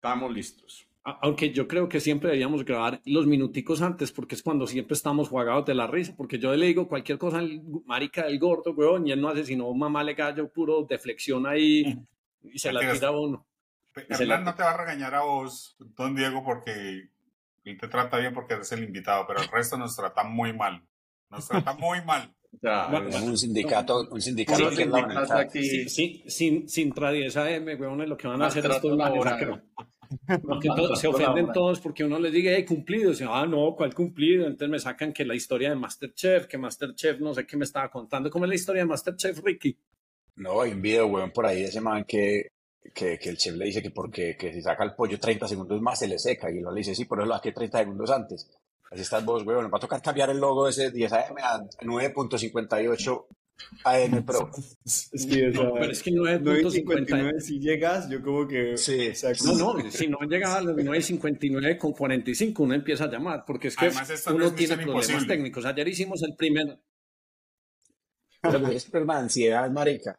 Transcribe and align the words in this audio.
Estamos 0.00 0.32
listos. 0.32 0.88
Aunque 1.04 1.52
yo 1.52 1.68
creo 1.68 1.86
que 1.86 2.00
siempre 2.00 2.28
deberíamos 2.28 2.64
grabar 2.64 3.02
los 3.04 3.26
minuticos 3.26 3.82
antes, 3.82 4.10
porque 4.10 4.34
es 4.34 4.42
cuando 4.42 4.66
siempre 4.66 4.94
estamos 4.94 5.28
jugados 5.28 5.66
de 5.66 5.74
la 5.74 5.86
risa, 5.86 6.14
porque 6.16 6.38
yo 6.38 6.56
le 6.56 6.64
digo 6.64 6.88
cualquier 6.88 7.18
cosa 7.18 7.36
al 7.36 7.60
marica 7.84 8.24
del 8.24 8.38
gordo, 8.38 8.72
weón, 8.72 9.06
y 9.06 9.12
él 9.12 9.20
no 9.20 9.28
hace 9.28 9.44
sino 9.44 9.70
mamá 9.74 10.02
le 10.02 10.14
gallo 10.14 10.50
puro 10.50 10.84
de 10.84 10.98
flexión 10.98 11.46
ahí 11.46 12.02
y 12.42 12.58
se 12.58 12.72
la 12.72 12.80
tira 12.80 13.08
a 13.08 13.10
uno. 13.10 13.46
Hernán 13.94 14.44
no 14.44 14.54
te 14.54 14.62
va 14.62 14.70
a 14.70 14.76
regañar 14.78 15.14
a 15.14 15.20
vos, 15.20 15.76
don 15.78 16.14
Diego, 16.14 16.42
porque 16.42 17.10
él 17.64 17.78
te 17.78 17.88
trata 17.88 18.16
bien 18.16 18.32
porque 18.32 18.54
eres 18.54 18.72
el 18.72 18.82
invitado, 18.82 19.26
pero 19.26 19.42
el 19.42 19.48
resto 19.48 19.76
nos 19.76 19.94
trata 19.94 20.24
muy 20.24 20.54
mal. 20.54 20.82
Nos 21.28 21.46
trata 21.46 21.74
muy 21.78 22.02
mal. 22.06 22.34
Un 22.62 23.38
sindicato, 23.38 24.08
un 24.10 24.20
sindicato 24.20 24.70
que 24.70 24.82
es 24.82 25.30
aquí. 25.30 25.88
Sí, 25.88 26.22
sin, 26.26 26.68
sin 26.68 26.92
tradiesa 26.92 27.50
M, 27.50 27.74
weón, 27.76 28.08
lo 28.08 28.16
que 28.16 28.28
van 28.28 28.42
a 28.42 28.46
hacer 28.46 28.66
estos 28.66 28.96
laboratorios. 28.96 29.60
Porque 30.42 30.68
se 30.96 31.06
ofenden 31.06 31.52
todos 31.52 31.78
porque 31.78 32.02
uno 32.02 32.18
les 32.18 32.32
diga, 32.32 32.50
hey, 32.52 32.64
cumplido. 32.64 33.12
Y 33.12 33.16
ah, 33.28 33.46
no, 33.46 33.76
¿cuál 33.76 33.94
cumplido? 33.94 34.44
Entonces 34.44 34.68
me 34.68 34.80
sacan 34.80 35.12
que 35.12 35.24
la 35.24 35.36
historia 35.36 35.70
de 35.70 35.76
Masterchef, 35.76 36.48
que 36.48 36.58
Masterchef 36.58 37.20
no 37.20 37.32
sé 37.32 37.46
qué 37.46 37.56
me 37.56 37.64
estaba 37.64 37.88
contando. 37.88 38.28
¿Cómo 38.28 38.44
es 38.44 38.48
la 38.48 38.54
historia 38.56 38.82
de 38.82 38.88
Masterchef, 38.88 39.40
Ricky? 39.44 39.78
No, 40.34 40.62
hay 40.62 40.72
un 40.72 40.82
video, 40.82 41.06
weón, 41.06 41.30
por 41.30 41.46
ahí 41.46 41.62
de 41.62 41.68
ese 41.68 41.80
man 41.80 42.04
que, 42.08 42.48
que, 42.92 43.18
que, 43.18 43.28
el 43.28 43.36
chef 43.36 43.54
le 43.54 43.66
dice 43.66 43.82
que 43.82 43.90
porque 43.90 44.36
que 44.36 44.52
si 44.52 44.60
saca 44.62 44.82
el 44.82 44.94
pollo 44.94 45.18
30 45.18 45.46
segundos 45.46 45.80
más 45.80 46.00
se 46.00 46.08
le 46.08 46.18
seca. 46.18 46.50
Y 46.50 46.58
él 46.58 46.64
le 46.64 46.78
dice, 46.78 46.94
sí, 46.94 47.04
por 47.04 47.20
eso 47.20 47.28
lo 47.28 47.34
saqué 47.34 47.52
30 47.52 47.78
segundos 47.78 48.10
antes. 48.10 48.50
Así 48.90 49.02
estás 49.02 49.24
vos, 49.24 49.44
weón. 49.46 49.62
Nos 49.62 49.72
va 49.72 49.78
a 49.78 49.80
tocar 49.80 50.02
cambiar 50.02 50.30
el 50.30 50.38
logo 50.38 50.64
de 50.64 50.70
ese 50.70 50.90
10 50.90 51.12
AM 51.12 51.36
a 51.42 51.60
9.58 51.82 53.26
AM 53.84 54.24
Pro. 54.24 54.50
Sí, 54.84 55.42
no, 55.52 55.74
pero 55.74 55.92
es 55.92 56.02
que 56.02 56.10
9.59 56.10 57.40
si 57.40 57.60
llegas, 57.60 58.08
yo 58.08 58.22
como 58.22 58.48
que... 58.48 58.76
Sí. 58.76 59.12
no, 59.44 59.74
no, 59.74 59.90
si 59.90 60.08
no 60.08 60.18
llega 60.28 60.56
a 60.56 60.62
las 60.62 60.74
9.59 60.74 61.78
con 61.78 61.92
45 61.92 62.62
uno 62.62 62.74
empieza 62.74 63.04
a 63.04 63.10
llamar, 63.10 63.44
porque 63.46 63.68
es 63.68 63.76
que 63.76 63.90
uno 64.32 64.52
tiene 64.52 64.76
problemas 64.78 65.26
técnicos. 65.26 65.64
Ayer 65.64 65.88
hicimos 65.88 66.22
el 66.22 66.34
primer... 66.36 66.80
Pero 68.42 68.68
es 68.68 68.86
problema 68.86 69.16
de 69.16 69.20
ansiedad, 69.20 69.70
marica. 69.70 70.18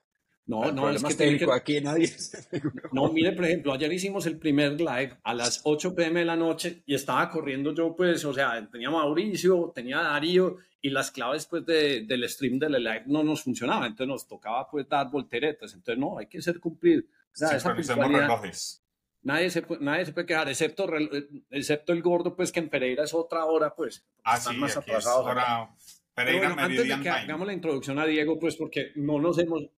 No, 0.52 0.70
no, 0.70 0.90
es 0.90 1.02
que, 1.02 1.38
que... 1.38 1.48
aquí 1.50 1.80
nadie. 1.80 2.12
no, 2.92 3.10
mire, 3.14 3.32
por 3.32 3.46
ejemplo, 3.46 3.72
ayer 3.72 3.94
hicimos 3.94 4.26
el 4.26 4.38
primer 4.38 4.74
live 4.82 5.18
a 5.24 5.34
las 5.34 5.62
8 5.64 5.96
pm 5.96 6.20
de 6.20 6.26
la 6.26 6.36
noche 6.36 6.84
y 6.86 6.94
estaba 6.94 7.30
corriendo 7.30 7.74
yo, 7.74 7.96
pues, 7.96 8.26
o 8.26 8.34
sea, 8.34 8.68
tenía 8.70 8.90
Mauricio, 8.90 9.72
tenía 9.74 10.02
Darío 10.02 10.58
y 10.82 10.90
las 10.90 11.10
claves, 11.10 11.46
pues, 11.46 11.66
de, 11.66 12.02
del 12.02 12.28
stream 12.28 12.60
del 12.60 12.74
live 12.74 13.04
no 13.06 13.24
nos 13.24 13.44
funcionaban, 13.44 13.92
entonces 13.92 14.10
nos 14.10 14.28
tocaba, 14.28 14.70
pues, 14.70 14.90
dar 14.90 15.10
volteretas, 15.10 15.74
entonces, 15.74 15.98
no, 15.98 16.18
hay 16.18 16.28
que 16.28 16.42
ser 16.42 16.60
cumplir. 16.60 17.08
O 17.34 17.38
sea, 17.38 17.56
esa 17.56 17.74
Nadie 19.24 19.52
se, 19.52 19.64
nadie 19.80 20.04
se 20.04 20.14
puede 20.14 20.26
quejar, 20.26 20.50
excepto, 20.50 20.90
excepto 21.52 21.94
el 21.94 22.02
gordo, 22.02 22.36
pues, 22.36 22.52
que 22.52 22.60
en 22.60 22.68
Pereira 22.68 23.06
es 23.06 23.14
otra 23.14 23.46
hora, 23.46 23.74
pues. 23.74 24.06
Ah, 24.26 24.38
sí, 24.38 24.58
más 24.58 24.76
atrasados. 24.76 25.26
Pereira 26.14 26.50
bueno, 26.50 26.62
antes 26.62 26.90
de 26.90 27.00
que 27.00 27.10
hagamos 27.10 27.48
la 27.48 27.54
introducción 27.54 28.00
a 28.00 28.06
Diego, 28.06 28.38
pues, 28.38 28.58
porque 28.58 28.92
no 28.96 29.20
nos 29.20 29.38
hemos 29.38 29.70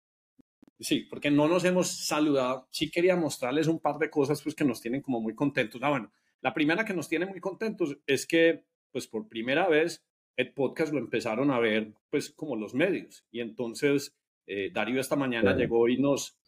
Sí, 0.82 1.06
porque 1.08 1.30
no 1.30 1.46
nos 1.48 1.64
hemos 1.64 1.88
saludado. 1.88 2.66
Sí 2.70 2.90
quería 2.90 3.16
mostrarles 3.16 3.68
un 3.68 3.78
par 3.78 3.98
de 3.98 4.10
cosas 4.10 4.42
pues 4.42 4.54
que 4.54 4.64
nos 4.64 4.80
tienen 4.80 5.00
como 5.00 5.20
muy 5.20 5.34
contentos. 5.34 5.80
Ah, 5.82 5.90
bueno, 5.90 6.12
la 6.40 6.52
primera 6.52 6.84
que 6.84 6.92
nos 6.92 7.08
tiene 7.08 7.24
muy 7.24 7.40
contentos 7.40 7.96
es 8.06 8.26
que 8.26 8.64
pues 8.90 9.06
por 9.06 9.28
primera 9.28 9.68
vez 9.68 10.04
el 10.36 10.52
podcast 10.52 10.92
lo 10.92 10.98
empezaron 10.98 11.50
a 11.50 11.60
ver 11.60 11.94
pues 12.10 12.30
como 12.30 12.56
los 12.56 12.74
medios 12.74 13.24
y 13.30 13.40
entonces 13.40 14.16
eh, 14.46 14.70
Darío 14.72 15.00
esta 15.00 15.14
mañana 15.14 15.54
llegó 15.54 15.88
y 15.88 15.98
nos 15.98 16.38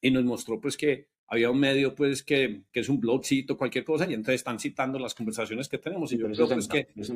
y 0.00 0.10
nos 0.10 0.24
mostró 0.24 0.60
pues 0.60 0.76
que 0.76 1.08
había 1.26 1.50
un 1.50 1.58
medio 1.58 1.94
pues 1.94 2.22
que, 2.22 2.62
que, 2.70 2.80
es 2.80 2.88
un 2.88 3.00
blogcito, 3.00 3.56
cualquier 3.56 3.84
cosa, 3.84 4.08
y 4.08 4.12
entonces 4.12 4.36
están 4.36 4.60
citando 4.60 4.98
las 4.98 5.14
conversaciones 5.14 5.68
que 5.68 5.78
tenemos. 5.78 6.12
Y 6.12 6.18
yo 6.18 6.26
creo 6.30 6.48
que 6.48 6.54
es 6.54 6.68
que... 6.68 6.86
Es 6.94 7.08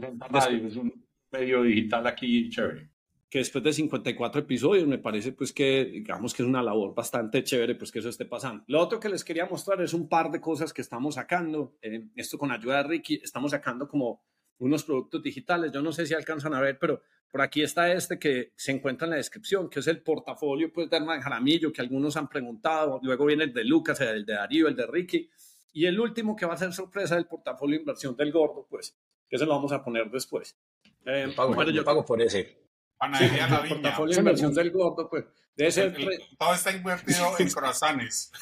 un 0.76 1.04
medio 1.30 1.62
digital 1.62 2.06
aquí 2.06 2.48
chévere 2.48 2.88
que 3.30 3.38
después 3.38 3.62
de 3.62 3.72
54 3.72 4.40
episodios 4.40 4.86
me 4.86 4.98
parece 4.98 5.32
pues 5.32 5.52
que 5.52 5.84
digamos 5.84 6.32
que 6.32 6.42
es 6.42 6.48
una 6.48 6.62
labor 6.62 6.94
bastante 6.94 7.44
chévere 7.44 7.74
pues 7.74 7.92
que 7.92 7.98
eso 7.98 8.08
esté 8.08 8.24
pasando. 8.24 8.64
Lo 8.68 8.80
otro 8.80 8.98
que 8.98 9.08
les 9.08 9.24
quería 9.24 9.46
mostrar 9.46 9.80
es 9.82 9.92
un 9.92 10.08
par 10.08 10.30
de 10.30 10.40
cosas 10.40 10.72
que 10.72 10.80
estamos 10.80 11.16
sacando, 11.16 11.76
eh, 11.82 12.06
esto 12.16 12.38
con 12.38 12.50
ayuda 12.50 12.78
de 12.78 12.82
Ricky, 12.84 13.20
estamos 13.22 13.50
sacando 13.50 13.86
como 13.86 14.22
unos 14.58 14.82
productos 14.84 15.22
digitales, 15.22 15.70
yo 15.72 15.82
no 15.82 15.92
sé 15.92 16.06
si 16.06 16.14
alcanzan 16.14 16.54
a 16.54 16.60
ver, 16.60 16.78
pero 16.78 17.02
por 17.30 17.42
aquí 17.42 17.62
está 17.62 17.92
este 17.92 18.18
que 18.18 18.52
se 18.56 18.72
encuentra 18.72 19.06
en 19.06 19.10
la 19.10 19.16
descripción, 19.16 19.68
que 19.68 19.80
es 19.80 19.86
el 19.86 20.02
portafolio 20.02 20.72
pues 20.72 20.88
de 20.88 20.96
Herman 20.96 21.20
Jaramillo, 21.20 21.72
que 21.72 21.82
algunos 21.82 22.16
han 22.16 22.28
preguntado, 22.28 22.98
luego 23.02 23.26
viene 23.26 23.44
el 23.44 23.52
de 23.52 23.64
Lucas, 23.64 24.00
el 24.00 24.24
de 24.24 24.32
Darío, 24.32 24.68
el 24.68 24.74
de 24.74 24.86
Ricky, 24.86 25.28
y 25.74 25.84
el 25.84 26.00
último 26.00 26.34
que 26.34 26.46
va 26.46 26.54
a 26.54 26.56
ser 26.56 26.72
sorpresa 26.72 27.14
del 27.14 27.26
portafolio 27.26 27.76
de 27.76 27.82
inversión 27.82 28.16
del 28.16 28.32
gordo, 28.32 28.66
pues, 28.68 28.96
que 29.28 29.36
se 29.36 29.44
lo 29.44 29.52
vamos 29.52 29.70
a 29.72 29.84
poner 29.84 30.10
después. 30.10 30.56
Eh, 31.04 31.32
pago, 31.36 31.62
yo 31.64 31.84
pago 31.84 32.04
por 32.04 32.20
ese. 32.22 32.67
Panadería 32.98 33.48
La 33.48 33.60
Viña. 33.60 33.74
Portafolio 33.74 34.14
de 34.14 34.20
inversión 34.20 34.52
del 34.54 34.70
gordo, 34.70 35.08
pues. 35.08 35.24
Debe 35.56 35.70
ser 35.70 35.96
todo 36.38 36.54
está 36.54 36.72
invertido 36.72 37.34
en 37.38 37.48
croissants. 37.48 38.32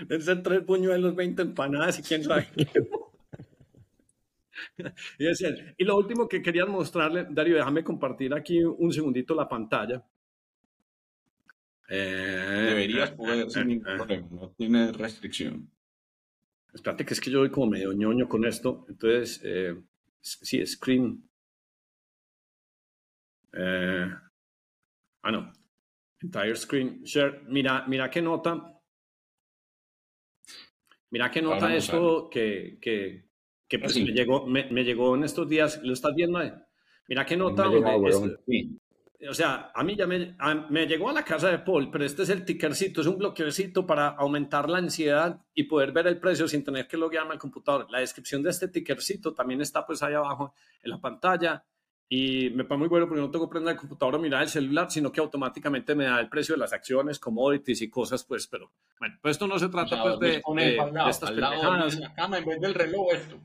Deben 0.00 0.22
ser 0.22 0.42
tres 0.42 0.62
puñuelos, 0.62 1.14
20 1.14 1.42
empanadas 1.42 1.98
y 1.98 2.02
quién 2.02 2.24
sabe. 2.24 2.48
y, 5.18 5.24
decir, 5.24 5.74
y 5.76 5.84
lo 5.84 5.96
último 5.96 6.28
que 6.28 6.42
quería 6.42 6.66
mostrarle, 6.66 7.26
Darío, 7.30 7.56
déjame 7.56 7.84
compartir 7.84 8.34
aquí 8.34 8.62
un 8.62 8.92
segundito 8.92 9.34
la 9.34 9.48
pantalla. 9.48 10.04
Eh, 11.88 12.66
Deberías 12.68 13.10
poder 13.10 13.50
sin 13.50 13.68
ningún 13.68 13.96
problema, 13.96 14.28
no 14.30 14.50
tiene 14.50 14.92
restricción. 14.92 15.70
Espérate 16.72 17.04
que 17.04 17.12
es 17.12 17.20
que 17.20 17.30
yo 17.30 17.40
voy 17.40 17.50
como 17.50 17.66
medio 17.66 17.92
ñoño 17.92 18.28
con 18.28 18.46
esto, 18.46 18.86
entonces 18.88 19.40
eh, 19.44 19.76
sí, 20.22 20.64
screen. 20.66 21.28
Eh, 23.52 24.10
ah, 25.22 25.30
no. 25.30 25.52
Entire 26.22 26.56
screen 26.56 27.02
share. 27.04 27.42
Mira, 27.48 27.84
mira 27.86 28.10
qué 28.10 28.22
nota. 28.22 28.80
Mira 31.10 31.30
qué 31.30 31.42
nota 31.42 31.74
esto 31.74 32.30
que, 32.30 32.78
que, 32.80 33.26
que 33.68 33.78
pues 33.78 33.96
me, 33.96 34.12
llegó, 34.12 34.46
me, 34.46 34.84
llegó 34.84 35.14
en 35.14 35.24
estos 35.24 35.48
días. 35.48 35.82
¿Lo 35.82 35.92
estás 35.92 36.14
viendo? 36.14 36.40
Mira 37.08 37.26
qué 37.26 37.36
nota. 37.36 37.68
O 39.28 39.34
sea, 39.34 39.70
a 39.74 39.84
mí 39.84 39.96
ya 39.96 40.06
me, 40.06 40.36
me, 40.70 40.86
llegó 40.86 41.10
a 41.10 41.12
la 41.12 41.24
casa 41.24 41.50
de 41.50 41.58
Paul, 41.58 41.90
pero 41.90 42.04
este 42.04 42.22
es 42.22 42.28
el 42.30 42.44
tickercito, 42.44 43.00
es 43.00 43.06
un 43.06 43.18
bloqueocito 43.18 43.86
para 43.86 44.08
aumentar 44.08 44.68
la 44.68 44.78
ansiedad 44.78 45.40
y 45.54 45.64
poder 45.64 45.92
ver 45.92 46.06
el 46.06 46.18
precio 46.18 46.48
sin 46.48 46.64
tener 46.64 46.88
que 46.88 46.96
loguearme 46.96 47.32
al 47.32 47.38
computador. 47.38 47.86
La 47.90 48.00
descripción 48.00 48.42
de 48.42 48.50
este 48.50 48.68
tickercito 48.68 49.34
también 49.34 49.60
está 49.60 49.86
pues 49.86 50.02
ahí 50.02 50.14
abajo 50.14 50.54
en 50.82 50.90
la 50.90 51.00
pantalla 51.00 51.64
y 52.14 52.50
me 52.50 52.64
parece 52.64 52.80
muy 52.80 52.88
bueno 52.88 53.08
porque 53.08 53.22
no 53.22 53.30
tengo 53.30 53.48
que 53.48 53.52
prender 53.52 53.72
el 53.72 53.80
computador 53.80 54.16
o 54.16 54.18
mirar 54.18 54.42
el 54.42 54.48
celular, 54.50 54.90
sino 54.90 55.10
que 55.10 55.20
automáticamente 55.20 55.94
me 55.94 56.04
da 56.04 56.20
el 56.20 56.28
precio 56.28 56.54
de 56.54 56.58
las 56.58 56.74
acciones, 56.74 57.18
commodities 57.18 57.80
y 57.80 57.88
cosas, 57.88 58.22
pues, 58.24 58.46
pero 58.46 58.70
bueno, 58.98 59.16
pues 59.22 59.32
esto 59.32 59.46
no 59.46 59.58
se 59.58 59.70
trata 59.70 60.02
pues 60.02 60.18
de, 60.18 60.42
de, 60.56 61.08
estas 61.08 61.30
pendejadas. 61.30 61.98
la 61.98 62.12
cama 62.12 62.36
en 62.36 62.44
vez 62.44 62.60
del 62.60 62.74
reloj 62.74 63.14
esto. 63.14 63.40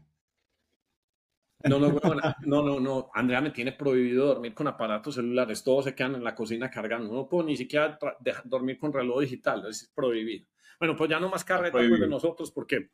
No, 1.70 1.80
no, 1.80 2.00
no, 2.46 2.62
no, 2.64 2.80
no, 2.80 3.10
Andrea 3.14 3.42
me 3.42 3.52
tiene 3.52 3.72
prohibido 3.72 4.28
dormir 4.28 4.54
con 4.54 4.68
aparatos 4.68 5.16
celulares, 5.16 5.64
todos 5.64 5.86
se 5.86 5.96
quedan 5.96 6.16
en 6.16 6.24
la 6.24 6.36
cocina 6.36 6.70
cargando, 6.70 7.14
no 7.14 7.28
puedo 7.28 7.46
ni 7.46 7.58
siquiera 7.58 7.98
dormir 8.46 8.78
con 8.78 8.94
reloj 8.94 9.22
digital, 9.22 9.66
es 9.68 9.92
prohibido. 9.94 10.48
Bueno, 10.80 10.96
pues 10.96 11.10
ya 11.10 11.20
no 11.20 11.30
más 11.30 11.44
carreta 11.44 11.78
pues, 11.78 12.00
de 12.00 12.08
nosotros 12.08 12.52
porque 12.52 12.92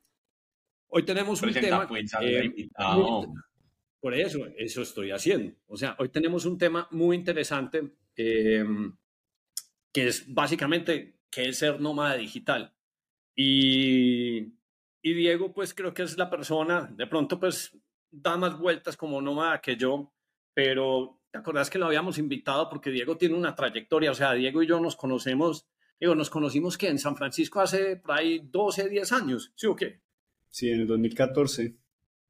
hoy 0.87 1.03
tenemos 1.03 1.41
un 1.41 1.53
tema... 1.53 1.87
Eh, 2.21 2.69
por 3.99 4.13
eso, 4.13 4.45
eso 4.57 4.81
estoy 4.81 5.11
haciendo. 5.11 5.53
O 5.67 5.77
sea, 5.77 5.95
hoy 5.97 6.09
tenemos 6.09 6.45
un 6.45 6.57
tema 6.57 6.89
muy 6.91 7.15
interesante 7.15 7.93
eh, 8.17 8.65
que 9.93 10.07
es 10.07 10.25
básicamente 10.33 11.19
qué 11.29 11.49
es 11.49 11.59
ser 11.59 11.79
nómada 11.79 12.15
digital. 12.15 12.73
Y, 13.35 14.53
y 15.01 15.13
Diego, 15.13 15.53
pues 15.53 15.73
creo 15.73 15.93
que 15.93 16.03
es 16.03 16.17
la 16.17 16.29
persona, 16.29 16.91
de 16.93 17.07
pronto, 17.07 17.39
pues 17.39 17.77
da 18.13 18.37
más 18.37 18.57
vueltas 18.57 18.95
como 18.95 19.21
nómada 19.21 19.59
que 19.59 19.75
yo, 19.75 20.13
pero 20.53 21.19
¿te 21.31 21.39
acordás 21.39 21.69
que 21.69 21.79
lo 21.79 21.87
habíamos 21.87 22.17
invitado? 22.19 22.69
Porque 22.69 22.91
Diego 22.91 23.17
tiene 23.17 23.35
una 23.35 23.55
trayectoria, 23.55 24.11
o 24.11 24.15
sea, 24.15 24.33
Diego 24.33 24.61
y 24.61 24.67
yo 24.67 24.79
nos 24.79 24.95
conocemos, 24.95 25.67
digo, 25.99 26.13
nos 26.15 26.29
conocimos 26.29 26.77
que 26.77 26.87
en 26.87 26.99
San 26.99 27.15
Francisco 27.15 27.59
hace 27.59 27.97
por 27.97 28.11
ahí 28.11 28.39
12, 28.43 28.89
10 28.89 29.11
años, 29.13 29.51
¿sí 29.55 29.67
o 29.67 29.75
qué? 29.75 30.01
Sí, 30.49 30.69
en 30.69 30.81
el 30.81 30.87
2014. 30.87 31.75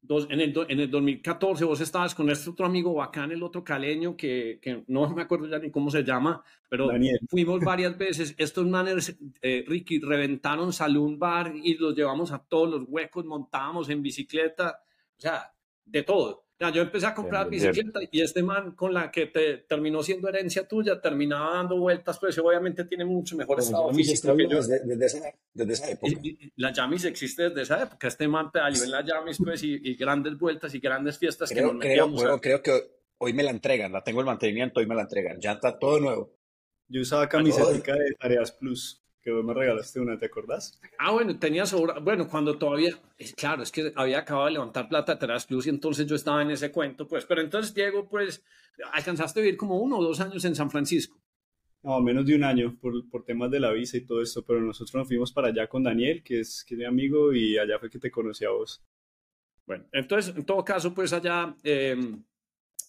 Dos, 0.00 0.26
en, 0.28 0.40
el, 0.40 0.54
en 0.68 0.80
el 0.80 0.90
2014 0.90 1.64
vos 1.64 1.80
estabas 1.80 2.14
con 2.14 2.28
este 2.28 2.50
otro 2.50 2.66
amigo 2.66 2.92
bacán, 2.92 3.32
el 3.32 3.42
otro 3.42 3.64
caleño, 3.64 4.16
que, 4.18 4.58
que 4.60 4.84
no 4.86 5.08
me 5.14 5.22
acuerdo 5.22 5.48
ya 5.48 5.58
ni 5.58 5.70
cómo 5.70 5.90
se 5.90 6.04
llama, 6.04 6.44
pero 6.68 6.90
fuimos 7.28 7.60
varias 7.64 7.96
veces. 7.96 8.34
Estos 8.36 8.66
manners, 8.66 9.16
eh, 9.40 9.64
Ricky, 9.66 10.00
reventaron 10.00 10.74
Saloon 10.74 11.18
Bar 11.18 11.54
y 11.56 11.74
los 11.78 11.96
llevamos 11.96 12.32
a 12.32 12.38
todos 12.38 12.68
los 12.68 12.84
huecos, 12.86 13.24
montábamos 13.24 13.88
en 13.88 14.02
bicicleta, 14.02 14.78
o 15.16 15.20
sea, 15.20 15.53
de 15.84 16.02
todo. 16.02 16.44
Ya, 16.60 16.70
yo 16.70 16.82
empecé 16.82 17.06
a 17.06 17.14
comprar 17.14 17.50
bicicleta 17.50 17.98
y 18.12 18.20
este 18.20 18.40
man 18.40 18.76
con 18.76 18.94
la 18.94 19.10
que 19.10 19.26
te 19.26 19.58
terminó 19.58 20.04
siendo 20.04 20.28
herencia 20.28 20.68
tuya, 20.68 21.00
terminaba 21.00 21.56
dando 21.56 21.76
vueltas, 21.78 22.16
pues 22.20 22.38
obviamente 22.38 22.84
tiene 22.84 23.04
mucho 23.04 23.36
mejor 23.36 23.58
estado 23.58 23.92
físico 23.92 24.36
que 24.36 24.48
yo. 24.48 24.58
Desde, 24.58 24.78
desde, 24.84 25.06
esa, 25.06 25.34
desde, 25.52 25.72
esa, 25.72 25.90
época. 25.90 26.12
Y, 26.22 26.28
y, 26.28 26.52
la 26.56 26.72
Yamis 26.72 27.06
existe 27.06 27.48
desde 27.48 27.62
esa 27.62 27.82
época. 27.82 28.06
Este 28.06 28.28
man 28.28 28.52
pedaleó 28.52 28.84
en 28.84 28.90
la 28.92 29.04
Yamis, 29.04 29.38
pues, 29.38 29.64
y, 29.64 29.80
y, 29.82 29.96
grandes 29.96 30.38
vueltas 30.38 30.72
y 30.76 30.78
grandes 30.78 31.18
fiestas 31.18 31.50
creo, 31.50 31.70
que 31.70 31.74
nos 31.74 31.82
creo, 31.82 32.14
creo, 32.14 32.40
creo 32.40 32.62
que 32.62 32.90
hoy 33.18 33.32
me 33.32 33.42
la 33.42 33.50
entregan, 33.50 33.90
la 33.92 34.04
tengo 34.04 34.20
el 34.20 34.26
mantenimiento, 34.26 34.78
hoy 34.78 34.86
me 34.86 34.94
la 34.94 35.02
entregan. 35.02 35.40
Ya 35.40 35.52
está 35.52 35.76
todo 35.76 35.98
nuevo. 35.98 36.36
Yo 36.86 37.00
usaba 37.00 37.28
camiseta 37.28 37.96
de 37.96 38.12
Tareas 38.12 38.52
Plus 38.52 39.03
que 39.24 39.30
vos 39.30 39.42
me 39.42 39.54
regalaste 39.54 39.98
una, 40.00 40.18
¿te 40.18 40.26
acordás? 40.26 40.78
Ah, 40.98 41.10
bueno, 41.10 41.38
tenía 41.38 41.64
sobra, 41.64 41.98
bueno, 41.98 42.28
cuando 42.28 42.58
todavía, 42.58 42.94
claro, 43.34 43.62
es 43.62 43.72
que 43.72 43.90
había 43.96 44.18
acabado 44.18 44.46
de 44.46 44.52
levantar 44.52 44.86
plata 44.86 45.18
Teras 45.18 45.46
Plus 45.46 45.66
y 45.66 45.70
entonces 45.70 46.06
yo 46.06 46.14
estaba 46.14 46.42
en 46.42 46.50
ese 46.50 46.70
cuento, 46.70 47.08
pues, 47.08 47.24
pero 47.24 47.40
entonces, 47.40 47.74
Diego, 47.74 48.06
pues, 48.06 48.44
alcanzaste 48.92 49.40
a 49.40 49.42
vivir 49.42 49.56
como 49.56 49.78
uno 49.78 49.96
o 49.98 50.04
dos 50.04 50.20
años 50.20 50.44
en 50.44 50.54
San 50.54 50.70
Francisco. 50.70 51.18
No, 51.82 52.00
menos 52.02 52.26
de 52.26 52.34
un 52.34 52.44
año 52.44 52.76
por, 52.78 53.08
por 53.08 53.24
temas 53.24 53.50
de 53.50 53.60
la 53.60 53.72
visa 53.72 53.96
y 53.96 54.04
todo 54.04 54.20
esto, 54.20 54.44
pero 54.44 54.60
nosotros 54.60 54.94
nos 54.94 55.08
fuimos 55.08 55.32
para 55.32 55.48
allá 55.48 55.66
con 55.68 55.82
Daniel, 55.82 56.22
que 56.22 56.40
es, 56.40 56.62
que 56.62 56.74
es 56.74 56.78
mi 56.78 56.84
amigo, 56.84 57.32
y 57.32 57.56
allá 57.56 57.78
fue 57.78 57.88
que 57.88 57.98
te 57.98 58.10
conocí 58.10 58.44
a 58.44 58.50
vos. 58.50 58.84
Bueno, 59.66 59.86
entonces, 59.92 60.36
en 60.36 60.44
todo 60.44 60.62
caso, 60.62 60.92
pues 60.92 61.14
allá, 61.14 61.56
eh, 61.62 61.96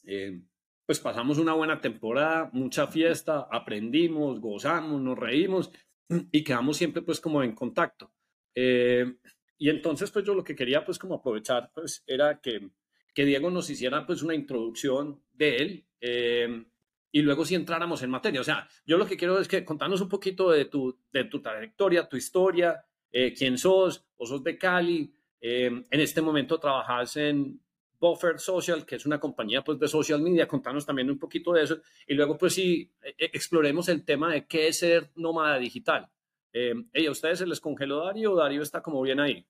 eh, 0.04 0.42
pues 0.86 1.00
pasamos 1.00 1.38
una 1.38 1.54
buena 1.54 1.80
temporada, 1.80 2.50
mucha 2.52 2.88
fiesta, 2.88 3.48
aprendimos, 3.50 4.40
gozamos, 4.42 5.02
nos 5.02 5.18
reímos 5.18 5.72
y 6.10 6.44
quedamos 6.44 6.78
siempre 6.78 7.02
pues 7.02 7.20
como 7.20 7.44
en 7.44 7.54
contacto. 7.54 8.12
Eh, 8.54 9.18
y 9.58 9.70
entonces 9.70 10.12
pues 10.12 10.26
yo 10.26 10.34
lo 10.34 10.44
que 10.44 10.56
quería 10.56 10.84
pues 10.84 11.00
como 11.00 11.16
aprovechar 11.16 11.72
pues 11.74 12.04
era 12.06 12.40
que, 12.42 12.70
que 13.14 13.26
Diego 13.26 13.50
nos 13.50 13.70
hiciera 13.70 14.06
pues 14.06 14.22
una 14.22 14.36
introducción 14.36 15.24
de 15.34 15.58
él 15.58 15.88
eh, 16.02 16.66
y 17.12 17.22
luego 17.22 17.46
si 17.46 17.56
entráramos 17.56 18.04
en 18.04 18.10
materia. 18.10 18.42
O 18.42 18.44
sea, 18.44 18.68
yo 18.86 18.98
lo 18.98 19.06
que 19.06 19.16
quiero 19.16 19.40
es 19.40 19.48
que 19.48 19.64
contanos 19.64 20.02
un 20.02 20.10
poquito 20.10 20.52
de 20.52 20.66
tu, 20.66 21.00
de 21.12 21.24
tu 21.24 21.42
trayectoria, 21.42 22.10
tu 22.10 22.18
historia, 22.18 22.86
eh, 23.12 23.34
quién 23.34 23.58
sos, 23.58 24.06
vos 24.18 24.28
sos 24.28 24.44
de 24.44 24.58
Cali, 24.58 25.14
eh, 25.40 25.68
en 25.68 26.00
este 26.02 26.22
momento 26.22 26.60
trabajas 26.60 27.16
en 27.16 27.62
Buffer 28.06 28.40
Social, 28.40 28.86
que 28.86 28.96
es 28.98 29.06
una 29.08 29.20
compañía 29.20 29.64
pues, 29.64 29.80
de 29.80 29.88
social 29.88 30.22
media, 30.22 30.48
contanos 30.48 30.86
también 30.86 31.10
un 31.10 31.18
poquito 31.18 31.54
de 31.54 31.64
eso 31.64 31.78
y 32.08 32.14
luego 32.14 32.38
pues 32.38 32.54
sí 32.54 32.92
exploremos 33.18 33.90
el 33.90 34.04
tema 34.06 34.32
de 34.32 34.46
qué 34.46 34.68
es 34.68 34.80
ser 34.80 35.10
nómada 35.16 35.58
digital. 35.58 36.08
Eh, 36.54 36.74
¿A 37.08 37.12
ustedes 37.12 37.40
se 37.40 37.48
les 37.48 37.60
congeló 37.60 38.06
Darío 38.06 38.34
o 38.34 38.36
Darío 38.36 38.62
está 38.62 38.82
como 38.82 39.02
bien 39.02 39.20
ahí? 39.20 39.46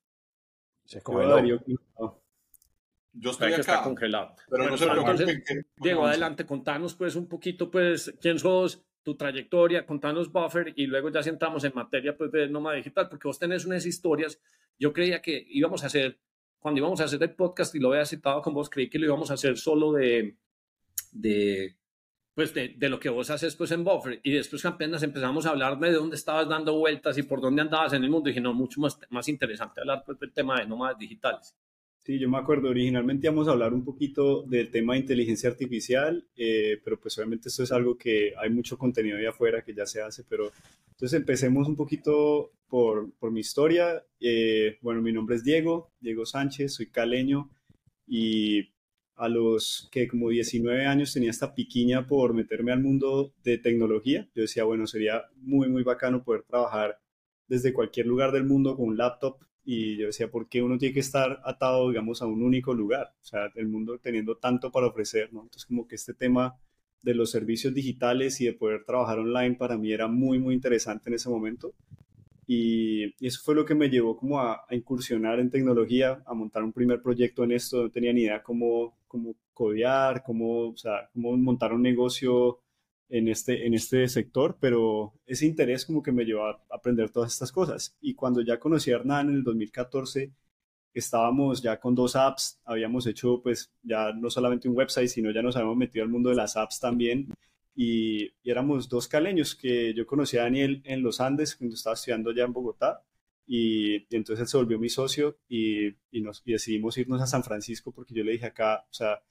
Se 0.86 1.02
congeló. 1.02 1.36
Darío, 1.36 1.60
Yo 3.14 3.32
estoy 3.32 3.50
que 3.50 3.54
acá, 3.56 3.62
está 3.62 3.84
congelado. 3.84 4.36
pero 4.50 4.64
Bueno, 4.64 4.72
no 4.72 4.78
se 4.78 4.86
entonces, 4.86 5.26
preocupen 5.26 5.44
que- 5.46 5.70
Diego, 5.84 6.06
adelante, 6.06 6.46
contanos 6.46 6.96
pues 6.96 7.16
un 7.16 7.28
poquito 7.28 7.70
pues 7.70 8.14
quién 8.22 8.40
sos, 8.40 8.84
tu 9.04 9.16
trayectoria, 9.16 9.86
contanos 9.86 10.32
Buffer 10.32 10.74
y 10.76 10.88
luego 10.88 11.10
ya 11.10 11.22
sentamos 11.22 11.64
en 11.64 11.74
materia 11.76 12.18
pues 12.18 12.32
de 12.32 12.48
nómada 12.50 12.78
digital 12.78 13.08
porque 13.10 13.28
vos 13.28 13.38
tenés 13.38 13.66
unas 13.66 13.86
historias. 13.86 14.40
Yo 14.80 14.92
creía 14.94 15.22
que 15.22 15.46
íbamos 15.50 15.84
a 15.84 15.88
hacer 15.88 16.18
cuando 16.66 16.80
íbamos 16.80 17.00
a 17.00 17.04
hacer 17.04 17.22
el 17.22 17.36
podcast 17.36 17.76
y 17.76 17.80
lo 17.80 17.90
había 17.92 18.06
citado 18.06 18.42
con 18.42 18.56
vos, 18.56 18.72
creí 18.72 18.90
que 18.90 18.98
lo 18.98 19.06
íbamos 19.06 19.30
a 19.30 19.36
hacer 19.36 19.56
solo 19.56 19.92
de, 19.92 20.36
de 21.12 21.76
pues 22.34 22.56
de, 22.56 22.70
de, 22.70 22.90
lo 22.90 23.00
que 23.00 23.10
vos 23.10 23.30
haces 23.30 23.56
pues 23.56 23.70
en 23.70 23.84
Buffer 23.84 24.20
y 24.24 24.32
después 24.32 24.66
apenas 24.66 25.04
empezamos 25.04 25.46
a 25.46 25.52
hablar 25.52 25.78
de 25.78 25.92
dónde 25.92 26.16
estabas 26.16 26.50
dando 26.50 26.76
vueltas 26.76 27.20
y 27.20 27.22
por 27.22 27.40
dónde 27.40 27.62
andabas 27.62 27.94
en 27.94 28.04
el 28.04 28.10
mundo, 28.10 28.30
dije, 28.30 28.42
no, 28.42 28.52
mucho 28.52 28.82
más, 28.82 28.98
más 29.12 29.28
interesante 29.30 29.80
hablar 29.80 30.02
pues 30.04 30.18
del 30.18 30.34
tema 30.34 30.60
de 30.60 30.66
nómadas 30.66 30.98
digitales. 30.98 31.56
Sí, 32.06 32.20
yo 32.20 32.30
me 32.30 32.38
acuerdo, 32.38 32.70
originalmente 32.70 33.26
íbamos 33.26 33.48
a 33.48 33.52
hablar 33.52 33.74
un 33.74 33.84
poquito 33.84 34.44
del 34.44 34.70
tema 34.70 34.94
de 34.94 35.00
inteligencia 35.00 35.50
artificial, 35.50 36.24
eh, 36.36 36.80
pero 36.84 37.00
pues 37.00 37.18
obviamente 37.18 37.50
esto 37.50 37.64
es 37.64 37.72
algo 37.72 37.98
que 37.98 38.32
hay 38.38 38.52
mucho 38.52 38.78
contenido 38.78 39.18
ahí 39.18 39.26
afuera 39.26 39.64
que 39.64 39.74
ya 39.74 39.88
se 39.88 40.04
hace, 40.04 40.24
pero 40.24 40.52
entonces 40.92 41.20
empecemos 41.20 41.68
un 41.68 41.76
poquito 41.76 42.52
por, 42.68 43.12
por 43.14 43.32
mi 43.32 43.40
historia. 43.40 44.06
Eh, 44.20 44.78
bueno, 44.82 45.02
mi 45.02 45.12
nombre 45.12 45.36
es 45.36 45.44
Diego, 45.44 45.94
Diego 46.00 46.28
Sánchez, 46.28 46.76
soy 46.76 46.92
caleño 46.92 47.50
y 48.06 48.70
a 49.16 49.28
los 49.28 49.90
que 49.92 50.08
como 50.08 50.30
19 50.30 50.86
años 50.86 51.12
tenía 51.12 51.32
esta 51.32 51.56
piquiña 51.56 52.06
por 52.06 52.36
meterme 52.36 52.72
al 52.72 52.84
mundo 52.84 53.34
de 53.44 53.58
tecnología. 53.58 54.30
Yo 54.36 54.44
decía, 54.44 54.64
bueno, 54.64 54.86
sería 54.86 55.24
muy, 55.38 55.70
muy 55.70 55.82
bacano 55.82 56.24
poder 56.24 56.44
trabajar 56.44 57.00
desde 57.48 57.74
cualquier 57.74 58.06
lugar 58.06 58.32
del 58.32 58.44
mundo 58.44 58.76
con 58.76 58.90
un 58.90 58.98
laptop 58.98 59.40
y 59.66 59.98
yo 59.98 60.08
decía, 60.08 60.30
¿por 60.30 60.48
qué 60.48 60.62
uno 60.62 60.78
tiene 60.78 60.94
que 60.94 61.00
estar 61.00 61.42
atado, 61.44 61.90
digamos, 61.90 62.22
a 62.22 62.28
un 62.28 62.44
único 62.44 62.74
lugar? 62.74 63.14
O 63.22 63.26
sea, 63.26 63.52
el 63.56 63.68
mundo 63.68 63.98
teniendo 64.00 64.38
tanto 64.38 64.72
para 64.72 64.88
ofrecer, 64.88 65.34
¿no? 65.34 65.42
Entonces, 65.42 65.66
como 65.66 65.88
que 65.88 65.96
este 65.96 66.14
tema 66.14 66.56
de 67.02 67.16
los 67.16 67.32
servicios 67.32 67.74
digitales 67.74 68.40
y 68.42 68.46
de 68.46 68.54
poder 68.54 68.84
trabajar 68.86 69.20
online 69.20 69.56
para 69.56 69.78
mí 69.78 69.92
era 69.92 70.08
muy, 70.08 70.40
muy 70.40 70.54
interesante 70.54 71.10
en 71.10 71.16
ese 71.16 71.30
momento. 71.30 71.74
Y, 72.48 73.06
y 73.20 73.28
eso 73.28 73.42
fue 73.44 73.56
lo 73.56 73.66
que 73.66 73.74
me 73.74 73.90
llevó 73.90 74.16
como 74.16 74.40
a, 74.40 74.66
a, 74.70 74.76
incursionar 74.76 75.40
en 75.40 75.50
tecnología, 75.50 76.22
a 76.28 76.34
montar 76.36 76.64
un 76.64 76.72
primer 76.72 77.02
proyecto 77.02 77.44
en 77.44 77.52
esto. 77.52 77.84
No 77.84 77.90
tenía 77.90 78.14
ni 78.14 78.22
idea 78.22 78.44
cómo, 78.44 78.98
cómo 79.08 79.36
codear, 79.54 80.24
cómo, 80.24 80.70
o 80.70 80.78
sea, 80.78 81.10
cómo 81.14 81.36
montar 81.38 81.74
un 81.74 81.82
negocio 81.82 82.60
en 83.10 83.28
este, 83.28 83.66
en 83.66 83.74
este 83.74 84.08
sector, 84.08 84.58
pero 84.60 85.14
ese 85.26 85.46
interés 85.46 85.86
como 85.86 86.02
que 86.02 86.12
me 86.12 86.26
llevó 86.26 86.46
a 86.46 86.64
aprender 86.72 87.10
todas 87.12 87.34
estas 87.34 87.52
cosas. 87.52 87.96
Y 88.02 88.16
cuando 88.16 88.42
ya 88.42 88.60
conocí 88.60 88.92
a 88.92 88.96
Hernán 88.96 89.30
en 89.30 89.36
el 89.36 89.44
2014, 89.44 90.32
estábamos 90.94 91.62
ya 91.62 91.80
con 91.80 91.94
dos 91.94 92.16
apps, 92.16 92.60
habíamos 92.66 93.06
hecho 93.06 93.42
pues 93.44 93.72
ya 93.84 94.14
no 94.14 94.30
solamente 94.30 94.70
un 94.70 94.78
website, 94.78 95.10
sino 95.10 95.32
ya 95.32 95.42
nos 95.42 95.56
habíamos 95.56 95.78
metido 95.78 96.04
al 96.04 96.10
mundo 96.10 96.30
de 96.30 96.36
las 96.36 96.58
apps 96.58 96.80
también. 96.80 97.28
Y, 97.76 98.34
éramos 98.44 98.88
dos 98.88 99.08
caleños 99.08 99.56
que 99.56 99.94
yo 99.94 100.08
conocí 100.08 100.38
a 100.38 100.44
Daniel 100.44 100.82
en 100.86 101.04
los 101.04 101.20
Andes 101.20 101.56
cuando 101.56 101.76
estaba 101.76 101.96
estudiando 101.96 102.32
ya 102.32 102.46
en 102.46 102.54
Bogotá. 102.54 103.04
Y, 103.46 104.08
entonces 104.16 104.42
él 104.42 104.48
se 104.48 104.58
volvió 104.58 104.80
mi 104.80 104.90
socio 104.90 105.38
y, 105.50 105.90
y, 106.12 106.22
nos, 106.22 106.44
decidimos 106.46 106.98
irnos 106.98 107.22
a 107.22 107.28
San 107.28 107.44
Francisco 107.44 107.92
porque 107.92 108.14
yo 108.16 108.24
le 108.24 108.32
dije 108.34 108.46
acá, 108.48 108.86
o 108.90 108.94
sea, 108.94 109.22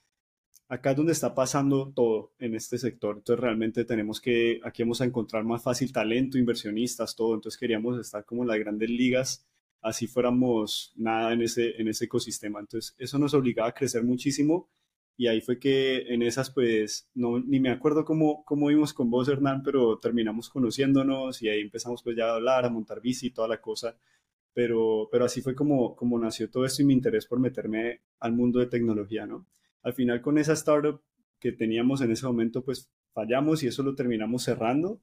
acá 0.69 0.91
es 0.91 0.97
donde 0.97 1.13
está 1.13 1.35
pasando 1.35 1.93
todo 1.95 2.33
en 2.39 2.55
este 2.55 2.79
sector. 2.79 3.17
Entonces 3.17 3.41
realmente 3.41 3.85
tenemos 3.85 4.21
que, 4.21 4.61
aquí 4.65 4.83
vamos 4.83 5.01
a 5.01 5.05
encontrar 5.05 5.45
más 5.45 5.63
fácil 5.63 5.93
talento, 5.93 6.39
inversionistas, 6.39 7.17
todo. 7.17 7.35
Entonces 7.35 7.59
queríamos 7.59 7.99
estar 7.99 8.25
como 8.25 8.43
en 8.43 8.49
las 8.49 8.59
grandes 8.59 8.91
ligas, 8.91 9.47
así 9.83 10.07
fuéramos 10.07 10.93
nada 10.97 11.33
en 11.33 11.43
ese, 11.43 11.81
en 11.81 11.89
ese 11.89 12.07
ecosistema. 12.07 12.61
Entonces 12.61 12.95
eso 12.99 13.19
nos 13.19 13.35
obligaba 13.35 13.69
a 13.69 13.75
crecer 13.75 14.05
muchísimo 14.05 14.69
y 15.17 15.29
ahí 15.29 15.41
fue 15.41 15.59
que 15.59 16.13
en 16.13 16.23
esas 16.23 16.51
pues, 16.51 17.09
no, 17.15 17.39
ni 17.39 17.61
me 17.61 17.71
acuerdo 17.71 18.05
cómo, 18.05 18.45
cómo 18.45 18.67
vimos 18.69 18.93
con 18.93 19.11
vos, 19.11 19.29
Hernán, 19.29 19.63
pero 19.63 19.99
terminamos 19.99 20.49
conociéndonos 20.49 21.41
y 21.43 21.49
ahí 21.49 21.61
empezamos 21.61 22.03
pues 22.03 22.17
ya 22.17 22.31
a 22.31 22.35
hablar, 22.35 22.65
a 22.65 22.71
montar 22.71 23.01
bici 23.01 23.29
y 23.29 23.31
toda 23.31 23.49
la 23.49 23.61
cosa. 23.61 23.97
Pero, 24.53 25.09
pero 25.11 25.25
así 25.25 25.41
fue 25.43 25.55
como, 25.55 25.97
como 25.97 26.19
nació 26.19 26.49
todo 26.51 26.65
esto 26.65 26.83
y 26.83 26.85
mi 26.85 26.95
interés 26.95 27.27
por 27.27 27.41
meterme 27.41 28.01
al 28.21 28.33
mundo 28.33 28.61
de 28.61 28.67
tecnología, 28.67 29.27
¿no? 29.27 29.47
Al 29.85 29.93
final 29.93 30.21
con 30.21 30.39
esa 30.39 30.55
startup 30.55 31.01
que 31.39 31.53
teníamos 31.53 32.01
en 32.01 32.11
ese 32.11 32.27
momento, 32.27 32.65
pues 32.65 32.91
fallamos 33.13 33.63
y 33.63 33.69
eso 33.69 33.83
lo 33.83 33.95
terminamos 33.95 34.43
cerrando. 34.43 35.01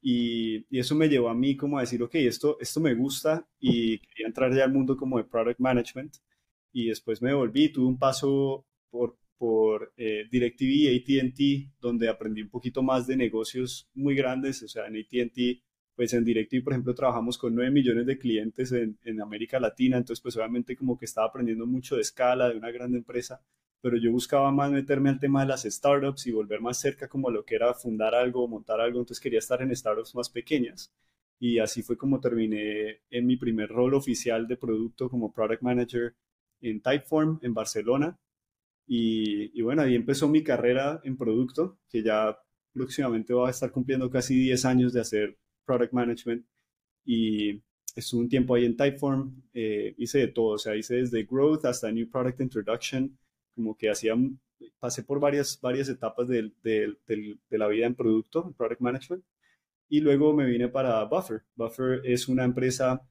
Y, 0.00 0.66
eso 0.76 0.94
me 0.94 1.08
llevó 1.08 1.28
a 1.28 1.34
mí 1.34 1.56
como 1.56 1.78
a 1.78 1.82
decir, 1.82 2.02
ok, 2.02 2.14
esto, 2.16 2.58
esto 2.60 2.80
me 2.80 2.94
gusta 2.94 3.46
y 3.58 3.98
quería 4.00 4.26
entrar 4.26 4.54
ya 4.54 4.64
al 4.64 4.72
mundo 4.72 4.96
como 4.96 5.18
de 5.18 5.24
product 5.24 5.60
management. 5.60 6.16
Y 6.72 6.88
después 6.88 7.22
me 7.22 7.34
volví, 7.34 7.70
tuve 7.70 7.86
un 7.86 7.98
paso 7.98 8.66
por, 8.90 9.16
por 9.38 9.92
eh, 9.96 10.24
DirecTV, 10.30 10.96
ATT, 10.96 11.72
donde 11.80 12.08
aprendí 12.08 12.42
un 12.42 12.50
poquito 12.50 12.82
más 12.82 13.06
de 13.06 13.16
negocios 13.16 13.88
muy 13.94 14.14
grandes. 14.14 14.62
O 14.62 14.68
sea, 14.68 14.86
en 14.86 14.96
ATT, 14.96 15.62
pues 15.94 16.12
en 16.14 16.24
DirecTV, 16.24 16.64
por 16.64 16.72
ejemplo, 16.72 16.94
trabajamos 16.94 17.38
con 17.38 17.54
9 17.54 17.70
millones 17.70 18.06
de 18.06 18.18
clientes 18.18 18.72
en, 18.72 18.98
en 19.04 19.20
América 19.20 19.60
Latina. 19.60 19.98
Entonces, 19.98 20.22
pues 20.22 20.36
obviamente 20.36 20.76
como 20.76 20.98
que 20.98 21.04
estaba 21.04 21.28
aprendiendo 21.28 21.66
mucho 21.66 21.96
de 21.96 22.02
escala 22.02 22.48
de 22.48 22.56
una 22.56 22.70
gran 22.70 22.94
empresa 22.94 23.42
pero 23.84 23.98
yo 23.98 24.10
buscaba 24.10 24.50
más 24.50 24.70
meterme 24.72 25.10
al 25.10 25.20
tema 25.20 25.42
de 25.42 25.48
las 25.48 25.64
startups 25.64 26.26
y 26.26 26.32
volver 26.32 26.62
más 26.62 26.80
cerca 26.80 27.06
como 27.06 27.30
lo 27.30 27.44
que 27.44 27.56
era 27.56 27.74
fundar 27.74 28.14
algo, 28.14 28.48
montar 28.48 28.80
algo, 28.80 29.00
entonces 29.00 29.20
quería 29.20 29.40
estar 29.40 29.60
en 29.60 29.76
startups 29.76 30.14
más 30.14 30.30
pequeñas. 30.30 30.90
Y 31.38 31.58
así 31.58 31.82
fue 31.82 31.98
como 31.98 32.18
terminé 32.18 33.02
en 33.10 33.26
mi 33.26 33.36
primer 33.36 33.68
rol 33.68 33.92
oficial 33.92 34.48
de 34.48 34.56
producto 34.56 35.10
como 35.10 35.34
Product 35.34 35.60
Manager 35.60 36.14
en 36.62 36.80
Typeform 36.80 37.40
en 37.42 37.52
Barcelona. 37.52 38.18
Y, 38.86 39.50
y 39.58 39.60
bueno, 39.60 39.82
ahí 39.82 39.94
empezó 39.94 40.30
mi 40.30 40.42
carrera 40.42 41.02
en 41.04 41.18
producto, 41.18 41.78
que 41.90 42.02
ya 42.02 42.38
próximamente 42.72 43.34
va 43.34 43.48
a 43.48 43.50
estar 43.50 43.70
cumpliendo 43.70 44.08
casi 44.08 44.34
10 44.34 44.64
años 44.64 44.94
de 44.94 45.02
hacer 45.02 45.36
Product 45.66 45.92
Management. 45.92 46.46
Y 47.04 47.62
estuve 47.94 48.22
un 48.22 48.28
tiempo 48.30 48.54
ahí 48.54 48.64
en 48.64 48.78
Typeform, 48.78 49.42
eh, 49.52 49.94
hice 49.98 50.20
de 50.20 50.28
todo, 50.28 50.54
o 50.54 50.58
sea, 50.58 50.74
hice 50.74 50.96
desde 50.96 51.24
Growth 51.24 51.66
hasta 51.66 51.92
New 51.92 52.08
Product 52.08 52.40
Introduction, 52.40 53.18
como 53.54 53.76
que 53.76 53.90
hacía, 53.90 54.14
pasé 54.78 55.02
por 55.02 55.20
varias, 55.20 55.58
varias 55.60 55.88
etapas 55.88 56.28
de, 56.28 56.52
de, 56.62 56.96
de, 57.06 57.38
de, 57.48 57.58
la 57.58 57.68
vida 57.68 57.86
en 57.86 57.94
producto, 57.94 58.44
en 58.46 58.54
product 58.54 58.80
management, 58.80 59.24
y 59.88 60.00
luego 60.00 60.32
me 60.32 60.46
vine 60.46 60.68
para 60.68 61.04
Buffer. 61.04 61.42
Buffer 61.54 62.00
es 62.04 62.28
una 62.28 62.44
empresa 62.44 63.02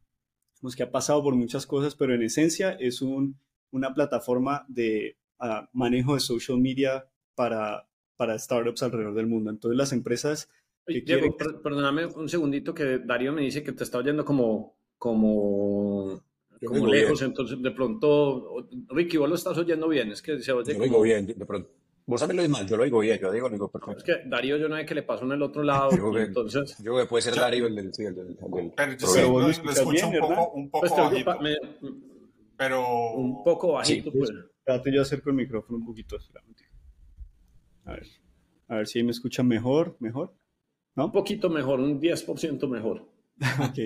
pues, 0.61 0.75
que 0.75 0.83
ha 0.83 0.91
pasado 0.91 1.23
por 1.23 1.35
muchas 1.35 1.65
cosas, 1.65 1.95
pero 1.95 2.13
en 2.13 2.23
esencia 2.23 2.71
es 2.71 3.01
un, 3.01 3.39
una 3.71 3.93
plataforma 3.93 4.65
de 4.67 5.17
a 5.39 5.69
manejo 5.73 6.13
de 6.13 6.21
social 6.21 6.59
media 6.59 7.05
para, 7.35 7.87
para 8.15 8.39
startups 8.39 8.83
alrededor 8.83 9.13
del 9.13 9.27
mundo. 9.27 9.49
Entonces 9.49 9.77
las 9.77 9.91
empresas 9.91 10.49
que 10.85 11.01
Diego, 11.01 11.35
quieren... 11.35 11.61
perdóname 11.61 12.05
un 12.05 12.29
segundito 12.29 12.73
que 12.73 12.99
Darío 12.99 13.33
me 13.33 13.41
dice 13.41 13.63
que 13.63 13.73
te 13.73 13.83
está 13.83 13.97
oyendo 13.97 14.23
como, 14.23 14.77
como, 14.97 16.23
como 16.67 16.87
lejos, 16.87 17.21
entonces 17.21 17.61
de 17.61 17.71
pronto, 17.71 18.67
Ricky, 18.89 19.17
vos 19.17 19.29
lo 19.29 19.35
estás 19.35 19.57
oyendo 19.57 19.87
bien, 19.87 20.11
es 20.11 20.21
que 20.21 20.39
se 20.39 20.51
oye 20.51 20.71
Yo 20.73 20.77
lo 20.79 20.83
oigo 20.85 21.01
bien, 21.01 21.25
de 21.27 21.45
pronto. 21.45 21.69
Vos 22.05 22.19
también 22.19 22.35
lo 22.37 22.41
oís 22.43 22.51
mal, 22.51 22.67
yo 22.67 22.75
lo 22.75 22.83
oigo 22.83 22.99
bien, 22.99 23.17
yo 23.19 23.31
digo, 23.31 23.47
lo 23.47 23.53
digo 23.53 23.71
perfecto. 23.71 23.97
Es 23.97 24.03
que 24.03 24.27
Darío 24.29 24.57
yo 24.57 24.67
no 24.67 24.75
sé 24.75 24.85
qué 24.85 24.93
le 24.93 25.03
pasó 25.03 25.23
en 25.25 25.31
el 25.31 25.41
otro 25.41 25.63
lado, 25.63 25.91
Yo 25.91 25.97
creo 25.97 26.13
que- 26.13 26.21
entonces... 26.23 26.75
Yo 26.83 26.97
que 26.97 27.05
puede 27.05 27.21
ser 27.21 27.35
Darío 27.35 27.67
el 27.67 27.75
del... 27.75 27.93
sí, 27.93 28.03
el 28.03 28.15
del- 28.15 28.27
el 28.41 28.51
del- 28.51 28.73
Pero 28.75 28.91
yo 28.97 29.29
vos 29.31 29.43
lo, 29.43 29.49
escucho 29.71 29.89
bien, 29.89 30.05
un 30.05 30.11
poco, 30.19 30.27
¿verdad? 30.29 30.47
un 30.53 30.69
Pues 30.69 30.91
poco 30.91 30.95
pa- 31.01 31.09
bajito, 31.09 31.39
me- 31.41 31.57
pero 32.57 33.13
un 33.13 33.43
poco 33.43 33.71
bajito, 33.73 34.11
Sí, 34.11 34.17
pues. 34.17 34.29
Espérate, 34.59 34.93
yo 34.93 35.01
acerco 35.01 35.29
el 35.29 35.35
micrófono 35.37 35.77
un 35.79 35.85
poquito. 35.85 36.17
A 37.85 37.91
ver, 37.93 38.07
a 38.69 38.75
ver 38.77 38.87
si 38.87 38.99
ahí 38.99 39.03
me 39.05 39.11
escuchan 39.11 39.47
mejor, 39.47 39.95
mejor. 39.99 40.33
Un 40.95 41.11
poquito 41.11 41.49
mejor, 41.49 41.79
un 41.79 41.99
10% 41.99 42.67
mejor. 42.67 43.05
Ok, 43.59 43.79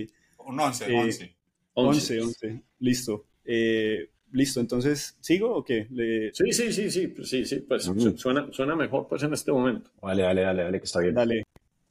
un 0.46 0.60
11, 0.60 0.92
Eh, 0.92 1.00
11. 1.00 1.37
11, 1.86 2.22
11, 2.22 2.62
listo. 2.80 3.26
Eh, 3.46 4.10
listo, 4.32 4.60
entonces, 4.60 5.18
¿sigo 5.22 5.54
o 5.56 5.64
qué? 5.64 5.88
Le- 5.90 6.34
Sí, 6.34 6.52
sí, 6.52 6.72
sí, 6.74 6.90
sí, 6.92 7.08
pues 7.08 7.30
sí, 7.30 7.46
sí, 7.46 7.60
pues 7.68 7.88
Ujú. 7.88 8.00
su- 8.00 8.18
suena, 8.18 8.48
suena 8.52 8.76
mejor 8.76 9.08
pues 9.08 9.24
en 9.24 9.34
este 9.34 9.52
momento. 9.52 9.92
Dale, 10.02 10.24
dale, 10.24 10.42
dale, 10.42 10.64
dale, 10.64 10.80
que 10.80 10.86
está 10.86 11.00
bien. 11.00 11.14
Dale, 11.16 11.44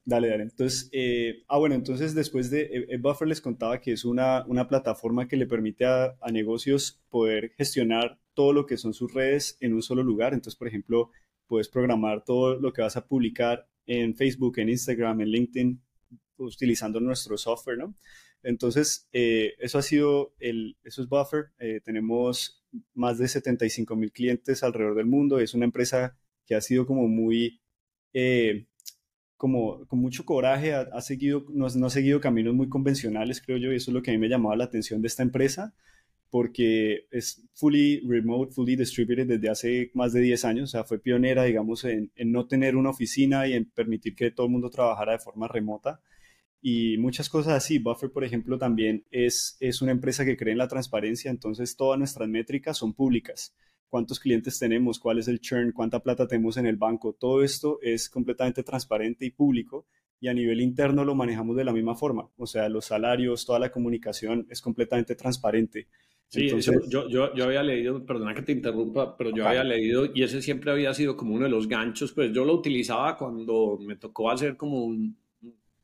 dale, 0.04 0.28
dale. 0.28 0.42
Entonces, 0.44 0.88
eh, 0.92 1.44
ah, 1.48 1.58
bueno, 1.58 1.74
entonces 1.74 2.14
después 2.14 2.50
de 2.50 2.62
eh, 2.62 2.86
eh, 2.90 2.98
Buffer 2.98 3.28
les 3.28 3.40
contaba 3.40 3.80
que 3.80 3.92
es 3.92 4.04
una, 4.04 4.44
una 4.46 4.68
plataforma 4.68 5.28
que 5.28 5.36
le 5.36 5.46
permite 5.46 5.84
a, 5.86 6.16
a 6.20 6.30
negocios 6.30 7.00
poder 7.10 7.52
gestionar 7.56 8.18
todo 8.34 8.52
lo 8.52 8.66
que 8.66 8.76
son 8.76 8.92
sus 8.92 9.12
redes 9.14 9.56
en 9.60 9.72
un 9.74 9.82
solo 9.82 10.02
lugar. 10.02 10.34
Entonces, 10.34 10.56
por 10.56 10.68
ejemplo, 10.68 11.10
puedes 11.46 11.68
programar 11.68 12.24
todo 12.24 12.56
lo 12.60 12.72
que 12.72 12.82
vas 12.82 12.96
a 12.96 13.06
publicar 13.06 13.66
en 13.86 14.14
Facebook, 14.14 14.58
en 14.58 14.68
Instagram, 14.68 15.20
en 15.22 15.28
LinkedIn, 15.30 15.80
utilizando 16.38 17.00
nuestro 17.00 17.38
software, 17.38 17.78
¿no? 17.78 17.94
Entonces, 18.46 19.08
eh, 19.12 19.54
eso 19.58 19.78
ha 19.78 19.82
sido 19.82 20.32
el, 20.38 20.76
eso 20.84 21.02
es 21.02 21.08
Buffer. 21.08 21.46
Eh, 21.58 21.80
tenemos 21.84 22.64
más 22.94 23.18
de 23.18 23.26
75 23.26 23.96
mil 23.96 24.12
clientes 24.12 24.62
alrededor 24.62 24.94
del 24.94 25.06
mundo. 25.06 25.40
Es 25.40 25.52
una 25.54 25.64
empresa 25.64 26.16
que 26.46 26.54
ha 26.54 26.60
sido 26.60 26.86
como 26.86 27.08
muy, 27.08 27.60
eh, 28.12 28.66
como 29.36 29.84
con 29.88 29.98
mucho 29.98 30.24
coraje, 30.24 30.74
ha, 30.74 30.82
ha 30.92 31.00
seguido, 31.00 31.44
no, 31.50 31.66
no 31.74 31.86
ha 31.86 31.90
seguido 31.90 32.20
caminos 32.20 32.54
muy 32.54 32.68
convencionales, 32.68 33.42
creo 33.42 33.58
yo, 33.58 33.72
y 33.72 33.76
eso 33.76 33.90
es 33.90 33.94
lo 33.94 34.02
que 34.02 34.12
a 34.12 34.14
mí 34.14 34.18
me 34.18 34.28
llamaba 34.28 34.54
la 34.54 34.64
atención 34.64 35.02
de 35.02 35.08
esta 35.08 35.24
empresa, 35.24 35.74
porque 36.30 37.08
es 37.10 37.42
fully 37.54 38.00
remote, 38.06 38.52
fully 38.52 38.76
distributed 38.76 39.26
desde 39.26 39.48
hace 39.48 39.90
más 39.94 40.12
de 40.12 40.20
10 40.20 40.44
años, 40.44 40.64
o 40.70 40.72
sea, 40.72 40.84
fue 40.84 41.00
pionera, 41.00 41.42
digamos, 41.44 41.84
en, 41.84 42.12
en 42.14 42.30
no 42.30 42.46
tener 42.46 42.76
una 42.76 42.90
oficina 42.90 43.48
y 43.48 43.54
en 43.54 43.64
permitir 43.64 44.14
que 44.14 44.30
todo 44.30 44.46
el 44.46 44.52
mundo 44.52 44.70
trabajara 44.70 45.12
de 45.12 45.18
forma 45.18 45.48
remota 45.48 46.00
y 46.60 46.98
muchas 46.98 47.28
cosas 47.28 47.54
así. 47.54 47.78
Buffer, 47.78 48.10
por 48.10 48.24
ejemplo, 48.24 48.58
también 48.58 49.04
es, 49.10 49.56
es 49.60 49.82
una 49.82 49.92
empresa 49.92 50.24
que 50.24 50.36
cree 50.36 50.52
en 50.52 50.58
la 50.58 50.68
transparencia, 50.68 51.30
entonces 51.30 51.76
todas 51.76 51.98
nuestras 51.98 52.28
métricas 52.28 52.78
son 52.78 52.94
públicas. 52.94 53.54
Cuántos 53.88 54.18
clientes 54.18 54.58
tenemos, 54.58 54.98
cuál 54.98 55.18
es 55.18 55.28
el 55.28 55.40
churn, 55.40 55.72
cuánta 55.72 56.00
plata 56.00 56.26
tenemos 56.26 56.56
en 56.56 56.66
el 56.66 56.76
banco, 56.76 57.12
todo 57.12 57.42
esto 57.42 57.78
es 57.82 58.10
completamente 58.10 58.62
transparente 58.62 59.24
y 59.24 59.30
público 59.30 59.86
y 60.20 60.28
a 60.28 60.34
nivel 60.34 60.60
interno 60.60 61.04
lo 61.04 61.14
manejamos 61.14 61.56
de 61.56 61.64
la 61.64 61.72
misma 61.72 61.94
forma. 61.94 62.28
O 62.36 62.46
sea, 62.46 62.68
los 62.68 62.86
salarios, 62.86 63.44
toda 63.44 63.58
la 63.58 63.70
comunicación 63.70 64.46
es 64.50 64.60
completamente 64.60 65.14
transparente. 65.14 65.88
Sí, 66.28 66.46
Entonces- 66.46 66.88
yo, 66.88 67.08
yo, 67.08 67.32
yo 67.34 67.44
había 67.44 67.62
leído, 67.62 68.04
perdona 68.04 68.34
que 68.34 68.42
te 68.42 68.52
interrumpa, 68.52 69.16
pero 69.16 69.30
yo 69.30 69.46
había 69.46 69.62
leído 69.62 70.06
y 70.12 70.24
ese 70.24 70.42
siempre 70.42 70.72
había 70.72 70.92
sido 70.92 71.16
como 71.16 71.34
uno 71.34 71.44
de 71.44 71.50
los 71.50 71.68
ganchos, 71.68 72.12
pues 72.12 72.32
yo 72.32 72.44
lo 72.44 72.54
utilizaba 72.54 73.16
cuando 73.16 73.78
me 73.80 73.94
tocó 73.94 74.30
hacer 74.30 74.56
como 74.56 74.84
un, 74.84 75.16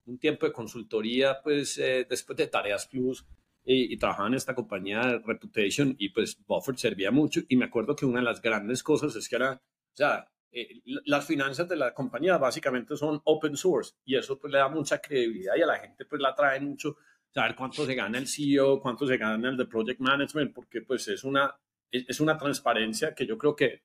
un 0.06 0.18
tiempo 0.18 0.47
de 0.47 0.52
consultoría, 0.52 1.40
pues 1.42 1.78
eh, 1.78 2.06
después 2.09 2.37
de 2.37 2.47
Tareas 2.47 2.87
Plus 2.87 3.26
y, 3.64 3.92
y 3.92 3.97
trabajaba 3.97 4.28
en 4.28 4.35
esta 4.35 4.54
compañía 4.54 5.00
de 5.00 5.18
Reputation 5.18 5.94
y 5.99 6.09
pues 6.11 6.37
Buffer 6.47 6.76
servía 6.78 7.11
mucho. 7.11 7.40
Y 7.49 7.56
me 7.56 7.66
acuerdo 7.66 7.94
que 7.94 8.06
una 8.06 8.21
de 8.21 8.26
las 8.26 8.40
grandes 8.40 8.82
cosas 8.82 9.14
es 9.16 9.28
que 9.28 9.37
era, 9.37 9.52
o 9.54 9.97
sea, 9.97 10.28
eh, 10.54 10.82
las 11.06 11.26
finanzas 11.26 11.66
de 11.66 11.76
la 11.76 11.94
compañía 11.94 12.37
básicamente 12.37 12.94
son 12.94 13.21
open 13.25 13.56
source 13.56 13.94
y 14.04 14.16
eso 14.16 14.38
pues 14.38 14.52
le 14.52 14.59
da 14.59 14.68
mucha 14.68 14.99
credibilidad 15.00 15.54
y 15.56 15.62
a 15.62 15.66
la 15.66 15.78
gente 15.78 16.04
pues 16.04 16.21
la 16.21 16.35
trae 16.35 16.61
mucho 16.61 16.97
saber 17.30 17.56
cuánto 17.56 17.87
se 17.87 17.94
gana 17.94 18.18
el 18.18 18.28
CEO, 18.28 18.78
cuánto 18.78 19.06
se 19.06 19.16
gana 19.16 19.49
el 19.49 19.56
de 19.56 19.64
Project 19.64 20.00
Management, 20.00 20.52
porque 20.52 20.82
pues 20.82 21.09
es 21.09 21.25
una, 21.25 21.56
es, 21.90 22.04
es 22.06 22.21
una 22.21 22.37
transparencia 22.37 23.14
que 23.14 23.26
yo 23.26 23.38
creo 23.38 23.56
que, 23.56 23.82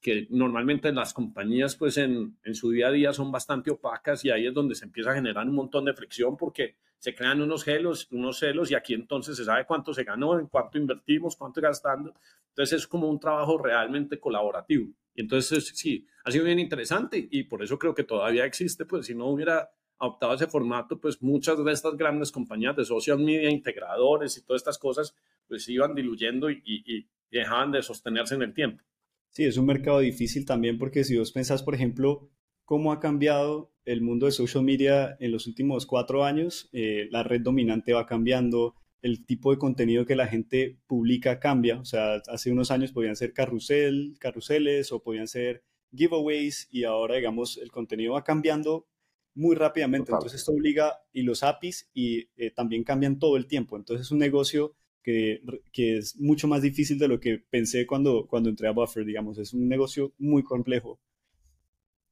que 0.00 0.26
normalmente 0.30 0.92
las 0.92 1.12
compañías 1.12 1.76
pues 1.76 1.96
en, 1.96 2.38
en 2.44 2.54
su 2.54 2.70
día 2.70 2.88
a 2.88 2.92
día 2.92 3.12
son 3.12 3.32
bastante 3.32 3.70
opacas 3.70 4.24
y 4.24 4.30
ahí 4.30 4.46
es 4.46 4.54
donde 4.54 4.74
se 4.74 4.84
empieza 4.84 5.10
a 5.10 5.14
generar 5.14 5.46
un 5.46 5.54
montón 5.54 5.84
de 5.84 5.94
fricción 5.94 6.36
porque 6.36 6.76
se 6.98 7.14
crean 7.14 7.42
unos 7.42 7.64
celos, 7.64 8.08
unos 8.10 8.38
celos 8.38 8.70
y 8.70 8.74
aquí 8.74 8.94
entonces 8.94 9.36
se 9.36 9.44
sabe 9.44 9.66
cuánto 9.66 9.92
se 9.92 10.04
ganó, 10.04 10.38
en 10.38 10.46
cuánto 10.46 10.78
invertimos, 10.78 11.36
cuánto 11.36 11.60
gastando. 11.60 12.14
Entonces 12.48 12.80
es 12.80 12.86
como 12.86 13.08
un 13.08 13.20
trabajo 13.20 13.58
realmente 13.58 14.18
colaborativo. 14.18 14.88
Y 15.14 15.22
entonces 15.22 15.72
sí, 15.74 16.06
ha 16.24 16.30
sido 16.30 16.44
bien 16.44 16.58
interesante 16.58 17.28
y 17.30 17.44
por 17.44 17.62
eso 17.62 17.78
creo 17.78 17.94
que 17.94 18.04
todavía 18.04 18.44
existe, 18.44 18.84
pues 18.86 19.06
si 19.06 19.14
no 19.14 19.26
hubiera 19.26 19.70
adoptado 19.98 20.34
ese 20.34 20.46
formato, 20.46 21.00
pues 21.00 21.22
muchas 21.22 21.62
de 21.62 21.72
estas 21.72 21.96
grandes 21.96 22.30
compañías 22.30 22.76
de 22.76 22.84
social 22.84 23.18
media, 23.18 23.50
integradores 23.50 24.36
y 24.36 24.44
todas 24.44 24.60
estas 24.60 24.78
cosas, 24.78 25.14
pues 25.48 25.68
iban 25.68 25.94
diluyendo 25.94 26.50
y, 26.50 26.62
y, 26.64 26.98
y 26.98 27.08
dejaban 27.30 27.72
de 27.72 27.82
sostenerse 27.82 28.34
en 28.34 28.42
el 28.42 28.52
tiempo. 28.52 28.82
Sí, 29.30 29.44
es 29.44 29.56
un 29.56 29.66
mercado 29.66 30.00
difícil 30.00 30.44
también 30.46 30.78
porque 30.78 31.04
si 31.04 31.16
vos 31.16 31.32
pensás, 31.32 31.62
por 31.62 31.74
ejemplo, 31.74 32.30
cómo 32.64 32.92
ha 32.92 33.00
cambiado 33.00 33.72
el 33.84 34.00
mundo 34.00 34.26
de 34.26 34.32
social 34.32 34.64
media 34.64 35.16
en 35.20 35.32
los 35.32 35.46
últimos 35.46 35.86
cuatro 35.86 36.24
años, 36.24 36.68
eh, 36.72 37.06
la 37.10 37.22
red 37.22 37.40
dominante 37.40 37.92
va 37.92 38.06
cambiando, 38.06 38.74
el 39.02 39.24
tipo 39.24 39.52
de 39.52 39.58
contenido 39.58 40.04
que 40.04 40.16
la 40.16 40.26
gente 40.26 40.78
publica 40.86 41.38
cambia, 41.38 41.78
o 41.78 41.84
sea, 41.84 42.14
hace 42.26 42.50
unos 42.50 42.70
años 42.70 42.92
podían 42.92 43.14
ser 43.14 43.32
carrusel, 43.32 44.16
carruseles 44.18 44.90
o 44.90 45.02
podían 45.02 45.28
ser 45.28 45.62
giveaways 45.94 46.68
y 46.72 46.84
ahora, 46.84 47.16
digamos, 47.16 47.56
el 47.58 47.70
contenido 47.70 48.14
va 48.14 48.24
cambiando 48.24 48.88
muy 49.34 49.54
rápidamente, 49.54 50.06
Total. 50.06 50.18
entonces 50.18 50.40
esto 50.40 50.52
obliga, 50.52 50.94
y 51.12 51.22
los 51.22 51.42
APIs 51.42 51.90
y 51.92 52.30
eh, 52.36 52.50
también 52.50 52.84
cambian 52.84 53.18
todo 53.18 53.36
el 53.36 53.46
tiempo, 53.46 53.76
entonces 53.76 54.06
es 54.06 54.10
un 54.10 54.18
negocio 54.18 54.74
que, 55.06 55.40
que 55.72 55.98
es 55.98 56.16
mucho 56.20 56.48
más 56.48 56.62
difícil 56.62 56.98
de 57.00 57.08
lo 57.08 57.20
que 57.20 57.38
pensé 57.50 57.86
cuando, 57.86 58.26
cuando 58.28 58.50
entré 58.50 58.68
a 58.68 58.72
Buffer, 58.72 59.06
digamos. 59.06 59.38
Es 59.38 59.54
un 59.54 59.68
negocio 59.70 60.12
muy 60.18 60.44
complejo. 60.44 61.00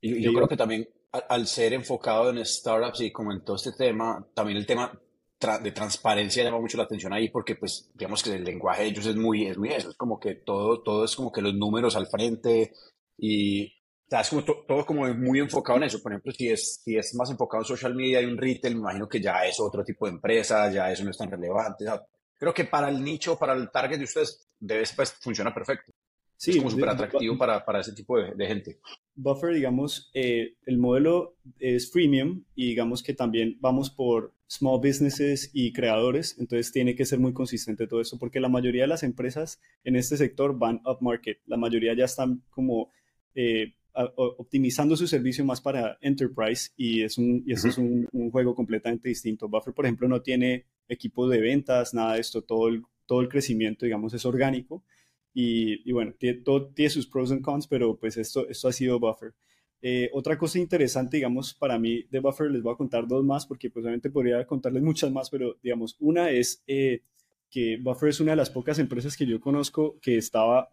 Y 0.00 0.20
yo 0.22 0.32
yo- 0.32 0.32
creo 0.32 0.48
que 0.48 0.56
también 0.56 0.88
al, 1.12 1.24
al 1.28 1.46
ser 1.46 1.72
enfocado 1.72 2.30
en 2.30 2.44
startups 2.44 3.00
y 3.00 3.12
como 3.12 3.32
en 3.32 3.44
todo 3.44 3.56
este 3.56 3.72
tema, 3.72 4.26
también 4.34 4.58
el 4.58 4.66
tema 4.66 5.00
tra- 5.40 5.60
de 5.62 5.72
transparencia 5.72 6.44
llama 6.44 6.60
mucho 6.60 6.76
la 6.76 6.84
atención 6.84 7.12
ahí 7.12 7.28
porque 7.30 7.56
pues 7.56 7.90
digamos 7.94 8.22
que 8.22 8.34
el 8.34 8.44
lenguaje 8.44 8.82
de 8.82 8.88
ellos 8.88 9.06
es 9.06 9.16
muy, 9.16 9.46
es 9.46 9.56
muy 9.58 9.70
eso, 9.70 9.90
es 9.90 9.96
como 9.96 10.18
que 10.20 10.34
todo, 10.36 10.82
todo 10.82 11.04
es 11.04 11.16
como 11.16 11.32
que 11.32 11.40
los 11.42 11.54
números 11.54 11.96
al 11.96 12.06
frente 12.08 12.72
y 13.16 13.66
o 14.06 14.10
sea, 14.10 14.20
es 14.20 14.28
como 14.28 14.44
to- 14.44 14.64
todo 14.68 14.84
como 14.84 15.06
muy 15.14 15.38
enfocado 15.40 15.78
en 15.78 15.84
eso. 15.84 16.02
Por 16.02 16.12
ejemplo, 16.12 16.30
si 16.32 16.48
es, 16.50 16.82
si 16.84 16.96
es 16.96 17.14
más 17.14 17.30
enfocado 17.30 17.62
en 17.62 17.66
social 17.68 17.94
media 17.94 18.20
y 18.20 18.26
un 18.26 18.36
retail, 18.36 18.74
me 18.74 18.80
imagino 18.82 19.08
que 19.08 19.20
ya 19.20 19.46
es 19.46 19.58
otro 19.60 19.82
tipo 19.82 20.04
de 20.06 20.12
empresa, 20.12 20.70
ya 20.70 20.90
eso 20.92 21.04
no 21.04 21.10
es 21.10 21.16
tan 21.18 21.30
relevante. 21.30 21.84
o 21.84 21.86
sea, 21.88 22.02
creo 22.44 22.52
que 22.52 22.64
para 22.66 22.90
el 22.90 23.02
nicho, 23.02 23.38
para 23.38 23.54
el 23.54 23.70
target 23.70 23.96
de 23.96 24.04
ustedes, 24.04 24.46
debe, 24.60 24.84
pues, 24.94 25.14
funciona 25.14 25.52
perfecto. 25.54 25.92
Sí, 26.36 26.50
es 26.50 26.56
como 26.58 26.68
súper 26.68 26.90
atractivo 26.90 27.38
para, 27.38 27.64
para 27.64 27.80
ese 27.80 27.92
tipo 27.92 28.18
de, 28.18 28.34
de 28.34 28.46
gente. 28.46 28.78
Buffer, 29.14 29.54
digamos, 29.54 30.10
eh, 30.12 30.56
el 30.66 30.76
modelo 30.76 31.36
es 31.58 31.90
freemium 31.90 32.44
y 32.54 32.68
digamos 32.68 33.02
que 33.02 33.14
también 33.14 33.56
vamos 33.60 33.88
por 33.88 34.34
small 34.46 34.78
businesses 34.78 35.50
y 35.54 35.72
creadores, 35.72 36.36
entonces 36.38 36.70
tiene 36.70 36.94
que 36.94 37.06
ser 37.06 37.18
muy 37.18 37.32
consistente 37.32 37.86
todo 37.86 38.00
esto 38.02 38.18
porque 38.18 38.40
la 38.40 38.50
mayoría 38.50 38.82
de 38.82 38.88
las 38.88 39.04
empresas 39.04 39.58
en 39.84 39.96
este 39.96 40.18
sector 40.18 40.58
van 40.58 40.82
upmarket, 40.84 41.40
la 41.46 41.56
mayoría 41.56 41.94
ya 41.96 42.04
están 42.04 42.42
como 42.50 42.90
eh, 43.34 43.74
optimizando 43.94 44.96
su 44.96 45.06
servicio 45.06 45.44
más 45.44 45.60
para 45.60 45.96
enterprise 46.02 46.72
y 46.76 47.02
es 47.02 47.16
un, 47.16 47.42
y 47.46 47.52
esto 47.52 47.68
es 47.68 47.78
un, 47.78 48.06
un 48.12 48.30
juego 48.30 48.54
completamente 48.54 49.08
distinto. 49.08 49.48
Buffer, 49.48 49.72
por 49.72 49.86
ejemplo, 49.86 50.08
no 50.08 50.20
tiene 50.20 50.66
equipo 50.88 51.28
de 51.28 51.40
ventas, 51.40 51.94
nada 51.94 52.14
de 52.14 52.20
esto, 52.20 52.42
todo 52.42 52.68
el, 52.68 52.82
todo 53.06 53.20
el 53.20 53.28
crecimiento, 53.28 53.84
digamos, 53.86 54.14
es 54.14 54.24
orgánico. 54.26 54.84
Y, 55.32 55.88
y 55.88 55.92
bueno, 55.92 56.14
tiene, 56.18 56.40
todo 56.42 56.68
tiene 56.68 56.90
sus 56.90 57.06
pros 57.06 57.32
and 57.32 57.42
cons, 57.42 57.66
pero 57.66 57.96
pues 57.98 58.16
esto, 58.16 58.48
esto 58.48 58.68
ha 58.68 58.72
sido 58.72 59.00
Buffer. 59.00 59.34
Eh, 59.82 60.08
otra 60.14 60.38
cosa 60.38 60.58
interesante, 60.58 61.16
digamos, 61.18 61.52
para 61.54 61.78
mí 61.78 62.04
de 62.10 62.20
Buffer, 62.20 62.50
les 62.50 62.62
voy 62.62 62.72
a 62.72 62.76
contar 62.76 63.06
dos 63.06 63.24
más, 63.24 63.46
porque 63.46 63.70
pues 63.70 63.84
podría 64.12 64.46
contarles 64.46 64.82
muchas 64.82 65.10
más, 65.12 65.28
pero 65.30 65.58
digamos, 65.62 65.96
una 66.00 66.30
es 66.30 66.62
eh, 66.66 67.02
que 67.50 67.76
Buffer 67.78 68.08
es 68.10 68.20
una 68.20 68.32
de 68.32 68.36
las 68.36 68.50
pocas 68.50 68.78
empresas 68.78 69.16
que 69.16 69.26
yo 69.26 69.40
conozco 69.40 69.98
que 70.00 70.16
estaba 70.16 70.70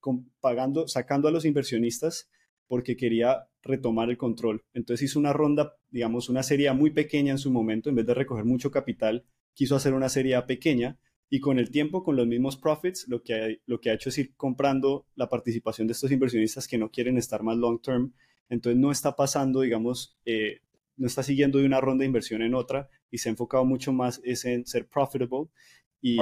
con- 0.00 0.30
pagando, 0.40 0.88
sacando 0.88 1.28
a 1.28 1.30
los 1.30 1.44
inversionistas 1.44 2.28
porque 2.66 2.96
quería 2.96 3.48
retomar 3.62 4.10
el 4.10 4.18
control. 4.18 4.64
Entonces 4.74 5.10
hizo 5.10 5.18
una 5.18 5.32
ronda, 5.32 5.76
digamos, 5.90 6.28
una 6.28 6.42
serie 6.42 6.72
muy 6.72 6.90
pequeña 6.90 7.32
en 7.32 7.38
su 7.38 7.50
momento, 7.50 7.88
en 7.88 7.96
vez 7.96 8.06
de 8.06 8.14
recoger 8.14 8.44
mucho 8.44 8.70
capital, 8.70 9.24
quiso 9.58 9.74
hacer 9.74 9.92
una 9.92 10.08
serie 10.08 10.36
A 10.36 10.46
pequeña 10.46 11.00
y 11.28 11.40
con 11.40 11.58
el 11.58 11.72
tiempo, 11.72 12.04
con 12.04 12.14
los 12.14 12.28
mismos 12.28 12.56
profits, 12.56 13.08
lo 13.08 13.24
que, 13.24 13.34
ha, 13.34 13.48
lo 13.66 13.80
que 13.80 13.90
ha 13.90 13.94
hecho 13.94 14.08
es 14.08 14.16
ir 14.18 14.36
comprando 14.36 15.08
la 15.16 15.28
participación 15.28 15.88
de 15.88 15.94
estos 15.94 16.12
inversionistas 16.12 16.68
que 16.68 16.78
no 16.78 16.92
quieren 16.92 17.18
estar 17.18 17.42
más 17.42 17.56
long 17.56 17.82
term. 17.82 18.14
Entonces 18.48 18.80
no 18.80 18.92
está 18.92 19.16
pasando, 19.16 19.62
digamos, 19.62 20.16
eh, 20.24 20.60
no 20.96 21.08
está 21.08 21.24
siguiendo 21.24 21.58
de 21.58 21.66
una 21.66 21.80
ronda 21.80 22.02
de 22.02 22.06
inversión 22.06 22.40
en 22.42 22.54
otra 22.54 22.88
y 23.10 23.18
se 23.18 23.28
ha 23.28 23.32
enfocado 23.32 23.64
mucho 23.64 23.92
más 23.92 24.20
en 24.24 24.64
ser 24.64 24.86
profitable. 24.86 25.48
Y, 26.00 26.18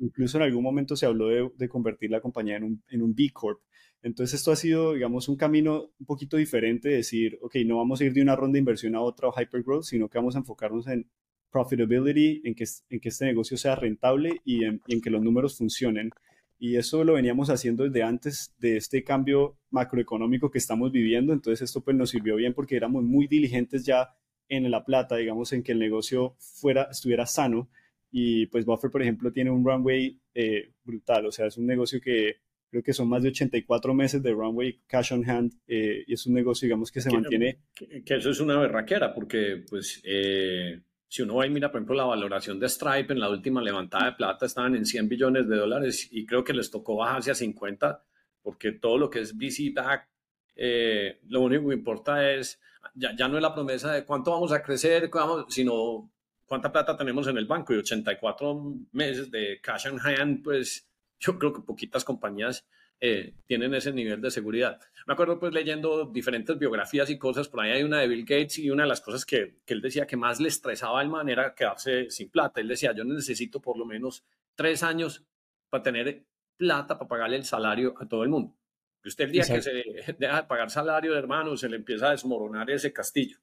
incluso 0.00 0.38
en 0.38 0.42
algún 0.42 0.64
momento 0.64 0.96
se 0.96 1.06
habló 1.06 1.28
de, 1.28 1.68
convertir 1.68 2.10
la 2.10 2.20
compañía 2.20 2.56
en 2.56 2.64
un, 2.64 2.82
en 2.88 3.02
un 3.02 3.14
B 3.14 3.30
Corp. 3.32 3.60
Entonces 4.02 4.40
esto 4.40 4.50
ha 4.50 4.56
sido, 4.56 4.94
digamos, 4.94 5.28
un 5.28 5.36
camino 5.36 5.92
un 6.00 6.06
poquito 6.06 6.36
diferente 6.36 6.88
de 6.88 6.96
decir, 6.96 7.38
ok, 7.40 7.54
no 7.66 7.76
vamos 7.76 8.00
a 8.00 8.04
ir 8.04 8.12
de 8.12 8.20
una 8.20 8.34
ronda 8.34 8.54
de 8.54 8.58
inversión 8.58 8.96
a 8.96 9.00
otra 9.00 9.28
o 9.28 9.32
hypergrowth, 9.32 9.84
sino 9.84 10.08
que 10.08 10.18
vamos 10.18 10.34
a 10.34 10.40
enfocarnos 10.40 10.88
en 10.88 11.08
profitability, 11.54 12.42
en 12.44 12.56
que, 12.56 12.64
en 12.90 12.98
que 12.98 13.08
este 13.08 13.26
negocio 13.26 13.56
sea 13.56 13.76
rentable 13.76 14.40
y 14.44 14.64
en, 14.64 14.80
que 15.00 15.08
los 15.08 15.22
números 15.22 15.56
funcionen. 15.56 16.10
Y 16.58 16.76
eso 16.76 17.04
lo 17.04 17.14
veníamos 17.14 17.48
haciendo 17.48 17.84
desde 17.84 18.02
antes 18.02 18.52
de 18.58 18.76
este 18.76 19.04
cambio 19.04 19.56
macroeconómico 19.70 20.50
que 20.50 20.58
estamos 20.58 20.90
viviendo. 20.90 21.32
Entonces 21.32 21.62
esto 21.62 21.80
pues 21.80 21.96
nos 21.96 22.10
sirvió 22.10 22.34
bien 22.34 22.54
porque 22.54 22.74
éramos 22.74 23.04
muy 23.04 23.28
diligentes 23.28 23.86
ya 23.86 24.16
en 24.48 24.68
la 24.68 24.84
plata, 24.84 25.14
digamos, 25.16 25.52
en 25.52 25.62
que 25.62 25.72
el 25.72 25.78
negocio 25.78 26.34
fuera, 26.40 26.88
estuviera 26.90 27.24
sano. 27.24 27.70
Y 28.10 28.46
pues 28.46 28.64
Buffer, 28.64 28.90
por 28.90 29.02
ejemplo, 29.02 29.30
tiene 29.30 29.50
un 29.50 29.64
runway 29.64 30.18
eh, 30.34 30.72
brutal. 30.82 31.26
O 31.26 31.32
sea, 31.32 31.46
es 31.46 31.56
un 31.56 31.66
negocio 31.66 32.00
que 32.00 32.38
creo 32.68 32.82
que 32.82 32.92
son 32.92 33.08
más 33.08 33.22
de 33.22 33.28
84 33.28 33.94
meses 33.94 34.20
de 34.20 34.32
runway 34.32 34.80
cash 34.88 35.12
on 35.12 35.28
hand 35.30 35.52
eh, 35.68 36.02
y 36.04 36.14
es 36.14 36.26
un 36.26 36.34
negocio, 36.34 36.66
digamos, 36.66 36.90
que 36.90 37.00
se 37.00 37.12
mantiene. 37.12 37.60
Que, 37.74 38.02
eso 38.16 38.30
es 38.30 38.40
una 38.40 38.58
berraquera 38.58 39.14
porque 39.14 39.62
pues... 39.68 40.02
Eh 40.02 40.82
si 41.08 41.22
uno 41.22 41.36
va 41.36 41.46
y 41.46 41.50
mira, 41.50 41.70
por 41.70 41.78
ejemplo, 41.78 41.94
la 41.96 42.04
valoración 42.04 42.58
de 42.58 42.68
Stripe 42.68 43.12
en 43.12 43.20
la 43.20 43.30
última 43.30 43.62
levantada 43.62 44.06
de 44.06 44.12
plata 44.12 44.46
estaban 44.46 44.74
en 44.74 44.84
100 44.84 45.08
billones 45.08 45.48
de 45.48 45.56
dólares 45.56 46.08
y 46.10 46.26
creo 46.26 46.42
que 46.42 46.52
les 46.52 46.70
tocó 46.70 46.96
bajarse 46.96 47.30
a 47.30 47.34
50 47.34 48.04
porque 48.44 48.72
todo 48.72 48.98
lo 48.98 49.10
que 49.10 49.20
es 49.20 49.34
back, 49.72 50.08
eh, 50.54 51.18
lo 51.28 51.40
único 51.40 51.68
que 51.68 51.74
importa 51.74 52.30
es, 52.30 52.60
ya, 52.94 53.16
ya, 53.16 53.26
no 53.26 53.36
es 53.36 53.42
la 53.42 53.54
promesa 53.54 53.90
de 53.92 54.04
cuánto 54.04 54.32
vamos 54.32 54.52
a 54.52 54.62
crecer, 54.62 55.10
sino 55.48 56.12
cuánta 56.44 56.70
plata 56.70 56.94
tenemos 56.94 57.26
en 57.26 57.38
el 57.38 57.46
banco. 57.46 57.72
Y 57.72 57.78
84 57.78 58.74
meses 58.92 59.30
de 59.30 59.60
cash 59.62 59.86
on 59.88 59.98
hand, 59.98 60.44
pues 60.44 60.86
yo 61.18 61.38
creo 61.38 61.54
que 61.54 61.62
poquitas 61.62 62.04
compañías 62.04 62.66
eh, 63.00 63.34
tienen 63.46 63.74
ese 63.74 63.92
nivel 63.92 64.20
de 64.20 64.30
seguridad. 64.30 64.80
Me 65.06 65.12
acuerdo 65.12 65.38
pues 65.38 65.52
leyendo 65.52 66.06
diferentes 66.06 66.58
biografías 66.58 67.10
y 67.10 67.18
cosas, 67.18 67.48
por 67.48 67.60
ahí 67.60 67.72
hay 67.72 67.82
una 67.82 68.00
de 68.00 68.08
Bill 68.08 68.24
Gates 68.24 68.58
y 68.58 68.70
una 68.70 68.84
de 68.84 68.88
las 68.88 69.00
cosas 69.00 69.26
que, 69.26 69.58
que 69.66 69.74
él 69.74 69.82
decía 69.82 70.06
que 70.06 70.16
más 70.16 70.40
le 70.40 70.48
estresaba 70.48 71.00
al 71.00 71.08
man 71.08 71.28
era 71.28 71.54
quedarse 71.54 72.10
sin 72.10 72.30
plata. 72.30 72.60
Él 72.60 72.68
decía, 72.68 72.92
yo 72.92 73.04
necesito 73.04 73.60
por 73.60 73.76
lo 73.76 73.84
menos 73.84 74.24
tres 74.54 74.82
años 74.82 75.24
para 75.68 75.82
tener 75.82 76.24
plata 76.56 76.98
para 76.98 77.08
pagarle 77.08 77.36
el 77.36 77.44
salario 77.44 77.94
a 77.98 78.06
todo 78.06 78.22
el 78.22 78.30
mundo. 78.30 78.56
Y 79.02 79.08
usted 79.08 79.24
el 79.24 79.32
día 79.32 79.44
que 79.44 79.60
se 79.60 79.72
deja 80.18 80.42
de 80.42 80.48
pagar 80.48 80.70
salario, 80.70 81.12
de 81.12 81.18
hermano, 81.18 81.56
se 81.56 81.68
le 81.68 81.76
empieza 81.76 82.08
a 82.08 82.12
desmoronar 82.12 82.70
ese 82.70 82.92
castillo 82.92 83.38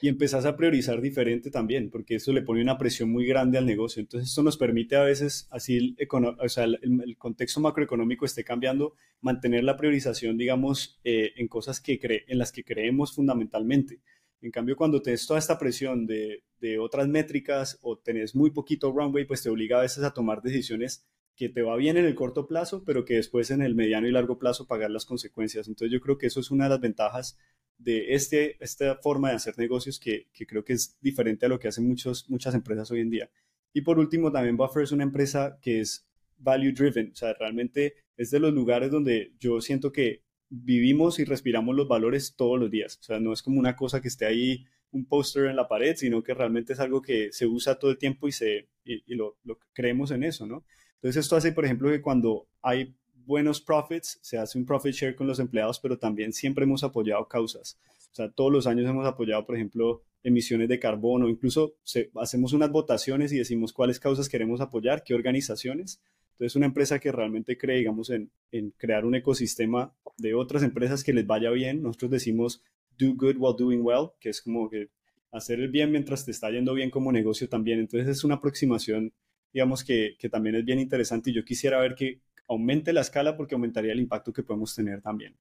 y 0.00 0.08
empezás 0.08 0.44
a 0.44 0.56
priorizar 0.56 1.00
diferente 1.00 1.50
también, 1.50 1.90
porque 1.90 2.16
eso 2.16 2.32
le 2.32 2.42
pone 2.42 2.62
una 2.62 2.78
presión 2.78 3.10
muy 3.10 3.26
grande 3.26 3.58
al 3.58 3.66
negocio. 3.66 4.00
Entonces, 4.00 4.30
esto 4.30 4.42
nos 4.42 4.56
permite 4.56 4.96
a 4.96 5.02
veces, 5.02 5.48
así 5.50 5.76
el, 5.76 5.96
el, 5.98 7.16
contexto 7.18 7.60
macroeconómico 7.60 8.24
esté 8.24 8.44
cambiando, 8.44 8.94
mantener 9.20 9.64
la 9.64 9.76
priorización, 9.76 10.38
digamos, 10.38 11.00
eh, 11.02 11.32
en 11.36 11.48
cosas 11.48 11.80
que 11.80 11.98
cree, 11.98 12.24
en 12.28 12.38
las 12.38 12.52
que 12.52 12.62
creemos 12.62 13.14
fundamentalmente. 13.14 14.00
En 14.40 14.52
cambio, 14.52 14.76
cuando 14.76 15.02
tenés 15.02 15.26
toda 15.26 15.40
esta 15.40 15.58
presión 15.58 16.06
de, 16.06 16.44
de 16.60 16.78
otras 16.78 17.08
métricas 17.08 17.78
o 17.82 17.98
tenés 17.98 18.36
muy 18.36 18.52
poquito 18.52 18.92
runway, 18.92 19.24
pues 19.24 19.42
te 19.42 19.50
obliga 19.50 19.78
a 19.78 19.82
veces 19.82 20.04
a 20.04 20.14
tomar 20.14 20.42
decisiones 20.42 21.08
que 21.34 21.48
te 21.48 21.62
va 21.62 21.76
bien 21.76 21.96
en 21.96 22.04
el 22.04 22.14
corto 22.14 22.46
plazo, 22.46 22.84
pero 22.84 23.04
que 23.04 23.14
después 23.14 23.50
en 23.50 23.62
el 23.62 23.74
mediano 23.74 24.06
y 24.06 24.12
largo 24.12 24.38
plazo 24.38 24.66
pagar 24.66 24.90
las 24.90 25.06
consecuencias. 25.06 25.68
Entonces 25.68 25.92
yo 25.92 26.00
creo 26.00 26.18
que 26.18 26.26
eso 26.26 26.40
es 26.40 26.50
una 26.50 26.64
de 26.64 26.70
las 26.70 26.80
ventajas 26.80 27.38
de 27.78 28.14
este, 28.14 28.56
esta 28.62 28.96
forma 28.96 29.30
de 29.30 29.36
hacer 29.36 29.56
negocios 29.56 29.98
que, 29.98 30.26
creo 30.46 30.64
que 30.64 30.74
es 30.74 30.96
diferente 31.00 31.46
a 31.46 31.48
lo 31.48 31.58
que 31.58 31.68
hacen 31.68 31.86
muchos, 31.88 32.28
muchas 32.28 32.54
empresas 32.54 32.90
hoy 32.90 33.00
en 33.00 33.10
día. 33.10 33.30
Y 33.72 33.82
por 33.82 33.98
último, 33.98 34.32
también 34.32 34.56
Buffer 34.56 34.82
es 34.82 34.92
una 34.92 35.04
empresa 35.04 35.58
que 35.62 35.80
es 35.80 36.06
value 36.38 36.72
driven, 36.72 37.10
o 37.12 37.16
sea, 37.16 37.34
realmente 37.34 37.94
es 38.16 38.30
de 38.30 38.40
los 38.40 38.52
lugares 38.52 38.90
donde 38.90 39.32
yo 39.38 39.60
siento 39.60 39.92
que 39.92 40.22
vivimos 40.48 41.18
y 41.18 41.24
respiramos 41.24 41.76
los 41.76 41.88
valores 41.88 42.34
todos 42.36 42.58
los 42.58 42.70
días. 42.70 42.98
O 43.00 43.02
sea, 43.02 43.20
no 43.20 43.32
es 43.32 43.42
como 43.42 43.58
una 43.58 43.76
cosa 43.76 44.00
que 44.00 44.08
esté 44.08 44.26
ahí 44.26 44.64
un 44.90 45.06
póster 45.06 45.46
en 45.46 45.56
la 45.56 45.68
pared, 45.68 45.94
sino 45.96 46.22
que 46.22 46.34
realmente 46.34 46.72
es 46.72 46.80
algo 46.80 47.02
que 47.02 47.30
se 47.32 47.46
usa 47.46 47.78
todo 47.78 47.90
el 47.90 47.98
tiempo 47.98 48.26
y, 48.26 48.32
se, 48.32 48.68
y, 48.84 49.14
lo, 49.14 49.36
lo, 49.44 49.58
creemos 49.72 50.10
en 50.10 50.24
eso, 50.24 50.46
¿no? 50.46 50.64
Entonces 50.94 51.24
esto 51.24 51.36
hace, 51.36 51.52
por 51.52 51.64
ejemplo, 51.64 51.90
que 51.90 52.00
cuando 52.00 52.48
hay 52.62 52.96
buenos 53.28 53.60
profits, 53.60 54.18
se 54.22 54.38
hace 54.38 54.58
un 54.58 54.64
profit 54.64 54.94
share 54.94 55.14
con 55.14 55.26
los 55.26 55.38
empleados, 55.38 55.78
pero 55.78 55.98
también 55.98 56.32
siempre 56.32 56.64
hemos 56.64 56.82
apoyado 56.82 57.28
causas. 57.28 57.78
O 58.10 58.14
sea, 58.14 58.30
todos 58.30 58.50
los 58.50 58.66
años 58.66 58.88
hemos 58.88 59.06
apoyado, 59.06 59.44
por 59.44 59.54
ejemplo, 59.54 60.02
emisiones 60.22 60.66
de 60.66 60.78
carbono, 60.78 61.28
incluso 61.28 61.74
hacemos 62.16 62.54
unas 62.54 62.70
votaciones 62.70 63.30
y 63.32 63.36
decimos 63.36 63.74
cuáles 63.74 64.00
causas 64.00 64.30
queremos 64.30 64.62
apoyar, 64.62 65.04
qué 65.04 65.12
organizaciones. 65.12 66.00
Entonces, 66.32 66.56
una 66.56 66.66
empresa 66.66 66.98
que 66.98 67.12
realmente 67.12 67.58
cree, 67.58 67.78
digamos, 67.78 68.08
en, 68.08 68.30
en 68.50 68.70
crear 68.70 69.04
un 69.04 69.14
ecosistema 69.14 69.94
de 70.16 70.32
otras 70.32 70.62
empresas 70.62 71.04
que 71.04 71.12
les 71.12 71.26
vaya 71.26 71.50
bien, 71.50 71.82
nosotros 71.82 72.10
decimos 72.12 72.62
do 72.98 73.12
good 73.14 73.36
while 73.38 73.54
doing 73.58 73.82
well, 73.82 74.08
que 74.20 74.30
es 74.30 74.40
como 74.40 74.70
que 74.70 74.88
hacer 75.32 75.60
el 75.60 75.68
bien 75.68 75.90
mientras 75.92 76.24
te 76.24 76.30
está 76.30 76.50
yendo 76.50 76.72
bien 76.72 76.88
como 76.88 77.12
negocio 77.12 77.46
también. 77.46 77.78
Entonces, 77.78 78.08
es 78.08 78.24
una 78.24 78.36
aproximación, 78.36 79.12
digamos, 79.52 79.84
que, 79.84 80.16
que 80.18 80.30
también 80.30 80.54
es 80.54 80.64
bien 80.64 80.80
interesante 80.80 81.30
y 81.30 81.34
yo 81.34 81.44
quisiera 81.44 81.78
ver 81.78 81.94
que 81.94 82.22
aumente 82.48 82.92
la 82.92 83.02
escala 83.02 83.36
porque 83.36 83.54
aumentaría 83.54 83.92
el 83.92 84.00
impacto 84.00 84.32
que 84.32 84.42
podemos 84.42 84.74
tener 84.74 85.00
también. 85.02 85.36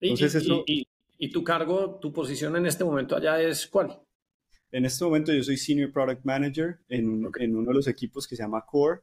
Entonces, 0.00 0.34
y, 0.34 0.38
eso... 0.38 0.64
y, 1.18 1.30
tu 1.30 1.42
cargo, 1.42 1.98
tu 2.00 2.12
posición 2.12 2.56
en 2.56 2.66
este 2.66 2.84
momento 2.84 3.16
allá 3.16 3.40
es 3.40 3.66
cuál? 3.66 4.00
En 4.70 4.84
este 4.84 5.04
momento 5.04 5.32
yo 5.32 5.42
soy 5.42 5.56
Senior 5.56 5.92
Product 5.92 6.24
Manager 6.24 6.78
en, 6.88 7.28
en 7.38 7.56
uno 7.56 7.68
de 7.68 7.74
los 7.74 7.88
equipos 7.88 8.26
que 8.26 8.36
se 8.36 8.42
llama 8.42 8.64
Core 8.66 9.00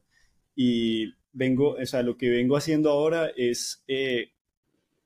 y 0.55 1.13
vengo, 1.33 1.73
o 1.73 1.85
sea, 1.85 2.01
lo 2.03 2.17
que 2.17 2.29
vengo 2.29 2.55
haciendo 2.55 2.89
ahora 2.91 3.31
es 3.35 3.83
eh, 3.87 4.31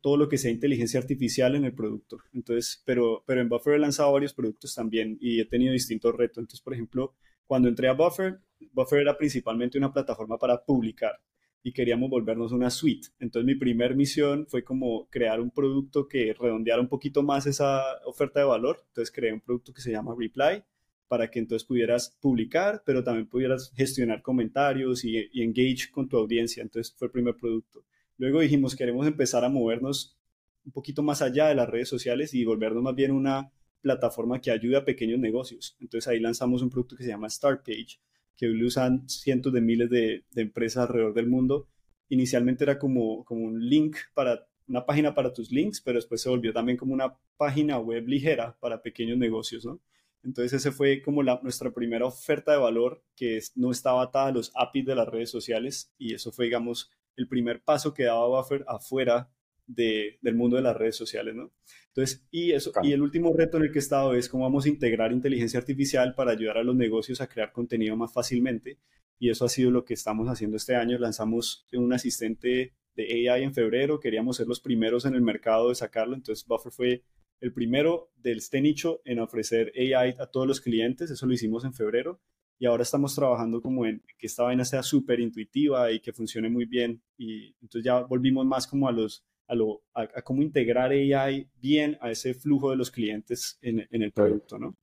todo 0.02 0.18
lo 0.18 0.30
que 0.30 0.38
sea 0.38 0.52
inteligencia 0.52 1.00
artificial 1.00 1.56
en 1.56 1.66
el 1.66 1.74
producto. 1.74 2.20
Entonces, 2.34 2.82
pero, 2.86 3.24
pero 3.26 3.42
en 3.42 3.50
Buffer 3.50 3.76
he 3.76 3.80
lanzado 3.80 4.14
varios 4.14 4.34
productos 4.34 4.74
también 4.76 5.18
y 5.20 5.40
he 5.40 5.46
tenido 5.46 5.74
distintos 5.74 6.16
retos. 6.16 6.38
Entonces, 6.38 6.62
por 6.62 6.74
ejemplo, 6.74 7.16
cuando 7.46 7.68
entré 7.68 7.88
a 7.88 7.94
Buffer, 7.94 8.40
Buffer 8.72 9.02
era 9.02 9.18
principalmente 9.18 9.78
una 9.78 9.92
plataforma 9.92 10.38
para 10.38 10.64
publicar 10.64 11.20
y 11.62 11.74
queríamos 11.74 12.10
volvernos 12.10 12.52
una 12.52 12.70
suite. 12.70 13.10
Entonces 13.20 13.46
mi 13.46 13.56
primer 13.56 13.96
misión 13.96 14.48
fue 14.48 14.64
como 14.64 15.08
crear 15.10 15.42
un 15.42 15.52
producto 15.52 16.08
que 16.08 16.34
redondeara 16.34 16.82
un 16.82 16.88
poquito 16.88 17.24
más 17.24 17.46
esa 17.46 17.82
oferta 18.06 18.40
de 18.40 18.46
valor. 18.46 18.84
Entonces 18.88 19.14
creé 19.14 19.34
un 19.34 19.42
producto 19.42 19.74
que 19.74 19.82
se 19.82 19.92
llama 19.92 20.16
Reply 20.18 20.64
para 21.08 21.30
que 21.30 21.40
entonces 21.40 21.68
pudieras 21.68 22.16
publicar, 22.22 22.84
pero 22.86 23.04
también 23.04 23.28
pudieras 23.28 23.72
gestionar 23.76 24.22
comentarios 24.22 25.04
y, 25.04 25.18
engage 25.42 25.90
con 25.92 26.08
tu 26.08 26.18
audiencia. 26.18 26.62
Entonces 26.62 26.96
fue 26.96 27.08
el 27.08 27.12
primer 27.12 27.36
producto. 27.36 27.84
Luego 28.18 28.40
dijimos, 28.42 28.76
queremos 28.76 29.08
empezar 29.08 29.44
a 29.44 29.50
movernos 29.50 30.18
un 30.66 30.72
poquito 30.72 31.02
más 31.02 31.22
allá 31.22 31.48
de 31.48 31.56
las 31.56 31.68
redes 31.68 31.90
sociales 31.90 32.34
y 32.34 32.46
volvernos 32.46 32.84
más 32.84 32.96
bien 32.96 33.12
una 33.12 33.52
plataforma 33.82 34.40
que 34.40 34.52
ayude 34.52 34.78
a 34.78 34.86
pequeños 34.86 35.20
negocios. 35.20 35.76
Entonces 35.80 36.08
ahí 36.08 36.20
lanzamos 36.20 36.62
un 36.62 36.70
producto 36.70 36.96
que 36.96 37.04
se 37.04 37.10
llama 37.10 37.30
Start 37.30 37.66
Page, 37.66 38.00
que 38.40 38.48
hoy 38.48 38.58
lo 38.58 38.68
usan 38.68 39.08
cientos 39.10 39.52
de 39.52 39.60
miles 39.60 39.90
de, 39.90 40.24
empresas 40.38 40.88
alrededor 40.88 41.14
del 41.14 41.28
mundo. 41.28 41.68
Inicialmente 42.08 42.64
era 42.64 42.80
como, 42.80 43.26
como 43.26 43.42
un 43.44 43.60
link 43.60 43.98
para 44.14 44.48
una 44.66 44.86
página 44.86 45.14
para 45.14 45.34
tus 45.34 45.52
links, 45.52 45.82
pero 45.82 45.98
después 45.98 46.22
se 46.22 46.30
volvió 46.30 46.54
también 46.54 46.78
como 46.78 46.94
una 46.94 47.18
página 47.36 47.80
web 47.80 48.08
ligera 48.08 48.56
para 48.62 48.82
pequeños 48.82 49.18
negocios, 49.18 49.66
¿no? 49.66 49.82
Entonces 50.24 50.54
ese 50.54 50.72
fue 50.72 51.02
como 51.02 51.22
la, 51.22 51.40
nuestra 51.44 51.72
primera 51.72 52.06
oferta 52.06 52.54
de 52.54 52.60
valor 52.60 53.04
que 53.14 53.40
no 53.56 53.72
estaba 53.72 54.04
atada 54.04 54.28
a 54.28 54.32
los 54.32 54.52
APIs 54.56 54.86
de 54.86 54.96
las 54.96 55.08
redes 55.08 55.30
sociales 55.30 55.94
y 55.98 56.14
eso 56.14 56.32
fue, 56.32 56.46
digamos, 56.46 56.92
el 57.18 57.28
primer 57.28 57.62
paso 57.62 57.94
que 57.94 58.04
daba 58.04 58.28
Buffer 58.28 58.64
afuera 58.68 59.30
del 59.68 60.36
mundo 60.36 60.56
de 60.56 60.64
las 60.64 60.78
redes 60.78 60.96
sociales, 60.96 61.36
¿no? 61.36 61.52
Entonces, 61.90 62.26
y, 62.32 62.52
eso, 62.52 62.72
y 62.84 62.92
el 62.92 63.02
último 63.02 63.34
reto 63.36 63.58
en 63.58 63.64
el 63.64 63.72
que 63.72 63.80
he 63.80 63.82
estado 63.82 64.14
es 64.14 64.30
cómo 64.30 64.44
vamos 64.44 64.66
a 64.66 64.70
integrar 64.70 65.12
inteligencia 65.12 65.60
artificial 65.60 66.14
para 66.16 66.32
ayudar 66.32 66.58
a 66.58 66.64
los 66.64 66.76
negocios 66.76 67.20
a 67.20 67.28
crear 67.28 67.52
contenido 67.52 67.96
más 67.98 68.14
fácilmente. 68.14 68.80
Y 69.18 69.30
eso 69.30 69.46
ha 69.46 69.50
sido 69.50 69.72
lo 69.72 69.84
que 69.84 69.96
estamos 69.96 70.28
haciendo 70.30 70.56
este 70.56 70.76
año. 70.76 70.98
Lanzamos 70.98 71.68
un 71.74 71.92
asistente 71.92 72.74
de 72.96 73.30
AI 73.30 73.44
en 73.44 73.54
febrero. 73.54 74.00
Queríamos 74.00 74.38
ser 74.38 74.48
los 74.48 74.62
primeros 74.62 75.06
en 75.06 75.16
el 75.16 75.22
mercado 75.22 75.70
de 75.70 75.76
sacarlo. 75.76 76.16
Entonces, 76.16 76.46
Buffer 76.48 76.72
fue 76.72 77.04
el 77.42 77.54
primero 77.54 78.12
del 78.16 78.38
este 78.38 78.62
nicho 78.62 79.02
en 79.04 79.20
ofrecer 79.20 79.74
AI 79.76 80.16
a 80.20 80.28
todos 80.28 80.48
los 80.48 80.62
clientes. 80.62 81.12
Eso 81.12 81.26
lo 81.26 81.34
hicimos 81.34 81.66
en 81.66 81.74
febrero. 81.74 82.22
Y 82.60 82.66
ahora 82.66 82.84
estamos 82.84 83.16
trabajando 83.16 83.62
como 83.62 83.86
en 83.86 84.04
que 84.18 84.28
esta 84.28 84.44
vaina 84.44 84.66
sea 84.66 84.84
súper 84.84 85.20
intuitiva 85.20 85.92
y 85.92 86.00
que 86.00 86.14
funcione 86.14 86.50
muy 86.50 86.66
bien. 86.66 87.02
Y 87.18 87.56
entonces 87.62 87.84
ya 87.84 88.02
volvimos 88.02 88.46
más 88.46 88.68
como 88.68 88.88
a 88.88 88.92
los 88.92 89.26
a, 89.50 90.22
cómo 90.22 90.42
integrar 90.42 90.92
AI 90.92 91.50
bien 91.62 91.98
a 92.02 92.12
ese 92.12 92.34
flujo 92.34 92.70
de 92.70 92.78
los 92.78 92.92
clientes 92.92 93.58
en, 93.62 93.88
el 93.90 94.12
producto, 94.12 94.60
¿no? 94.60 94.76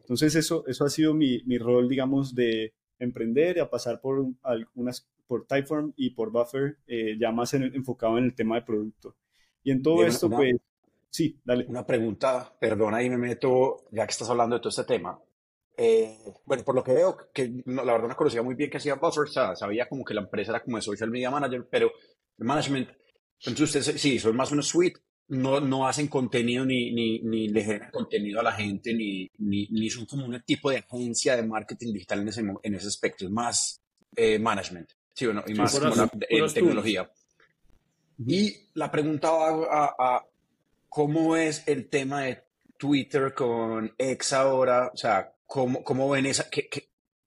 Entonces 0.00 0.34
eso, 0.34 0.64
eso 0.66 0.84
ha 0.84 0.90
sido 0.90 1.14
mi, 1.14 1.42
mi, 1.44 1.58
rol, 1.58 1.88
digamos, 1.88 2.34
de 2.34 2.74
emprender 2.98 3.56
y 3.56 3.60
a 3.60 3.70
pasar 3.70 4.00
por 4.00 4.26
algunas 4.42 5.08
por 5.26 5.46
Typeform 5.46 5.92
y 5.96 6.10
por 6.10 6.30
Buffer, 6.30 6.78
eh, 6.86 7.16
ya 7.18 7.32
más 7.32 7.54
enfocado 7.54 8.18
en 8.18 8.24
el 8.24 8.34
tema 8.34 8.56
de 8.56 8.62
producto. 8.62 9.16
Y 9.62 9.70
en 9.70 9.82
todo 9.82 10.04
esto, 10.04 10.28
pues, 10.28 10.56
sí, 11.10 11.40
dale. 11.44 11.64
Una 11.68 11.86
pregunta, 11.86 12.52
perdona, 12.60 12.98
ahí 12.98 13.08
me 13.08 13.16
meto, 13.16 13.84
ya 13.90 14.06
que 14.06 14.12
estás 14.12 14.28
hablando 14.28 14.56
de 14.56 14.60
todo 14.60 14.68
este 14.68 14.84
tema. 14.84 15.18
Eh, 15.76 16.18
bueno, 16.44 16.62
por 16.62 16.74
lo 16.74 16.84
que 16.84 16.92
veo, 16.92 17.16
que 17.32 17.62
la 17.66 17.82
verdad 17.82 18.08
no 18.08 18.16
conocía 18.16 18.42
muy 18.42 18.54
bien 18.54 18.70
que 18.70 18.76
hacía 18.76 18.94
Buffer, 18.94 19.24
o 19.24 19.26
sea, 19.26 19.56
sabía 19.56 19.88
como 19.88 20.04
que 20.04 20.14
la 20.14 20.20
empresa 20.20 20.52
era 20.52 20.62
como 20.62 20.76
de 20.76 20.82
social 20.82 21.10
media 21.10 21.30
manager, 21.30 21.66
pero 21.68 21.90
el 22.38 22.44
management, 22.44 22.90
entonces 23.40 23.76
ustedes 23.76 24.00
sí, 24.00 24.18
son 24.18 24.36
más 24.36 24.52
una 24.52 24.62
suite, 24.62 25.00
no, 25.28 25.60
no 25.60 25.86
hacen 25.86 26.08
contenido 26.08 26.64
ni, 26.64 26.92
ni, 26.92 27.20
ni 27.20 27.48
le 27.48 27.64
generan 27.64 27.90
contenido 27.90 28.40
a 28.40 28.42
la 28.42 28.52
gente, 28.52 28.92
ni, 28.92 29.30
ni, 29.38 29.66
ni, 29.68 29.88
son 29.88 30.06
como 30.06 30.26
un 30.26 30.40
tipo 30.42 30.70
de 30.70 30.78
agencia 30.78 31.36
de 31.36 31.46
marketing 31.46 31.92
digital 31.92 32.20
en 32.20 32.28
ese, 32.28 32.44
en 32.62 32.74
ese 32.74 32.88
aspecto, 32.88 33.24
es 33.24 33.30
más 33.30 33.80
eh, 34.16 34.38
management, 34.38 34.90
sí, 35.12 35.26
bueno, 35.26 35.42
y 35.46 35.54
más 35.54 35.78
como 35.78 36.08
tecnología. 36.52 37.10
Y 38.26 38.54
la 38.74 38.90
pregunta 38.90 39.30
va 39.30 39.94
a, 39.98 40.24
cómo 40.88 41.36
es 41.36 41.66
el 41.66 41.88
tema 41.88 42.22
de 42.22 42.44
Twitter 42.76 43.34
con 43.34 43.92
X 43.96 44.32
ahora, 44.34 44.90
o 44.92 44.96
sea, 44.96 45.32
cómo, 45.46 45.82
cómo 45.82 46.08
ven 46.10 46.26
esa, 46.26 46.48
qué, 46.50 46.68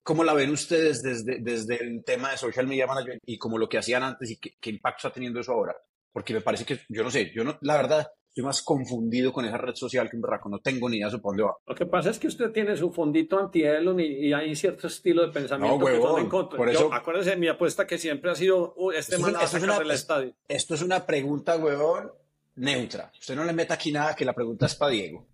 cómo 0.02 0.24
la 0.24 0.32
ven 0.32 0.50
ustedes 0.50 1.02
desde, 1.02 1.40
desde 1.40 1.82
el 1.82 2.02
tema 2.04 2.30
de 2.30 2.38
social 2.38 2.66
media 2.66 2.86
management 2.86 3.20
y 3.26 3.36
como 3.36 3.58
lo 3.58 3.68
que 3.68 3.78
hacían 3.78 4.02
antes 4.02 4.30
y 4.30 4.36
qué, 4.36 4.56
qué 4.58 4.70
impacto 4.70 5.08
está 5.08 5.12
teniendo 5.12 5.40
eso 5.40 5.52
ahora 5.52 5.76
porque 6.12 6.34
me 6.34 6.40
parece 6.40 6.64
que, 6.64 6.80
yo 6.88 7.02
no 7.02 7.10
sé, 7.10 7.32
yo 7.34 7.44
no, 7.44 7.58
la 7.62 7.76
verdad, 7.76 8.08
estoy 8.28 8.44
más 8.44 8.62
confundido 8.62 9.32
con 9.32 9.44
esa 9.44 9.58
red 9.58 9.74
social 9.74 10.08
que 10.08 10.16
un 10.16 10.22
berraco, 10.22 10.48
no 10.48 10.60
tengo 10.60 10.88
ni 10.88 10.98
idea 10.98 11.10
de 11.10 11.18
dónde 11.18 11.42
va. 11.42 11.56
Lo 11.66 11.74
que 11.74 11.86
pasa 11.86 12.10
es 12.10 12.18
que 12.18 12.28
usted 12.28 12.52
tiene 12.52 12.76
su 12.76 12.92
fondito 12.92 13.38
anti-Elon 13.38 13.98
y, 14.00 14.32
hay 14.32 14.54
cierto 14.54 14.86
estilo 14.86 15.26
de 15.26 15.32
pensamiento 15.32 15.84
que 15.84 16.00
son 16.00 16.20
en 16.20 16.28
contra. 16.28 16.56
Por 16.56 16.68
eso, 16.68 16.92
acuérdense 16.92 17.30
de 17.30 17.36
mi 17.36 17.48
apuesta 17.48 17.86
que 17.86 17.98
siempre 17.98 18.30
ha 18.30 18.34
sido, 18.34 18.74
este 18.94 19.18
man 19.18 19.34
esto, 19.42 19.56
es 19.56 19.62
una, 19.62 19.94
estadio. 19.94 20.34
esto 20.46 20.74
es 20.74 20.82
una 20.82 21.04
pregunta, 21.04 21.56
huevón, 21.56 22.12
neutra. 22.56 23.10
Usted 23.18 23.34
no 23.34 23.44
le 23.44 23.52
meta 23.52 23.74
aquí 23.74 23.90
nada, 23.90 24.14
que 24.14 24.24
la 24.24 24.34
pregunta 24.34 24.66
es 24.66 24.74
para 24.74 24.92
Diego. 24.92 25.26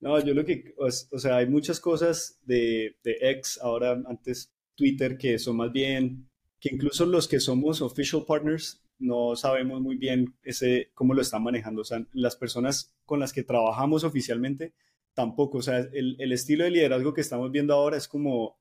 No, 0.00 0.18
yo 0.20 0.34
lo 0.34 0.44
que, 0.44 0.74
o, 0.76 1.18
sea, 1.18 1.36
hay 1.36 1.46
muchas 1.46 1.80
cosas 1.80 2.38
de, 2.42 2.96
de 3.02 3.16
X, 3.20 3.58
ahora 3.62 3.98
antes 4.06 4.52
Twitter, 4.74 5.16
que 5.16 5.38
son 5.38 5.56
más 5.56 5.72
bien, 5.72 6.28
que 6.60 6.70
incluso 6.74 7.06
los 7.06 7.28
que 7.28 7.40
somos 7.40 7.80
official 7.80 8.24
partners 8.26 8.83
no 8.98 9.36
sabemos 9.36 9.80
muy 9.80 9.96
bien 9.96 10.34
ese, 10.42 10.90
cómo 10.94 11.14
lo 11.14 11.22
están 11.22 11.42
manejando. 11.42 11.82
O 11.82 11.84
sea, 11.84 12.04
las 12.12 12.36
personas 12.36 12.94
con 13.04 13.20
las 13.20 13.32
que 13.32 13.42
trabajamos 13.42 14.04
oficialmente 14.04 14.72
tampoco. 15.14 15.58
O 15.58 15.62
sea, 15.62 15.78
el, 15.78 16.16
el, 16.18 16.32
estilo 16.32 16.64
de 16.64 16.70
liderazgo 16.70 17.14
que 17.14 17.20
estamos 17.20 17.50
viendo 17.50 17.74
ahora 17.74 17.96
es 17.96 18.08
como, 18.08 18.58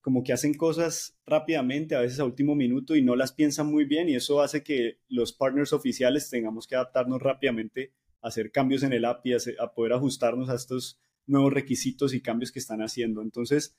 como 0.00 0.22
que 0.22 0.32
hacen 0.32 0.54
cosas 0.54 1.16
rápidamente, 1.26 1.94
a 1.94 2.00
veces 2.00 2.20
a 2.20 2.24
último 2.24 2.54
minuto 2.54 2.96
y 2.96 3.02
no 3.02 3.16
las 3.16 3.32
piensan 3.32 3.68
muy 3.68 3.84
bien 3.84 4.08
y 4.08 4.16
eso 4.16 4.40
hace 4.40 4.62
que 4.62 4.98
los 5.08 5.32
partners 5.32 5.72
oficiales 5.72 6.28
tengamos 6.28 6.66
que 6.66 6.74
adaptarnos 6.74 7.22
rápidamente 7.22 7.92
a 8.20 8.28
hacer 8.28 8.50
cambios 8.50 8.82
en 8.82 8.92
el 8.92 9.04
API, 9.04 9.34
a, 9.34 9.38
a 9.60 9.72
poder 9.72 9.92
ajustarnos 9.92 10.48
a 10.48 10.54
estos 10.54 11.00
nuevos 11.26 11.52
requisitos 11.52 12.14
y 12.14 12.20
cambios 12.20 12.52
que 12.52 12.58
están 12.58 12.82
haciendo. 12.82 13.22
Entonces, 13.22 13.76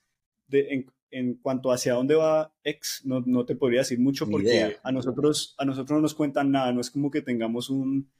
en, 0.51 1.36
cuanto 1.36 1.71
hacia 1.71 1.93
dónde 1.93 2.15
va 2.15 2.53
X, 2.63 3.01
no, 3.06 3.21
no 3.25 3.45
te 3.45 3.56
podría 3.56 3.82
decir 3.82 3.99
mucho 3.99 4.27
porque 4.27 4.77
a 4.82 4.91
nosotros, 4.91 5.56
a 5.58 5.65
nosotros 5.65 5.97
no 5.97 6.01
nos 6.01 6.15
cuentan 6.15 6.51
nada, 6.51 6.73
no 6.73 6.82
es 6.82 6.89
como 6.89 7.12
que 7.12 7.21
tengamos 7.21 7.69
un, 7.69 8.12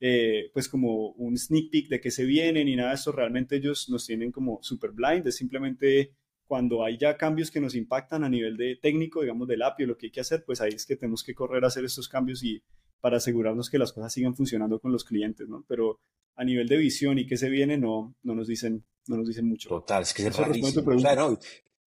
eh, 0.00 0.50
pues 0.52 0.68
como 0.68 1.12
un 1.12 1.36
sneak 1.36 1.70
peek 1.70 1.88
de 1.88 2.00
qué 2.00 2.10
se 2.10 2.24
viene 2.24 2.64
ni 2.64 2.76
nada 2.76 2.90
de 2.90 2.96
eso, 2.96 3.12
realmente 3.12 3.56
ellos 3.56 3.88
nos 3.88 4.06
tienen 4.06 4.32
como 4.32 4.58
super 4.62 4.90
blind, 4.90 5.26
es 5.26 5.36
simplemente 5.36 6.14
cuando 6.46 6.84
hay 6.84 6.98
ya 6.98 7.16
cambios 7.16 7.50
que 7.50 7.60
nos 7.60 7.74
impactan 7.74 8.24
a 8.24 8.28
nivel 8.28 8.58
de 8.58 8.76
técnico, 8.76 9.22
digamos 9.22 9.48
del 9.48 9.62
API 9.62 9.84
o 9.84 9.86
lo 9.86 9.96
que 9.96 10.06
hay 10.08 10.12
que 10.12 10.20
hacer, 10.20 10.44
pues 10.44 10.60
ahí 10.60 10.72
es 10.74 10.84
que 10.84 10.96
tenemos 10.96 11.22
que 11.22 11.34
correr 11.34 11.64
a 11.64 11.68
hacer 11.68 11.84
estos 11.84 12.08
cambios 12.08 12.44
y 12.44 12.62
para 13.00 13.16
asegurarnos 13.16 13.70
que 13.70 13.78
las 13.78 13.92
cosas 13.92 14.12
sigan 14.12 14.36
funcionando 14.36 14.78
con 14.78 14.92
los 14.92 15.04
clientes, 15.04 15.48
¿no? 15.48 15.64
Pero 15.66 16.00
a 16.36 16.44
nivel 16.44 16.68
de 16.68 16.76
visión 16.76 17.18
y 17.18 17.26
qué 17.26 17.36
se 17.36 17.48
viene, 17.48 17.78
no, 17.78 18.14
no 18.22 18.34
nos 18.34 18.48
dicen, 18.48 18.84
no 19.08 19.16
nos 19.16 19.28
dicen 19.28 19.48
mucho. 19.48 19.68
Total, 19.68 20.02
es 20.02 20.12
que 20.14 20.26
es 20.26 20.36
rarísimo. 20.36 20.82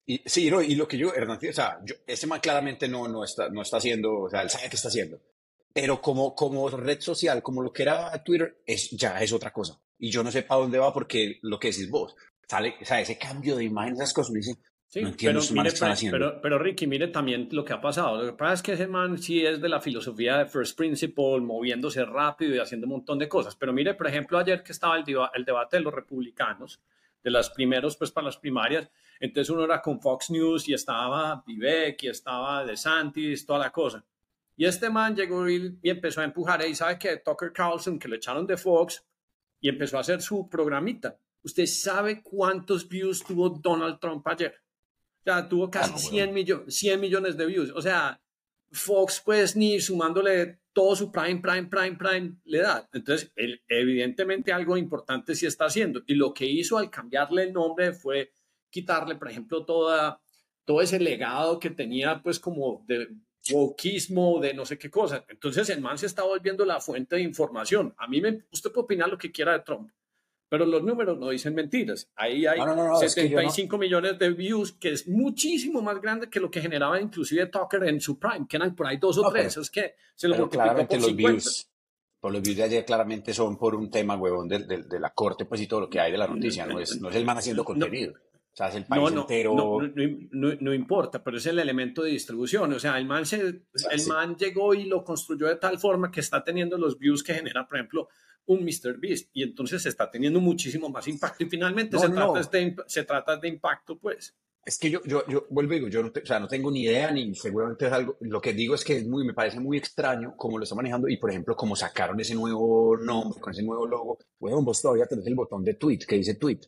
Y, 0.06 0.22
sí, 0.24 0.50
no, 0.50 0.62
y 0.62 0.76
lo 0.76 0.86
que 0.86 0.96
yo, 0.96 1.12
Hernán, 1.12 1.38
o 1.48 1.52
sea, 1.52 1.80
yo, 1.84 1.96
ese 2.06 2.26
man 2.26 2.40
claramente 2.40 2.88
no, 2.88 3.08
no, 3.08 3.24
está, 3.24 3.48
no 3.48 3.62
está 3.62 3.78
haciendo, 3.78 4.20
o 4.20 4.30
sea, 4.30 4.42
él 4.42 4.50
sabe 4.50 4.68
qué 4.68 4.76
está 4.76 4.88
haciendo. 4.88 5.20
Pero 5.72 6.00
como, 6.00 6.34
como 6.34 6.68
red 6.70 7.00
social, 7.00 7.42
como 7.42 7.62
lo 7.62 7.72
que 7.72 7.82
era 7.82 8.22
Twitter, 8.22 8.62
es, 8.64 8.90
ya 8.92 9.20
es 9.20 9.32
otra 9.32 9.52
cosa. 9.52 9.78
Y 9.98 10.10
yo 10.10 10.22
no 10.22 10.30
sé 10.30 10.42
para 10.42 10.60
dónde 10.60 10.78
va 10.78 10.92
porque 10.92 11.38
lo 11.42 11.58
que 11.58 11.68
decís 11.68 11.90
vos, 11.90 12.14
sale, 12.48 12.76
o 12.80 12.84
sea, 12.84 13.00
ese 13.00 13.18
cambio 13.18 13.56
de 13.56 13.64
imagen, 13.64 13.94
esas 13.94 14.14
cosas, 14.14 14.32
me 14.32 14.38
dicen, 14.38 14.58
Sí, 14.88 15.02
no 15.02 15.08
entiendo 15.08 15.40
pero, 15.40 15.62
mire. 15.62 16.10
Pero, 16.10 16.40
pero, 16.40 16.58
Ricky, 16.58 16.86
mire 16.86 17.08
también 17.08 17.48
lo 17.50 17.64
que 17.64 17.72
ha 17.72 17.80
pasado. 17.80 18.22
Lo 18.22 18.30
que 18.30 18.38
pasa 18.38 18.54
es 18.54 18.62
que 18.62 18.72
ese 18.72 18.86
man 18.86 19.18
sí 19.18 19.44
es 19.44 19.60
de 19.60 19.68
la 19.68 19.80
filosofía 19.80 20.38
de 20.38 20.46
First 20.46 20.78
Principle, 20.78 21.40
moviéndose 21.40 22.04
rápido 22.04 22.54
y 22.54 22.58
haciendo 22.58 22.86
un 22.86 22.92
montón 22.92 23.18
de 23.18 23.28
cosas. 23.28 23.56
Pero 23.56 23.72
mire, 23.72 23.94
por 23.94 24.06
ejemplo, 24.06 24.38
ayer 24.38 24.62
que 24.62 24.70
estaba 24.70 24.96
el, 24.96 25.04
el 25.34 25.44
debate 25.44 25.78
de 25.78 25.82
los 25.82 25.92
republicanos, 25.92 26.80
de 27.22 27.30
las 27.30 27.50
primeros, 27.50 27.96
pues 27.96 28.12
para 28.12 28.26
las 28.26 28.36
primarias, 28.36 28.88
entonces 29.20 29.50
uno 29.50 29.64
era 29.64 29.80
con 29.80 30.00
Fox 30.00 30.30
News 30.30 30.68
y 30.68 30.74
estaba 30.74 31.42
Vivek 31.46 32.02
y 32.04 32.08
estaba 32.08 32.64
DeSantis, 32.64 33.46
toda 33.46 33.60
la 33.60 33.70
cosa. 33.70 34.04
Y 34.56 34.64
este 34.64 34.88
man 34.88 35.14
llegó 35.14 35.48
y, 35.48 35.78
empezó 35.82 36.20
a 36.20 36.24
empujar 36.24 36.66
y 36.66 36.74
sabe 36.74 36.98
que 36.98 37.18
Tucker 37.18 37.52
Carlson, 37.52 37.98
que 37.98 38.08
le 38.08 38.16
echaron 38.16 38.46
de 38.46 38.56
Fox, 38.56 39.04
y 39.60 39.68
empezó 39.68 39.98
a 39.98 40.00
hacer 40.00 40.22
su 40.22 40.48
programita. 40.48 41.18
¿Usted 41.42 41.66
sabe 41.66 42.22
cuántos 42.22 42.88
views 42.88 43.22
tuvo 43.22 43.50
Donald 43.50 44.00
Trump 44.00 44.26
ayer? 44.28 44.54
O 45.20 45.22
sea, 45.24 45.48
tuvo 45.48 45.70
casi 45.70 45.98
100, 45.98 46.32
millones, 46.32 46.74
100 46.74 47.00
millones 47.00 47.36
de 47.36 47.46
views. 47.46 47.70
O 47.74 47.82
sea, 47.82 48.20
Fox, 48.70 49.22
pues, 49.24 49.56
ni 49.56 49.80
sumándole 49.80 50.60
todo 50.72 50.94
su 50.94 51.10
prime, 51.10 51.40
prime, 51.40 51.68
prime, 51.68 51.96
prime 51.96 52.36
le 52.44 52.58
da. 52.58 52.88
Entonces, 52.92 53.32
él, 53.36 53.62
evidentemente 53.68 54.52
algo 54.52 54.76
importante 54.76 55.34
sí 55.34 55.46
está 55.46 55.66
haciendo. 55.66 56.02
Y 56.06 56.14
lo 56.14 56.32
que 56.32 56.46
hizo 56.46 56.78
al 56.78 56.90
cambiarle 56.90 57.44
el 57.44 57.52
nombre 57.52 57.92
fue 57.92 58.32
quitarle, 58.70 59.16
por 59.16 59.30
ejemplo, 59.30 59.64
toda, 59.64 60.20
todo 60.64 60.80
ese 60.80 60.98
legado 61.00 61.58
que 61.58 61.70
tenía, 61.70 62.22
pues 62.22 62.40
como 62.40 62.84
de 62.86 63.08
wokeismo, 63.50 64.40
de 64.40 64.54
no 64.54 64.64
sé 64.64 64.78
qué 64.78 64.90
cosa. 64.90 65.24
Entonces 65.28 65.68
el 65.70 65.80
man 65.80 65.98
se 65.98 66.06
está 66.06 66.22
volviendo 66.22 66.64
la 66.64 66.80
fuente 66.80 67.16
de 67.16 67.22
información. 67.22 67.94
A 67.98 68.06
mí 68.06 68.20
me, 68.20 68.44
usted 68.50 68.70
puede 68.70 68.84
opinar 68.84 69.08
lo 69.08 69.18
que 69.18 69.30
quiera 69.32 69.52
de 69.52 69.60
Trump, 69.60 69.90
pero 70.48 70.66
los 70.66 70.82
números 70.82 71.18
no 71.18 71.30
dicen 71.30 71.54
mentiras. 71.54 72.10
Ahí 72.14 72.46
hay 72.46 72.58
75 73.08 73.78
millones 73.78 74.18
de 74.18 74.30
views, 74.30 74.72
que 74.72 74.92
es 74.92 75.08
muchísimo 75.08 75.82
más 75.82 76.00
grande 76.00 76.28
que 76.28 76.40
lo 76.40 76.50
que 76.50 76.60
generaba 76.60 77.00
inclusive 77.00 77.46
Tucker 77.46 77.84
en 77.84 78.00
su 78.00 78.18
prime, 78.18 78.46
que 78.48 78.56
eran 78.56 78.74
por 78.74 78.86
ahí 78.86 78.96
dos 78.96 79.18
o 79.18 79.30
tres. 79.30 79.56
es 79.56 79.70
que 79.70 79.94
se 80.14 80.28
lo 80.28 80.48
claramente 80.48 80.98
los 80.98 81.14
views, 81.14 81.70
por 82.20 82.32
los 82.32 82.42
views 82.42 82.56
de 82.56 82.62
ayer 82.64 82.84
claramente 82.84 83.32
son 83.34 83.56
por 83.56 83.74
un 83.74 83.90
tema, 83.90 84.16
huevón, 84.16 84.48
de, 84.48 84.58
de, 84.58 85.00
la 85.00 85.10
corte, 85.10 85.44
pues 85.44 85.60
y 85.60 85.66
todo 85.66 85.82
lo 85.82 85.90
que 85.90 86.00
hay 86.00 86.10
de 86.10 86.18
la 86.18 86.26
noticia. 86.26 86.66
No 86.66 86.80
es, 86.80 87.00
no 87.00 87.08
es 87.08 87.16
el 87.16 87.24
man 87.24 87.38
haciendo 87.38 87.64
contenido. 87.64 88.14
O 88.56 88.58
sea, 88.58 88.68
es 88.68 88.76
el 88.76 88.86
país 88.86 89.12
no, 89.12 89.20
entero. 89.20 89.54
No, 89.54 90.56
no, 90.58 90.72
importa, 90.72 91.22
pero 91.22 91.36
es 91.36 91.44
el 91.44 91.58
elemento 91.58 92.02
de 92.02 92.12
distribución. 92.12 92.72
O 92.72 92.78
sea, 92.78 92.96
el 92.96 93.04
man, 93.04 93.26
se, 93.26 93.36
el 93.38 94.06
man 94.08 94.34
llegó 94.34 94.72
y 94.72 94.84
lo 94.84 95.04
construyó 95.04 95.46
de 95.46 95.56
tal 95.56 95.78
forma 95.78 96.10
que 96.10 96.20
está 96.20 96.42
teniendo 96.42 96.78
los 96.78 96.98
views 96.98 97.22
que 97.22 97.34
genera, 97.34 97.68
por 97.68 97.76
ejemplo, 97.76 98.08
un 98.46 98.64
Mr. 98.64 98.98
Beast. 98.98 99.28
Y 99.34 99.42
entonces 99.42 99.84
está 99.84 100.10
teniendo 100.10 100.40
muchísimo 100.40 100.88
más 100.88 101.06
impacto. 101.06 101.44
Y 101.44 101.50
finalmente 101.50 101.98
se, 101.98 102.08
trata 102.08 102.40
de, 102.40 102.76
se 102.86 103.04
trata 103.04 103.36
de 103.36 103.48
impacto, 103.48 103.98
pues. 103.98 104.34
Es 104.64 104.78
que 104.78 104.90
yo, 104.90 105.02
yo, 105.04 105.22
yo 105.28 105.46
vuelvo 105.50 105.74
y 105.74 105.76
digo, 105.76 105.88
yo 105.88 106.02
no, 106.02 106.08
o 106.08 106.26
sea, 106.26 106.40
no 106.40 106.48
tengo 106.48 106.70
ni 106.70 106.84
idea, 106.84 107.10
ni 107.10 107.34
seguramente 107.34 107.88
es 107.88 107.92
algo. 107.92 108.16
Lo 108.20 108.40
que 108.40 108.54
digo 108.54 108.74
es 108.74 108.84
que 108.84 108.96
es 108.96 109.06
muy, 109.06 109.26
me 109.26 109.34
parece 109.34 109.60
muy 109.60 109.76
extraño 109.76 110.34
cómo 110.34 110.56
lo 110.56 110.64
está 110.64 110.74
manejando. 110.74 111.08
Y 111.08 111.18
por 111.18 111.28
ejemplo, 111.28 111.54
cómo 111.54 111.76
sacaron 111.76 112.18
ese 112.20 112.34
nuevo 112.34 112.96
nombre, 112.96 113.38
con 113.38 113.52
ese 113.52 113.62
nuevo 113.62 113.86
logo. 113.86 114.18
Bueno, 114.38 114.62
vos 114.62 114.80
todavía 114.80 115.04
tenés 115.04 115.26
el 115.26 115.34
botón 115.34 115.62
de 115.62 115.74
tweet 115.74 115.98
que 116.08 116.16
dice 116.16 116.36
tweet. 116.36 116.60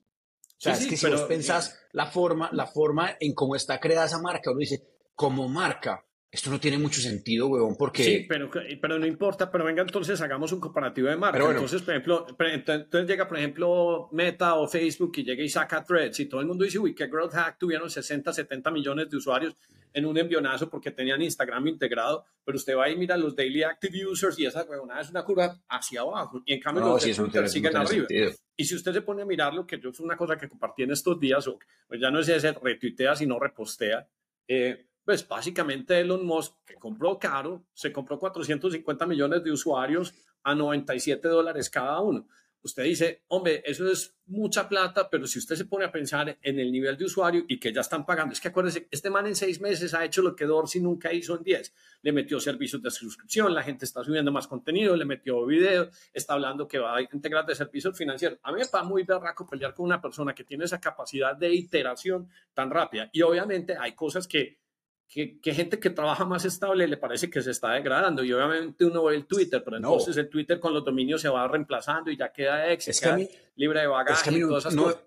O 0.58 0.60
sea, 0.60 0.72
es 0.72 0.86
que 0.88 0.96
si 0.96 1.08
vos 1.08 1.22
pensás 1.22 1.78
la 1.92 2.06
forma, 2.06 2.50
la 2.52 2.66
forma 2.66 3.16
en 3.20 3.32
cómo 3.32 3.54
está 3.54 3.78
creada 3.78 4.06
esa 4.06 4.20
marca, 4.20 4.50
uno 4.50 4.58
dice, 4.58 4.82
como 5.14 5.48
marca, 5.48 6.04
esto 6.30 6.50
no 6.50 6.60
tiene 6.60 6.76
mucho 6.76 7.00
sentido, 7.00 7.46
huevón, 7.46 7.74
porque... 7.78 8.04
Sí, 8.04 8.26
pero, 8.28 8.50
pero 8.50 8.98
no 8.98 9.06
importa, 9.06 9.50
pero 9.50 9.64
venga, 9.64 9.80
entonces 9.80 10.20
hagamos 10.20 10.52
un 10.52 10.60
comparativo 10.60 11.08
de 11.08 11.16
marca. 11.16 11.38
Entonces, 11.38 11.80
por 11.80 11.94
ejemplo, 11.94 12.26
entonces 12.38 13.08
llega, 13.08 13.26
por 13.26 13.38
ejemplo, 13.38 14.08
Meta 14.12 14.54
o 14.56 14.68
Facebook 14.68 15.12
y 15.16 15.24
llega 15.24 15.42
y 15.42 15.48
saca 15.48 15.82
Threads 15.82 16.20
y 16.20 16.26
todo 16.26 16.42
el 16.42 16.46
mundo 16.46 16.64
dice, 16.64 16.78
uy, 16.78 16.94
que 16.94 17.06
Growth 17.06 17.32
Hack 17.32 17.58
tuvieron 17.58 17.88
60, 17.88 18.30
70 18.30 18.70
millones 18.70 19.08
de 19.08 19.16
usuarios 19.16 19.56
en 19.94 20.04
un 20.04 20.18
envionazo 20.18 20.68
porque 20.68 20.90
tenían 20.90 21.22
Instagram 21.22 21.66
integrado, 21.66 22.26
pero 22.44 22.56
usted 22.56 22.76
va 22.76 22.90
y 22.90 22.96
mira 22.96 23.16
los 23.16 23.34
Daily 23.34 23.62
Active 23.62 24.06
Users 24.06 24.38
y 24.38 24.44
esa 24.44 24.64
huevonada 24.64 25.00
es 25.00 25.08
una 25.08 25.24
curva 25.24 25.58
hacia 25.66 26.02
abajo 26.02 26.42
y 26.44 26.52
en 26.52 26.60
cambio 26.60 26.84
los 26.84 27.02
de 27.02 27.14
Twitter 27.14 27.48
siguen 27.48 27.74
arriba. 27.74 28.06
Y 28.54 28.64
si 28.64 28.74
usted 28.74 28.92
se 28.92 29.00
pone 29.00 29.22
a 29.22 29.24
mirar 29.24 29.54
lo 29.54 29.66
que 29.66 29.80
yo 29.80 29.92
fue 29.92 30.04
una 30.04 30.16
cosa 30.16 30.36
que 30.36 30.48
compartí 30.48 30.82
en 30.82 30.90
estos 30.90 31.18
días, 31.18 31.46
o 31.48 31.58
pues 31.86 32.00
ya 32.00 32.10
no 32.10 32.20
es 32.20 32.28
ese 32.28 32.52
retuitea, 32.52 33.16
sino 33.16 33.38
repostea, 33.38 34.06
eh, 34.46 34.87
pues 35.08 35.26
básicamente 35.26 35.98
Elon 35.98 36.26
Musk, 36.26 36.52
que 36.66 36.74
compró 36.74 37.18
caro, 37.18 37.64
se 37.72 37.90
compró 37.90 38.18
450 38.18 39.06
millones 39.06 39.42
de 39.42 39.50
usuarios 39.50 40.12
a 40.42 40.54
97 40.54 41.26
dólares 41.26 41.70
cada 41.70 41.98
uno. 42.00 42.28
usted 42.60 42.82
dice, 42.82 43.24
hombre, 43.28 43.62
eso 43.64 43.90
es 43.90 44.14
mucha 44.26 44.68
plata, 44.68 45.08
pero 45.08 45.26
si 45.26 45.38
usted 45.38 45.56
se 45.56 45.64
pone 45.64 45.86
a 45.86 45.90
pensar 45.90 46.36
en 46.42 46.58
el 46.58 46.70
nivel 46.70 46.98
de 46.98 47.06
usuario 47.06 47.42
y 47.48 47.58
que 47.58 47.72
ya 47.72 47.80
están 47.80 48.04
pagando, 48.04 48.34
es 48.34 48.40
que 48.42 48.48
acuérdese, 48.48 48.86
este 48.90 49.08
man 49.08 49.26
en 49.26 49.34
seis 49.34 49.62
meses 49.62 49.94
ha 49.94 50.04
hecho 50.04 50.20
lo 50.20 50.36
que 50.36 50.44
Dorsey 50.44 50.82
nunca 50.82 51.10
hizo 51.10 51.38
en 51.38 51.42
diez. 51.42 51.72
Le 52.02 52.12
metió 52.12 52.38
servicios 52.38 52.82
de 52.82 52.90
suscripción, 52.90 53.54
la 53.54 53.62
gente 53.62 53.86
está 53.86 54.04
subiendo 54.04 54.30
más 54.30 54.46
contenido, 54.46 54.94
le 54.94 55.06
metió 55.06 55.46
video, 55.46 55.88
está 56.12 56.34
hablando 56.34 56.68
que 56.68 56.80
va 56.80 56.98
a 56.98 57.00
integrar 57.00 57.46
de 57.46 57.54
servicios 57.54 57.96
financieros. 57.96 58.38
A 58.42 58.52
mí 58.52 58.58
me 58.60 58.66
va 58.66 58.82
muy 58.82 59.04
berraco 59.04 59.46
pelear 59.46 59.72
con 59.72 59.86
una 59.86 60.02
persona 60.02 60.34
que 60.34 60.44
tiene 60.44 60.66
esa 60.66 60.78
capacidad 60.78 61.34
de 61.34 61.54
iteración 61.54 62.28
tan 62.52 62.68
rápida. 62.70 63.08
Y 63.10 63.22
obviamente 63.22 63.74
hay 63.74 63.94
cosas 63.94 64.28
que 64.28 64.67
que, 65.08 65.38
gente 65.54 65.78
que 65.78 65.90
trabaja 65.90 66.24
más 66.24 66.44
estable 66.44 66.86
le 66.86 66.98
parece 66.98 67.30
que 67.30 67.40
se 67.40 67.50
está 67.50 67.72
degradando. 67.72 68.22
Y 68.22 68.32
obviamente 68.32 68.84
uno 68.84 69.04
ve 69.04 69.16
el 69.16 69.26
Twitter, 69.26 69.62
pero 69.64 69.78
entonces 69.78 70.16
el 70.16 70.28
Twitter 70.28 70.60
con 70.60 70.74
los 70.74 70.84
dominios 70.84 71.20
se 71.20 71.28
va 71.28 71.48
reemplazando 71.48 72.10
y 72.10 72.16
ya 72.16 72.30
queda 72.30 72.70
ex, 72.70 72.88
es 72.88 73.00
que 73.00 73.12
mí, 73.12 73.28
libre 73.56 73.80
de 73.80 73.86
bagaje 73.86 74.36
y 74.36 74.40
todas 74.40 74.66
esas 74.66 74.76
cosas. 74.76 75.02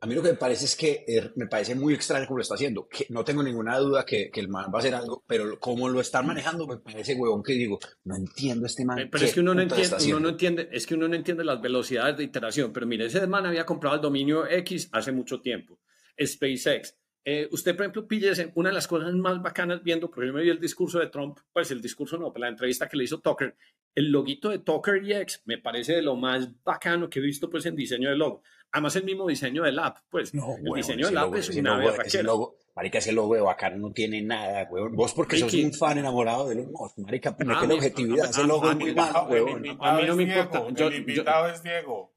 A 0.00 0.06
mí 0.06 0.16
lo 0.16 0.22
que 0.22 0.30
me 0.30 0.34
parece 0.36 0.64
es 0.64 0.74
que 0.74 1.04
er, 1.06 1.32
me 1.36 1.46
parece 1.46 1.76
muy 1.76 1.94
extraño 1.94 2.26
cómo 2.26 2.38
lo 2.38 2.42
está 2.42 2.56
haciendo. 2.56 2.88
Que 2.88 3.06
no 3.10 3.22
tengo 3.22 3.40
ninguna 3.40 3.78
duda 3.78 4.04
que, 4.04 4.32
que, 4.32 4.40
el 4.40 4.48
man 4.48 4.64
va 4.64 4.78
a 4.78 4.80
hacer 4.80 4.96
algo, 4.96 5.22
pero 5.28 5.60
como 5.60 5.88
lo 5.88 6.00
están 6.00 6.26
manejando 6.26 6.66
me 6.66 6.78
parece 6.78 7.14
huevón 7.14 7.40
que 7.40 7.52
digo, 7.52 7.78
no 8.02 8.16
entiendo 8.16 8.66
este 8.66 8.84
man. 8.84 9.08
Pero 9.08 9.24
es 9.24 9.32
que 9.32 9.38
uno 9.38 9.54
no, 9.54 9.62
entiende, 9.62 9.96
uno 10.08 10.18
no 10.18 10.28
entiende, 10.30 10.68
es 10.72 10.88
que 10.88 10.94
uno 10.94 11.06
no 11.06 11.14
entiende 11.14 11.44
las 11.44 11.60
velocidades 11.60 12.16
de 12.16 12.24
iteración. 12.24 12.72
Pero 12.72 12.84
mire, 12.84 13.06
ese 13.06 13.24
man 13.28 13.46
había 13.46 13.64
comprado 13.64 13.94
el 13.94 14.02
dominio 14.02 14.44
X 14.48 14.88
hace 14.90 15.12
mucho 15.12 15.40
tiempo. 15.40 15.78
SpaceX 16.20 16.96
eh, 17.24 17.48
usted, 17.52 17.76
por 17.76 17.84
ejemplo, 17.84 18.08
píllese 18.08 18.50
una 18.56 18.70
de 18.70 18.74
las 18.74 18.88
cosas 18.88 19.14
más 19.14 19.40
bacanas 19.40 19.82
viendo, 19.82 20.10
porque 20.10 20.26
yo 20.26 20.32
me 20.32 20.42
vi 20.42 20.50
el 20.50 20.58
discurso 20.58 20.98
de 20.98 21.06
Trump, 21.06 21.38
pues 21.52 21.70
el 21.70 21.80
discurso 21.80 22.18
no, 22.18 22.32
pero 22.32 22.42
la 22.42 22.48
entrevista 22.48 22.88
que 22.88 22.96
le 22.96 23.04
hizo 23.04 23.20
Tucker, 23.20 23.56
el 23.94 24.10
loguito 24.10 24.48
de 24.48 24.58
Tucker 24.58 25.02
EX 25.08 25.42
me 25.44 25.58
parece 25.58 25.94
de 25.94 26.02
lo 26.02 26.16
más 26.16 26.48
bacano 26.64 27.08
que 27.08 27.20
he 27.20 27.22
visto 27.22 27.48
pues 27.48 27.66
en 27.66 27.76
diseño 27.76 28.08
de 28.10 28.16
logo. 28.16 28.42
Además, 28.72 28.96
el 28.96 29.04
mismo 29.04 29.28
diseño 29.28 29.62
del 29.62 29.78
app, 29.78 29.98
pues 30.08 30.34
no, 30.34 30.56
el 30.56 30.72
diseño 30.74 31.06
del 31.06 31.18
app 31.18 31.34
es 31.34 31.50
una 31.50 31.76
logo, 32.22 32.58
Marica, 32.74 32.98
ese 32.98 33.12
logo 33.12 33.34
de 33.34 33.42
bacano 33.42 33.76
no 33.76 33.92
tiene 33.92 34.22
nada, 34.22 34.66
weón. 34.70 34.96
Vos 34.96 35.12
porque 35.12 35.36
sos 35.36 35.52
un 35.52 35.74
fan 35.74 35.98
enamorado 35.98 36.48
de 36.48 36.54
los 36.54 36.66
Marica, 36.96 37.36
ah, 37.38 37.66
la 37.66 37.74
objetividad. 37.74 38.30
ese 38.30 38.44
logo 38.44 38.70
es 38.70 38.76
muy 38.76 38.94
malo, 38.94 39.24
weón. 39.24 39.76
A 39.78 39.96
mí 39.96 40.06
no 40.06 40.16
me 40.16 40.22
importa. 40.22 40.64
Yo, 40.70 40.86
el 40.86 40.96
invitado 40.96 41.48
es 41.48 41.62
Diego. 41.62 42.14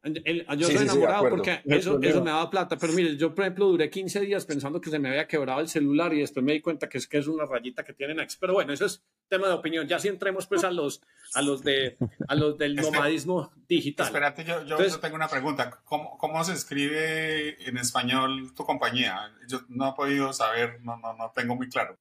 yo 0.58 0.68
soy 0.68 0.78
enamorado 0.78 1.30
porque 1.30 1.60
eso, 1.65 2.00
eso 2.02 2.24
me 2.24 2.32
daba 2.32 2.50
plata. 2.50 2.78
Pero 2.78 2.94
mire, 2.94 3.18
yo, 3.18 3.36
por 3.36 3.44
ejemplo, 3.44 3.65
duré 3.65 3.89
15 3.89 4.22
días 4.22 4.46
pensando 4.46 4.80
que 4.80 4.89
se 4.89 4.98
me 4.98 5.10
había 5.10 5.28
quebrado 5.28 5.60
el 5.60 5.68
celular 5.68 6.13
y 6.13 6.20
después 6.20 6.46
me 6.46 6.54
di 6.54 6.62
cuenta 6.62 6.88
que 6.88 7.00
es 7.00 7.08
que 7.08 7.18
es 7.18 7.28
una 7.28 7.46
rayita 7.46 7.84
que 7.84 7.91
tienen 7.91 8.22
X. 8.22 8.38
Pero 8.39 8.54
bueno, 8.54 8.72
eso 8.72 8.86
es 8.86 9.04
tema 9.28 9.48
de 9.48 9.56
opinión. 9.56 9.88
Ya 9.88 10.00
si 10.00 10.08
entremos 10.08 10.48
pues 10.48 10.63
a 10.63 10.72
los, 10.72 11.02
a 11.36 11.41
los, 11.41 11.63
de, 11.63 11.98
a 12.28 12.36
los 12.36 12.58
del 12.58 12.76
nomadismo 12.76 13.52
digital. 13.67 14.08
Espérate, 14.08 14.43
yo, 14.45 14.63
yo, 14.63 15.00
tengo 15.00 15.15
una 15.15 15.28
pregunta. 15.28 15.82
¿Cómo, 15.84 16.17
¿Cómo 16.17 16.43
se 16.43 16.54
escribe 16.54 17.62
en 17.67 17.78
español 17.78 18.54
tu 18.56 18.65
compañía? 18.65 19.32
Yo 19.48 19.62
no 19.69 19.89
he 19.89 19.93
podido 19.93 20.34
saber 20.34 20.82
no, 20.82 20.98
no, 20.98 21.13
no 21.13 21.32
tengo 21.36 21.56
muy 21.56 21.69
claro. 21.69 21.98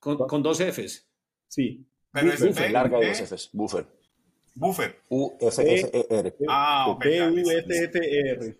Con, 0.00 0.16
con 0.16 0.42
dos 0.42 0.58
Fs. 0.58 1.06
Sí. 1.48 1.86
Pero 2.10 2.30
buffer, 2.30 2.48
es 2.48 2.56
B, 2.56 2.70
larga 2.70 2.98
de 2.98 3.08
dos 3.08 3.20
Fs. 3.20 3.50
Buffer. 3.52 3.86
Buffer. 4.54 5.00
U-F-F-E-R. 5.08 6.36
Ah, 6.48 6.86
ok. 6.88 7.04
B-U-F-F-E-R. 7.04 8.58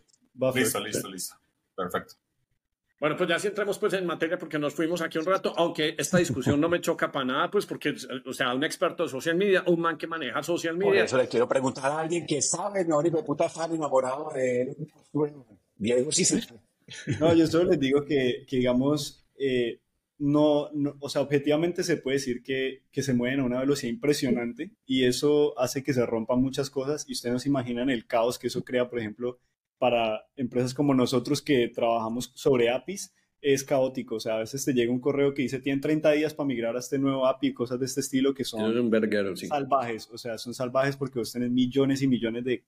Listo, 0.54 0.80
listo, 0.80 1.08
listo. 1.08 1.36
Perfecto. 1.74 2.14
Bueno, 3.02 3.16
pues 3.16 3.28
ya 3.28 3.36
sí 3.36 3.48
entremos 3.48 3.80
pues 3.80 3.94
en 3.94 4.06
materia 4.06 4.38
porque 4.38 4.60
nos 4.60 4.74
fuimos 4.74 5.02
aquí 5.02 5.18
un 5.18 5.24
rato, 5.24 5.52
aunque 5.56 5.96
esta 5.98 6.18
discusión 6.18 6.60
no 6.60 6.68
me 6.68 6.80
choca 6.80 7.10
para 7.10 7.24
nada, 7.24 7.50
pues 7.50 7.66
porque, 7.66 7.92
o 8.24 8.32
sea, 8.32 8.54
un 8.54 8.62
experto 8.62 9.02
de 9.02 9.08
social 9.08 9.34
media, 9.34 9.64
un 9.66 9.80
man 9.80 9.98
que 9.98 10.06
maneja 10.06 10.40
social 10.44 10.76
media. 10.76 10.92
Por 10.92 10.98
eso 10.98 11.16
le 11.16 11.26
quiero 11.26 11.48
preguntar 11.48 11.90
a 11.90 11.98
alguien 11.98 12.24
que 12.24 12.40
sabe, 12.40 12.84
no, 12.84 13.04
hijo 13.04 13.16
de 13.16 13.24
puta 13.24 13.48
fan 13.48 13.74
enamorado 13.74 14.30
de 14.32 14.76
Diego 15.74 16.12
sí 16.12 16.24
no, 17.18 17.34
yo 17.34 17.44
solo 17.48 17.70
les 17.70 17.80
digo 17.80 18.04
que, 18.04 18.44
que 18.46 18.58
digamos, 18.58 19.26
eh, 19.36 19.80
no, 20.18 20.70
o 21.00 21.08
sea, 21.08 21.22
objetivamente 21.22 21.82
se 21.82 21.96
puede 21.96 22.18
decir 22.18 22.40
que, 22.44 22.84
que, 22.92 23.02
se 23.02 23.14
mueven 23.14 23.40
a 23.40 23.44
una 23.44 23.58
velocidad 23.58 23.92
impresionante 23.92 24.70
y 24.86 25.06
eso 25.06 25.58
hace 25.58 25.82
que 25.82 25.92
se 25.92 26.06
rompan 26.06 26.40
muchas 26.40 26.70
cosas 26.70 27.04
y 27.08 27.14
ustedes 27.14 27.32
no 27.32 27.40
se 27.40 27.48
imaginan 27.48 27.90
el 27.90 28.06
caos 28.06 28.38
que 28.38 28.46
eso 28.46 28.62
crea, 28.62 28.88
por 28.88 29.00
ejemplo, 29.00 29.40
para 29.82 30.28
empresas 30.36 30.74
como 30.74 30.94
nosotros 30.94 31.42
que 31.42 31.66
trabajamos 31.66 32.30
sobre 32.36 32.70
APIs, 32.70 33.12
es 33.40 33.64
caótico. 33.64 34.14
O 34.14 34.20
sea, 34.20 34.36
a 34.36 34.38
veces 34.38 34.64
te 34.64 34.74
llega 34.74 34.92
un 34.92 35.00
correo 35.00 35.34
que 35.34 35.42
dice, 35.42 35.58
tienen 35.58 35.80
30 35.80 36.12
días 36.12 36.34
para 36.34 36.46
migrar 36.46 36.76
a 36.76 36.78
este 36.78 37.00
nuevo 37.00 37.26
API 37.26 37.48
y 37.48 37.52
cosas 37.52 37.80
de 37.80 37.86
este 37.86 37.98
estilo 37.98 38.32
que 38.32 38.44
son 38.44 38.62
un 38.62 39.36
salvajes. 39.36 40.08
O 40.12 40.18
sea, 40.18 40.38
son 40.38 40.54
salvajes 40.54 40.96
porque 40.96 41.18
vos 41.18 41.32
tenés 41.32 41.50
millones 41.50 42.00
y 42.00 42.06
millones 42.06 42.44
de 42.44 42.64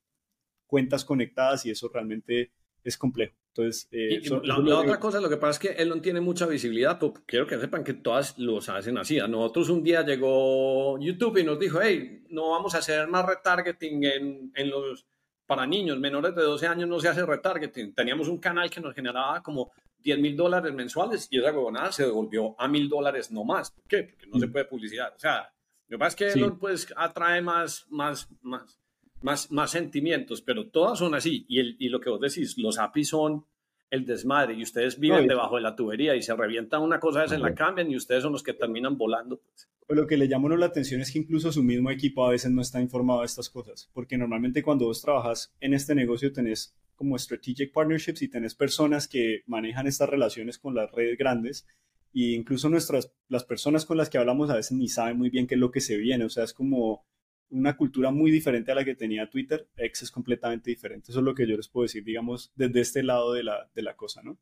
cuentas 0.67 1.05
conectadas 1.05 1.65
y 1.67 1.71
eso 1.71 1.89
realmente 1.89 2.51
es 2.83 2.99
complejo. 2.99 3.37
Entonces, 3.51 3.87
eh, 3.93 4.21
la, 4.43 4.59
otra 4.81 4.99
cosa, 4.99 5.21
lo 5.21 5.29
que 5.29 5.37
pasa 5.37 5.51
es 5.51 5.59
que 5.61 5.81
él 5.81 5.91
no 5.91 6.01
tiene 6.01 6.21
mucha 6.21 6.47
visibilidad, 6.47 6.99
pero 6.99 7.15
quiero 7.25 7.47
que 7.47 7.61
sepan 7.61 7.85
que 7.85 7.95
todas 7.95 8.37
los 8.41 8.69
hacen 8.69 8.99
así. 8.99 9.21
A 9.21 9.29
nosotros 9.29 9.69
un 9.69 9.85
día 9.85 10.05
llegó 10.05 10.99
YouTube 10.99 11.37
y 11.37 11.45
nos 11.45 11.61
dijo, 11.61 11.79
hey, 11.81 12.25
no 12.31 12.51
vamos 12.51 12.75
a 12.75 12.79
hacer 12.79 13.07
más 13.07 13.25
retargeting 13.25 14.03
en, 14.03 14.53
en 14.57 14.69
los, 14.69 15.07
para 15.47 15.67
niños 15.67 15.99
menores 15.99 16.35
de 16.35 16.43
12 16.43 16.67
años, 16.67 16.89
no 16.89 17.01
se 17.01 17.09
hace 17.09 17.25
retargeting. 17.25 17.95
Teníamos 17.95 18.29
un 18.29 18.39
canal 18.39 18.71
que 18.71 18.81
nos 18.81 18.95
generaba 18.95 19.43
como 19.43 19.73
10 19.99 20.19
mil 20.19 20.37
dólares 20.37 20.73
mensuales 20.75 21.29
y 21.31 21.39
esa 21.39 21.53
huevonada 21.53 21.93
se 21.93 22.05
devolvió 22.05 22.55
a 22.59 22.69
mil 22.69 22.89
dólares 22.89 23.31
no 23.31 23.45
más. 23.45 23.71
¿Por 23.71 23.85
qué? 23.85 24.05
Porque 24.05 24.27
no 24.27 24.39
se 24.39 24.47
mm. 24.47 24.53
puede 24.53 24.65
publicidad. 24.67 25.13
O 25.15 25.19
sea, 25.19 25.51
lo 25.89 25.97
que 25.97 25.99
pasa 25.99 26.09
es 26.27 26.35
que 26.35 26.41
él 26.41 26.53
pues 26.59 26.93
atrae 26.97 27.43
más, 27.43 27.87
más, 27.91 28.29
más 28.43 28.81
más, 29.25 29.51
más 29.51 29.71
sentimientos, 29.71 30.43
pero 30.43 30.69
todas 30.69 30.99
son 30.99 31.15
así. 31.15 31.47
Y, 31.49 31.59
el, 31.59 31.77
y 31.79 31.89
lo 31.89 31.99
que 31.99 32.11
vos 32.11 32.21
decís, 32.21 32.59
los 32.59 32.79
APIs 32.79 33.09
son 33.09 33.47
el 33.95 34.05
desmadre 34.05 34.55
y 34.55 34.63
ustedes 34.63 34.99
viven 34.99 35.27
debajo 35.27 35.57
de 35.57 35.63
la 35.63 35.77
tubería 35.77 36.17
y 36.17 36.23
se 36.23 36.35
revienta 36.35 36.79
una 36.79 37.01
cosa, 37.01 37.27
se 37.29 37.39
la 37.39 37.55
cambian 37.55 37.91
y 37.91 37.97
ustedes 37.97 38.23
son 38.23 38.33
los 38.33 38.43
que 38.43 38.53
terminan 38.53 38.99
volando. 38.99 39.39
Pues. 39.39 39.69
Lo 39.89 40.07
que 40.07 40.17
le 40.17 40.27
llamo 40.27 40.49
la 40.49 40.67
atención 40.67 41.01
es 41.01 41.13
que 41.13 41.19
incluso 41.19 41.53
su 41.53 41.63
mismo 41.63 41.91
equipo 41.91 42.27
a 42.27 42.31
veces 42.31 42.51
no 42.51 42.63
está 42.63 42.81
informado 42.81 43.21
de 43.21 43.27
estas 43.27 43.51
cosas, 43.51 43.91
porque 43.93 44.19
normalmente 44.19 44.63
cuando 44.63 44.87
vos 44.87 45.01
trabajas 45.01 45.55
en 45.61 45.75
este 45.75 45.95
negocio 45.95 46.33
tenés 46.33 46.75
como 46.97 47.19
strategic 47.19 47.73
partnerships 47.73 48.23
y 48.23 48.29
tenés 48.29 48.55
personas 48.55 49.09
que 49.09 49.43
manejan 49.47 49.87
estas 49.87 50.09
relaciones 50.09 50.59
con 50.59 50.75
las 50.75 50.91
redes 50.93 51.19
grandes 51.19 51.67
e 52.15 52.35
incluso 52.35 52.69
nuestras 52.69 53.13
las 53.29 53.45
personas 53.45 53.85
con 53.85 53.97
las 53.97 54.09
que 54.09 54.19
hablamos 54.19 54.49
a 54.51 54.57
veces 54.57 54.73
ni 54.73 54.89
saben 54.89 55.19
muy 55.19 55.31
bien 55.31 55.47
qué 55.47 55.55
es 55.55 55.61
lo 55.61 55.71
que 55.71 55.81
se 55.81 55.97
viene, 55.97 56.25
o 56.25 56.31
sea, 56.31 56.45
es 56.45 56.53
como 56.53 57.05
una 57.51 57.77
cultura 57.77 58.11
muy 58.11 58.31
diferente 58.31 58.73
a 58.73 58.75
la 58.75 58.85
que 58.85 58.95
tenía 58.95 59.29
Twitter. 59.31 59.69
X 59.77 60.03
es 60.03 60.11
completamente 60.11 60.71
diferente. 60.71 61.11
Eso 61.11 61.21
es 61.21 61.25
lo 61.25 61.35
que 61.35 61.47
yo 61.47 61.57
les 61.57 61.69
puedo 61.69 61.85
decir, 61.85 62.05
digamos, 62.05 62.53
desde 62.57 62.81
este 62.81 63.03
lado 63.03 63.33
de 63.33 63.45
la, 63.45 63.71
de 63.75 63.83
la 63.83 63.95
cosa, 63.95 64.23
¿no? 64.23 64.39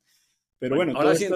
Pero 0.59 0.77
bueno, 0.77 0.93
ahora 0.97 1.15
sí. 1.15 1.27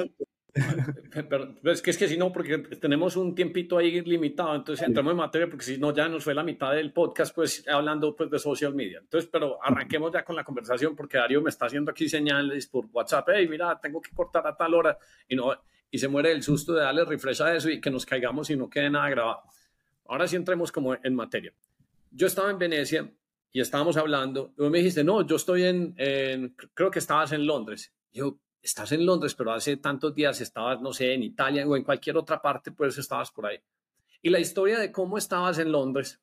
Pero, 1.28 1.54
es 1.64 1.82
que 1.82 1.90
es 1.90 1.98
que 1.98 2.08
si 2.08 2.16
no, 2.16 2.32
porque 2.32 2.58
tenemos 2.58 3.16
un 3.16 3.34
tiempito 3.34 3.76
ahí 3.76 4.00
limitado, 4.02 4.54
entonces 4.54 4.86
entramos 4.86 5.10
en 5.10 5.18
materia, 5.18 5.48
porque 5.48 5.64
si 5.64 5.78
no, 5.78 5.94
ya 5.94 6.08
nos 6.08 6.24
fue 6.24 6.34
la 6.34 6.42
mitad 6.42 6.72
del 6.72 6.92
podcast, 6.92 7.34
pues 7.34 7.64
hablando 7.68 8.16
pues, 8.16 8.30
de 8.30 8.38
social 8.38 8.74
media. 8.74 9.00
Entonces, 9.00 9.28
pero 9.30 9.62
arranquemos 9.62 10.12
ya 10.12 10.24
con 10.24 10.34
la 10.34 10.44
conversación, 10.44 10.96
porque 10.96 11.18
Darío 11.18 11.42
me 11.42 11.50
está 11.50 11.66
haciendo 11.66 11.90
aquí 11.90 12.08
señales 12.08 12.66
por 12.68 12.86
WhatsApp, 12.92 13.28
hey, 13.34 13.46
mira, 13.48 13.78
tengo 13.80 14.00
que 14.00 14.10
cortar 14.14 14.46
a 14.46 14.56
tal 14.56 14.74
hora, 14.74 14.98
y, 15.28 15.36
no, 15.36 15.52
y 15.90 15.98
se 15.98 16.08
muere 16.08 16.32
el 16.32 16.42
susto 16.42 16.72
de 16.72 16.82
darle 16.82 17.04
refresh 17.04 17.42
a 17.42 17.54
eso 17.54 17.68
y 17.68 17.80
que 17.80 17.90
nos 17.90 18.06
caigamos 18.06 18.48
y 18.50 18.56
no 18.56 18.70
quede 18.70 18.88
nada 18.90 19.10
grabado. 19.10 19.42
Ahora 20.08 20.28
sí 20.28 20.36
entremos 20.36 20.72
como 20.72 20.94
en 20.94 21.14
materia. 21.14 21.52
Yo 22.10 22.26
estaba 22.26 22.50
en 22.50 22.58
Venecia 22.58 23.12
y 23.52 23.60
estábamos 23.60 23.96
hablando, 23.96 24.52
y 24.58 24.62
me 24.64 24.78
dijiste, 24.78 25.02
no, 25.02 25.26
yo 25.26 25.36
estoy 25.36 25.64
en, 25.64 25.94
creo 26.74 26.90
que 26.90 26.98
estabas 26.98 27.32
en 27.32 27.46
Londres. 27.46 27.92
Yo, 28.12 28.38
estás 28.62 28.92
en 28.92 29.06
Londres, 29.06 29.34
pero 29.34 29.52
hace 29.52 29.76
tantos 29.76 30.14
días 30.14 30.40
estabas, 30.40 30.80
no 30.82 30.92
sé, 30.92 31.14
en 31.14 31.22
Italia 31.22 31.66
o 31.66 31.76
en 31.76 31.84
cualquier 31.84 32.16
otra 32.16 32.42
parte, 32.42 32.72
pues 32.72 32.98
estabas 32.98 33.30
por 33.30 33.46
ahí. 33.46 33.58
Y 34.22 34.30
la 34.30 34.40
historia 34.40 34.78
de 34.78 34.90
cómo 34.90 35.16
estabas 35.18 35.58
en 35.58 35.72
Londres 35.72 36.20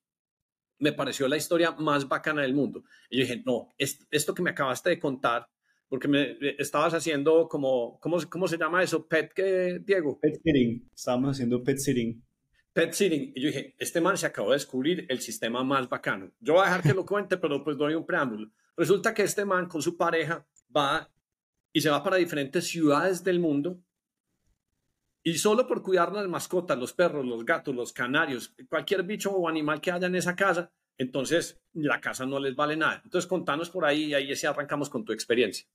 me 0.79 0.91
pareció 0.91 1.27
la 1.27 1.37
historia 1.37 1.71
más 1.71 2.07
bacana 2.07 2.41
del 2.41 2.53
mundo. 2.53 2.83
Y 3.09 3.17
yo 3.17 3.23
dije, 3.23 3.41
no, 3.45 3.69
esto 3.77 4.33
que 4.33 4.41
me 4.41 4.49
acabaste 4.49 4.89
de 4.89 4.99
contar, 4.99 5.47
porque 5.87 6.07
me 6.07 6.37
estabas 6.59 6.93
haciendo 6.93 7.47
como, 7.47 7.99
¿cómo, 7.99 8.47
se 8.47 8.57
llama 8.57 8.83
eso? 8.83 9.07
Pet, 9.07 9.31
¿qué, 9.33 9.79
Diego? 9.83 10.19
Pet 10.19 10.41
sitting. 10.43 10.89
Estábamos 10.93 11.31
haciendo 11.31 11.63
pet 11.63 11.77
sitting 11.77 12.21
pet 12.73 12.93
sitting. 12.93 13.31
Y 13.35 13.41
yo 13.41 13.47
dije, 13.47 13.75
este 13.77 14.01
man 14.01 14.17
se 14.17 14.25
acabó 14.25 14.49
de 14.49 14.55
descubrir 14.55 15.05
el 15.09 15.21
sistema 15.21 15.63
más 15.63 15.87
bacano. 15.87 16.31
Yo 16.39 16.53
voy 16.53 16.63
a 16.63 16.65
dejar 16.65 16.83
que 16.83 16.93
lo 16.93 17.05
cuente, 17.05 17.37
pero 17.37 17.63
pues 17.63 17.77
doy 17.77 17.93
un 17.93 18.05
preámbulo. 18.05 18.51
Resulta 18.75 19.13
que 19.13 19.23
este 19.23 19.45
man 19.45 19.67
con 19.67 19.81
su 19.81 19.95
pareja 19.95 20.45
va 20.75 21.09
y 21.71 21.81
se 21.81 21.89
va 21.89 22.03
para 22.03 22.17
diferentes 22.17 22.67
ciudades 22.67 23.23
del 23.23 23.39
mundo 23.39 23.79
y 25.23 25.35
solo 25.35 25.65
por 25.67 25.81
cuidar 25.81 26.11
las 26.11 26.27
mascotas, 26.27 26.77
los 26.77 26.91
perros, 26.91 27.25
los 27.25 27.45
gatos, 27.45 27.73
los 27.73 27.93
canarios, 27.93 28.53
cualquier 28.67 29.03
bicho 29.03 29.31
o 29.31 29.47
animal 29.47 29.79
que 29.79 29.91
haya 29.91 30.07
en 30.07 30.15
esa 30.15 30.35
casa, 30.35 30.71
entonces 30.97 31.61
la 31.73 32.01
casa 32.01 32.25
no 32.25 32.39
les 32.39 32.55
vale 32.55 32.75
nada. 32.75 33.01
Entonces 33.03 33.27
contanos 33.27 33.69
por 33.69 33.85
ahí 33.85 34.05
y 34.05 34.13
ahí 34.13 34.35
sí 34.35 34.45
arrancamos 34.45 34.89
con 34.89 35.05
tu 35.05 35.13
experiencia. 35.13 35.65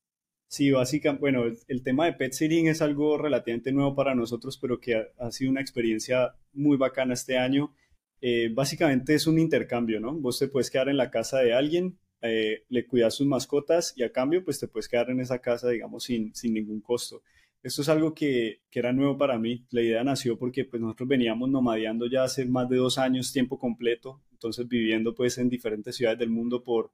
Sí, 0.49 0.71
básicamente, 0.71 1.21
bueno, 1.21 1.45
el, 1.45 1.83
tema 1.83 2.07
de 2.07 2.15
pet 2.15 2.33
sitting 2.33 2.69
es 2.69 2.83
algo 2.83 3.19
relativamente 3.19 3.71
nuevo 3.71 3.95
para 3.95 4.15
nosotros, 4.15 4.59
pero 4.59 4.81
que 4.81 5.07
ha, 5.19 5.31
sido 5.31 5.51
una 5.51 5.61
experiencia 5.61 6.35
muy 6.55 6.77
bacana 6.77 7.15
este 7.15 7.37
año. 7.39 7.75
Eh, 8.21 8.51
básicamente 8.53 9.15
es 9.15 9.27
un 9.27 9.39
intercambio, 9.39 10.01
¿no? 10.01 10.15
Vos 10.15 10.39
te 10.39 10.49
puedes 10.49 10.71
quedar 10.71 10.89
en 10.89 10.97
la 10.97 11.11
casa 11.11 11.39
de 11.39 11.55
alguien 11.55 11.99
eh, 12.21 12.65
le 12.69 12.85
cuidas 12.85 13.15
sus 13.15 13.29
mascotas 13.29 13.95
y 13.97 14.03
a 14.03 14.11
cambio 14.11 14.45
pues 14.45 14.59
te 14.59 14.67
puedes 14.67 14.89
quedar 14.89 15.09
en 15.11 15.21
esa 15.21 15.39
casa, 15.41 15.69
digamos, 15.69 16.05
sin, 16.05 16.35
sin 16.35 16.53
ningún 16.55 16.81
costo. 16.81 17.23
Esto 17.63 17.83
es 17.83 17.89
algo 17.89 18.15
que, 18.15 18.63
que, 18.71 18.79
era 18.81 18.93
nuevo 18.93 19.17
para 19.19 19.39
mí. 19.39 19.67
La 19.71 19.83
idea 19.83 20.05
nació 20.05 20.39
porque 20.39 20.65
pues, 20.65 20.81
nosotros 20.83 21.09
veníamos 21.09 21.49
nomadeando 21.49 22.07
ya 22.07 22.25
hace 22.25 22.45
más 22.45 22.69
de 22.69 22.77
dos 22.77 22.99
años, 22.99 23.33
tiempo 23.33 23.59
completo, 23.59 24.23
entonces 24.33 24.67
viviendo 24.69 25.15
pues 25.15 25.39
en 25.39 25.49
diferentes 25.49 25.97
ciudades 25.97 26.19
del 26.19 26.31
mundo 26.31 26.63
por 26.65 26.93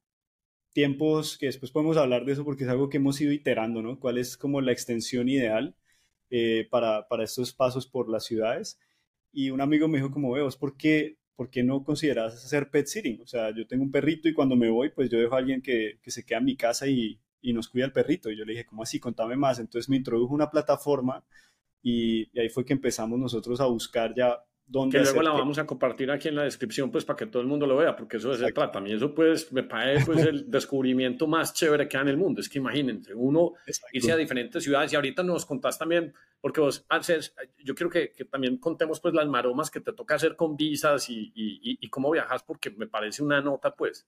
tiempos 0.74 1.38
que 1.38 1.46
después 1.46 1.72
podemos 1.72 1.96
hablar 1.96 2.26
de 2.26 2.32
eso 2.32 2.44
porque 2.44 2.64
es 2.64 2.70
algo 2.70 2.90
que 2.90 2.98
hemos 2.98 3.20
ido 3.20 3.32
iterando, 3.32 3.80
¿no? 3.82 3.98
¿Cuál 3.98 4.18
es 4.18 4.36
como 4.36 4.60
la 4.60 4.72
extensión 4.72 5.28
ideal 5.30 5.76
eh, 6.30 6.68
para, 6.70 7.08
para 7.08 7.24
estos 7.24 7.54
pasos 7.54 7.86
por 7.86 8.10
las 8.10 8.24
ciudades? 8.24 8.78
Y 9.32 9.50
un 9.50 9.60
amigo 9.62 9.88
me 9.88 9.98
dijo 9.98 10.10
como, 10.10 10.32
veo, 10.32 10.48
¿por 10.60 10.76
qué, 10.76 11.18
¿por 11.36 11.50
no 11.64 11.84
consideras 11.84 12.34
hacer 12.34 12.70
pet 12.70 12.86
sitting? 12.86 13.20
O 13.22 13.26
sea, 13.26 13.54
yo 13.54 13.66
tengo 13.66 13.84
un 13.84 13.92
perrito 13.92 14.28
y 14.28 14.34
cuando 14.34 14.56
me 14.56 14.70
voy, 14.70 14.90
pues 14.90 15.10
yo 15.10 15.18
dejo 15.18 15.34
a 15.34 15.38
alguien 15.38 15.62
que, 15.62 15.98
que 16.02 16.10
se 16.10 16.24
queda 16.24 16.38
en 16.38 16.44
mi 16.46 16.56
casa 16.56 16.86
y, 16.88 17.20
y 17.40 17.52
nos 17.52 17.68
cuida 17.68 17.86
el 17.86 17.92
perrito. 17.92 18.30
Y 18.30 18.36
yo 18.36 18.44
le 18.44 18.52
dije, 18.52 18.66
¿cómo 18.66 18.82
así? 18.82 19.00
Contame 19.00 19.36
más. 19.36 19.58
Entonces 19.60 19.88
me 19.88 19.96
introdujo 19.96 20.34
una 20.34 20.50
plataforma 20.50 21.24
y 21.82 22.38
ahí 22.38 22.48
fue 22.48 22.64
que 22.64 22.72
empezamos 22.72 23.18
nosotros 23.18 23.60
a 23.60 23.66
buscar 23.66 24.14
ya 24.14 24.42
dónde... 24.66 24.98
Que 24.98 25.04
luego 25.04 25.22
la 25.22 25.32
vamos 25.32 25.58
a 25.58 25.66
compartir 25.66 26.10
aquí 26.10 26.28
en 26.28 26.36
la 26.36 26.44
descripción, 26.44 26.90
pues 26.90 27.04
para 27.04 27.16
que 27.16 27.26
todo 27.26 27.42
el 27.42 27.48
mundo 27.48 27.66
lo 27.66 27.76
vea, 27.76 27.94
porque 27.96 28.16
eso 28.16 28.32
es 28.32 28.40
el 28.40 28.52
trata. 28.52 28.78
A 28.78 28.82
mí 28.82 28.92
eso 28.92 29.14
pues 29.14 29.52
me 29.52 29.62
parece 29.62 30.06
pues, 30.06 30.26
el 30.26 30.44
descubrimiento 30.50 31.26
más 31.26 31.54
chévere 31.54 31.88
que 31.88 31.96
hay 31.96 32.02
en 32.02 32.08
el 32.08 32.16
mundo. 32.16 32.40
Es 32.40 32.48
que 32.48 32.58
imagínense, 32.58 33.14
uno 33.14 33.52
Exacto. 33.66 33.96
irse 33.96 34.12
a 34.12 34.16
diferentes 34.16 34.62
ciudades 34.62 34.92
y 34.92 34.96
ahorita 34.96 35.22
nos 35.22 35.46
contás 35.46 35.78
también, 35.78 36.12
porque 36.40 36.60
vos 36.60 36.84
haces, 36.88 37.34
yo 37.64 37.74
quiero 37.74 37.90
que, 37.90 38.12
que 38.12 38.24
también 38.24 38.58
contemos 38.58 39.00
pues 39.00 39.14
las 39.14 39.26
maromas 39.26 39.70
que 39.70 39.80
te 39.80 39.92
toca 39.92 40.14
hacer 40.14 40.36
con 40.36 40.56
visas 40.56 41.08
y, 41.10 41.32
y, 41.34 41.78
y 41.80 41.88
cómo 41.88 42.10
viajas, 42.10 42.42
porque 42.42 42.70
me 42.70 42.86
parece 42.86 43.22
una 43.22 43.40
nota 43.40 43.74
pues. 43.74 44.06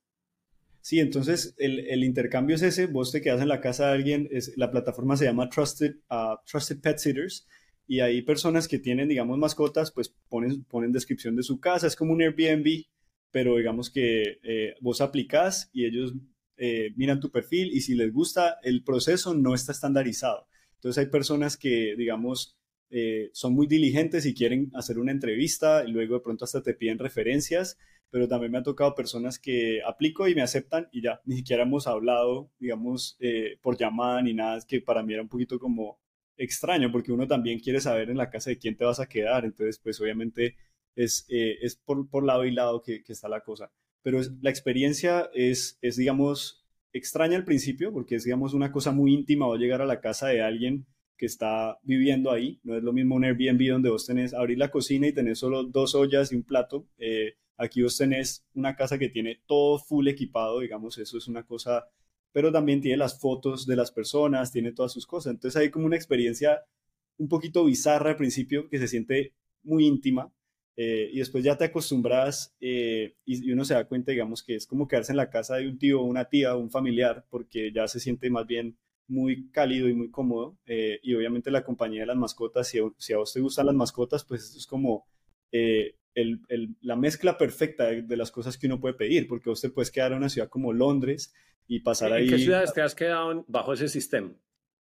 Sí, 0.87 1.01
entonces 1.01 1.53
el, 1.59 1.81
el, 1.81 2.05
intercambio 2.05 2.55
es 2.55 2.63
ese, 2.63 2.87
vos 2.87 3.11
te 3.11 3.21
quedas 3.21 3.43
en 3.43 3.49
la 3.49 3.61
casa 3.61 3.89
de 3.89 3.95
alguien, 3.95 4.29
es, 4.31 4.57
la 4.57 4.71
plataforma 4.71 5.17
se 5.17 5.25
llama 5.25 5.51
Trusted, 5.51 5.97
uh, 6.11 6.37
Trusted 6.49 6.81
Pet 6.81 6.99
Sitters 6.99 7.45
y 7.87 8.01
hay 8.01 8.23
personas 8.23 8.69
que 8.69 8.79
tienen, 8.79 9.09
digamos, 9.09 9.39
mascotas, 9.39 9.93
pues 9.93 10.15
ponen, 10.29 10.65
ponen 10.65 10.93
descripción 10.93 11.37
de 11.37 11.43
su 11.43 11.61
casa, 11.61 11.87
es 11.87 11.97
como 11.97 12.13
un 12.13 12.23
Airbnb, 12.23 12.85
pero 13.31 13.57
digamos 13.57 13.91
que 13.91 14.41
eh, 14.43 14.75
vos 14.81 15.01
aplicás 15.01 15.71
y 15.73 15.85
ellos 15.85 16.15
eh, 16.57 16.93
miran 16.97 17.21
tu 17.21 17.31
perfil 17.31 17.71
y 17.73 17.81
si 17.81 17.95
les 17.95 18.13
gusta, 18.13 18.59
el 18.63 18.83
proceso 18.83 19.35
no 19.35 19.55
está 19.55 19.73
estandarizado. 19.73 20.49
Entonces 20.75 21.05
hay 21.05 21.11
personas 21.11 21.57
que, 21.57 21.95
digamos, 21.97 22.57
eh, 22.91 23.31
son 23.33 23.55
muy 23.55 23.67
diligentes 23.67 24.27
y 24.27 24.35
quieren 24.35 24.71
hacer 24.75 24.99
una 24.99 25.13
entrevista 25.13 25.85
y 25.87 25.93
luego 25.93 26.15
de 26.15 26.21
pronto 26.21 26.45
hasta 26.45 26.63
te 26.63 26.75
piden 26.75 26.99
referencias 26.99 27.77
pero 28.09 28.29
también 28.29 28.53
me 28.53 28.59
ha 28.59 28.63
tocado 28.63 28.95
personas 28.95 29.39
que 29.39 29.81
aplico 29.85 30.29
y 30.29 30.35
me 30.35 30.41
aceptan 30.41 30.89
y 30.93 31.03
ya, 31.03 31.21
ni 31.25 31.37
siquiera 31.37 31.65
hemos 31.65 31.89
hablado, 31.89 32.51
digamos, 32.61 33.19
por 33.61 33.77
llamada 33.77 34.23
ni 34.23 34.33
nada, 34.33 34.61
que 34.67 34.81
para 34.81 35.03
mí 35.03 35.13
era 35.13 35.23
un 35.23 35.29
poquito 35.29 35.59
como 35.59 35.99
extraño, 36.37 36.91
porque 36.93 37.13
uno 37.13 37.27
también 37.27 37.61
quiere 37.61 37.81
saber 37.81 38.11
en 38.11 38.17
la 38.17 38.31
casa 38.31 38.51
de 38.51 38.59
quién 38.59 38.77
te 38.77 38.85
vas 38.85 39.01
a 39.01 39.09
quedar, 39.09 39.45
entonces 39.45 39.79
pues 39.79 40.01
obviamente 40.01 40.57
es, 40.95 41.27
eh, 41.29 41.59
es 41.63 41.77
por, 41.77 42.09
por, 42.09 42.25
lado 42.25 42.45
y 42.45 42.53
lado 42.53 42.83
que, 42.83 43.03
que 43.03 43.13
está 43.13 43.29
la 43.29 43.41
cosa, 43.41 43.71
pero 44.03 44.21
es, 44.21 44.33
la 44.41 44.51
experiencia 44.51 45.31
es, 45.35 45.79
es, 45.83 45.97
digamos, 45.97 46.65
extraña 46.93 47.37
al 47.37 47.45
principio, 47.45 47.93
porque 47.93 48.17
es, 48.17 48.25
digamos, 48.25 48.55
una 48.55 48.73
cosa 48.73 48.93
muy 48.93 49.13
íntima 49.13 49.47
o 49.47 49.57
llegar 49.57 49.83
a 49.83 49.87
la 49.87 50.01
casa 50.01 50.29
de 50.29 50.43
alguien 50.43 50.87
que 51.17 51.27
está 51.27 51.79
viviendo 51.83 52.31
ahí, 52.31 52.61
no 52.63 52.77
es 52.77 52.83
lo 52.83 52.93
mismo 52.93 53.15
un 53.15 53.25
Airbnb 53.25 53.71
donde 53.71 53.91
vos 53.91 54.07
tenés, 54.07 54.35
abrir 54.35 54.59
la 54.59 54.71
cocina 54.71 55.07
y 55.07 55.13
tenés 55.13 55.39
solo 55.39 55.65
dos 55.65 55.95
ollas 55.95 56.33
y 56.33 56.37
un 56.37 56.43
plato, 56.43 56.87
eh, 56.99 57.37
Aquí 57.59 57.83
vos 57.83 57.97
tenés 57.97 58.45
una 58.55 58.77
casa 58.77 58.99
que 58.99 59.09
tiene 59.09 59.41
todo 59.47 59.79
full 59.79 60.09
equipado, 60.09 60.61
digamos, 60.61 60.99
eso 60.99 61.17
es 61.17 61.27
una 61.27 61.45
cosa, 61.45 61.89
pero 62.37 62.53
también 62.53 62.83
tiene 62.83 62.99
las 62.99 63.19
fotos 63.19 63.67
de 63.67 63.77
las 63.77 63.91
personas, 63.91 64.53
tiene 64.53 64.71
todas 64.71 64.93
sus 64.93 65.07
cosas. 65.07 65.33
Entonces 65.33 65.59
hay 65.59 65.71
como 65.71 65.87
una 65.87 65.97
experiencia 65.97 66.61
un 67.17 67.29
poquito 67.31 67.65
bizarra 67.65 68.11
al 68.11 68.17
principio 68.19 68.69
que 68.69 68.79
se 68.79 68.89
siente 68.89 69.33
muy 69.63 69.87
íntima 69.87 70.31
eh, 70.77 71.09
y 71.15 71.21
después 71.21 71.43
ya 71.43 71.57
te 71.57 71.65
acostumbras 71.65 72.55
eh, 72.61 73.15
y, 73.25 73.49
y, 73.49 73.53
uno 73.53 73.65
se 73.65 73.73
da 73.73 73.89
cuenta, 73.89 74.13
digamos, 74.13 74.43
que 74.43 74.55
es 74.55 74.67
como 74.67 74.87
quedarse 74.87 75.13
en 75.13 75.17
la 75.17 75.31
casa 75.31 75.57
de 75.57 75.67
un 75.67 75.79
tío, 75.79 76.03
una 76.03 76.27
tía, 76.27 76.57
un 76.57 76.71
familiar, 76.71 77.25
porque 77.31 77.73
ya 77.73 77.89
se 77.89 78.01
siente 78.01 78.29
más 78.29 78.47
bien 78.47 78.77
muy 79.09 79.49
cálido 79.51 79.89
y 79.89 79.95
muy 79.95 80.11
cómodo. 80.11 80.59
Eh, 80.67 81.01
y 81.03 81.15
obviamente 81.15 81.51
la 81.51 81.65
compañía 81.65 82.03
de 82.03 82.07
las 82.09 82.19
mascotas, 82.19 82.69
si, 82.69 82.81
si, 82.99 83.15
a 83.15 83.17
vos 83.17 83.33
te 83.33 83.41
gustan 83.41 83.65
las 83.65 83.75
mascotas, 83.75 84.27
pues 84.27 84.45
esto 84.45 84.59
es 84.59 84.67
como 84.67 85.07
eh, 85.53 85.95
el, 86.17 86.41
el, 86.49 86.75
la 86.81 86.97
mezcla 86.97 87.39
perfecta 87.39 87.85
de, 87.85 88.03
de, 88.03 88.17
las 88.17 88.33
cosas 88.33 88.59
que 88.59 88.67
uno 88.67 88.81
puede 88.81 88.95
pedir, 88.95 89.29
porque 89.29 89.51
usted 89.51 89.73
puede 89.73 89.91
quedar 89.91 90.13
en 90.13 90.19
una 90.19 90.29
ciudad 90.31 90.49
como 90.49 90.73
Londres 90.73 91.33
y 91.69 91.81
pasar 91.81 92.13
ahí. 92.13 92.25
¿En 92.25 92.31
qué 92.31 92.39
ciudades 92.39 92.73
te 92.73 92.81
has 92.81 92.95
quedado 92.95 93.45
bajo 93.47 93.75
ese 93.75 93.89
sistema? 93.89 94.35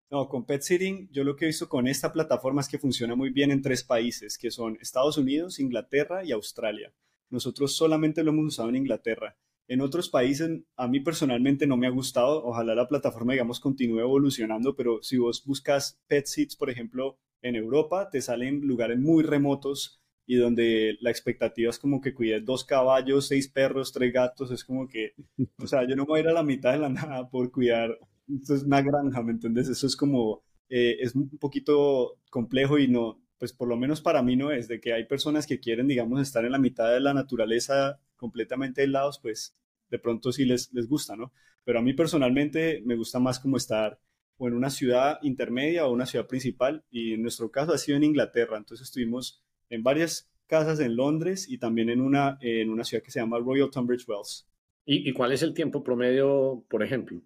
No, 0.09 0.29
con 0.29 0.45
Pet 0.45 0.61
Sitting, 0.61 1.09
yo 1.11 1.23
lo 1.23 1.35
que 1.35 1.45
he 1.45 1.47
visto 1.47 1.67
con 1.67 1.87
esta 1.87 2.13
plataforma 2.13 2.61
es 2.61 2.69
que 2.69 2.79
funciona 2.79 3.15
muy 3.15 3.31
bien 3.31 3.51
en 3.51 3.61
tres 3.61 3.83
países, 3.83 4.37
que 4.37 4.49
son 4.49 4.77
Estados 4.79 5.17
Unidos, 5.17 5.59
Inglaterra 5.59 6.23
y 6.23 6.31
Australia. 6.31 6.93
Nosotros 7.29 7.75
solamente 7.75 8.23
lo 8.23 8.31
hemos 8.31 8.45
usado 8.45 8.69
en 8.69 8.77
Inglaterra. 8.77 9.35
En 9.67 9.81
otros 9.81 10.09
países, 10.09 10.61
a 10.77 10.87
mí 10.87 10.99
personalmente 11.01 11.67
no 11.67 11.75
me 11.75 11.87
ha 11.87 11.89
gustado. 11.89 12.45
Ojalá 12.45 12.75
la 12.75 12.87
plataforma, 12.87 13.33
digamos, 13.33 13.59
continúe 13.59 13.99
evolucionando, 13.99 14.75
pero 14.75 15.01
si 15.01 15.17
vos 15.17 15.43
buscas 15.43 15.99
Pet 16.07 16.27
Sits, 16.27 16.55
por 16.55 16.69
ejemplo, 16.69 17.17
en 17.41 17.55
Europa, 17.55 18.09
te 18.09 18.21
salen 18.21 18.61
lugares 18.61 18.99
muy 18.99 19.23
remotos 19.23 20.01
y 20.25 20.37
donde 20.37 20.97
la 21.01 21.11
expectativa 21.11 21.69
es 21.69 21.79
como 21.79 22.01
que 22.01 22.13
cuides 22.13 22.43
dos 22.43 22.63
caballos, 22.65 23.27
seis 23.27 23.47
perros, 23.47 23.91
tres 23.91 24.11
gatos, 24.11 24.51
es 24.51 24.63
como 24.63 24.87
que, 24.87 25.13
o 25.61 25.67
sea, 25.67 25.87
yo 25.87 25.95
no 25.95 26.05
voy 26.05 26.19
a 26.19 26.23
ir 26.23 26.29
a 26.29 26.33
la 26.33 26.43
mitad 26.43 26.73
de 26.73 26.79
la 26.79 26.89
nada 26.89 27.29
por 27.29 27.51
cuidar, 27.51 27.97
es 28.27 28.63
una 28.63 28.81
granja, 28.81 29.21
¿me 29.21 29.33
entiendes? 29.33 29.69
Eso 29.69 29.85
es 29.85 29.95
como, 29.95 30.43
eh, 30.69 30.97
es 30.99 31.15
un 31.15 31.29
poquito 31.37 32.19
complejo 32.29 32.79
y 32.79 32.87
no, 32.87 33.21
pues 33.37 33.53
por 33.53 33.67
lo 33.67 33.77
menos 33.77 34.01
para 34.01 34.23
mí 34.23 34.35
no 34.35 34.51
es, 34.51 34.67
de 34.67 34.79
que 34.79 34.93
hay 34.93 35.05
personas 35.05 35.45
que 35.45 35.59
quieren, 35.59 35.87
digamos, 35.87 36.21
estar 36.21 36.45
en 36.45 36.51
la 36.51 36.59
mitad 36.59 36.91
de 36.91 36.99
la 36.99 37.13
naturaleza 37.13 37.99
completamente 38.15 38.81
aislados, 38.81 39.19
pues 39.19 39.55
de 39.89 39.99
pronto 39.99 40.31
sí 40.31 40.45
les, 40.45 40.73
les 40.73 40.87
gusta, 40.87 41.15
¿no? 41.15 41.31
Pero 41.63 41.79
a 41.79 41.81
mí 41.81 41.93
personalmente 41.93 42.81
me 42.85 42.95
gusta 42.95 43.19
más 43.19 43.39
como 43.39 43.57
estar 43.57 43.99
o 44.37 44.47
en 44.47 44.53
una 44.53 44.69
ciudad 44.69 45.19
intermedia 45.21 45.85
o 45.85 45.93
una 45.93 46.05
ciudad 46.05 46.27
principal 46.27 46.83
y 46.89 47.13
en 47.13 47.21
nuestro 47.21 47.51
caso 47.51 47.73
ha 47.73 47.77
sido 47.77 47.97
en 47.97 48.03
Inglaterra, 48.03 48.57
entonces 48.57 48.87
estuvimos 48.87 49.44
en 49.69 49.83
varias 49.83 50.29
casas 50.47 50.79
en 50.79 50.95
Londres 50.95 51.47
y 51.49 51.57
también 51.57 51.89
en 51.89 52.01
una, 52.01 52.37
en 52.41 52.69
una 52.69 52.83
ciudad 52.83 53.03
que 53.03 53.11
se 53.11 53.19
llama 53.19 53.39
Royal 53.39 53.69
Tunbridge 53.69 54.07
Wells. 54.07 54.47
¿Y, 54.85 55.09
¿Y, 55.09 55.13
cuál 55.13 55.31
es 55.31 55.41
el 55.41 55.53
tiempo 55.53 55.83
promedio, 55.83 56.63
por 56.69 56.83
ejemplo? 56.83 57.19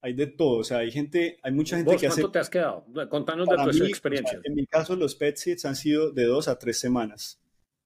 Hay 0.00 0.14
de 0.14 0.26
todo, 0.28 0.58
o 0.58 0.64
sea, 0.64 0.78
hay 0.78 0.90
gente, 0.90 1.38
hay 1.42 1.52
mucha 1.52 1.76
gente 1.76 1.92
¿Vos 1.92 2.00
que 2.00 2.06
cuánto 2.06 2.26
hace... 2.26 2.32
te 2.32 2.38
has 2.38 2.50
quedado? 2.50 2.86
Contanos 3.08 3.48
de 3.48 3.56
tu 3.56 3.84
mí, 3.84 3.88
experiencia. 3.88 4.38
O 4.38 4.42
sea, 4.42 4.48
en 4.48 4.54
mi 4.54 4.66
caso, 4.66 4.96
los 4.96 5.14
pet 5.14 5.36
sits 5.36 5.64
han 5.64 5.76
sido 5.76 6.10
de 6.10 6.24
dos 6.24 6.48
a 6.48 6.58
tres 6.58 6.78
semanas. 6.78 7.41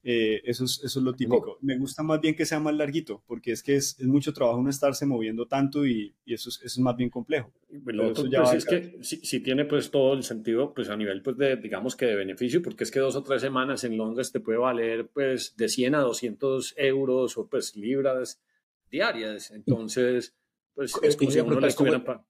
Eh, 0.09 0.41
eso, 0.45 0.67
es, 0.67 0.81
eso 0.85 1.01
es 1.01 1.05
lo 1.05 1.17
típico. 1.17 1.59
Me 1.63 1.77
gusta 1.77 2.05
más 2.05 2.21
bien 2.21 2.37
que 2.37 2.47
sea 2.47 2.61
más 2.61 2.77
larguito, 2.77 3.25
porque 3.27 3.51
es 3.51 3.61
que 3.61 3.75
es, 3.75 3.99
es 3.99 4.07
mucho 4.07 4.33
trabajo 4.33 4.63
no 4.63 4.71
estarse 4.71 5.05
moviendo 5.05 5.47
tanto 5.47 5.85
y, 5.85 6.15
y 6.25 6.33
eso, 6.33 6.49
es, 6.49 6.59
eso, 6.59 6.67
es, 6.67 6.79
más 6.79 6.95
bien 6.95 7.11
complejo. 7.11 7.53
Bueno, 7.69 8.13
eso 8.13 8.25
ya 8.29 8.45
pues 8.45 8.55
es 8.55 8.67
que 8.67 8.99
si, 9.03 9.17
si, 9.17 9.41
tiene 9.41 9.65
pues 9.65 9.91
todo 9.91 10.15
el 10.15 10.23
sentido, 10.23 10.73
pues 10.73 10.91
a 10.91 10.97
nivel 10.97 11.23
pues 11.23 11.37
de, 11.39 11.57
digamos 11.57 11.97
que 11.97 12.07
de 12.07 12.15
beneficio, 12.15 12.63
porque 12.63 12.85
es 12.85 12.93
que 12.93 13.01
dos 13.01 13.17
o 13.17 13.25
tres 13.25 13.43
semanas 13.43 13.83
en 13.83 13.97
Londres 13.97 14.31
te 14.31 14.39
puede 14.39 14.59
valer 14.59 15.09
pues 15.09 15.57
de 15.57 15.69
100 15.69 15.97
a 15.97 16.03
200 16.03 16.75
euros 16.77 17.37
o 17.37 17.49
pues 17.49 17.75
libras 17.75 18.41
diarias. 18.89 19.51
Entonces, 19.51 20.37
pues 20.73 20.95
es 21.03 21.17
como 21.17 21.33
si 21.33 21.41
uno 21.41 21.59
le 21.59 21.67
estuvieran 21.67 22.05
pa 22.05 22.25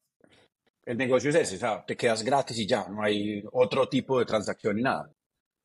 El 0.86 0.96
negocio 0.96 1.28
es 1.28 1.36
ese, 1.36 1.56
o 1.56 1.58
sea, 1.58 1.84
te 1.84 1.94
quedas 1.94 2.24
gratis 2.24 2.58
y 2.58 2.66
ya, 2.66 2.88
no 2.88 3.02
hay 3.02 3.44
otro 3.52 3.86
tipo 3.86 4.18
de 4.18 4.24
transacción 4.24 4.76
ni 4.76 4.82
nada. 4.82 5.12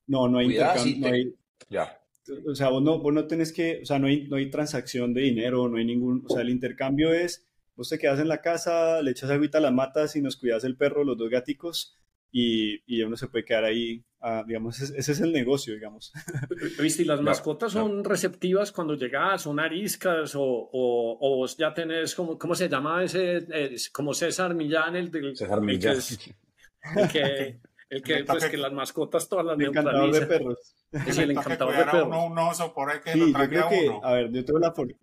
No, 0.08 0.28
no 0.28 0.40
hay 0.40 0.48
intercambio, 0.48 0.98
no 0.98 1.08
te- 1.08 1.14
hay, 1.14 1.36
Ya. 1.70 2.01
O 2.48 2.56
sea, 2.56 2.70
vos 2.70 2.82
no, 2.84 3.00
vos 3.00 3.14
no 3.14 3.28
tenés 3.28 3.52
que, 3.54 3.80
o 3.82 3.86
sea, 3.86 4.00
no 4.00 4.08
hay, 4.08 4.28
no 4.28 4.38
hay 4.38 4.50
transacción 4.50 5.14
de 5.14 5.22
dinero, 5.22 5.68
no 5.68 5.78
hay 5.78 5.86
ningún, 5.86 6.24
o 6.28 6.34
sea, 6.34 6.42
el 6.42 6.50
intercambio 6.50 7.14
es, 7.14 7.48
vos 7.76 7.90
te 7.90 7.98
quedas 8.00 8.20
en 8.20 8.28
la 8.28 8.42
casa, 8.42 9.02
le 9.02 9.12
echas 9.12 9.30
agüita 9.30 9.58
a 9.58 9.62
las 9.62 9.74
matas 9.74 10.16
y 10.16 10.22
nos 10.22 10.38
cuidas 10.38 10.64
el 10.64 10.78
perro, 10.78 11.04
los 11.04 11.18
dos 11.18 11.30
gaticos, 11.30 11.98
y, 12.34 12.82
y 12.86 13.02
uno 13.04 13.18
se 13.18 13.28
puede 13.28 13.44
quedar 13.44 13.66
ahí, 13.66 14.06
ah, 14.22 14.44
digamos, 14.48 14.80
ese, 14.82 14.98
ese 14.98 15.12
es 15.12 15.20
el 15.20 15.34
negocio, 15.34 15.74
digamos. 15.74 16.14
¿Viste? 16.82 17.02
Y 17.02 17.06
las 17.06 17.20
No, 17.20 17.26
mascotas 17.26 17.76
no. 17.76 17.82
son 17.82 18.04
receptivas 18.06 18.72
cuando 18.72 18.96
llegas, 18.96 19.42
son 19.42 19.60
ariscas 19.60 20.34
o, 20.36 20.42
o, 20.42 21.18
o 21.20 21.36
vos 21.38 21.58
ya 21.58 21.74
tenés, 21.74 22.16
como, 22.16 22.38
¿cómo 22.38 22.56
se 22.56 22.70
llama 22.70 23.04
ese? 23.04 23.38
eh, 23.52 23.76
como 23.92 24.14
César 24.14 24.54
Millán, 24.56 24.96
el, 24.96 25.12
del, 25.12 25.36
César 25.36 25.60
el 25.68 25.80
que, 25.80 25.88
Millán. 25.90 25.98
el 27.92 28.02
que, 28.04 28.14
el 28.14 28.26
que, 28.26 28.34
pues, 28.34 28.46
que 28.50 28.58
las 28.58 28.74
mascotas 28.74 29.30
todas 29.30 29.46
las 29.46 29.60
El 29.60 29.66
encantador 29.68 30.12
de 30.12 30.22
perros. 30.26 30.76
Es 31.06 31.18
el 31.20 31.32
encantador 31.32 31.78
de 31.78 31.84
a 31.84 31.92
uno 31.92 31.92
perros. 31.92 32.32
un 32.32 32.38
oso 32.40 32.74
por 32.74 32.90
ahí 32.92 33.00
que 33.04 33.12
Sí, 33.14 33.20
lo 33.20 33.28
yo 33.28 33.50
creo 33.50 33.66
a 33.66 33.70
que, 33.70 33.90
uno. 33.90 34.02
a 34.04 34.14
ver, 34.14 34.32
yo 34.32 34.46
tengo 34.46 34.60
la 34.60 34.72
for- 34.74 34.96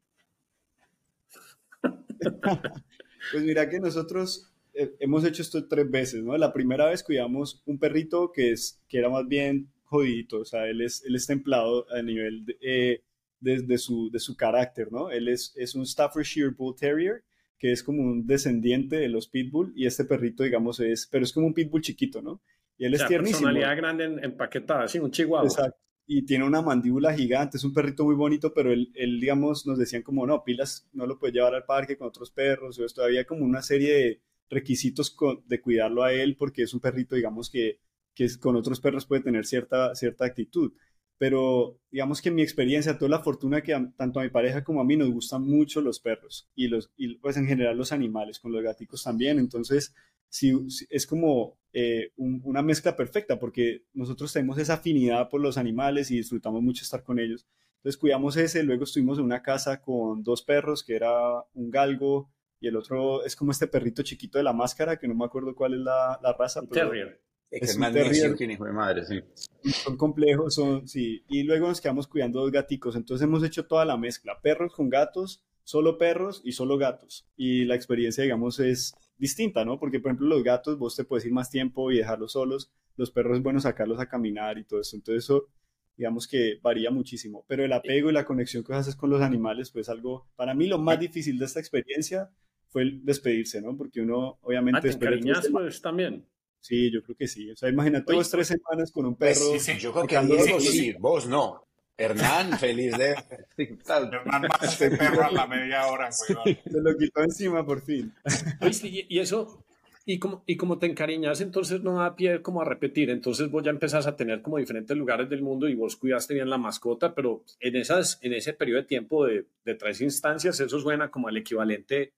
Pues 3.30 3.42
mira 3.44 3.68
que 3.68 3.80
nosotros 3.80 4.50
eh, 4.74 4.94
hemos 5.00 5.24
hecho 5.24 5.42
esto 5.42 5.66
tres 5.68 5.90
veces, 5.90 6.22
¿no? 6.24 6.36
La 6.36 6.52
primera 6.52 6.86
vez 6.86 7.02
cuidamos 7.02 7.62
un 7.66 7.78
perrito 7.78 8.32
que, 8.32 8.52
es, 8.52 8.80
que 8.88 8.98
era 8.98 9.08
más 9.10 9.26
bien 9.26 9.70
jodidito, 9.84 10.40
o 10.40 10.44
sea, 10.44 10.66
él 10.68 10.80
es, 10.82 11.02
él 11.06 11.14
es 11.16 11.26
templado 11.26 11.86
a 11.92 12.02
nivel 12.02 12.44
de, 12.44 12.56
eh, 12.60 13.02
de, 13.40 13.62
de 13.62 13.78
su, 13.78 14.10
de 14.10 14.18
su 14.18 14.36
carácter, 14.36 14.92
¿no? 14.92 15.10
Él 15.10 15.28
es, 15.28 15.52
es 15.56 15.74
un 15.74 15.86
Staffordshire 15.86 16.50
Bull 16.50 16.74
Terrier 16.76 17.24
que 17.58 17.72
es 17.72 17.82
como 17.82 18.02
un 18.02 18.26
descendiente 18.26 18.96
de 18.96 19.08
los 19.08 19.26
pitbull 19.28 19.72
y 19.74 19.86
este 19.86 20.04
perrito, 20.04 20.44
digamos, 20.44 20.78
es, 20.80 21.08
pero 21.10 21.24
es 21.24 21.32
como 21.32 21.48
un 21.48 21.54
pitbull 21.54 21.82
chiquito, 21.82 22.22
¿no? 22.22 22.40
Y 22.78 22.86
él 22.86 22.94
es 22.94 23.06
tiernísimo. 23.06 23.40
personalidad 23.40 23.76
grande 23.76 24.04
en, 24.04 24.24
empaquetada, 24.24 24.88
sí, 24.88 24.98
un 24.98 25.10
chihuahua. 25.10 25.46
Exacto. 25.46 25.78
Y 26.06 26.24
tiene 26.24 26.44
una 26.46 26.62
mandíbula 26.62 27.12
gigante, 27.12 27.58
es 27.58 27.64
un 27.64 27.74
perrito 27.74 28.04
muy 28.04 28.14
bonito, 28.14 28.54
pero 28.54 28.72
él, 28.72 28.90
él, 28.94 29.20
digamos, 29.20 29.66
nos 29.66 29.78
decían 29.78 30.02
como, 30.02 30.26
no, 30.26 30.42
pilas 30.42 30.88
no 30.92 31.06
lo 31.06 31.18
puedes 31.18 31.34
llevar 31.34 31.54
al 31.54 31.64
parque 31.64 31.98
con 31.98 32.08
otros 32.08 32.30
perros, 32.30 32.78
o 32.78 32.84
esto, 32.86 33.02
había 33.02 33.26
como 33.26 33.44
una 33.44 33.60
serie 33.60 33.92
de 33.92 34.22
requisitos 34.48 35.14
de 35.46 35.60
cuidarlo 35.60 36.04
a 36.04 36.12
él 36.14 36.36
porque 36.38 36.62
es 36.62 36.72
un 36.72 36.80
perrito, 36.80 37.14
digamos, 37.14 37.50
que, 37.50 37.80
que 38.14 38.26
con 38.40 38.56
otros 38.56 38.80
perros 38.80 39.04
puede 39.04 39.22
tener 39.22 39.44
cierta, 39.44 39.94
cierta 39.94 40.24
actitud 40.24 40.72
pero 41.18 41.80
digamos 41.90 42.22
que 42.22 42.28
en 42.28 42.36
mi 42.36 42.42
experiencia, 42.42 42.96
toda 42.96 43.10
la 43.10 43.22
fortuna 43.22 43.60
que 43.60 43.76
tanto 43.96 44.20
a 44.20 44.22
mi 44.22 44.30
pareja 44.30 44.62
como 44.62 44.80
a 44.80 44.84
mí 44.84 44.96
nos 44.96 45.10
gustan 45.10 45.42
mucho 45.42 45.80
los 45.80 45.98
perros 45.98 46.48
y, 46.54 46.68
los, 46.68 46.92
y 46.96 47.16
pues 47.16 47.36
en 47.36 47.46
general 47.46 47.76
los 47.76 47.92
animales, 47.92 48.38
con 48.38 48.52
los 48.52 48.62
gaticos 48.62 49.02
también, 49.02 49.38
entonces 49.38 49.94
sí, 50.28 50.52
es 50.90 51.06
como 51.06 51.58
eh, 51.72 52.12
una 52.16 52.62
mezcla 52.62 52.96
perfecta 52.96 53.38
porque 53.38 53.84
nosotros 53.92 54.32
tenemos 54.32 54.58
esa 54.58 54.74
afinidad 54.74 55.28
por 55.28 55.40
los 55.40 55.58
animales 55.58 56.10
y 56.10 56.16
disfrutamos 56.16 56.62
mucho 56.62 56.82
estar 56.82 57.02
con 57.02 57.18
ellos. 57.18 57.46
Entonces 57.76 57.98
cuidamos 57.98 58.36
ese, 58.36 58.62
luego 58.62 58.84
estuvimos 58.84 59.18
en 59.18 59.24
una 59.24 59.42
casa 59.42 59.80
con 59.80 60.22
dos 60.24 60.42
perros, 60.42 60.82
que 60.82 60.96
era 60.96 61.12
un 61.54 61.70
galgo 61.70 62.30
y 62.60 62.66
el 62.66 62.76
otro 62.76 63.24
es 63.24 63.36
como 63.36 63.52
este 63.52 63.68
perrito 63.68 64.02
chiquito 64.02 64.38
de 64.38 64.44
la 64.44 64.52
máscara, 64.52 64.98
que 64.98 65.06
no 65.06 65.14
me 65.14 65.24
acuerdo 65.24 65.54
cuál 65.54 65.74
es 65.74 65.80
la, 65.80 66.18
la 66.22 66.32
raza. 66.32 66.62
Terrier. 66.66 67.20
Es, 67.50 67.70
es 67.70 67.78
más 67.78 67.92
necio 67.94 68.36
que 68.36 68.44
hijo 68.44 68.64
de 68.64 68.72
madre, 68.72 69.06
sí. 69.06 69.22
Son 69.70 69.96
complejos, 69.96 70.54
son, 70.54 70.86
sí. 70.86 71.24
Y 71.28 71.44
luego 71.44 71.68
nos 71.68 71.80
quedamos 71.80 72.06
cuidando 72.06 72.40
dos 72.40 72.52
gaticos. 72.52 72.94
Entonces 72.96 73.24
hemos 73.24 73.42
hecho 73.42 73.66
toda 73.66 73.84
la 73.84 73.96
mezcla. 73.96 74.40
Perros 74.42 74.74
con 74.74 74.90
gatos, 74.90 75.42
solo 75.62 75.96
perros 75.96 76.42
y 76.44 76.52
solo 76.52 76.76
gatos. 76.76 77.26
Y 77.36 77.64
la 77.64 77.74
experiencia, 77.74 78.22
digamos, 78.22 78.60
es 78.60 78.94
distinta, 79.18 79.64
¿no? 79.64 79.78
Porque, 79.78 80.00
por 80.00 80.10
ejemplo, 80.10 80.28
los 80.28 80.42
gatos 80.42 80.78
vos 80.78 80.96
te 80.96 81.04
puedes 81.04 81.26
ir 81.26 81.32
más 81.32 81.50
tiempo 81.50 81.90
y 81.90 81.98
dejarlos 81.98 82.32
solos. 82.32 82.72
Los 82.96 83.10
perros 83.10 83.36
es 83.36 83.42
bueno 83.42 83.60
sacarlos 83.60 84.00
a 84.00 84.08
caminar 84.08 84.58
y 84.58 84.64
todo 84.64 84.80
eso. 84.80 84.96
Entonces 84.96 85.24
eso, 85.24 85.48
digamos 85.96 86.26
que 86.26 86.58
varía 86.62 86.90
muchísimo. 86.90 87.44
Pero 87.46 87.64
el 87.64 87.72
apego 87.72 88.10
y 88.10 88.12
la 88.12 88.24
conexión 88.24 88.64
que 88.64 88.74
haces 88.74 88.96
con 88.96 89.10
los 89.10 89.20
animales, 89.20 89.70
pues 89.70 89.88
algo, 89.88 90.28
para 90.36 90.54
mí 90.54 90.66
lo 90.66 90.78
más 90.78 90.98
difícil 90.98 91.38
de 91.38 91.44
esta 91.44 91.60
experiencia 91.60 92.30
fue 92.68 92.82
el 92.82 93.04
despedirse, 93.04 93.60
¿no? 93.60 93.76
Porque 93.76 94.00
uno, 94.00 94.38
obviamente... 94.42 94.90
Ah, 94.90 94.98
te 94.98 95.50
pues 95.50 95.80
también. 95.82 96.26
Sí, 96.60 96.90
yo 96.90 97.02
creo 97.02 97.16
que 97.16 97.28
sí. 97.28 97.50
O 97.50 97.56
sea, 97.56 97.68
imagínate 97.68 98.12
dos, 98.12 98.30
tres 98.30 98.48
semanas 98.48 98.92
con 98.92 99.06
un 99.06 99.16
pues, 99.16 99.38
perro. 99.38 99.58
sí, 99.58 99.72
yo 99.78 99.92
creo 99.92 100.06
que 100.06 100.60
sí, 100.60 100.60
sí, 100.60 100.92
vos 100.98 101.26
no. 101.28 101.67
Hernán, 101.98 102.58
feliz 102.58 102.96
de... 102.96 103.14
Hernán 103.58 104.42
más 104.48 104.62
este 104.80 104.96
perro 104.96 105.24
a 105.24 105.32
la 105.32 105.46
media 105.46 105.86
hora, 105.88 106.10
Se 106.12 106.34
lo 106.34 106.96
quitó 106.96 107.22
encima 107.22 107.66
por 107.66 107.82
fin. 107.82 108.14
y 108.82 109.18
eso, 109.18 109.64
y 110.06 110.18
como, 110.18 110.42
y 110.46 110.56
como 110.56 110.78
te 110.78 110.86
encariñas, 110.86 111.42
entonces 111.42 111.82
no 111.82 111.98
da 111.98 112.16
pie 112.16 112.40
como 112.40 112.62
a 112.62 112.64
repetir. 112.64 113.10
Entonces 113.10 113.50
vos 113.50 113.62
ya 113.62 113.70
empezás 113.70 114.06
a 114.06 114.16
tener 114.16 114.40
como 114.40 114.56
diferentes 114.56 114.96
lugares 114.96 115.28
del 115.28 115.42
mundo 115.42 115.68
y 115.68 115.74
vos 115.74 115.96
cuidaste 115.96 116.32
bien 116.32 116.48
la 116.48 116.56
mascota, 116.56 117.14
pero 117.14 117.44
en, 117.60 117.76
esas, 117.76 118.18
en 118.22 118.32
ese 118.32 118.54
periodo 118.54 118.80
de 118.80 118.86
tiempo 118.86 119.26
de, 119.26 119.44
de 119.64 119.74
tres 119.74 120.00
instancias, 120.00 120.60
eso 120.60 120.80
suena 120.80 121.10
como 121.10 121.28
el 121.28 121.36
equivalente 121.36 122.14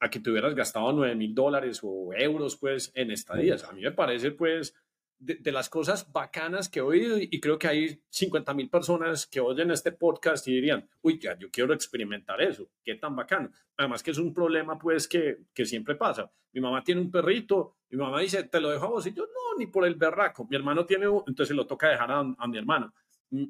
a 0.00 0.10
que 0.10 0.20
te 0.20 0.30
hubieras 0.30 0.54
gastado 0.54 0.92
9 0.92 1.14
mil 1.16 1.34
dólares 1.34 1.80
o 1.82 2.12
euros, 2.14 2.56
pues, 2.56 2.92
en 2.94 3.10
estadías. 3.10 3.64
A 3.64 3.72
mí 3.72 3.82
me 3.82 3.92
parece, 3.92 4.30
pues, 4.30 4.74
de, 5.18 5.52
las 5.52 5.68
cosas 5.68 6.12
bacanas 6.12 6.68
que 6.68 6.80
he 6.80 6.82
oído 6.82 7.16
y 7.18 7.40
creo 7.40 7.58
que 7.58 7.68
hay 7.68 8.02
50 8.08 8.52
mil 8.54 8.68
personas 8.68 9.26
que 9.26 9.40
oyen 9.40 9.70
este 9.70 9.92
podcast 9.92 10.46
y 10.48 10.52
dirían, 10.52 10.88
uy, 11.02 11.18
ya, 11.18 11.38
yo 11.38 11.50
quiero 11.50 11.72
experimentar 11.72 12.42
eso, 12.42 12.68
qué 12.84 12.94
tan 12.96 13.16
bacano. 13.16 13.50
Además 13.76 14.02
que 14.02 14.10
es 14.10 14.18
un 14.18 14.32
problema, 14.34 14.78
pues, 14.78 15.08
que, 15.08 15.38
que 15.54 15.64
siempre 15.64 15.94
pasa. 15.94 16.30
Mi 16.52 16.60
mamá 16.60 16.84
tiene 16.84 17.00
un 17.00 17.10
perrito, 17.10 17.76
mi 17.90 17.98
mamá 17.98 18.20
dice, 18.20 18.44
te 18.44 18.60
lo 18.60 18.70
dejo 18.70 18.84
a 18.86 18.90
vos, 18.90 19.06
y 19.06 19.12
yo, 19.12 19.24
no, 19.24 19.58
ni 19.58 19.66
por 19.66 19.86
el 19.86 19.94
berraco. 19.94 20.46
Mi 20.48 20.56
hermano 20.56 20.86
tiene, 20.86 21.06
entonces 21.26 21.56
lo 21.56 21.66
toca 21.66 21.88
dejar 21.88 22.10
a 22.12 22.46
mi 22.46 22.58
hermano 22.58 22.92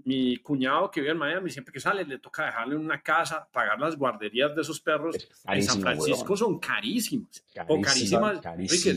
mi 0.04 0.38
cuñado 0.38 0.90
que 0.90 1.00
vive 1.00 1.12
en 1.12 1.18
Miami, 1.18 1.50
siempre 1.50 1.72
que 1.72 1.80
sale, 1.80 2.04
le 2.04 2.18
toca 2.18 2.46
dejarle 2.46 2.76
una 2.76 3.02
casa, 3.02 3.46
pagar 3.52 3.78
las 3.78 3.96
guarderías 3.96 4.54
de 4.54 4.62
esos 4.62 4.80
perros. 4.80 5.16
en 5.46 5.62
San 5.62 5.80
Francisco 5.80 6.36
son 6.36 6.58
carísimos. 6.58 7.44
o 7.68 7.80
carísimas. 7.80 8.40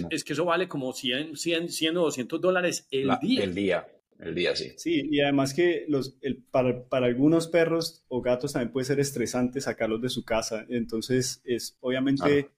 Es, 0.09 0.23
que 0.23 0.33
eso 0.33 0.45
vale 0.45 0.67
como 0.67 0.93
100, 0.93 1.35
100, 1.35 1.69
100 1.69 1.97
o 1.97 2.01
200 2.03 2.39
dólares 2.41 2.87
el 2.89 3.09
día. 3.21 3.43
El 3.43 3.55
día. 3.55 3.87
El 4.19 4.33
día, 4.33 4.55
sí. 4.55 4.71
Sí, 4.77 5.07
y 5.11 5.19
además 5.19 5.53
que 5.53 5.85
los, 5.87 6.17
el, 6.21 6.37
para, 6.37 6.85
para, 6.85 7.05
algunos 7.05 7.47
perros 7.47 8.03
o 8.07 8.21
gatos 8.21 8.53
también 8.53 8.71
puede 8.71 8.85
ser 8.85 8.99
estresante 8.99 9.61
sacarlos 9.61 10.01
de 10.01 10.09
su 10.09 10.25
casa. 10.25 10.65
Entonces, 10.69 11.41
es 11.43 11.77
obviamente 11.81 12.49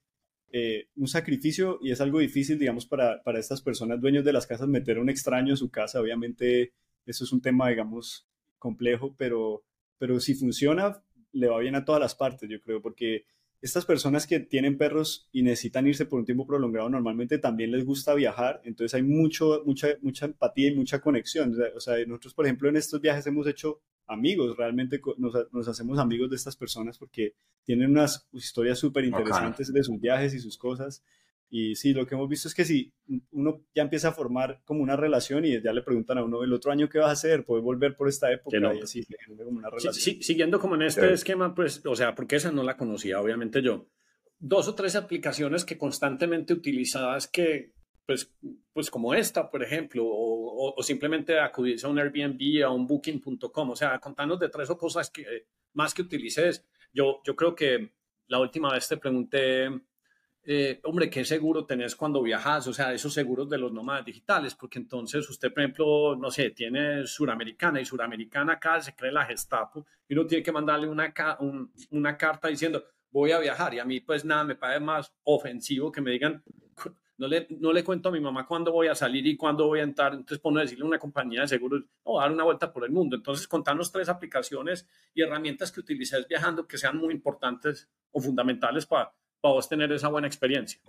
eh, 0.51 0.87
un 0.95 1.07
sacrificio 1.07 1.79
y 1.81 1.91
es 1.91 1.99
algo 1.99 2.19
difícil, 2.19 2.57
digamos, 2.57 2.85
para, 2.85 3.21
para 3.23 3.39
estas 3.39 3.61
personas 3.61 3.99
dueños 3.99 4.23
de 4.23 4.33
las 4.33 4.47
casas 4.47 4.69
meter 4.69 4.99
un 4.99 5.09
extraño 5.09 5.51
en 5.51 5.57
su 5.57 5.69
casa. 5.69 5.99
Obviamente, 5.99 6.71
eso 7.09 7.23
es 7.23 7.31
un 7.31 7.41
tema, 7.41 7.69
digamos, 7.69 8.27
complejo, 8.57 9.15
pero, 9.17 9.63
pero 9.97 10.19
si 10.19 10.35
funciona, 10.35 11.01
le 11.31 11.47
va 11.47 11.59
bien 11.59 11.75
a 11.75 11.85
todas 11.85 12.01
las 12.01 12.15
partes, 12.15 12.49
yo 12.49 12.59
creo, 12.61 12.81
porque 12.81 13.25
estas 13.61 13.85
personas 13.85 14.25
que 14.25 14.39
tienen 14.39 14.77
perros 14.77 15.27
y 15.31 15.41
necesitan 15.41 15.85
irse 15.85 16.05
por 16.05 16.19
un 16.19 16.25
tiempo 16.25 16.47
prolongado, 16.47 16.89
normalmente 16.89 17.39
también 17.39 17.71
les 17.71 17.85
gusta 17.85 18.13
viajar, 18.13 18.61
entonces 18.63 18.93
hay 18.95 19.03
mucho, 19.03 19.63
mucha, 19.65 19.89
mucha 20.01 20.25
empatía 20.25 20.69
y 20.69 20.75
mucha 20.75 21.01
conexión. 21.01 21.55
O 21.75 21.79
sea, 21.79 21.95
nosotros, 22.05 22.33
por 22.33 22.45
ejemplo, 22.45 22.69
en 22.69 22.77
estos 22.77 23.01
viajes 23.01 23.27
hemos 23.27 23.47
hecho 23.47 23.81
amigos, 24.07 24.55
realmente 24.55 25.01
nos, 25.17 25.33
nos 25.51 25.67
hacemos 25.67 25.99
amigos 25.99 26.29
de 26.29 26.37
estas 26.37 26.55
personas 26.55 26.97
porque 26.97 27.33
tienen 27.63 27.91
unas 27.91 28.27
historias 28.31 28.79
súper 28.79 29.03
interesantes 29.03 29.71
de 29.73 29.83
sus 29.83 29.99
viajes 29.99 30.33
y 30.33 30.39
sus 30.39 30.57
cosas. 30.57 31.03
Y 31.51 31.75
sí, 31.75 31.93
lo 31.93 32.05
que 32.05 32.13
hemos 32.13 32.29
visto 32.29 32.47
es 32.47 32.53
que 32.53 32.63
si 32.63 32.93
uno 33.31 33.65
ya 33.73 33.81
empieza 33.81 34.09
a 34.09 34.13
formar 34.13 34.61
como 34.65 34.83
una 34.83 34.95
relación 34.95 35.45
y 35.45 35.59
ya 35.61 35.73
le 35.73 35.81
preguntan 35.81 36.19
a 36.19 36.23
uno 36.23 36.43
el 36.43 36.53
otro 36.53 36.71
año 36.71 36.87
qué 36.87 36.99
vas 36.99 37.09
a 37.09 37.13
hacer, 37.13 37.43
puedes 37.43 37.63
volver 37.63 37.95
por 37.95 38.07
esta 38.07 38.31
época 38.31 38.57
y 38.75 38.81
así 38.81 39.05
como 39.27 39.49
una 39.49 39.69
relación. 39.69 39.93
Sí, 39.93 40.21
siguiendo 40.21 40.59
como 40.59 40.75
en 40.75 40.83
este 40.83 41.11
esquema, 41.11 41.55
pues, 41.55 41.83
o 41.85 41.95
sea, 41.95 42.13
porque 42.13 42.35
esa 42.35 42.51
no 42.51 42.61
la 42.61 42.77
conocía, 42.77 43.19
obviamente 43.19 43.63
yo. 43.63 43.87
Dos 44.37 44.67
o 44.67 44.75
tres 44.75 44.95
aplicaciones 44.95 45.65
que 45.65 45.77
constantemente 45.77 46.53
utilizadas 46.53 47.27
que, 47.27 47.73
pues, 48.05 48.31
pues 48.71 48.91
como 48.91 49.15
esta, 49.15 49.49
por 49.49 49.63
ejemplo, 49.63 50.05
o, 50.05 50.75
o, 50.77 50.83
simplemente 50.83 51.39
acudir 51.39 51.83
a 51.83 51.87
un 51.87 51.99
Airbnb, 51.99 52.63
a 52.63 52.69
un 52.69 52.85
booking.com, 52.85 53.71
o 53.71 53.75
sea, 53.75 53.99
contanos 53.99 54.39
de 54.39 54.49
tres 54.49 54.69
o 54.69 54.77
cosas 54.77 55.09
que 55.09 55.25
más 55.73 55.93
que 55.93 56.03
utilices. 56.03 56.65
Yo, 56.93 57.21
yo 57.25 57.35
creo 57.35 57.55
que 57.55 57.91
la 58.27 58.39
última 58.39 58.71
vez 58.71 58.87
te 58.87 58.97
pregunté 58.97 59.67
eh, 60.51 60.79
hombre, 60.85 61.11
¿qué 61.11 61.23
seguro 61.23 61.63
tenés 61.63 61.95
cuando 61.95 62.23
viajas? 62.23 62.65
O 62.65 62.73
sea, 62.73 62.91
esos 62.91 63.13
seguros 63.13 63.47
de 63.51 63.59
los 63.59 63.71
nómadas 63.71 64.03
digitales, 64.03 64.55
porque 64.55 64.79
entonces 64.79 65.29
usted, 65.29 65.53
por 65.53 65.61
ejemplo, 65.61 66.15
no 66.15 66.31
sé, 66.31 66.49
tiene 66.49 67.05
Suramericana 67.05 67.79
y 67.79 67.85
Suramericana 67.85 68.53
acá 68.53 68.81
se 68.81 68.95
cree 68.95 69.11
la 69.11 69.25
Gestapo 69.25 69.85
y 70.07 70.15
uno 70.15 70.25
tiene 70.25 70.43
que 70.43 70.51
mandarle 70.51 70.87
una, 70.87 71.13
una 71.91 72.17
carta 72.17 72.47
diciendo, 72.47 72.83
voy 73.11 73.31
a 73.31 73.37
viajar 73.37 73.75
y 73.75 73.79
a 73.79 73.85
mí 73.85 73.99
pues 73.99 74.25
nada, 74.25 74.43
me 74.43 74.55
parece 74.55 74.79
más 74.79 75.13
ofensivo 75.23 75.91
que 75.91 76.01
me 76.01 76.09
digan, 76.09 76.41
no 77.19 77.27
le, 77.27 77.45
no 77.51 77.71
le 77.71 77.83
cuento 77.83 78.09
a 78.09 78.11
mi 78.11 78.19
mamá 78.19 78.47
cuándo 78.47 78.71
voy 78.71 78.87
a 78.87 78.95
salir 78.95 79.27
y 79.27 79.37
cuándo 79.37 79.67
voy 79.67 79.81
a 79.81 79.83
entrar, 79.83 80.13
entonces 80.13 80.39
por 80.39 80.51
no 80.51 80.61
decirle 80.61 80.83
a 80.83 80.87
una 80.87 80.97
compañía 80.97 81.41
de 81.41 81.47
seguros, 81.47 81.83
o 82.01 82.19
dar 82.19 82.31
una 82.31 82.43
vuelta 82.43 82.73
por 82.73 82.85
el 82.85 82.91
mundo. 82.91 83.15
Entonces, 83.15 83.47
contanos 83.47 83.91
tres 83.91 84.09
aplicaciones 84.09 84.87
y 85.13 85.21
herramientas 85.21 85.71
que 85.71 85.81
utilices 85.81 86.27
viajando 86.27 86.65
que 86.65 86.79
sean 86.79 86.97
muy 86.97 87.13
importantes 87.13 87.87
o 88.09 88.19
fundamentales 88.19 88.87
para 88.87 89.13
para 89.41 89.53
vos 89.55 89.69
tener 89.69 89.91
esa 89.91 90.07
buena 90.09 90.27
experiencia. 90.27 90.79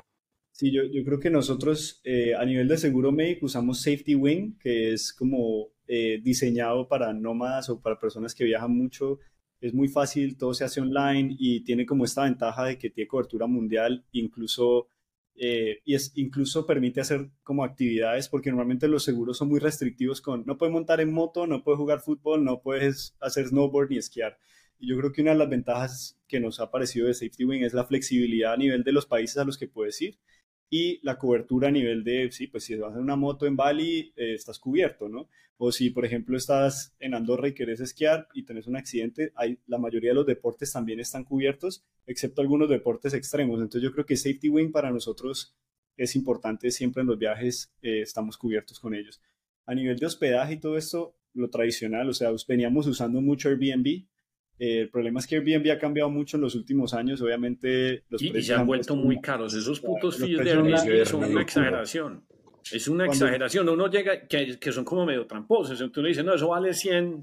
Sí, 0.52 0.70
yo, 0.70 0.82
yo 0.84 1.04
creo 1.04 1.18
que 1.18 1.30
nosotros 1.30 2.00
eh, 2.04 2.34
a 2.34 2.44
nivel 2.44 2.68
de 2.68 2.76
seguro 2.76 3.12
médico 3.12 3.46
usamos 3.46 3.82
Safety 3.82 4.14
Wing, 4.14 4.58
que 4.58 4.92
es 4.92 5.12
como 5.12 5.68
eh, 5.86 6.20
diseñado 6.22 6.86
para 6.86 7.12
nómadas 7.12 7.68
o 7.70 7.80
para 7.80 7.98
personas 7.98 8.34
que 8.34 8.44
viajan 8.44 8.70
mucho. 8.70 9.18
Es 9.60 9.74
muy 9.74 9.88
fácil, 9.88 10.36
todo 10.36 10.54
se 10.54 10.64
hace 10.64 10.80
online 10.80 11.34
y 11.38 11.64
tiene 11.64 11.86
como 11.86 12.04
esta 12.04 12.24
ventaja 12.24 12.64
de 12.66 12.78
que 12.78 12.90
tiene 12.90 13.08
cobertura 13.08 13.46
mundial, 13.46 14.04
incluso, 14.12 14.88
eh, 15.34 15.80
y 15.84 15.94
es, 15.94 16.12
incluso 16.16 16.66
permite 16.66 17.00
hacer 17.00 17.30
como 17.42 17.64
actividades, 17.64 18.28
porque 18.28 18.50
normalmente 18.50 18.86
los 18.86 19.02
seguros 19.02 19.38
son 19.38 19.48
muy 19.48 19.60
restrictivos 19.60 20.20
con 20.20 20.44
no 20.46 20.58
puedes 20.58 20.72
montar 20.72 21.00
en 21.00 21.12
moto, 21.12 21.46
no 21.46 21.64
puedes 21.64 21.78
jugar 21.78 22.00
fútbol, 22.00 22.44
no 22.44 22.60
puedes 22.60 23.16
hacer 23.20 23.48
snowboard 23.48 23.90
ni 23.90 23.96
esquiar. 23.96 24.38
Y 24.78 24.88
yo 24.88 24.96
creo 24.98 25.10
que 25.10 25.22
una 25.22 25.32
de 25.32 25.38
las 25.38 25.50
ventajas 25.50 26.19
que 26.30 26.40
nos 26.40 26.60
ha 26.60 26.70
parecido 26.70 27.08
de 27.08 27.14
Safety 27.14 27.44
Wing 27.44 27.62
es 27.62 27.74
la 27.74 27.84
flexibilidad 27.84 28.54
a 28.54 28.56
nivel 28.56 28.84
de 28.84 28.92
los 28.92 29.06
países 29.06 29.36
a 29.36 29.44
los 29.44 29.58
que 29.58 29.66
puedes 29.68 30.00
ir 30.00 30.18
y 30.70 31.00
la 31.02 31.18
cobertura 31.18 31.68
a 31.68 31.72
nivel 31.72 32.04
de, 32.04 32.30
sí, 32.30 32.46
pues 32.46 32.64
si 32.64 32.76
vas 32.76 32.94
en 32.94 33.02
una 33.02 33.16
moto 33.16 33.44
en 33.44 33.56
Bali, 33.56 34.12
eh, 34.16 34.34
estás 34.34 34.60
cubierto, 34.60 35.08
¿no? 35.08 35.28
O 35.58 35.72
si, 35.72 35.90
por 35.90 36.06
ejemplo, 36.06 36.36
estás 36.36 36.94
en 37.00 37.12
Andorra 37.12 37.48
y 37.48 37.54
querés 37.54 37.80
esquiar 37.80 38.28
y 38.32 38.44
tenés 38.44 38.68
un 38.68 38.76
accidente, 38.76 39.32
hay, 39.34 39.58
la 39.66 39.78
mayoría 39.78 40.10
de 40.10 40.14
los 40.14 40.26
deportes 40.26 40.72
también 40.72 41.00
están 41.00 41.24
cubiertos, 41.24 41.84
excepto 42.06 42.40
algunos 42.40 42.70
deportes 42.70 43.12
extremos. 43.12 43.60
Entonces 43.60 43.82
yo 43.82 43.92
creo 43.92 44.06
que 44.06 44.16
Safety 44.16 44.48
Wing 44.48 44.70
para 44.70 44.90
nosotros 44.90 45.56
es 45.96 46.14
importante, 46.14 46.70
siempre 46.70 47.02
en 47.02 47.08
los 47.08 47.18
viajes 47.18 47.74
eh, 47.82 48.02
estamos 48.02 48.38
cubiertos 48.38 48.78
con 48.78 48.94
ellos. 48.94 49.20
A 49.66 49.74
nivel 49.74 49.98
de 49.98 50.06
hospedaje 50.06 50.54
y 50.54 50.60
todo 50.60 50.78
esto, 50.78 51.16
lo 51.34 51.50
tradicional, 51.50 52.08
o 52.08 52.14
sea, 52.14 52.30
veníamos 52.48 52.86
usando 52.86 53.20
mucho 53.20 53.48
Airbnb, 53.48 54.06
Eh, 54.62 54.82
el 54.82 54.90
problema 54.90 55.20
es 55.20 55.26
que 55.26 55.36
Airbnb 55.36 55.70
ha 55.72 55.78
cambiado 55.78 56.10
mucho 56.10 56.36
en 56.36 56.42
los 56.42 56.54
últimos 56.54 56.92
años, 56.92 57.22
obviamente 57.22 58.04
los 58.10 58.20
y, 58.22 58.26
y 58.26 58.30
precios 58.30 58.46
se 58.48 58.52
han 58.54 58.60
han 58.60 58.66
vuelto 58.66 58.94
muy 58.94 59.18
caros. 59.20 59.54
Esos 59.54 59.80
putos 59.80 60.18
fees 60.18 60.38
de 60.38 60.50
Airbnb 60.50 61.06
son 61.06 61.24
una 61.24 61.40
exageración. 61.42 62.24
Es 62.70 62.86
una 62.86 63.06
Cuando- 63.06 63.24
exageración. 63.24 63.68
Uno 63.70 63.88
llega, 63.90 64.26
que, 64.28 64.58
que 64.58 64.70
son 64.72 64.84
como 64.84 65.06
medio 65.06 65.26
tramposos. 65.26 65.80
Entonces 65.80 65.96
uno 65.98 66.08
dice, 66.08 66.22
no, 66.22 66.34
eso 66.34 66.48
vale 66.48 66.74
100 66.74 67.22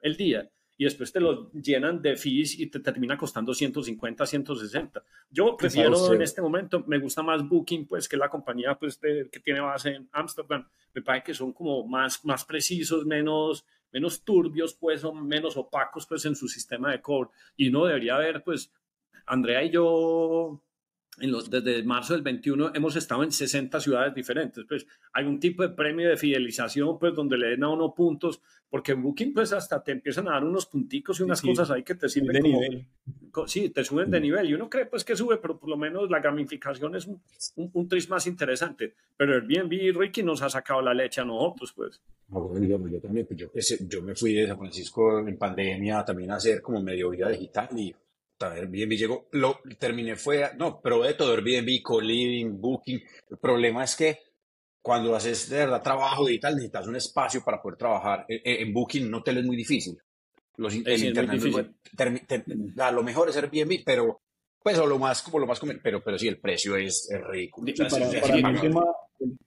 el 0.00 0.16
día. 0.16 0.50
Y 0.76 0.84
después 0.84 1.12
te 1.12 1.20
lo 1.20 1.52
llenan 1.52 2.02
de 2.02 2.16
fees 2.16 2.58
y 2.58 2.66
te 2.66 2.80
termina 2.80 3.16
costando 3.16 3.54
150, 3.54 4.26
160. 4.26 5.04
Yo 5.30 5.56
prefiero 5.56 5.94
sí. 5.94 6.14
en 6.14 6.22
este 6.22 6.42
momento, 6.42 6.82
me 6.88 6.98
gusta 6.98 7.22
más 7.22 7.48
Booking, 7.48 7.86
pues 7.86 8.08
que 8.08 8.16
la 8.16 8.28
compañía 8.28 8.74
pues, 8.74 9.00
de- 9.00 9.28
que 9.30 9.38
tiene 9.38 9.60
base 9.60 9.90
en 9.90 10.08
Amsterdam. 10.10 10.66
Me 10.92 11.02
parece 11.02 11.26
que 11.26 11.34
son 11.34 11.52
como 11.52 11.86
más, 11.86 12.24
más 12.24 12.44
precisos, 12.44 13.06
menos, 13.06 13.64
menos 13.92 14.24
turbios, 14.24 14.74
pues, 14.74 15.04
o 15.04 15.12
menos 15.12 15.56
opacos 15.56 16.06
pues, 16.06 16.24
en 16.24 16.34
su 16.34 16.48
sistema 16.48 16.90
de 16.90 17.00
cobro. 17.00 17.30
Y 17.56 17.68
uno 17.68 17.86
debería 17.86 18.16
ver, 18.16 18.42
pues, 18.42 18.72
Andrea 19.26 19.62
y 19.62 19.70
yo 19.70 20.62
en 21.20 21.30
los, 21.30 21.50
desde 21.50 21.82
marzo 21.82 22.14
del 22.14 22.22
21 22.22 22.72
hemos 22.74 22.96
estado 22.96 23.22
en 23.22 23.30
60 23.32 23.78
ciudades 23.80 24.14
diferentes. 24.14 24.64
Pues 24.66 24.86
hay 25.12 25.24
un 25.26 25.38
tipo 25.38 25.62
de 25.62 25.68
premio 25.68 26.08
de 26.08 26.16
fidelización, 26.16 26.98
pues 26.98 27.14
donde 27.14 27.36
le 27.36 27.48
den 27.48 27.64
a 27.64 27.68
uno 27.68 27.94
puntos, 27.94 28.40
porque 28.70 28.92
en 28.92 29.02
Booking, 29.02 29.34
pues 29.34 29.52
hasta 29.52 29.82
te 29.84 29.92
empiezan 29.92 30.26
a 30.28 30.32
dar 30.32 30.44
unos 30.44 30.64
punticos 30.66 31.20
y 31.20 31.22
unas 31.22 31.40
Sí, 31.40 31.46
cosas 31.48 31.70
ahí 31.70 31.82
que 31.82 31.94
te 31.94 32.08
sirven 32.08 32.32
de 32.32 32.40
como- 32.40 32.60
nivel. 32.60 32.86
co- 33.30 33.46
sí, 33.46 33.68
te 33.68 33.84
suben 33.84 34.10
de 34.10 34.20
nivel 34.20 34.48
y 34.48 34.54
uno 34.54 34.70
cree 34.70 34.86
pues 34.86 35.04
que 35.04 35.14
sube, 35.14 35.36
pero 35.36 35.58
por 35.58 35.68
lo 35.68 35.76
menos 35.76 36.08
la 36.10 36.20
gamificación 36.20 36.96
es 36.96 37.06
un, 37.06 37.20
un, 37.56 37.70
un 37.74 37.88
tris 37.88 38.08
más 38.08 38.26
interesante. 38.26 38.94
Pero 39.16 39.34
Airbnb, 39.34 39.94
Ricky, 39.98 40.22
nos 40.22 40.40
ha 40.40 40.48
sacado 40.48 40.80
la 40.80 40.94
leche 40.94 41.20
a 41.20 41.24
nosotros, 41.26 41.72
pues. 41.74 42.00
Ah, 42.34 42.40
digamos, 42.58 42.90
yo 42.90 42.98
también, 42.98 43.26
pues 43.26 43.38
yo, 43.38 43.48
yo 43.86 44.00
me 44.02 44.14
fui 44.14 44.32
de 44.32 44.46
San 44.46 44.56
Francisco 44.58 45.18
en 45.18 45.36
pandemia 45.36 46.02
también 46.06 46.30
a 46.30 46.36
hacer 46.36 46.62
como 46.62 46.82
medio 46.82 47.10
vida 47.10 47.28
digital 47.28 47.68
y 47.78 47.94
Airbnb 48.50 48.92
llegó, 48.96 49.28
lo 49.32 49.60
terminé 49.78 50.16
fue, 50.16 50.50
no, 50.56 50.80
probé 50.80 51.14
todo 51.14 51.32
Airbnb, 51.34 51.82
co-living, 51.82 52.60
booking. 52.60 53.00
El 53.30 53.38
problema 53.38 53.84
es 53.84 53.94
que 53.96 54.18
cuando 54.80 55.14
haces 55.14 55.48
de 55.48 55.58
verdad 55.58 55.82
trabajo 55.82 56.26
digital 56.26 56.54
necesitas 56.54 56.86
un 56.88 56.96
espacio 56.96 57.42
para 57.44 57.62
poder 57.62 57.78
trabajar. 57.78 58.24
En, 58.28 58.40
en- 58.44 58.66
en 58.68 58.74
booking 58.74 59.06
en 59.06 59.14
hotel 59.14 59.38
es 59.38 59.44
muy 59.44 59.56
difícil. 59.56 59.96
Los, 60.56 60.72
Sí, 60.72 60.82
el 60.84 60.84
sí, 60.84 60.92
es 60.92 61.00
muy 61.00 61.08
internet 61.08 61.40
difícil. 61.42 61.74
termi- 61.96 62.26
ter- 62.26 62.44
a 62.82 62.90
lo 62.90 63.02
mejor 63.02 63.28
es 63.28 63.36
Airbnb, 63.36 63.82
pero 63.86 64.20
pues 64.62 64.78
o 64.78 64.86
lo 64.86 64.98
más 64.98 65.22
como 65.22 65.38
lo 65.38 65.46
más 65.46 65.60
conven- 65.60 65.80
pero 65.82 66.02
pero 66.04 66.18
sí 66.18 66.28
el 66.28 66.38
precio 66.38 66.76
es, 66.76 67.08
es 67.10 67.20
ridículo. 67.26 67.68
Y 67.68 67.72
O 67.72 67.76
sea, 67.76 67.88
para, 67.88 68.20
para 68.20 68.50
el 68.50 68.60
tema, 68.60 68.84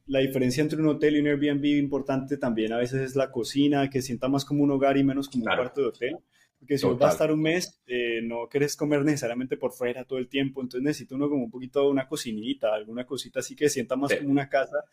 la 0.07 0.19
diferencia 0.19 0.61
entre 0.61 0.79
un 0.81 0.87
hotel 0.87 1.17
y 1.17 1.19
un 1.19 1.27
Airbnb 1.27 1.65
importante 1.65 2.37
también 2.37 2.73
a 2.73 2.77
veces 2.77 3.01
es 3.01 3.15
la 3.15 3.31
cocina, 3.31 3.89
que 3.89 4.01
sienta 4.01 4.27
más 4.29 4.45
como 4.45 4.63
un 4.63 4.71
hogar 4.71 4.97
y 4.97 5.03
menos 5.03 5.29
como 5.29 5.43
Claro. 5.43 5.61
un 5.61 5.65
cuarto 5.67 5.81
de 5.81 5.87
hotel. 5.87 6.17
Porque 6.66 6.78
si 6.80 6.86
vos 6.86 6.95
Total. 6.95 7.05
vas 7.05 7.13
a 7.13 7.16
estar 7.18 7.32
un 7.32 7.41
mes, 7.41 7.80
eh, 7.86 8.22
no 8.24 8.49
querés 8.49 8.76
comer 8.76 9.03
necesariamente 9.05 9.55
por 9.55 9.72
fuera 9.72 10.03
todo 10.03 10.18
el 10.18 10.28
tiempo, 10.28 10.61
entonces 10.61 10.82
necesita 10.84 11.13
uno 11.16 11.30
como 11.30 11.43
un 11.43 11.51
poquito 11.51 11.88
una 11.88 12.07
cocinita, 12.07 12.74
alguna 12.74 13.05
cosita 13.05 13.39
así 13.41 13.55
que 13.55 13.70
sienta 13.70 13.95
más 13.95 14.09
Sí. 14.11 14.18
como 14.18 14.32
una 14.32 14.49
casa. 14.49 14.84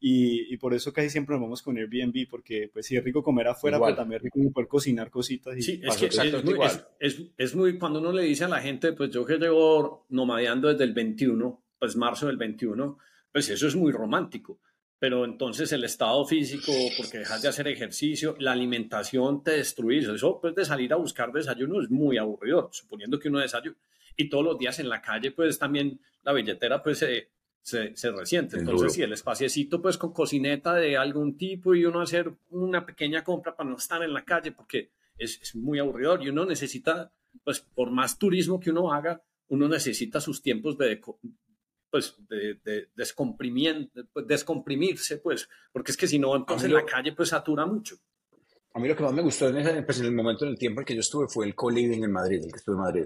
Y, 0.00 0.54
y 0.54 0.56
por 0.58 0.74
eso 0.74 0.92
casi 0.92 1.10
siempre 1.10 1.34
nos 1.34 1.42
vamos 1.42 1.60
con 1.60 1.76
Airbnb, 1.76 2.28
porque 2.30 2.70
pues 2.72 2.86
sí 2.86 2.96
es 2.96 3.02
rico 3.04 3.22
comer 3.22 3.48
afuera, 3.48 3.76
Igual. 3.78 3.90
pero 3.94 4.02
también 4.02 4.18
es 4.18 4.22
rico 4.32 4.52
poder 4.52 4.68
cocinar 4.68 5.10
cositas. 5.10 5.56
Y 5.58 5.62
Sí, 5.62 5.80
es 5.84 5.96
que 5.96 6.06
es 6.06 6.44
muy, 6.44 6.54
igual. 6.54 6.70
es, 7.00 7.18
es- 7.18 7.26
es 7.36 7.54
muy, 7.56 7.78
cuando 7.78 7.98
uno 8.00 8.12
le 8.12 8.22
dice 8.22 8.44
a 8.44 8.48
la 8.48 8.60
gente, 8.60 8.92
pues 8.92 9.10
yo 9.10 9.24
que 9.26 9.36
llevo 9.38 10.06
nomadeando 10.08 10.68
desde 10.68 10.84
el 10.84 10.94
21, 10.94 11.62
pues 11.78 11.96
marzo 11.96 12.26
del 12.28 12.36
21, 12.36 12.96
pues 13.32 13.48
eso 13.50 13.66
es 13.66 13.74
muy 13.76 13.90
romántico. 13.92 14.60
Pero 14.98 15.24
entonces 15.24 15.70
el 15.72 15.84
estado 15.84 16.24
físico, 16.26 16.72
porque 16.96 17.18
dejas 17.18 17.42
de 17.42 17.48
hacer 17.48 17.68
ejercicio, 17.68 18.34
la 18.40 18.52
alimentación 18.52 19.44
te 19.44 19.52
destruís. 19.52 20.08
Eso 20.08 20.40
pues 20.40 20.54
de 20.54 20.64
salir 20.64 20.92
a 20.92 20.96
buscar 20.96 21.32
desayuno 21.32 21.80
es 21.80 21.88
muy 21.88 22.18
aburrido, 22.18 22.68
suponiendo 22.72 23.18
que 23.18 23.28
uno 23.28 23.38
desayuna. 23.38 23.76
Y 24.16 24.28
todos 24.28 24.44
los 24.44 24.58
días 24.58 24.80
en 24.80 24.88
la 24.88 25.00
calle, 25.00 25.30
pues 25.30 25.58
también 25.58 26.00
la 26.24 26.32
billetera 26.32 26.82
pues 26.82 26.98
se, 26.98 27.30
se, 27.62 27.94
se 27.96 28.10
resiente. 28.10 28.56
Es 28.56 28.62
Entonces, 28.62 28.94
si 28.94 29.02
el 29.02 29.12
espaciecito 29.12 29.80
pues 29.80 29.96
con 29.98 30.12
cocineta 30.12 30.74
de 30.74 30.96
algún 30.96 31.36
tipo 31.36 31.76
y 31.76 31.84
uno 31.84 32.00
hacer 32.00 32.32
una 32.50 32.84
pequeña 32.84 33.22
compra 33.22 33.54
para 33.54 33.70
no 33.70 33.76
estar 33.76 34.02
en 34.02 34.12
la 34.12 34.24
calle, 34.24 34.50
porque 34.50 34.90
es, 35.16 35.40
es 35.40 35.54
muy 35.54 35.78
aburridor 35.78 36.24
y 36.24 36.30
uno 36.30 36.44
necesita, 36.44 37.12
pues 37.44 37.60
por 37.60 37.92
más 37.92 38.18
turismo 38.18 38.58
que 38.58 38.70
uno 38.70 38.92
haga, 38.92 39.22
uno 39.48 39.68
necesita 39.68 40.20
sus 40.20 40.42
tiempos 40.42 40.76
de, 40.76 41.00
pues, 41.90 42.14
de, 42.28 42.54
de 42.64 42.88
pues, 44.12 44.26
descomprimirse, 44.26 45.18
pues, 45.18 45.48
porque 45.72 45.90
es 45.92 45.96
que 45.96 46.06
si 46.06 46.18
no, 46.18 46.36
entonces 46.36 46.66
en 46.66 46.72
lo- 46.72 46.78
la 46.78 46.86
calle 46.86 47.12
pues 47.12 47.30
satura 47.30 47.66
mucho. 47.66 47.96
A 48.74 48.78
mí 48.80 48.86
lo 48.88 48.94
que 48.96 49.02
más 49.02 49.12
me 49.12 49.22
gustó 49.22 49.48
en, 49.48 49.56
ese, 49.58 49.82
pues, 49.82 49.98
en 50.00 50.06
el 50.06 50.12
momento 50.12 50.44
en 50.44 50.52
el 50.52 50.58
tiempo 50.58 50.80
en 50.80 50.84
que 50.86 50.94
yo 50.94 51.00
estuve 51.00 51.26
fue 51.28 51.46
el 51.46 51.54
co-living 51.54 52.04
en 52.04 52.12
Madrid, 52.12 52.42
el 52.44 52.52
que 52.52 52.58
estuve 52.58 52.76
en 52.76 52.80
Madrid. 52.82 53.04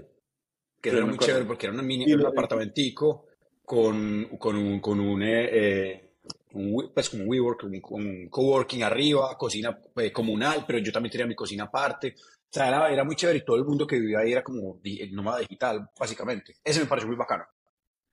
Que 0.81 0.89
Sí, 0.89 0.95
era 0.97 1.05
muy 1.05 1.17
chévere 1.17 1.45
porque 1.45 1.65
era, 1.67 1.73
una 1.73 1.83
mini, 1.83 2.03
era 2.03 2.15
un 2.15 2.27
apartamentico 2.27 3.25
con, 3.63 4.37
con 4.37 4.55
un, 4.57 4.79
con 4.81 4.99
un, 4.99 5.23
eh, 5.23 5.49
eh, 5.51 6.09
un 6.53 6.91
pues 6.93 7.09
como 7.09 7.23
un 7.23 7.29
WeWork, 7.29 7.63
un, 7.63 7.81
un 7.89 8.29
coworking 8.29 8.83
arriba, 8.83 9.37
cocina 9.37 9.79
eh, 9.95 10.11
comunal, 10.11 10.65
pero 10.67 10.79
yo 10.79 10.91
también 10.91 11.11
tenía 11.11 11.25
mi 11.27 11.35
cocina 11.35 11.63
aparte. 11.63 12.15
O 12.17 12.53
sea, 12.53 12.67
era, 12.67 12.91
era 12.91 13.03
muy 13.03 13.15
chévere 13.15 13.39
y 13.39 13.45
todo 13.45 13.55
el 13.55 13.63
mundo 13.65 13.87
que 13.87 13.99
vivía 13.99 14.19
ahí 14.19 14.33
era 14.33 14.43
como 14.43 14.79
nómada 15.11 15.39
digital, 15.39 15.89
básicamente. 15.97 16.57
Ese 16.63 16.81
me 16.81 16.85
pareció 16.85 17.07
muy 17.07 17.17
bacano. 17.17 17.45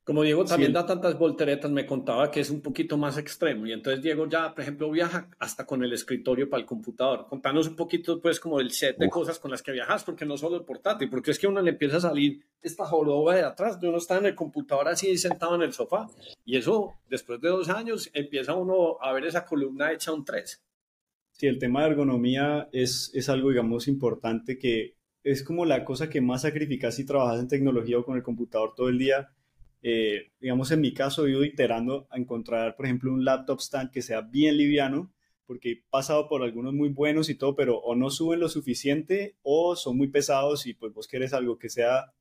Como 0.03 0.23
Diego 0.23 0.45
también 0.45 0.71
Sí. 0.71 0.75
da 0.75 0.87
tantas 0.87 1.17
volteretas, 1.19 1.71
me 1.71 1.87
contaba 1.87 2.31
que 2.31 2.41
es 2.41 2.51
un 2.51 2.63
poquito 2.63 2.97
más 2.97 3.19
extremo. 3.19 3.67
Y 3.67 3.73
entonces 3.73 4.03
Diego 4.03 4.27
ya, 4.29 4.53
por 4.55 4.63
ejemplo, 4.63 4.91
viaja 4.91 5.29
hasta 5.39 5.67
con 5.67 5.85
el 5.85 5.93
escritorio 5.93 6.49
para 6.49 6.61
el 6.63 6.67
computador. 6.67 7.27
Contanos 7.29 7.69
un 7.69 7.77
poquito, 7.77 8.21
pues, 8.21 8.41
como 8.41 8.61
el 8.61 8.71
set 8.73 8.97
de 8.99 9.07
Uf. 9.07 9.13
cosas 9.13 9.39
con 9.39 9.51
las 9.51 9.63
que 9.63 9.73
viajas, 9.73 10.03
porque 10.03 10.25
no 10.25 10.37
solo 10.37 10.57
el 10.57 10.65
portátil, 10.65 11.09
porque 11.11 11.31
es 11.31 11.39
que 11.39 11.47
a 11.47 11.51
uno 11.51 11.61
le 11.61 11.71
empieza 11.71 11.99
a 11.99 12.01
salir 12.01 12.45
esta 12.63 12.87
joroba 12.87 13.35
de 13.37 13.43
atrás, 13.43 13.79
de 13.79 13.89
uno 13.89 13.99
está 13.99 14.17
en 14.19 14.27
el 14.27 14.35
computador 14.35 14.89
así 14.89 15.17
sentado 15.19 15.55
en 15.55 15.63
el 15.63 15.73
sofá. 15.73 16.09
Y 16.45 16.57
eso, 16.57 16.95
después 17.09 17.41
de 17.41 17.49
dos 17.51 17.69
años, 17.69 18.11
empieza 18.15 18.55
uno 18.55 18.97
a 19.01 19.13
ver 19.13 19.27
esa 19.27 19.45
columna 19.45 19.93
hecha 19.93 20.13
un 20.13 20.25
3. 20.25 20.63
Sí, 21.33 21.47
el 21.47 21.59
tema 21.59 21.83
de 21.83 21.91
ergonomía 21.91 22.69
es, 22.73 23.11
es 23.15 23.29
algo, 23.29 23.51
digamos, 23.51 23.87
importante 23.87 24.59
que 24.59 24.97
es 25.23 25.43
como 25.43 25.67
la 25.67 25.85
cosa 25.85 26.09
que 26.11 26.21
más 26.21 26.43
sacrificas 26.43 26.97
si 26.97 27.05
trabajas 27.05 27.41
en 27.41 27.49
tecnología 27.49 27.99
o 27.99 28.05
con 28.05 28.17
el 28.17 28.23
computador 28.23 28.75
todo 28.75 28.89
el 28.89 28.99
día. 28.99 29.31
Eh, 29.83 30.31
digamos, 30.41 30.71
en 30.71 30.81
mi 30.81 30.93
caso, 30.93 31.27
he 31.27 31.31
ido 31.31 31.45
iterando 31.45 32.07
a 32.11 32.19
encontrar, 32.19 32.77
por 32.77 32.87
ejemplo, 32.87 33.13
un 33.13 33.25
laptop 33.25 33.61
stand 33.61 33.91
que 33.91 34.03
sea 34.03 34.21
bien 34.21 34.57
liviano, 34.57 35.13
porque 35.47 35.71
he 35.73 35.85
pasado 35.91 36.29
por 36.29 36.43
algunos 36.43 36.75
muy 36.75 36.91
buenos 36.91 37.29
y 37.29 37.35
todo, 37.35 37.57
pero 37.57 37.79
o 37.79 37.95
no 37.97 38.11
suben 38.11 38.41
lo 38.41 38.49
suficiente 38.49 39.37
o 39.43 39.75
son 39.77 39.97
muy 39.97 40.09
pesados 40.09 40.67
y 40.67 40.75
pues 40.75 40.93
vos 40.93 41.09
querés 41.09 41.33
algo 41.33 41.59
que 41.59 41.69
sea 41.69 42.13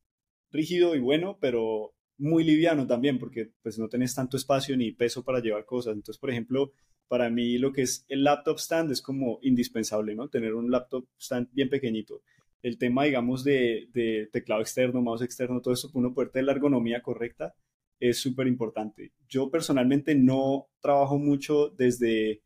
rígido 0.51 0.95
y 0.95 0.99
bueno, 0.99 1.37
pero 1.39 1.93
muy 2.17 2.43
liviano 2.43 2.87
también, 2.87 3.19
porque 3.19 3.51
pues 3.61 3.77
no 3.79 3.87
tenés 3.87 4.15
tanto 4.15 4.37
espacio 4.37 4.75
ni 4.77 4.91
peso 4.91 5.23
para 5.23 5.41
llevar 5.41 5.65
cosas. 5.65 5.95
Entonces, 5.95 6.19
por 6.19 6.31
ejemplo, 6.31 6.73
para 7.07 7.29
mí 7.29 7.57
lo 7.57 7.71
que 7.71 7.83
es 7.83 8.05
el 8.07 8.23
laptop 8.23 8.57
stand 8.57 8.91
es 8.91 9.01
como 9.01 9.39
indispensable, 9.41 10.15
¿no? 10.15 10.29
Tener 10.29 10.53
un 10.53 10.71
laptop 10.71 11.05
stand 11.17 11.49
bien 11.51 11.69
pequeñito. 11.69 12.21
El 12.61 12.77
tema, 12.77 13.05
digamos, 13.05 13.43
de, 13.43 14.29
teclado 14.31 14.61
externo, 14.61 15.01
mouse 15.01 15.21
externo, 15.21 15.61
todo 15.61 15.73
eso, 15.73 15.89
uno 15.93 16.13
poder 16.13 16.29
tener 16.29 16.45
la 16.45 16.53
ergonomía 16.53 17.01
correcta, 17.01 17.55
es 17.99 18.17
súper 18.17 18.47
importante. 18.47 19.11
Yo 19.27 19.49
personalmente 19.49 20.15
no 20.15 20.67
trabajo 20.79 21.17
mucho 21.17 21.69
desde 21.69 22.41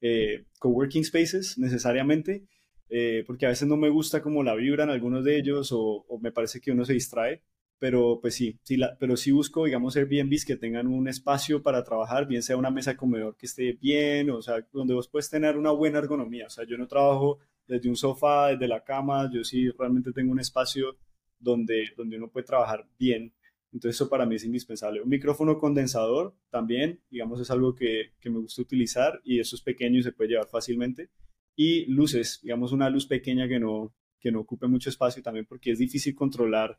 eh, 0.00 0.44
coworking 0.58 1.04
spaces 1.04 1.58
necesariamente, 1.58 2.44
eh, 2.88 3.24
porque 3.26 3.46
a 3.46 3.50
veces 3.50 3.68
no 3.68 3.76
me 3.76 3.88
gusta 3.88 4.22
como 4.22 4.42
la 4.42 4.54
vibran 4.54 4.90
algunos 4.90 5.24
de 5.24 5.38
ellos 5.38 5.72
o, 5.72 6.04
o 6.08 6.18
me 6.20 6.32
parece 6.32 6.60
que 6.60 6.72
uno 6.72 6.84
se 6.84 6.92
distrae, 6.92 7.42
pero 7.78 8.20
pues 8.20 8.34
sí, 8.34 8.58
sí 8.62 8.76
la, 8.76 8.96
pero 8.98 9.16
sí 9.16 9.30
busco, 9.30 9.64
digamos, 9.64 9.96
Airbnbs 9.96 10.44
que 10.44 10.56
tengan 10.56 10.86
un 10.86 11.08
espacio 11.08 11.62
para 11.62 11.84
trabajar, 11.84 12.26
bien 12.26 12.42
sea 12.42 12.56
una 12.56 12.70
mesa 12.70 12.92
de 12.92 12.96
comedor 12.96 13.36
que 13.36 13.46
esté 13.46 13.72
bien, 13.72 14.30
o 14.30 14.40
sea, 14.40 14.66
donde 14.72 14.94
vos 14.94 15.08
puedes 15.08 15.28
tener 15.28 15.56
una 15.56 15.72
buena 15.72 15.98
ergonomía. 15.98 16.46
O 16.46 16.50
sea, 16.50 16.64
yo 16.64 16.78
no 16.78 16.86
trabajo 16.86 17.38
desde 17.66 17.88
un 17.88 17.96
sofá, 17.96 18.48
desde 18.48 18.68
la 18.68 18.82
cama, 18.84 19.30
yo 19.32 19.42
sí 19.44 19.68
realmente 19.70 20.12
tengo 20.12 20.32
un 20.32 20.40
espacio 20.40 20.96
donde, 21.38 21.92
donde 21.96 22.16
uno 22.16 22.28
puede 22.30 22.46
trabajar 22.46 22.88
bien. 22.98 23.32
Entonces 23.72 23.96
eso 23.96 24.08
para 24.08 24.24
mí 24.24 24.36
es 24.36 24.44
indispensable. 24.44 25.02
Un 25.02 25.08
micrófono 25.08 25.58
condensador 25.58 26.34
también, 26.50 27.00
digamos, 27.10 27.40
es 27.40 27.50
algo 27.50 27.74
que, 27.74 28.12
que 28.20 28.30
me 28.30 28.38
gusta 28.38 28.62
utilizar 28.62 29.20
y 29.24 29.38
eso 29.40 29.54
es 29.56 29.62
pequeño 29.62 29.98
y 29.98 30.02
se 30.02 30.12
puede 30.12 30.30
llevar 30.30 30.46
fácilmente. 30.48 31.10
Y 31.56 31.84
luces, 31.86 32.40
digamos, 32.42 32.72
una 32.72 32.88
luz 32.88 33.06
pequeña 33.06 33.48
que 33.48 33.58
no, 33.58 33.94
que 34.20 34.30
no 34.30 34.40
ocupe 34.40 34.66
mucho 34.66 34.88
espacio 34.88 35.22
también 35.22 35.46
porque 35.46 35.72
es 35.72 35.78
difícil 35.78 36.14
controlar 36.14 36.78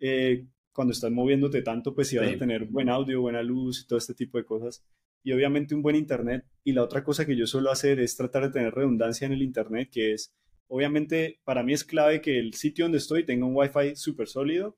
eh, 0.00 0.46
cuando 0.72 0.92
estás 0.92 1.12
moviéndote 1.12 1.62
tanto, 1.62 1.94
pues 1.94 2.08
si 2.08 2.16
vas 2.16 2.28
Sí. 2.28 2.34
a 2.34 2.38
tener 2.38 2.64
buen 2.64 2.88
audio, 2.88 3.20
buena 3.20 3.42
luz 3.42 3.82
y 3.82 3.86
todo 3.86 3.98
este 3.98 4.14
tipo 4.14 4.38
de 4.38 4.44
cosas. 4.44 4.84
Y 5.24 5.32
obviamente 5.32 5.74
un 5.74 5.82
buen 5.82 5.96
internet. 5.96 6.44
Y 6.62 6.72
la 6.72 6.84
otra 6.84 7.02
cosa 7.02 7.26
que 7.26 7.36
yo 7.36 7.46
suelo 7.46 7.70
hacer 7.70 7.98
es 7.98 8.16
tratar 8.16 8.44
de 8.44 8.52
tener 8.52 8.74
redundancia 8.74 9.26
en 9.26 9.32
el 9.32 9.42
internet, 9.42 9.88
que 9.90 10.12
es, 10.12 10.32
obviamente, 10.68 11.40
para 11.44 11.62
mí 11.62 11.72
es 11.72 11.82
clave 11.82 12.20
que 12.20 12.38
el 12.38 12.54
sitio 12.54 12.84
donde 12.84 12.98
estoy 12.98 13.24
tenga 13.24 13.46
un 13.46 13.56
wifi 13.56 13.96
súper 13.96 14.28
sólido, 14.28 14.76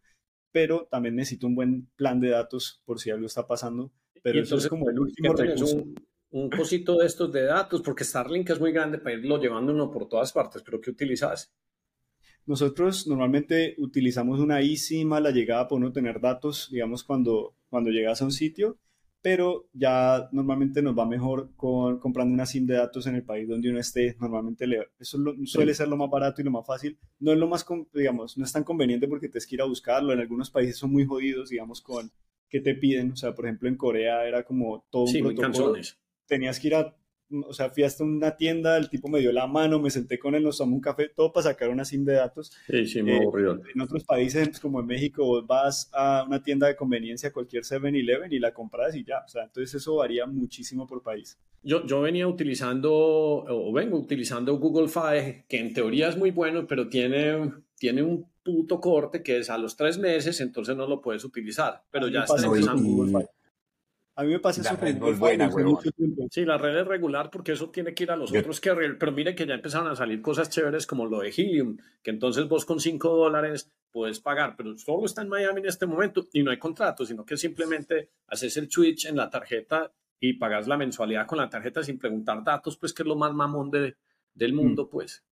pero 0.53 0.89
también 0.91 1.17
necesito 1.17 1.47
un 1.47 1.55
buen 1.55 1.89
plan 1.97 2.21
de 2.21 2.31
datos 2.31 2.81
por 2.87 2.99
si 2.99 3.11
algo 3.11 3.27
está 3.27 3.47
pasando. 3.47 3.93
Pero 4.23 4.39
Y 4.39 4.43
eso 4.43 4.57
es 4.57 4.65
entonces, 4.65 4.71
como 4.71 4.89
el 4.89 4.95
¿Qué 4.95 5.01
último 5.01 5.35
recurso. 5.35 5.77
Un, 5.77 5.95
un 6.31 6.51
cosito 6.51 6.97
de 6.97 7.07
estos 7.07 7.31
de 7.33 7.43
datos, 7.43 7.83
porque 7.83 8.05
Starlink 8.05 8.49
es 8.49 8.61
muy 8.61 8.73
grande 8.73 8.99
para 8.99 9.17
irlo 9.17 9.39
llevando 9.41 9.73
uno 9.73 9.91
por 9.91 10.09
todas 10.09 10.33
partes, 10.33 10.63
pero 10.63 10.81
¿qué 10.81 10.91
utilizas? 10.91 11.53
nosotros 12.47 13.07
normalmente 13.07 13.75
utilizamos 13.79 14.39
una 14.41 14.61
eSIM 14.61 15.13
a 15.13 15.21
la 15.21 15.33
llegada 15.33 15.67
para 15.67 15.77
uno 15.77 15.93
tener 15.93 16.21
datos, 16.21 16.69
digamos, 16.71 17.03
cuando, 17.03 17.57
cuando 17.69 17.91
llegas 17.91 18.23
a 18.23 18.25
un 18.25 18.33
sitio, 18.33 18.79
pero 19.23 19.69
ya 19.73 20.29
normalmente 20.33 20.83
nos 20.83 20.97
va 20.97 21.05
mejor 21.05 21.51
con, 21.57 21.99
comprando 21.99 22.35
una 22.35 22.47
SIM 22.47 22.67
de 22.67 22.75
datos 22.75 23.07
en 23.07 23.17
el 23.17 23.25
país 23.25 23.49
donde 23.49 23.71
uno 23.71 23.81
esté. 23.81 24.17
Normalmente 24.21 24.67
le, 24.67 24.89
eso 24.99 25.19
suele 25.45 25.75
ser 25.75 25.89
lo 25.89 25.97
más 25.97 26.11
barato 26.11 26.41
y 26.41 26.45
lo 26.45 26.51
más 26.51 26.67
fácil. 26.67 26.99
No 27.19 27.33
es 27.33 27.39
lo 27.39 27.49
más, 27.49 27.67
digamos, 27.93 28.39
no 28.39 28.45
es 28.45 28.53
tan 28.53 28.65
conveniente 28.65 29.09
porque 29.09 29.29
te 29.29 29.41
que 29.41 29.55
ir 29.57 29.63
a 29.63 29.67
buscarlo. 29.67 30.13
En 30.13 30.21
algunos 30.21 30.51
países 30.51 30.77
son 30.77 30.93
muy 30.93 31.05
jodidos, 31.05 31.51
digamos, 31.51 31.81
con 31.81 32.11
que 32.49 32.61
te 32.61 32.75
piden. 32.75 33.13
O 33.13 33.17
sea, 33.17 33.35
por 33.35 33.47
ejemplo, 33.47 33.69
en 33.69 33.77
Corea 33.77 34.27
era 34.27 34.45
como 34.45 34.87
todo 34.91 35.03
un 35.03 35.09
sí, 35.09 35.21
protocolo. 35.21 35.75
Tenías 36.27 36.61
que 36.61 36.69
ir 36.69 36.75
a 36.75 36.97
o 37.31 37.53
sea, 37.53 37.71
fui 37.71 37.83
hasta 37.83 38.05
una 38.05 38.37
tienda, 38.37 38.77
el 38.77 38.89
tipo 38.89 39.09
me 39.09 39.21
dio 39.21 39.33
la 39.33 39.47
mano, 39.47 39.81
me 39.81 39.91
senté 39.91 40.19
con 40.19 40.35
él, 40.35 40.43
nos 40.43 40.59
tomamos 40.59 40.77
un 40.77 40.81
café, 40.81 41.09
todo 41.09 41.33
para 41.33 41.45
sacar 41.45 41.71
una 41.71 41.85
SIM 41.85 42.05
de 42.05 42.15
datos. 42.15 42.53
Sí, 42.69 42.87
sí, 42.87 43.03
muy 43.03 43.15
eh. 43.15 43.61
En 43.75 43.81
otros 43.81 44.05
países, 44.05 44.61
como 44.61 44.81
en 44.81 44.87
México, 44.87 45.25
vos 45.25 45.47
vas 45.47 45.91
a 45.93 46.25
una 46.27 46.43
tienda 46.43 46.67
de 46.67 46.77
conveniencia, 46.77 47.33
cualquier 47.33 47.65
7-Eleven, 47.65 48.33
y 48.33 48.39
la 48.39 48.53
compras 48.53 48.95
y 48.95 49.05
ya. 49.05 49.21
O 49.25 49.29
sea, 49.29 49.45
entonces 49.45 49.75
eso 49.75 49.97
varía 49.97 50.27
muchísimo 50.27 50.87
por 50.87 51.03
país. 51.03 51.39
Yo, 51.63 51.85
yo 51.85 52.01
venía 52.01 52.29
utilizando, 52.29 52.93
o 52.93 53.73
vengo 53.73 53.99
utilizando 53.99 54.57
Google 54.59 54.89
Fi, 54.89 55.45
que 55.49 55.59
en 55.59 55.75
teoría 55.75 56.09
es 56.09 56.17
muy 56.17 56.31
bueno, 56.31 56.67
pero 56.67 56.89
tiene, 56.89 57.53
tiene 57.77 58.03
un 58.03 58.29
puto 58.45 58.81
corte 58.81 59.25
que 59.25 59.39
es 59.39 59.51
a 59.51 59.59
los 59.59 59.77
tres 59.77 59.99
meses, 59.99 60.41
entonces 60.41 60.77
no 60.77 60.87
lo 60.87 61.01
puedes 61.01 61.25
utilizar. 61.25 61.83
Pero 61.91 62.07
ya 62.07 62.21
está 62.21 62.49
usando 62.49 62.83
Google 62.83 63.19
Fi. 63.19 63.27
A 64.19 64.25
mí 64.25 64.33
me 64.33 64.41
pasa 64.41 64.63
eso 64.63 64.79
con 64.79 64.99
Google 64.99 65.17
buena, 65.17 65.49
mucho 65.49 65.91
tiempo. 65.91 66.27
Sí, 66.31 66.47
la 66.47 66.57
red 66.57 66.79
es 66.79 66.87
regular 66.87 67.31
porque 67.31 67.53
eso 67.53 67.69
tiene 67.69 67.93
que 67.93 68.05
ir 68.05 68.11
a 68.11 68.17
los 68.17 68.33
otros 68.35 68.61
que... 68.63 68.73
Pero 68.99 69.13
mire 69.13 69.35
que 69.35 69.47
ya 69.47 69.55
empezaron 69.55 69.89
a 69.89 69.95
salir 69.95 70.23
cosas 70.23 70.49
chéveres 70.49 70.87
como 70.87 71.05
lo 71.05 71.21
de 71.21 71.29
Helium, 71.29 71.77
que 72.03 72.13
entonces 72.13 72.49
vos 72.49 72.65
con 72.65 72.81
5 72.81 73.09
dólares 73.15 73.71
puedes 73.93 74.19
pagar, 74.21 74.55
pero 74.57 74.77
solo 74.79 75.05
está 75.05 75.21
en 75.21 75.29
Miami 75.29 75.61
en 75.61 75.67
este 75.67 75.87
momento 75.87 76.27
y 76.33 76.43
no 76.43 76.51
hay 76.51 76.59
contrato, 76.59 77.05
sino 77.05 77.25
que 77.27 77.37
simplemente 77.37 78.11
haces 78.29 78.57
el 78.57 78.71
switch 78.71 79.05
en 79.05 79.17
la 79.17 79.29
tarjeta 79.29 79.93
y 80.19 80.35
pagas 80.35 80.67
la 80.67 80.79
mensualidad 80.79 81.27
con 81.27 81.39
la 81.39 81.51
tarjeta 81.51 81.83
sin 81.83 81.99
preguntar 81.99 82.43
datos, 82.43 82.77
pues 82.79 82.95
que 82.95 83.03
es 83.03 83.07
lo 83.07 83.17
más 83.17 83.35
mamón 83.35 83.71
de, 83.71 83.97
del 84.35 84.53
mm. 84.55 84.57
mundo, 84.57 84.89
pues 84.89 85.25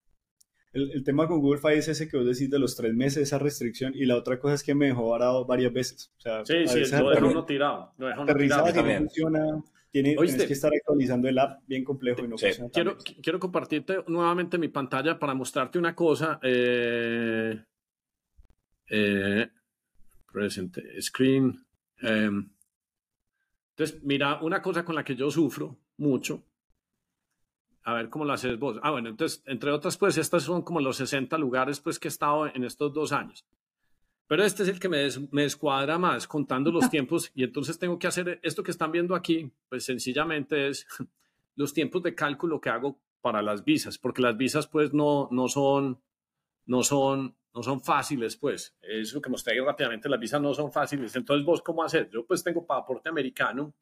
el, 0.74 1.04
tema 1.04 1.28
con 1.28 1.40
Google 1.40 1.62
Fi 1.62 1.78
es 1.78 1.88
ese 1.88 2.10
que 2.10 2.18
vos 2.18 2.26
decís 2.26 2.50
de 2.50 2.60
los 2.60 2.76
tres 2.76 2.94
meses, 2.94 3.24
esa 3.24 3.38
restricción, 3.38 3.94
y 3.96 4.06
la 4.06 4.18
otra 4.18 4.40
cosa 4.40 4.56
es 4.56 4.64
que 4.64 4.74
me 4.74 4.88
dejó 4.88 5.10
varado 5.10 5.46
varias 5.46 5.72
veces. 5.72 6.12
O 6.18 6.22
sea, 6.22 6.46
sí, 6.46 6.68
sí, 6.68 6.96
lo 6.98 7.12
dejó 7.12 7.28
uno 7.28 7.46
tirado. 7.46 7.94
Lo 7.98 8.08
dejó 8.08 8.26
tirado. 8.26 8.66
no 8.66 8.98
funciona, 8.98 9.64
tiene, 9.92 10.16
tienes 10.16 10.46
que 10.46 10.54
estar 10.54 10.72
actualizando 10.74 11.28
el 11.28 11.38
app 11.38 11.62
bien 11.68 11.84
complejo 11.84 12.26
y 12.26 12.28
no 12.28 12.38
funciona. 12.38 12.72
Quiero, 12.72 12.98
quiero 13.22 13.40
compartirte 13.40 14.04
nuevamente 14.08 14.58
mi 14.58 14.68
pantalla 14.68 15.20
para 15.20 15.36
mostrarte 15.36 15.78
una 15.78 15.96
cosa. 15.96 16.40
Eh, 16.42 17.64
eh, 18.90 19.48
presente, 20.32 21.02
screen. 21.02 21.64
Eh, 22.02 22.32
entonces, 23.76 24.04
mira, 24.04 24.42
una 24.42 24.62
cosa 24.62 24.84
con 24.84 24.96
la 24.96 25.04
que 25.04 25.16
yo 25.16 25.30
sufro 25.30 25.78
mucho 25.98 26.44
a 27.84 27.94
ver 27.94 28.10
cómo 28.10 28.26
lo 28.26 28.34
haces 28.34 28.58
vos. 28.58 28.80
Ah, 28.82 28.92
bueno, 28.92 29.10
entonces, 29.10 29.44
entre 29.46 29.72
otras, 29.72 29.98
pues 29.98 30.18
estos 30.18 30.44
son 30.44 30.62
como 30.62 30.80
los 30.80 30.98
60 30.98 31.38
lugares 31.38 31.80
pues 31.80 32.00
que 32.00 32.08
he 32.08 32.10
estado 32.10 32.48
en 32.48 32.64
estos 32.64 32.94
dos 32.94 33.12
años. 33.12 33.46
Pero 34.28 34.44
este 34.44 34.64
es 34.64 34.70
el 34.70 34.80
que 34.80 34.90
me, 34.90 35.06
me 35.32 35.44
descuadra 35.44 35.98
más 35.98 36.28
contando 36.28 36.72
los 36.72 36.90
tiempos 36.90 37.32
y 37.36 37.44
entonces 37.44 37.78
tengo 37.78 38.00
que 38.00 38.08
hacer 38.08 38.40
esto 38.42 38.64
que 38.64 38.72
están 38.72 38.92
viendo 38.92 39.16
aquí, 39.16 39.52
pues 39.70 39.86
sencillamente 39.86 40.70
es 40.70 40.88
los 41.56 41.74
tiempos 41.74 42.04
de 42.04 42.16
cálculo 42.16 42.60
que 42.62 42.70
hago 42.70 43.00
para 43.22 43.42
las 43.42 43.64
visas, 43.64 43.98
porque 43.98 44.22
las 44.22 44.36
visas 44.36 44.68
pues 44.68 44.94
no, 44.94 45.30
no 45.32 45.48
son, 45.48 46.02
no 46.66 46.84
son, 46.84 47.36
no 47.54 47.64
son 47.64 47.82
fáciles, 47.82 48.36
pues. 48.38 48.76
Es 48.82 49.14
lo 49.14 49.22
que 49.22 49.30
mostré 49.30 49.62
rápidamente, 49.62 50.10
las 50.10 50.20
visas 50.20 50.42
no 50.42 50.54
son 50.54 50.72
fáciles. 50.72 51.16
Entonces, 51.16 51.46
¿vos 51.46 51.62
cómo 51.62 51.84
hacer? 51.84 52.10
Yo 52.10 52.26
pues 52.26 52.44
tengo 52.44 52.66
pasaporte 52.66 53.10
americano, 53.10 53.74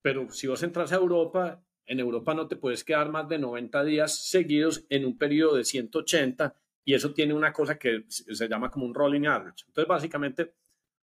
pero 0.00 0.30
si 0.30 0.46
vos 0.46 0.62
entras 0.62 0.92
a 0.92 0.96
Europa 0.96 1.62
en 1.88 2.00
Europa 2.00 2.34
no 2.34 2.46
te 2.46 2.56
puedes 2.56 2.84
quedar 2.84 3.10
más 3.10 3.28
de 3.28 3.38
90 3.38 3.82
días 3.84 4.28
seguidos 4.28 4.84
en 4.90 5.06
un 5.06 5.16
periodo 5.16 5.56
de 5.56 5.64
180 5.64 6.54
y 6.84 6.94
eso 6.94 7.12
tiene 7.12 7.34
una 7.34 7.52
cosa 7.52 7.78
que 7.78 8.04
se 8.08 8.48
llama 8.48 8.70
como 8.70 8.86
un 8.86 8.94
rolling 8.94 9.26
average. 9.26 9.64
Entonces, 9.66 9.88
básicamente, 9.88 10.52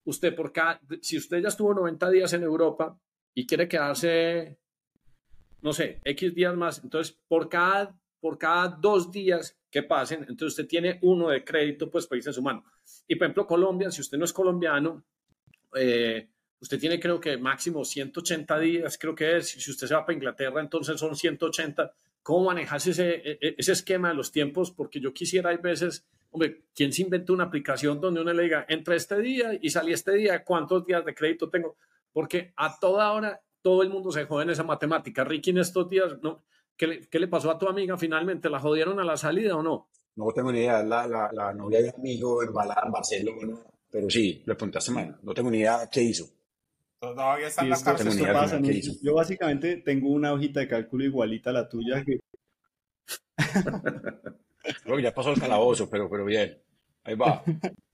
usted 0.05 0.35
por 0.35 0.53
cada, 0.53 0.79
si 1.01 1.17
usted 1.17 1.41
ya 1.41 1.49
estuvo 1.49 1.73
90 1.73 2.09
días 2.11 2.33
en 2.33 2.43
Europa 2.43 2.99
y 3.33 3.45
quiere 3.47 3.67
quedarse, 3.67 4.57
no 5.61 5.73
sé, 5.73 5.99
X 6.03 6.35
días 6.35 6.55
más, 6.55 6.83
entonces 6.83 7.17
por 7.27 7.49
cada, 7.49 7.99
por 8.19 8.37
cada 8.37 8.67
dos 8.67 9.11
días 9.11 9.57
que 9.71 9.83
pasen, 9.83 10.19
entonces 10.21 10.53
usted 10.53 10.67
tiene 10.67 10.99
uno 11.01 11.29
de 11.29 11.43
crédito, 11.43 11.89
pues 11.89 12.07
país 12.07 12.25
en 12.27 12.33
su 12.33 12.43
mano. 12.43 12.63
Y 13.07 13.15
por 13.15 13.25
ejemplo, 13.25 13.47
Colombia, 13.47 13.89
si 13.89 14.01
usted 14.01 14.19
no 14.19 14.25
es 14.25 14.33
colombiano, 14.33 15.03
eh, 15.75 16.29
Usted 16.65 16.79
tiene 16.79 16.99
creo 16.99 17.19
que 17.19 17.37
máximo 17.37 17.85
180 17.85 18.57
días, 18.57 18.97
creo 18.97 19.13
que 19.13 19.37
es. 19.37 19.49
Si 19.49 19.69
usted 19.69 19.85
se 19.85 19.93
va 19.93 20.03
para 20.03 20.15
Inglaterra, 20.15 20.59
entonces 20.59 20.99
son 20.99 21.15
180. 21.15 21.93
¿Cómo 22.23 22.45
manejarse 22.45 22.89
ese, 22.89 23.09
e, 23.17 23.37
e, 23.39 23.55
ese 23.55 23.73
esquema 23.73 24.09
de 24.09 24.15
los 24.15 24.31
tiempos? 24.31 24.71
Porque 24.71 24.99
yo 24.99 25.13
quisiera, 25.13 25.51
hay 25.51 25.57
veces, 25.57 26.07
hombre, 26.31 26.63
¿quién 26.73 26.91
se 26.91 27.03
inventó 27.03 27.33
una 27.33 27.43
aplicación 27.43 28.01
donde 28.01 28.21
uno 28.21 28.33
le 28.33 28.41
diga, 28.41 28.65
entra 28.67 28.95
este 28.95 29.21
día 29.21 29.51
y 29.61 29.69
salí 29.69 29.93
este 29.93 30.13
día, 30.13 30.43
cuántos 30.43 30.83
días 30.87 31.05
de 31.05 31.13
crédito 31.13 31.51
tengo? 31.51 31.77
Porque 32.11 32.51
a 32.55 32.79
toda 32.79 33.11
hora 33.11 33.39
todo 33.61 33.83
el 33.83 33.91
mundo 33.91 34.11
se 34.11 34.25
jode 34.25 34.45
en 34.45 34.49
esa 34.49 34.63
matemática. 34.63 35.23
Ricky, 35.23 35.51
en 35.51 35.59
estos 35.59 35.87
días, 35.87 36.13
¿no? 36.23 36.45
¿Qué 36.75 36.87
le, 36.87 37.07
¿Qué 37.07 37.19
le, 37.19 37.27
pasó 37.27 37.51
a 37.51 37.59
tu 37.59 37.67
amiga 37.67 37.95
finalmente? 37.95 38.49
¿La 38.49 38.59
jodieron 38.59 38.99
a 38.99 39.03
la 39.03 39.17
salida 39.17 39.55
o 39.55 39.61
no? 39.61 39.89
No 40.15 40.31
tengo 40.33 40.51
ni 40.51 40.61
idea. 40.61 40.81
La, 40.81 41.05
la, 41.05 41.29
la 41.31 41.53
novia 41.53 41.83
de 41.83 41.93
amigo 41.95 42.41
en 42.41 42.51
Barcelona, 42.51 43.55
pero 43.91 44.09
sí, 44.09 44.41
le 44.47 44.55
preguntaste 44.55 44.91
mal. 44.91 45.19
No 45.21 45.31
tengo 45.35 45.51
ni 45.51 45.59
idea 45.59 45.87
qué 45.91 46.01
hizo. 46.01 46.25
Todavía 47.13 47.47
están 47.47 47.69
las 47.69 47.83
Pasa, 47.83 48.59
Yo 49.01 49.13
básicamente 49.13 49.77
tengo 49.77 50.09
una 50.09 50.33
hojita 50.33 50.59
de 50.61 50.67
cálculo 50.67 51.03
igualita 51.03 51.51
a 51.51 51.53
la 51.53 51.69
tuya. 51.69 52.03
Que... 52.03 52.19
Creo 54.83 54.97
que 54.97 55.03
ya 55.03 55.13
pasó 55.13 55.31
el 55.31 55.39
calabozo, 55.39 55.89
pero, 55.89 56.09
pero 56.09 56.25
bien. 56.25 56.57
Ahí 57.03 57.15
va. 57.15 57.43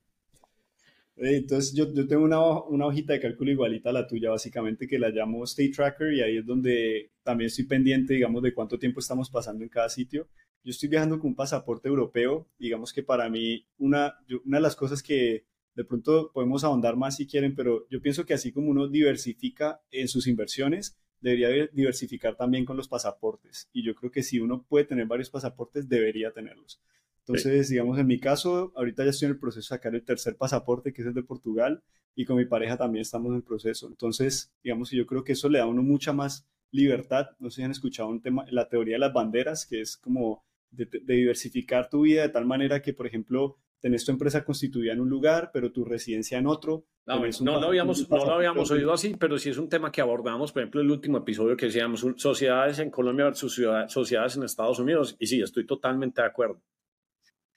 Entonces 1.18 1.76
yo, 1.76 1.94
yo 1.94 2.08
tengo 2.08 2.24
una, 2.24 2.42
una, 2.64 2.88
hojita 2.88 3.14
de 3.14 3.20
cálculo 3.20 3.52
igualita 3.52 3.92
a 3.92 3.94
la 3.94 4.08
tuya, 4.08 4.32
básicamente, 4.32 4.88
que 4.88 4.98
la 4.98 5.10
llamo 5.10 5.44
State 5.44 5.74
Tracker 5.76 6.14
y 6.14 6.22
ahí 6.22 6.38
es 6.38 6.46
donde 6.46 7.12
también 7.22 7.48
estoy 7.48 7.66
pendiente, 7.66 8.16
digamos, 8.16 8.42
de 8.42 8.54
cuánto 8.54 8.80
tiempo 8.80 9.02
estamos 9.02 9.30
pasando 9.30 9.64
en 9.64 9.70
cada 9.70 9.90
sitio. 9.90 10.28
Yo 10.64 10.72
estoy 10.72 10.90
viajando 10.90 11.20
con 11.20 11.30
un 11.30 11.36
pasaporte 11.36 11.90
europeo, 11.90 12.48
digamos 12.58 12.94
que 12.94 13.04
para 13.04 13.30
mí 13.30 13.68
una, 13.78 14.16
una 14.46 14.58
de 14.58 14.62
las 14.62 14.76
cosas 14.76 15.04
que 15.04 15.46
de 15.76 15.86
pronto 15.86 16.32
podemos 16.34 16.64
ahondar 16.64 16.98
más 16.98 17.16
si 17.16 17.28
quieren, 17.28 17.56
pero 17.56 17.88
yo 17.90 18.02
pienso 18.02 18.26
que 18.26 18.34
así 18.34 18.52
como 18.52 18.70
uno 18.70 18.88
diversifica 18.88 19.82
en 19.92 20.08
sus 20.08 20.28
inversiones, 20.28 20.98
debería 21.22 21.68
diversificar 21.72 22.36
también 22.36 22.66
con 22.66 22.76
los 22.76 22.88
pasaportes. 22.88 23.70
Y 23.72 23.84
yo 23.84 23.96
creo 23.96 24.12
que 24.12 24.24
si 24.24 24.40
uno 24.40 24.66
puede 24.68 24.86
tener 24.86 25.06
varios 25.06 25.30
pasaportes, 25.30 25.88
debería 25.88 26.32
tenerlos. 26.32 26.82
Entonces, 27.20 27.70
digamos, 27.70 28.00
en 28.00 28.08
mi 28.08 28.20
caso, 28.20 28.74
ahorita 28.76 29.04
ya 29.04 29.12
estoy 29.12 29.28
en 29.28 29.34
el 29.34 29.40
proceso 29.40 29.60
de 29.74 29.78
sacar 29.78 29.94
el 29.94 30.04
tercer 30.04 30.36
pasaporte, 30.36 30.92
que 30.92 31.02
es 31.02 31.08
el 31.08 31.14
de 31.14 31.24
Portugal, 31.24 31.84
y 32.16 32.26
con 32.26 32.38
mi 32.38 32.46
pareja 32.46 32.78
también 32.78 33.02
estamos 33.02 33.30
en 33.30 33.38
el 33.38 33.44
proceso. 33.44 33.88
Entonces, 33.88 34.52
digamos 34.64 34.90
yo 34.92 35.06
creo 35.06 35.24
que 35.24 35.34
eso 35.34 35.48
le 35.48 35.60
da 35.60 35.66
a 35.66 35.68
uno 35.68 35.84
mucha 35.84 36.12
más 36.12 36.48
libertad. 36.72 37.28
No 37.40 37.50
sé 37.50 37.58
si 37.58 37.64
han 37.64 37.72
escuchado 37.72 38.10
un 38.10 38.22
tema, 38.22 38.46
la 38.50 38.68
teoría 38.68 38.96
de 38.96 39.00
las 39.00 39.14
banderas, 39.14 39.66
que 39.66 39.82
es 39.82 39.96
como 39.96 40.44
de, 40.72 40.86
de 40.86 41.14
diversificar 41.16 41.90
tu 41.90 42.02
vida 42.02 42.24
de 42.24 42.30
tal 42.30 42.46
manera 42.46 42.82
que, 42.82 42.94
por 42.94 43.08
ejemplo, 43.08 43.58
tenés 43.82 44.06
tu 44.06 44.12
empresa 44.12 44.46
constituida 44.46 44.94
en 44.94 45.02
un 45.02 45.10
lugar, 45.10 45.50
pero 45.52 45.72
tu 45.72 45.84
residencia 45.84 46.38
en 46.38 46.48
otro. 46.48 46.86
No, 47.06 47.20
no, 47.42 47.60
lo 47.60 47.68
habíamos, 47.68 48.08
no 48.10 48.26
lo 48.26 48.34
habíamos 48.34 48.70
oído 48.70 48.94
así, 48.94 49.16
pero 49.20 49.38
sí 49.38 49.50
es 49.50 49.58
un 49.58 49.68
tema 49.68 49.92
que 49.92 50.02
abordamos, 50.02 50.52
por 50.52 50.62
ejemplo, 50.62 50.82
el 50.82 50.92
último 50.92 51.18
episodio 51.18 51.58
que 51.58 51.66
decíamos, 51.66 52.06
sociedades 52.16 52.80
en 52.80 52.92
Colombia 52.92 53.26
versus 53.26 53.60
sociedades 53.88 54.38
en 54.38 54.44
Estados 54.44 54.80
Unidos, 54.80 55.18
y 55.20 55.26
sí, 55.26 55.42
estoy 55.42 55.66
totalmente 55.66 56.22
de 56.22 56.28
acuerdo. 56.28 56.62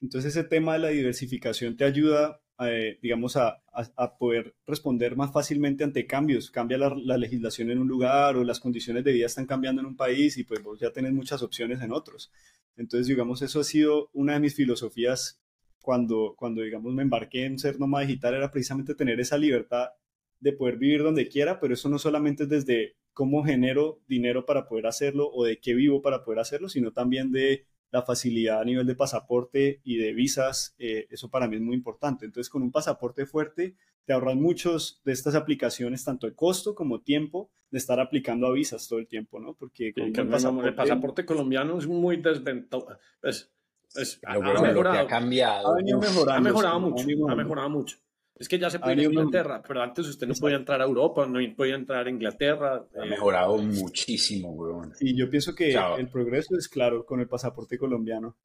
Entonces 0.01 0.37
ese 0.37 0.49
tema 0.49 0.75
de 0.75 0.79
la 0.81 0.89
diversificación 0.89 1.77
te 1.77 1.85
ayuda, 1.85 2.41
eh, 2.61 2.99
digamos, 3.03 3.37
a, 3.37 3.63
a, 3.73 4.19
poder 4.19 4.55
responder 4.67 5.17
más 5.17 5.33
fácilmente 5.33 5.85
ante 5.85 6.07
cambios. 6.07 6.51
Cambia 6.51 6.77
la, 6.77 6.95
la, 6.95 7.17
legislación 7.17 7.71
en 7.71 7.79
un 7.79 7.89
lugar 7.89 8.37
o 8.37 8.45
las 8.45 8.61
condiciones 8.61 9.05
de 9.05 9.13
vida 9.13 9.27
están 9.27 9.47
cambiando 9.47 9.81
en 9.81 9.87
un 9.87 9.97
país 9.97 10.37
y 10.37 10.45
pues 10.45 10.63
vos 10.63 10.79
ya 10.79 10.91
tenés 10.91 11.13
muchas 11.13 11.43
opciones 11.43 11.81
en 11.81 11.93
otros. 11.93 12.31
Entonces, 12.77 13.07
digamos, 13.07 13.41
eso 13.41 13.61
ha 13.61 13.65
sido 13.65 14.11
una 14.13 14.35
de 14.35 14.41
mis 14.41 14.55
filosofías 14.55 15.41
cuando, 15.85 16.35
cuando 16.37 16.63
digamos, 16.63 16.93
me 16.95 17.03
embarqué 17.03 17.45
en 17.45 17.59
ser 17.59 17.79
nómada 17.79 18.07
digital 18.07 18.35
era 18.35 18.51
precisamente 18.51 18.95
tener 18.95 19.21
esa 19.21 19.37
libertad 19.37 19.91
de 20.41 20.53
poder 20.53 20.79
vivir 20.79 21.03
donde 21.03 21.29
quiera, 21.29 21.61
pero 21.61 21.75
eso 21.75 21.89
no 21.91 21.99
solamente 21.99 22.45
es 22.45 22.49
desde 22.49 22.97
cómo 23.13 23.45
genero 23.45 24.01
dinero 24.09 24.47
para 24.47 24.67
poder 24.67 24.87
hacerlo 24.87 25.31
o 25.31 25.45
de 25.45 25.61
qué 25.61 25.75
vivo 25.75 26.01
para 26.01 26.25
poder 26.25 26.41
hacerlo, 26.41 26.69
sino 26.69 26.93
también 26.93 27.31
de 27.31 27.67
la 27.91 28.03
facilidad 28.03 28.61
a 28.61 28.65
nivel 28.65 28.87
de 28.87 28.97
pasaporte 28.97 29.81
y 29.85 29.99
de 29.99 30.15
visas, 30.15 30.75
eh, 30.79 31.07
eso 31.11 31.31
para 31.31 31.47
mí 31.47 31.57
es 31.57 31.63
muy 31.63 31.77
importante. 31.77 32.25
Entonces, 32.25 32.51
con 32.51 32.63
un 32.63 32.73
pasaporte 32.73 33.27
fuerte, 33.27 33.77
te 34.05 34.13
ahorran 34.13 34.41
muchos 34.41 35.01
de 35.05 35.13
estas 35.13 35.35
aplicaciones, 35.35 36.03
tanto 36.03 36.27
de 36.27 36.35
costo 36.35 36.75
como 36.75 37.03
tiempo, 37.03 37.51
de 37.71 37.79
estar 37.79 38.01
aplicando 38.01 38.47
a 38.47 38.53
visas 38.53 38.89
todo 38.89 38.99
el 38.99 39.07
tiempo, 39.07 39.39
¿no? 39.39 39.55
Porque 39.55 39.93
con 39.93 40.65
el 40.65 40.75
pasaporte 40.75 41.25
colombiano 41.25 41.79
es 41.79 41.87
muy 41.87 42.17
desventajoso. 42.17 42.99
Pues, 43.21 43.53
Pues, 43.95 44.21
ha, 44.25 44.35
Pero, 44.35 44.35
ha 44.35 44.39
weón, 44.39 44.55
lo 44.55 44.61
que 44.61 44.69
mejorado, 44.69 44.99
ha 44.99 45.07
cambiado. 45.07 45.69
Ha 45.69 45.77
venido 45.77 45.99
mejorando. 46.01 46.33
ha 46.33 46.41
mejorado 46.41 46.81
mucho, 46.81 47.07
ha 47.29 47.35
mejorado 47.37 47.71
mucho. 47.71 47.97
Es 48.37 48.49
que 48.49 48.59
ya 48.59 48.69
se 48.69 48.81
puede 48.81 48.95
ir 48.95 49.01
a 49.09 49.13
Inglaterra, 49.13 49.63
pero 49.67 49.81
antes 49.81 50.09
usted 50.09 50.27
no 50.27 50.35
podía 50.35 50.57
entrar 50.57 50.81
a 50.81 50.85
Europa, 50.85 51.25
no 51.25 51.39
podía 51.55 51.77
entrar 51.77 52.07
a 52.07 52.11
Inglaterra. 52.11 52.85
ha 52.99 53.05
eh, 53.05 53.09
mejorado 53.09 53.59
muchísimo, 53.59 54.51
weón. 54.51 54.93
Y 55.01 55.17
yo 55.17 55.31
pienso 55.31 55.55
que 55.55 55.73
Chao. 55.73 55.97
el 55.99 56.09
progreso 56.09 56.57
es 56.57 56.69
claro 56.69 57.07
con 57.07 57.21
el 57.21 57.29
pasaporte 57.29 57.79
colombiano. 57.79 58.37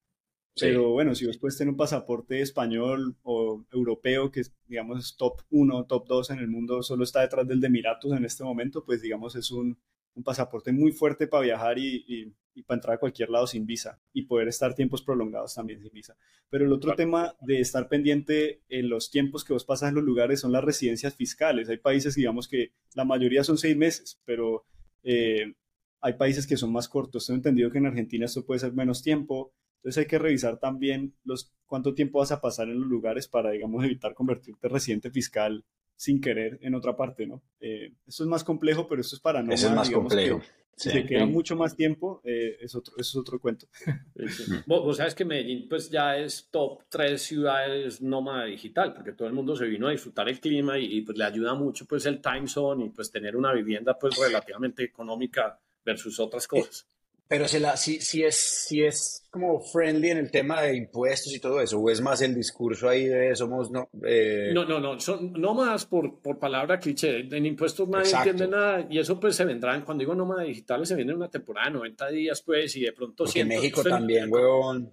Sí. 0.56 0.68
Pero 0.68 0.92
bueno, 0.92 1.16
si 1.16 1.26
vos 1.26 1.38
puedes 1.38 1.58
tener 1.58 1.72
un 1.72 1.78
pasaporte 1.78 2.42
español 2.42 3.16
o 3.24 3.66
europeo, 3.72 4.30
que 4.30 4.44
digamos 4.68 5.00
es 5.00 5.16
top 5.16 5.42
1, 5.50 5.86
top 5.86 6.08
2 6.08 6.32
en 6.32 6.40
el 6.40 6.48
mundo, 6.48 6.84
solo 6.84 7.04
está 7.04 7.22
detrás 7.22 7.48
del 7.48 7.60
de 7.60 7.68
Emiratos 7.68 8.12
en 8.12 8.26
este 8.26 8.44
momento, 8.44 8.84
pues 8.84 9.02
digamos 9.02 9.36
es 9.36 9.50
un, 9.52 9.80
un 10.16 10.24
pasaporte 10.24 10.72
muy 10.72 10.92
fuerte 10.92 11.28
para 11.28 11.44
viajar 11.44 11.78
y, 11.78 12.04
y- 12.08 12.34
y 12.56 12.64
para 12.64 12.78
entrar 12.78 12.96
a 12.96 13.00
cualquier 13.00 13.30
lado 13.30 13.48
sin 13.48 13.66
visa 13.66 14.02
y 14.12 14.24
poder 14.24 14.50
estar 14.50 14.76
tiempos 14.76 15.02
prolongados 15.02 15.54
también 15.56 15.80
sin 15.82 15.92
visa. 15.94 16.18
Pero 16.50 16.66
el 16.66 16.74
otro 16.74 16.94
tema 16.96 17.36
de 17.40 17.62
estar 17.62 17.88
pendiente 17.88 18.64
en 18.68 18.90
los 18.90 19.12
tiempos 19.12 19.46
que 19.46 19.54
vos 19.54 19.64
pasas 19.64 19.90
en 19.90 19.96
los 19.96 20.04
lugares 20.04 20.42
son 20.42 20.52
las 20.52 20.64
residencias 20.64 21.16
fiscales. 21.16 21.70
Hay 21.70 21.78
países, 21.78 22.16
digamos 22.16 22.48
que 22.50 22.74
la 22.96 23.06
mayoría 23.06 23.44
son 23.46 23.58
seis 23.58 23.78
meses, 23.78 24.20
pero 24.26 24.66
eh, 25.04 25.54
hay 26.02 26.14
países 26.14 26.48
que 26.48 26.58
son 26.58 26.72
más 26.74 26.90
cortos. 26.90 27.26
Tengo 27.28 27.38
entendido 27.38 27.72
que 27.72 27.78
en 27.78 27.86
Argentina 27.86 28.26
esto 28.26 28.46
puede 28.46 28.60
ser 28.60 28.74
menos 28.74 29.02
tiempo. 29.04 29.54
Entonces 29.78 30.00
hay 30.04 30.08
que 30.08 30.20
revisar 30.20 30.60
también 30.60 31.16
los, 31.24 31.54
cuánto 31.66 31.94
tiempo 31.94 32.20
vas 32.20 32.32
a 32.32 32.42
pasar 32.42 32.68
en 32.68 32.80
los 32.82 32.90
lugares 32.90 33.28
para, 33.28 33.52
digamos, 33.52 33.84
evitar 33.86 34.14
convertirte 34.14 34.68
en 34.68 34.74
residente 34.74 35.12
fiscal 35.12 35.64
sin 36.00 36.22
querer 36.22 36.58
en 36.62 36.76
otra 36.76 36.96
parte, 36.96 37.28
¿no? 37.28 37.42
Eh, 37.60 37.92
esto 38.08 38.24
es 38.24 38.30
más 38.30 38.46
complejo, 38.46 38.88
pero 38.88 39.02
esto 39.02 39.18
es 39.18 39.22
para 39.22 39.44
no 39.44 39.52
Ese 39.52 39.66
es 39.68 39.74
más 39.74 39.90
complejo. 39.90 40.42
Si 40.74 40.90
Sí. 40.90 40.96
te 40.96 41.06
queda 41.06 41.26
mucho 41.26 41.58
más 41.58 41.76
tiempo, 41.76 42.22
eh, 42.24 42.56
es 42.62 42.74
otro, 42.74 42.94
eso 42.98 43.20
es 43.20 43.22
otro 43.22 43.38
cuento. 43.38 43.68
Sí, 44.16 44.30
sí. 44.30 44.52
Vos, 44.66 44.82
vos 44.82 44.96
sabes 44.96 45.14
que 45.14 45.26
Medellín 45.26 45.68
pues 45.68 45.90
ya 45.90 46.16
es 46.18 46.48
top 46.50 46.84
3 46.88 47.22
ciudades 47.22 48.02
nómada 48.02 48.46
digital, 48.46 48.94
porque 48.94 49.12
todo 49.12 49.28
el 49.28 49.34
mundo 49.34 49.58
se 49.58 49.66
vino 49.66 49.90
a 49.90 49.92
disfrutar 49.92 50.30
el 50.30 50.40
clima 50.40 50.80
y, 50.80 50.86
y, 50.86 51.02
pues 51.02 51.18
le 51.18 51.26
ayuda 51.26 51.54
mucho 51.54 51.86
pues 51.86 52.06
el 52.06 52.22
time 52.22 52.48
zone 52.48 52.86
y 52.86 52.90
pues 52.92 53.12
tener 53.12 53.36
una 53.36 53.52
vivienda 53.52 54.00
pues 54.00 54.18
relativamente 54.18 54.86
económica 54.86 55.60
versus 55.84 56.18
otras 56.22 56.48
cosas. 56.48 56.88
Pero 57.32 57.48
si, 57.48 57.60
la, 57.60 57.78
si, 57.78 58.02
si, 58.02 58.24
es, 58.24 58.36
si 58.68 58.84
es 58.84 59.28
como 59.30 59.60
friendly 59.62 60.10
en 60.10 60.18
el 60.18 60.32
tema 60.32 60.64
de 60.64 60.76
impuestos 60.76 61.32
y 61.32 61.40
todo 61.40 61.62
eso, 61.62 61.78
o 61.80 61.88
es 61.92 62.02
más 62.02 62.20
el 62.24 62.34
discurso 62.34 62.90
ahí 62.90 63.06
de 63.06 63.36
somos 63.36 63.70
no, 63.70 63.88
eh, 64.04 64.50
No, 64.52 64.66
no, 64.66 64.80
no, 64.80 65.00
son 65.00 65.32
nómadas 65.34 65.86
por, 65.86 66.22
por 66.24 66.40
palabra 66.40 66.80
cliché. 66.80 67.20
En 67.20 67.46
impuestos 67.46 67.88
nadie 67.88 68.06
Exacto. 68.06 68.32
entiende 68.32 68.58
nada 68.58 68.88
y 68.90 68.98
eso 68.98 69.20
pues 69.20 69.36
se 69.36 69.46
vendrán, 69.46 69.86
cuando 69.86 70.02
digo 70.02 70.16
nómada 70.16 70.42
digital 70.42 70.88
se 70.88 70.96
viene 70.96 71.12
en 71.12 71.18
una 71.18 71.30
temporada 71.30 71.68
de 71.68 71.74
90 71.74 72.10
días 72.10 72.42
pues 72.42 72.76
y 72.78 72.82
de 72.82 72.94
pronto 72.94 73.26
porque 73.26 73.32
siento- 73.34 73.56
México 73.56 73.82
usted- 73.82 73.92
también, 73.92 74.34
huevón. 74.34 74.92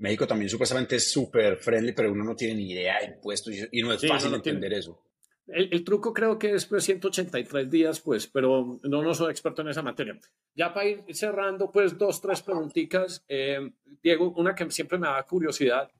México 0.00 0.26
también 0.26 0.50
supuestamente 0.50 0.96
es 0.96 1.10
súper 1.10 1.56
friendly, 1.56 1.92
pero 1.92 2.12
uno 2.12 2.22
no 2.22 2.36
tiene 2.36 2.54
ni 2.54 2.70
idea 2.70 2.98
de 3.00 3.06
impuestos 3.06 3.52
y, 3.54 3.66
y 3.72 3.82
no 3.82 3.94
es 3.94 4.00
Sí, 4.02 4.08
fácil 4.08 4.30
no 4.30 4.42
tiene- 4.42 4.58
entender 4.58 4.78
eso. 4.78 5.02
El, 5.48 5.72
el 5.72 5.82
truco 5.82 6.12
creo 6.12 6.38
que 6.38 6.52
es 6.52 6.66
pues 6.66 6.84
183 6.84 7.70
días, 7.70 8.00
pues, 8.00 8.26
pero 8.26 8.78
no, 8.82 9.02
no 9.02 9.14
soy 9.14 9.30
experto 9.30 9.62
en 9.62 9.68
esa 9.68 9.82
materia. 9.82 10.18
Ya 10.54 10.72
para 10.72 10.88
ir 10.88 11.04
cerrando, 11.14 11.70
pues, 11.70 11.96
dos, 11.96 12.20
tres 12.20 12.42
preguntitas. 12.42 13.24
Eh, 13.28 13.72
Diego, 14.02 14.30
una 14.36 14.54
que 14.54 14.70
siempre 14.70 14.98
me 14.98 15.06
da 15.06 15.22
curiosidad. 15.22 15.90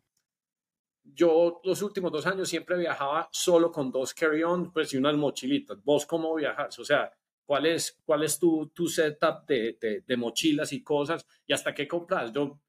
Yo 1.02 1.60
los 1.64 1.80
últimos 1.80 2.12
dos 2.12 2.26
años 2.26 2.48
siempre 2.48 2.76
viajaba 2.76 3.28
solo 3.32 3.72
con 3.72 3.90
dos 3.90 4.12
carry-on, 4.12 4.70
pues, 4.70 4.92
y 4.92 4.98
unas 4.98 5.16
mochilitas. 5.16 5.82
¿Vos 5.82 6.04
cómo 6.04 6.34
viajas? 6.34 6.78
O 6.78 6.84
sea, 6.84 7.10
¿cuál 7.46 7.64
es, 7.66 7.98
cuál 8.04 8.24
es 8.24 8.38
tu, 8.38 8.66
tu 8.68 8.86
setup 8.86 9.46
de, 9.46 9.78
de, 9.80 10.04
de 10.06 10.16
mochilas 10.18 10.74
y 10.74 10.82
cosas? 10.82 11.26
¿Y 11.46 11.54
hasta 11.54 11.74
qué 11.74 11.88
compras? 11.88 12.32
Yo 12.34 12.60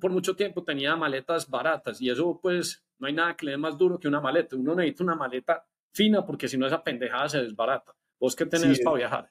por 0.00 0.10
mucho 0.10 0.34
tiempo 0.34 0.64
tenía 0.64 0.96
maletas 0.96 1.48
baratas 1.48 2.00
y 2.00 2.10
eso, 2.10 2.40
pues, 2.42 2.84
no 2.98 3.06
hay 3.06 3.12
nada 3.12 3.36
que 3.36 3.46
le 3.46 3.52
dé 3.52 3.58
más 3.58 3.78
duro 3.78 4.00
que 4.00 4.08
una 4.08 4.20
maleta. 4.20 4.56
Uno 4.56 4.74
necesita 4.74 5.04
una 5.04 5.14
maleta 5.14 5.64
fina 5.94 6.26
porque 6.26 6.48
si 6.48 6.58
no 6.58 6.66
esa 6.66 6.82
pendejada 6.84 7.28
se 7.28 7.38
desbarata. 7.42 7.92
¿Vos 8.20 8.36
qué 8.36 8.46
tenés 8.46 8.80
Sí, 8.80 8.80
para 8.80 8.96
es- 8.96 8.98
viajar? 8.98 9.30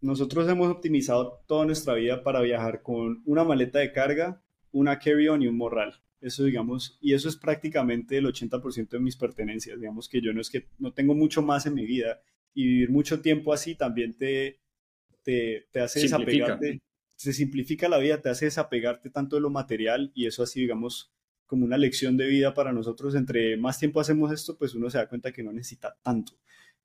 Nosotros 0.00 0.48
hemos 0.48 0.68
optimizado 0.70 1.42
toda 1.46 1.64
nuestra 1.64 1.94
vida 1.94 2.22
para 2.22 2.40
viajar 2.42 2.82
con 2.82 3.22
una 3.24 3.44
maleta 3.44 3.78
de 3.78 3.92
carga, 3.92 4.42
una 4.72 4.98
carry-on 4.98 5.42
y 5.42 5.46
un 5.46 5.56
morral. 5.56 5.94
Eso, 6.20 6.44
digamos, 6.44 6.98
y 7.00 7.14
eso 7.14 7.28
es 7.28 7.36
prácticamente 7.36 8.18
el 8.18 8.26
80% 8.26 8.96
de 8.96 9.02
mis 9.02 9.16
pertenencias. 9.16 9.80
Digamos 9.80 10.08
que 10.08 10.20
yo 10.20 10.32
no 10.32 10.40
es 10.40 10.50
que 10.50 10.68
no 10.78 10.92
tengo 10.92 11.14
mucho 11.14 11.42
más 11.42 11.66
en 11.66 11.74
mi 11.74 11.84
vida 11.86 12.20
y 12.54 12.66
vivir 12.66 12.90
mucho 12.90 13.20
tiempo 13.22 13.52
así 13.52 13.74
también 13.76 14.14
te, 14.16 14.60
te, 15.22 15.68
te 15.72 15.80
hace 15.80 16.00
Simplifica. 16.00 16.58
desapegarte, 16.58 16.80
se 17.16 17.32
simplifica 17.32 17.88
la 17.88 17.98
vida, 17.98 18.20
te 18.20 18.28
hace 18.30 18.46
desapegarte 18.46 19.10
tanto 19.10 19.36
de 19.36 19.42
lo 19.42 19.50
material 19.50 20.12
y 20.14 20.26
eso 20.26 20.42
así, 20.42 20.60
digamos, 20.60 21.12
como 21.52 21.66
una 21.66 21.76
lección 21.76 22.16
de 22.16 22.26
vida 22.28 22.54
para 22.54 22.72
nosotros. 22.72 23.14
Entre 23.14 23.58
más 23.58 23.78
tiempo 23.78 24.00
hacemos 24.00 24.32
esto, 24.32 24.56
pues 24.56 24.74
uno 24.74 24.88
se 24.88 24.96
da 24.96 25.06
cuenta 25.06 25.32
que 25.32 25.42
no 25.42 25.52
necesita 25.52 25.94
tanto. 26.02 26.32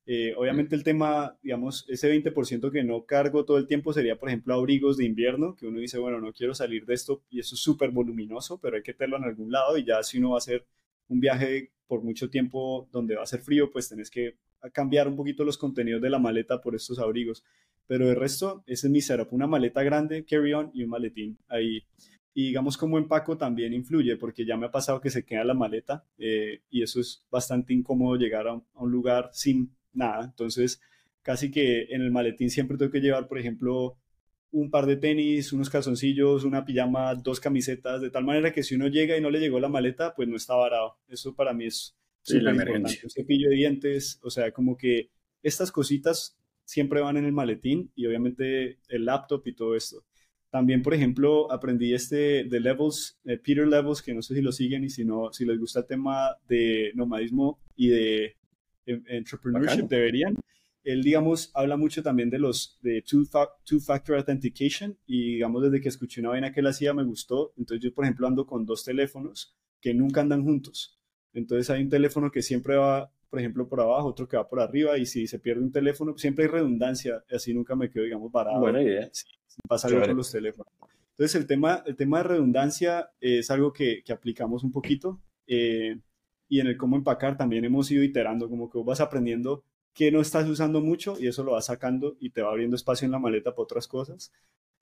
Eh, 0.06 0.34
obviamente 0.36 0.76
el 0.76 0.84
tema, 0.84 1.38
digamos, 1.42 1.86
ese 1.88 2.14
20% 2.14 2.70
que 2.70 2.84
no 2.84 3.06
cargo 3.06 3.46
todo 3.46 3.60
el 3.60 3.66
tiempo 3.66 3.94
sería, 3.94 4.20
por 4.20 4.28
ejemplo, 4.28 4.54
abrigos 4.54 4.98
de 4.98 5.06
invierno, 5.06 5.56
que 5.56 5.68
uno 5.68 5.80
dice, 5.80 6.00
bueno, 6.00 6.20
no 6.20 6.34
quiero 6.34 6.54
salir 6.54 6.86
de 6.86 6.96
esto 6.96 7.24
y 7.30 7.40
eso 7.40 7.56
es 7.56 7.62
súper 7.62 7.92
voluminoso, 7.92 8.60
pero 8.60 8.76
hay 8.76 8.84
que 8.84 8.94
tenerlo 8.94 9.16
en 9.16 9.24
algún 9.24 9.54
lado 9.54 9.78
y 9.78 9.86
ya 9.86 10.04
si 10.04 10.18
uno 10.18 10.32
va 10.32 10.36
a 10.36 10.40
hacer 10.40 10.66
un 11.08 11.22
viaje 11.22 11.72
por 11.88 12.04
mucho 12.04 12.30
tiempo 12.30 12.90
donde 12.92 13.16
va 13.16 13.24
a 13.24 13.26
ser 13.26 13.40
frío, 13.40 13.72
pues 13.72 13.88
tenés 13.88 14.12
que 14.12 14.36
cambiar 14.74 15.08
un 15.08 15.16
poquito 15.16 15.46
los 15.46 15.58
contenidos 15.58 16.02
de 16.02 16.10
la 16.10 16.20
maleta 16.20 16.60
por 16.60 16.76
estos 16.76 17.00
abrigos. 17.00 17.46
Pero 17.88 18.06
de 18.06 18.16
resto, 18.16 18.66
ese 18.68 18.88
es 18.88 18.92
mi 18.92 19.00
setup, 19.00 19.32
una 19.32 19.48
maleta 19.48 19.82
grande, 19.82 20.26
carry-on 20.26 20.72
y 20.74 20.84
un 20.84 20.90
maletín 20.90 21.38
ahí. 21.48 21.86
Y 22.38 22.48
digamos 22.50 22.78
como 22.78 23.00
empaco 23.00 23.36
también 23.38 23.74
influye, 23.74 24.16
porque 24.18 24.46
ya 24.46 24.58
me 24.58 24.68
ha 24.68 24.72
pasado 24.72 25.02
que 25.02 25.10
se 25.10 25.26
queda 25.26 25.44
la 25.44 25.56
maleta 25.56 26.06
eh, 26.20 26.62
y 26.70 26.84
eso 26.84 27.00
es 27.02 27.26
bastante 27.32 27.74
incómodo 27.74 28.16
llegar 28.16 28.48
a 28.48 28.54
un, 28.54 28.64
a 28.76 28.84
un 28.84 28.92
lugar 28.92 29.30
sin 29.34 29.76
nada. 29.94 30.26
Entonces, 30.26 30.80
casi 31.24 31.50
que 31.50 31.88
en 31.90 32.02
el 32.02 32.12
maletín 32.12 32.50
siempre 32.52 32.78
tengo 32.78 32.92
que 32.92 33.00
llevar, 33.02 33.28
por 33.28 33.40
ejemplo, 33.40 33.98
un 34.52 34.70
par 34.70 34.86
de 34.86 34.98
tenis, 34.98 35.52
unos 35.52 35.70
calzoncillos, 35.70 36.44
una 36.44 36.64
pijama, 36.64 37.16
dos 37.16 37.40
camisetas, 37.40 38.02
de 38.02 38.12
tal 38.12 38.24
manera 38.24 38.54
que 38.54 38.62
si 38.64 38.76
uno 38.76 38.88
llega 38.88 39.18
y 39.18 39.22
no 39.22 39.32
le 39.32 39.40
llegó 39.40 39.60
la 39.60 39.68
maleta, 39.70 40.14
pues 40.16 40.28
no 40.30 40.36
está 40.36 40.56
varado. 40.56 40.98
Eso 41.08 41.34
para 41.36 41.54
mí 41.54 41.66
es 41.66 41.96
Sí, 42.22 42.40
la 42.42 42.52
importante. 42.52 42.92
emergencia. 42.92 43.02
Un 43.04 43.10
cepillo 43.10 43.50
de 43.50 43.56
dientes, 43.56 44.20
o 44.22 44.30
sea, 44.30 44.52
como 44.52 44.78
que 44.78 45.10
estas 45.42 45.72
cositas 45.72 46.38
siempre 46.66 47.00
van 47.02 47.18
en 47.18 47.26
el 47.26 47.32
maletín 47.32 47.92
y 47.96 48.06
obviamente 48.06 48.80
el 48.90 49.06
laptop 49.06 49.42
y 49.48 49.54
todo 49.56 49.76
esto. 49.76 50.04
También, 50.50 50.82
por 50.82 50.94
ejemplo, 50.94 51.52
aprendí 51.52 51.94
este 51.94 52.46
de 52.46 52.60
Levels, 52.60 53.20
eh, 53.26 53.38
Peter 53.38 53.68
Levels, 53.68 54.02
que 54.02 54.14
no 54.14 54.22
sé 54.22 54.34
si 54.36 54.42
lo 54.42 54.52
siguen 54.52 54.84
y 54.86 54.90
si 54.90 55.04
no, 55.04 55.32
si 55.34 55.46
les 55.46 55.60
gusta 55.60 55.82
el 55.82 55.86
tema 55.88 56.30
de 56.48 56.92
nomadismo 56.96 57.60
y 57.76 57.90
de 57.90 58.36
em- 58.86 59.04
entrepreneurship, 59.08 59.82
Bacano. 59.84 59.88
deberían. 59.90 60.38
Él, 60.84 61.04
digamos, 61.04 61.52
habla 61.54 61.76
mucho 61.76 62.02
también 62.02 62.30
de 62.30 62.40
los 62.40 62.80
de 62.82 63.02
two-fa- 63.02 63.50
two-factor 63.66 64.16
authentication 64.16 64.98
y, 65.06 65.34
digamos, 65.34 65.64
desde 65.64 65.82
que 65.82 65.90
escuché 65.90 66.22
una 66.22 66.30
vaina 66.30 66.54
que 66.54 66.62
él 66.62 66.68
hacía 66.68 66.94
me 66.94 67.04
gustó. 67.04 67.54
Entonces, 67.58 67.84
yo, 67.84 67.94
por 67.94 68.06
ejemplo, 68.06 68.26
ando 68.26 68.46
con 68.46 68.66
dos 68.66 68.86
teléfonos 68.86 69.54
que 69.82 69.94
nunca 69.94 70.22
andan 70.22 70.44
juntos. 70.46 70.98
Entonces, 71.34 71.70
hay 71.70 71.84
un 71.84 71.90
teléfono 71.90 72.32
que 72.32 72.42
siempre 72.42 72.78
va, 72.78 73.12
por 73.30 73.40
ejemplo, 73.40 73.68
por 73.68 73.82
abajo, 73.82 74.08
otro 74.08 74.28
que 74.28 74.38
va 74.38 74.48
por 74.48 74.60
arriba 74.60 74.98
y 74.98 75.06
si 75.06 75.28
se 75.28 75.40
pierde 75.40 75.62
un 75.62 75.72
teléfono, 75.72 76.18
siempre 76.18 76.46
hay 76.46 76.52
redundancia, 76.52 77.24
así 77.32 77.54
nunca 77.54 77.76
me 77.76 77.90
quedo, 77.90 78.04
digamos, 78.06 78.32
parado 78.32 78.60
Buena 78.60 78.82
idea. 78.82 79.10
si 79.12 79.26
pasa 79.68 79.88
algo 79.88 79.98
Chévere. 79.98 80.12
con 80.12 80.18
los 80.18 80.32
teléfonos. 80.32 80.74
Entonces, 81.12 81.36
el 81.42 81.48
tema, 81.48 81.84
el 81.86 81.96
tema 81.96 82.20
de 82.20 82.24
redundancia 82.26 83.10
es 83.20 83.50
algo 83.50 83.74
que, 83.74 84.04
que 84.04 84.14
aplicamos 84.14 84.64
un 84.64 84.72
poquito 84.72 85.20
eh, 85.48 86.00
y 86.48 86.60
en 86.60 86.68
el 86.68 86.78
cómo 86.78 86.96
empacar 86.96 87.36
también 87.38 87.66
hemos 87.66 87.90
ido 87.92 88.04
iterando, 88.04 88.48
como 88.50 88.70
que 88.70 88.78
vos 88.78 88.86
vas 88.86 89.02
aprendiendo 89.02 89.64
que 89.94 90.12
no 90.12 90.22
estás 90.22 90.48
usando 90.48 90.80
mucho 90.80 91.18
y 91.20 91.28
eso 91.28 91.44
lo 91.44 91.54
vas 91.54 91.66
sacando 91.66 92.16
y 92.20 92.30
te 92.30 92.44
va 92.44 92.52
abriendo 92.52 92.76
espacio 92.76 93.08
en 93.08 93.12
la 93.12 93.20
maleta 93.20 93.52
para 93.52 93.64
otras 93.64 93.88
cosas. 93.88 94.32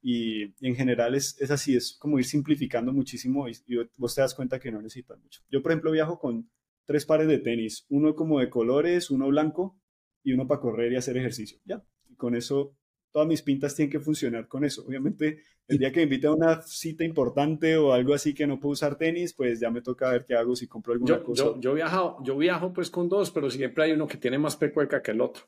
Y, 0.01 0.53
y 0.59 0.67
en 0.67 0.75
general 0.75 1.15
es, 1.15 1.39
es 1.41 1.49
así, 1.51 1.75
es 1.75 1.93
como 1.97 2.19
ir 2.19 2.25
simplificando 2.25 2.91
muchísimo 2.91 3.47
y, 3.47 3.53
y 3.65 3.77
vos 3.95 4.13
te 4.13 4.21
das 4.21 4.35
cuenta 4.35 4.59
que 4.59 4.71
no 4.71 4.81
necesitas 4.81 5.17
mucho. 5.17 5.41
Yo, 5.49 5.63
por 5.63 5.71
ejemplo, 5.71 5.91
viajo 5.91 6.19
con 6.19 6.49
tres 6.85 7.05
pares 7.05 7.27
de 7.27 7.39
tenis, 7.39 7.85
uno 7.89 8.15
como 8.15 8.39
de 8.39 8.49
colores, 8.49 9.09
uno 9.11 9.27
blanco 9.27 9.77
y 10.23 10.33
uno 10.33 10.47
para 10.47 10.61
correr 10.61 10.91
y 10.93 10.95
hacer 10.95 11.17
ejercicio. 11.17 11.59
Ya, 11.65 11.83
y 12.09 12.15
con 12.15 12.35
eso 12.35 12.75
todas 13.11 13.27
mis 13.29 13.41
pintas 13.41 13.73
tienen 13.75 13.91
que 13.91 13.99
funcionar 14.01 14.47
con 14.47 14.65
eso. 14.65 14.83
Obviamente, 14.85 15.41
el 15.69 15.77
día 15.77 15.89
que 15.91 15.97
me 15.99 16.03
invite 16.03 16.27
a 16.27 16.33
una 16.33 16.61
cita 16.61 17.05
importante 17.05 17.77
o 17.77 17.93
algo 17.93 18.13
así 18.13 18.33
que 18.33 18.45
no 18.45 18.59
puedo 18.59 18.73
usar 18.73 18.97
tenis, 18.97 19.33
pues 19.33 19.59
ya 19.61 19.71
me 19.71 19.81
toca 19.81 20.09
ver 20.11 20.25
qué 20.25 20.35
hago 20.35 20.53
si 20.55 20.67
compro 20.67 20.91
alguna 20.93 21.15
Yo, 21.19 21.23
cosa. 21.23 21.43
yo, 21.43 21.59
yo, 21.61 21.73
viajo, 21.75 22.17
yo 22.23 22.37
viajo 22.37 22.73
pues 22.73 22.89
con 22.89 23.07
dos, 23.07 23.31
pero 23.31 23.49
siempre 23.49 23.85
hay 23.85 23.93
uno 23.93 24.05
que 24.05 24.17
tiene 24.17 24.37
más 24.37 24.57
pecueca 24.57 25.01
que 25.01 25.11
el 25.11 25.21
otro. 25.21 25.45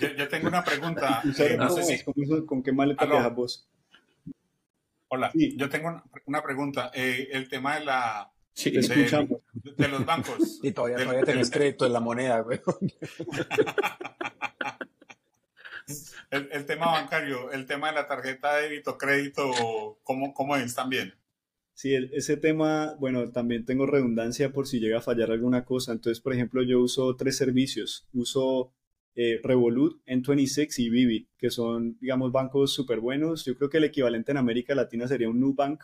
Yo, 0.00 0.08
yo 0.16 0.28
tengo 0.28 0.48
una 0.48 0.64
pregunta. 0.64 1.22
Eh. 1.38 2.04
¿Con 2.46 2.62
qué 2.62 2.72
maleta 2.72 3.04
Aló. 3.04 3.14
viajas 3.14 3.34
vos? 3.36 3.68
Hola, 5.08 5.30
Sí. 5.32 5.56
yo 5.56 5.68
tengo 5.68 5.88
una, 5.88 6.04
una 6.26 6.42
pregunta. 6.42 6.90
Eh, 6.94 7.28
el 7.32 7.48
tema 7.48 7.78
de 7.78 7.84
la 7.84 8.32
Sí, 8.60 8.72
Te 8.72 8.80
escuchamos. 8.80 9.40
de 9.52 9.88
los 9.88 10.04
bancos. 10.04 10.60
Y 10.62 10.72
todavía, 10.72 10.98
todavía 10.98 11.24
tenés 11.24 11.50
crédito 11.50 11.86
en 11.86 11.94
la 11.94 12.00
moneda, 12.00 12.40
güey. 12.40 12.60
el, 16.30 16.50
el, 16.52 16.66
tema 16.66 16.92
bancario, 16.92 17.50
el 17.52 17.64
tema 17.64 17.88
de 17.88 17.94
la 17.94 18.06
tarjeta 18.06 18.56
de 18.56 18.64
débito, 18.64 18.98
crédito, 18.98 19.98
¿cómo, 20.02 20.34
cómo 20.34 20.56
es 20.56 20.74
también? 20.74 21.14
Sí, 21.72 21.94
ese 21.94 22.36
tema, 22.36 22.96
bueno, 23.00 23.30
también 23.30 23.64
tengo 23.64 23.86
redundancia 23.86 24.52
por 24.52 24.66
si 24.66 24.78
llega 24.78 24.98
a 24.98 25.02
fallar 25.02 25.30
alguna 25.30 25.64
cosa. 25.64 25.92
Entonces, 25.92 26.20
por 26.20 26.34
ejemplo, 26.34 26.62
yo 26.62 26.80
uso 26.80 27.16
tres 27.16 27.38
servicios. 27.38 28.06
Uso 28.12 28.74
eh, 29.14 29.40
Revolut, 29.42 30.04
N26 30.04 30.78
y 30.80 30.90
Vivid, 30.90 31.26
que 31.38 31.48
son, 31.48 31.96
digamos, 31.98 32.30
bancos 32.30 32.74
súper 32.74 33.00
buenos. 33.00 33.46
Yo 33.46 33.56
creo 33.56 33.70
que 33.70 33.78
el 33.78 33.84
equivalente 33.84 34.32
en 34.32 34.36
América 34.36 34.74
Latina 34.74 35.08
sería 35.08 35.30
un 35.30 35.40
Nubank. 35.40 35.82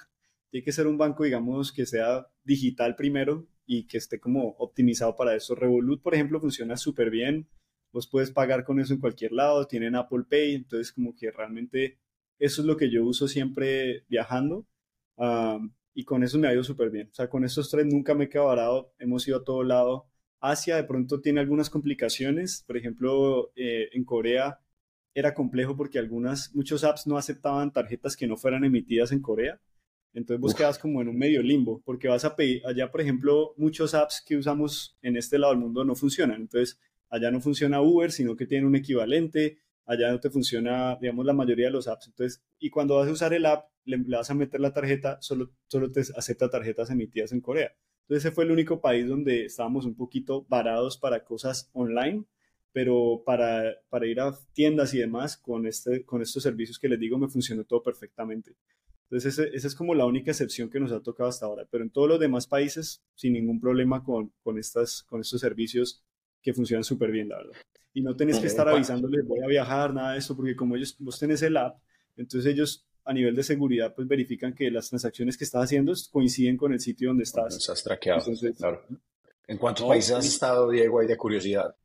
Tiene 0.56 0.64
que 0.64 0.72
ser 0.72 0.86
un 0.86 0.96
banco, 0.96 1.24
digamos, 1.24 1.70
que 1.70 1.84
sea 1.84 2.28
digital 2.42 2.96
primero 2.96 3.46
y 3.66 3.86
que 3.86 3.98
esté 3.98 4.18
como 4.18 4.56
optimizado 4.56 5.14
para 5.14 5.34
eso. 5.34 5.54
Revolut, 5.54 6.02
por 6.02 6.14
ejemplo, 6.14 6.40
funciona 6.40 6.78
súper 6.78 7.10
bien. 7.10 7.46
Vos 7.92 8.08
puedes 8.08 8.30
pagar 8.30 8.64
con 8.64 8.80
eso 8.80 8.94
en 8.94 9.00
cualquier 9.00 9.32
lado. 9.32 9.66
Tienen 9.66 9.94
Apple 9.94 10.24
Pay, 10.26 10.54
entonces 10.54 10.94
como 10.94 11.14
que 11.14 11.30
realmente 11.30 11.98
eso 12.38 12.62
es 12.62 12.66
lo 12.66 12.78
que 12.78 12.90
yo 12.90 13.04
uso 13.04 13.28
siempre 13.28 14.06
viajando. 14.08 14.66
y 15.92 16.04
con 16.04 16.22
eso 16.22 16.38
me 16.38 16.48
ha 16.48 16.54
ido 16.54 16.64
súper 16.64 16.88
bien. 16.88 17.08
O 17.10 17.14
sea, 17.14 17.28
con 17.28 17.44
estos 17.44 17.70
tres 17.70 17.84
nunca 17.84 18.14
me 18.14 18.24
he 18.24 18.28
quedado 18.30 18.48
varado. 18.48 18.94
Hemos 18.98 19.28
ido 19.28 19.36
a 19.36 19.44
todo 19.44 19.62
lado 19.62 20.06
Asia 20.40 20.76
de 20.76 20.84
pronto 20.84 21.20
tiene 21.20 21.40
algunas 21.40 21.68
complicaciones, 21.68 22.64
por 22.66 22.78
ejemplo, 22.78 23.52
eh, 23.56 23.90
en 23.92 24.04
Corea 24.04 24.58
era 25.14 25.34
complejo 25.34 25.76
porque 25.76 25.98
algunas, 25.98 26.54
muchos 26.54 26.82
apps 26.82 27.06
no 27.06 27.18
aceptaban 27.18 27.72
tarjetas 27.72 28.16
que 28.16 28.26
no 28.26 28.38
fueran 28.38 28.64
emitidas 28.64 29.12
en 29.12 29.20
Corea. 29.20 29.60
Entonces 30.16 30.40
vos 30.40 30.54
quedas 30.54 30.78
como 30.78 31.02
en 31.02 31.08
un 31.08 31.18
medio 31.18 31.42
limbo, 31.42 31.82
porque 31.84 32.08
vas 32.08 32.24
a 32.24 32.34
pedir, 32.34 32.62
allá 32.66 32.90
por 32.90 33.02
ejemplo, 33.02 33.52
muchos 33.58 33.92
apps 33.92 34.24
que 34.26 34.38
usamos 34.38 34.96
en 35.02 35.18
este 35.18 35.38
lado 35.38 35.52
del 35.52 35.60
mundo 35.60 35.84
no 35.84 35.94
funcionan. 35.94 36.40
Entonces 36.40 36.80
allá 37.10 37.30
no 37.30 37.38
funciona 37.42 37.82
Uber, 37.82 38.10
sino 38.10 38.34
que 38.34 38.46
tiene 38.46 38.66
un 38.66 38.74
equivalente, 38.76 39.58
allá 39.84 40.10
no 40.10 40.18
te 40.18 40.30
funciona, 40.30 40.96
digamos, 40.98 41.26
la 41.26 41.34
mayoría 41.34 41.66
de 41.66 41.72
los 41.72 41.86
apps. 41.86 42.06
Entonces, 42.06 42.42
y 42.58 42.70
cuando 42.70 42.96
vas 42.96 43.08
a 43.08 43.12
usar 43.12 43.34
el 43.34 43.44
app, 43.44 43.66
le, 43.84 43.98
le 43.98 44.16
vas 44.16 44.30
a 44.30 44.34
meter 44.34 44.58
la 44.58 44.72
tarjeta, 44.72 45.18
solo, 45.20 45.50
solo 45.66 45.92
te 45.92 46.00
acepta 46.00 46.48
tarjetas 46.48 46.88
emitidas 46.88 47.32
en 47.32 47.42
Corea. 47.42 47.74
Entonces 48.04 48.24
ese 48.24 48.34
fue 48.34 48.44
el 48.44 48.52
único 48.52 48.80
país 48.80 49.06
donde 49.06 49.44
estábamos 49.44 49.84
un 49.84 49.96
poquito 49.96 50.46
varados 50.48 50.96
para 50.96 51.24
cosas 51.24 51.68
online, 51.74 52.24
pero 52.72 53.22
para, 53.26 53.74
para 53.90 54.06
ir 54.06 54.20
a 54.20 54.32
tiendas 54.54 54.94
y 54.94 54.98
demás, 54.98 55.36
con, 55.36 55.66
este, 55.66 56.06
con 56.06 56.22
estos 56.22 56.42
servicios 56.42 56.78
que 56.78 56.88
les 56.88 56.98
digo, 56.98 57.18
me 57.18 57.28
funcionó 57.28 57.64
todo 57.64 57.82
perfectamente. 57.82 58.56
Entonces 59.08 59.38
esa 59.38 59.66
es 59.66 59.74
como 59.74 59.94
la 59.94 60.04
única 60.04 60.32
excepción 60.32 60.68
que 60.68 60.80
nos 60.80 60.90
ha 60.90 61.00
tocado 61.00 61.28
hasta 61.28 61.46
ahora, 61.46 61.66
pero 61.70 61.84
en 61.84 61.90
todos 61.90 62.08
los 62.08 62.18
demás 62.18 62.46
países 62.46 63.02
sin 63.14 63.34
ningún 63.34 63.60
problema 63.60 64.02
con, 64.02 64.32
con, 64.42 64.58
estas, 64.58 65.04
con 65.04 65.20
estos 65.20 65.40
servicios 65.40 66.02
que 66.42 66.52
funcionan 66.52 66.82
súper 66.82 67.12
bien, 67.12 67.28
la 67.28 67.36
verdad. 67.38 67.52
Y 67.92 68.02
no 68.02 68.16
tenés 68.16 68.38
que 68.40 68.46
estar 68.46 68.68
avisándoles 68.68 69.24
voy 69.26 69.40
a 69.42 69.46
viajar, 69.46 69.94
nada 69.94 70.12
de 70.12 70.18
eso, 70.18 70.36
porque 70.36 70.56
como 70.56 70.76
ellos, 70.76 70.96
vos 70.98 71.18
tenés 71.18 71.40
el 71.42 71.56
app, 71.56 71.78
entonces 72.16 72.52
ellos 72.52 72.86
a 73.04 73.12
nivel 73.12 73.36
de 73.36 73.44
seguridad, 73.44 73.94
pues 73.94 74.08
verifican 74.08 74.52
que 74.52 74.70
las 74.70 74.88
transacciones 74.88 75.38
que 75.38 75.44
estás 75.44 75.64
haciendo 75.64 75.92
coinciden 76.10 76.56
con 76.56 76.72
el 76.72 76.80
sitio 76.80 77.08
donde 77.08 77.22
estás. 77.22 77.56
estás 77.56 77.82
traqueado, 77.84 78.24
claro. 78.58 78.84
¿En 79.46 79.58
cuántos 79.58 79.86
países 79.86 80.12
has 80.12 80.26
estado, 80.26 80.68
Diego, 80.68 80.98
ahí 80.98 81.06
de 81.06 81.16
curiosidad? 81.16 81.76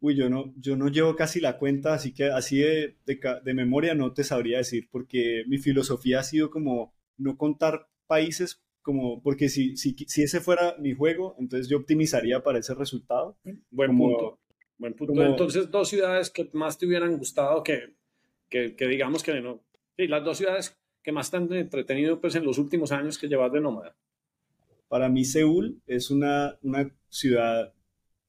Uy, 0.00 0.14
yo 0.14 0.28
no, 0.28 0.52
yo 0.56 0.76
no 0.76 0.88
llevo 0.88 1.16
casi 1.16 1.40
la 1.40 1.58
cuenta, 1.58 1.94
así 1.94 2.12
que 2.12 2.24
así 2.24 2.58
de, 2.58 2.96
de, 3.06 3.54
memoria 3.54 3.94
no 3.94 4.12
te 4.12 4.24
sabría 4.24 4.58
decir, 4.58 4.88
porque 4.90 5.44
mi 5.46 5.58
filosofía 5.58 6.20
ha 6.20 6.22
sido 6.22 6.50
como 6.50 6.94
no 7.16 7.36
contar 7.36 7.88
países, 8.06 8.62
como, 8.82 9.22
porque 9.22 9.48
si, 9.48 9.76
si, 9.76 9.94
si 10.06 10.22
ese 10.22 10.40
fuera 10.40 10.76
mi 10.78 10.92
juego, 10.92 11.34
entonces 11.38 11.68
yo 11.68 11.78
optimizaría 11.78 12.42
para 12.42 12.58
ese 12.58 12.74
resultado. 12.74 13.38
Buen 13.70 13.96
punto. 13.96 14.38
Buen 14.78 14.94
punto. 14.94 15.22
entonces, 15.24 15.70
dos 15.70 15.88
ciudades 15.88 16.30
que 16.30 16.50
más 16.52 16.76
te 16.76 16.86
hubieran 16.86 17.16
gustado 17.16 17.62
que, 17.62 17.94
que, 18.50 18.76
que 18.76 18.86
digamos 18.86 19.22
que 19.22 19.40
no, 19.40 19.62
Sí, 19.96 20.08
las 20.08 20.24
dos 20.24 20.36
ciudades 20.36 20.78
que 21.02 21.12
más 21.12 21.30
te 21.30 21.38
han 21.38 21.50
entretenido 21.52 22.20
pues, 22.20 22.34
en 22.34 22.44
los 22.44 22.58
últimos 22.58 22.92
años 22.92 23.18
que 23.18 23.28
llevas 23.28 23.50
de 23.52 23.60
nómada. 23.60 23.96
Para 24.88 25.08
mí, 25.08 25.24
Seúl 25.24 25.80
es 25.86 26.10
una, 26.10 26.58
una 26.62 26.90
ciudad 27.08 27.72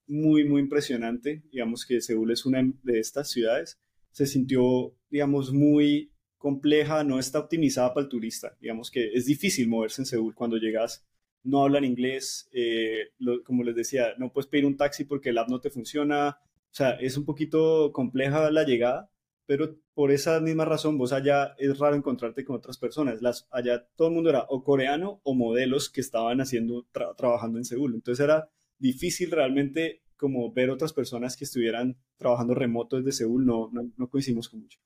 muy, 0.08 0.46
muy 0.46 0.62
impresionante. 0.62 1.44
Digamos 1.52 1.86
que 1.86 2.02
Seúl 2.02 2.32
es 2.32 2.46
una 2.46 2.62
de 2.84 3.00
estas 3.00 3.30
ciudades. 3.30 3.80
Se 4.12 4.26
sintió, 4.26 4.96
digamos, 5.10 5.54
muy 5.54 6.12
compleja, 6.38 7.04
no 7.04 7.20
está 7.20 7.40
optimizada 7.40 7.94
para 7.94 8.06
el 8.06 8.10
turista. 8.10 8.56
Digamos 8.62 8.90
que 8.92 9.12
es 9.14 9.26
difícil 9.26 9.68
moverse 9.68 10.02
en 10.02 10.06
Seúl 10.06 10.36
cuando 10.36 10.58
llegas. 10.58 11.06
No 11.44 11.64
hablan 11.64 11.86
inglés, 11.86 12.50
eh, 12.52 13.10
como 13.46 13.64
les 13.64 13.76
decía, 13.76 14.14
no 14.18 14.32
puedes 14.32 14.48
pedir 14.48 14.66
un 14.66 14.78
taxi 14.78 15.06
porque 15.06 15.30
el 15.30 15.38
app 15.38 15.50
no 15.50 15.62
te 15.62 15.70
funciona. 15.70 16.38
O 16.40 16.74
sea, 16.78 16.92
es 16.92 17.18
un 17.18 17.26
poquito 17.26 17.92
compleja 17.94 18.52
la 18.52 18.64
llegada, 18.64 19.10
pero 19.46 19.78
por 19.94 20.12
esa 20.12 20.40
misma 20.42 20.66
razón 20.66 20.98
vos 20.98 21.14
allá 21.14 21.56
es 21.58 21.80
raro 21.80 21.96
encontrarte 21.96 22.44
con 22.44 22.58
otras 22.58 22.78
personas. 22.78 23.22
Las, 23.22 23.48
allá 23.50 23.88
todo 23.96 24.10
el 24.10 24.14
mundo 24.14 24.30
era 24.30 24.46
o 24.50 24.64
coreano 24.64 25.22
o 25.24 25.34
modelos 25.34 25.90
que 25.90 26.02
estaban 26.02 26.42
haciendo, 26.42 26.86
trabajando 26.92 27.58
en 27.58 27.66
Seúl. 27.66 27.96
Entonces 27.96 28.24
era 28.24 28.50
difícil 28.80 29.32
realmente 29.32 30.04
como 30.16 30.52
ver 30.52 30.70
otras 30.70 30.94
personas 30.94 31.38
que 31.38 31.46
estuvieran 31.46 31.98
trabajando 32.18 32.56
remoto 32.56 32.98
desde 32.98 33.12
Seúl, 33.12 33.46
no, 33.46 33.70
no, 33.72 33.92
no 33.96 34.10
coincidimos 34.10 34.50
con 34.50 34.62
mucho. 34.62 34.80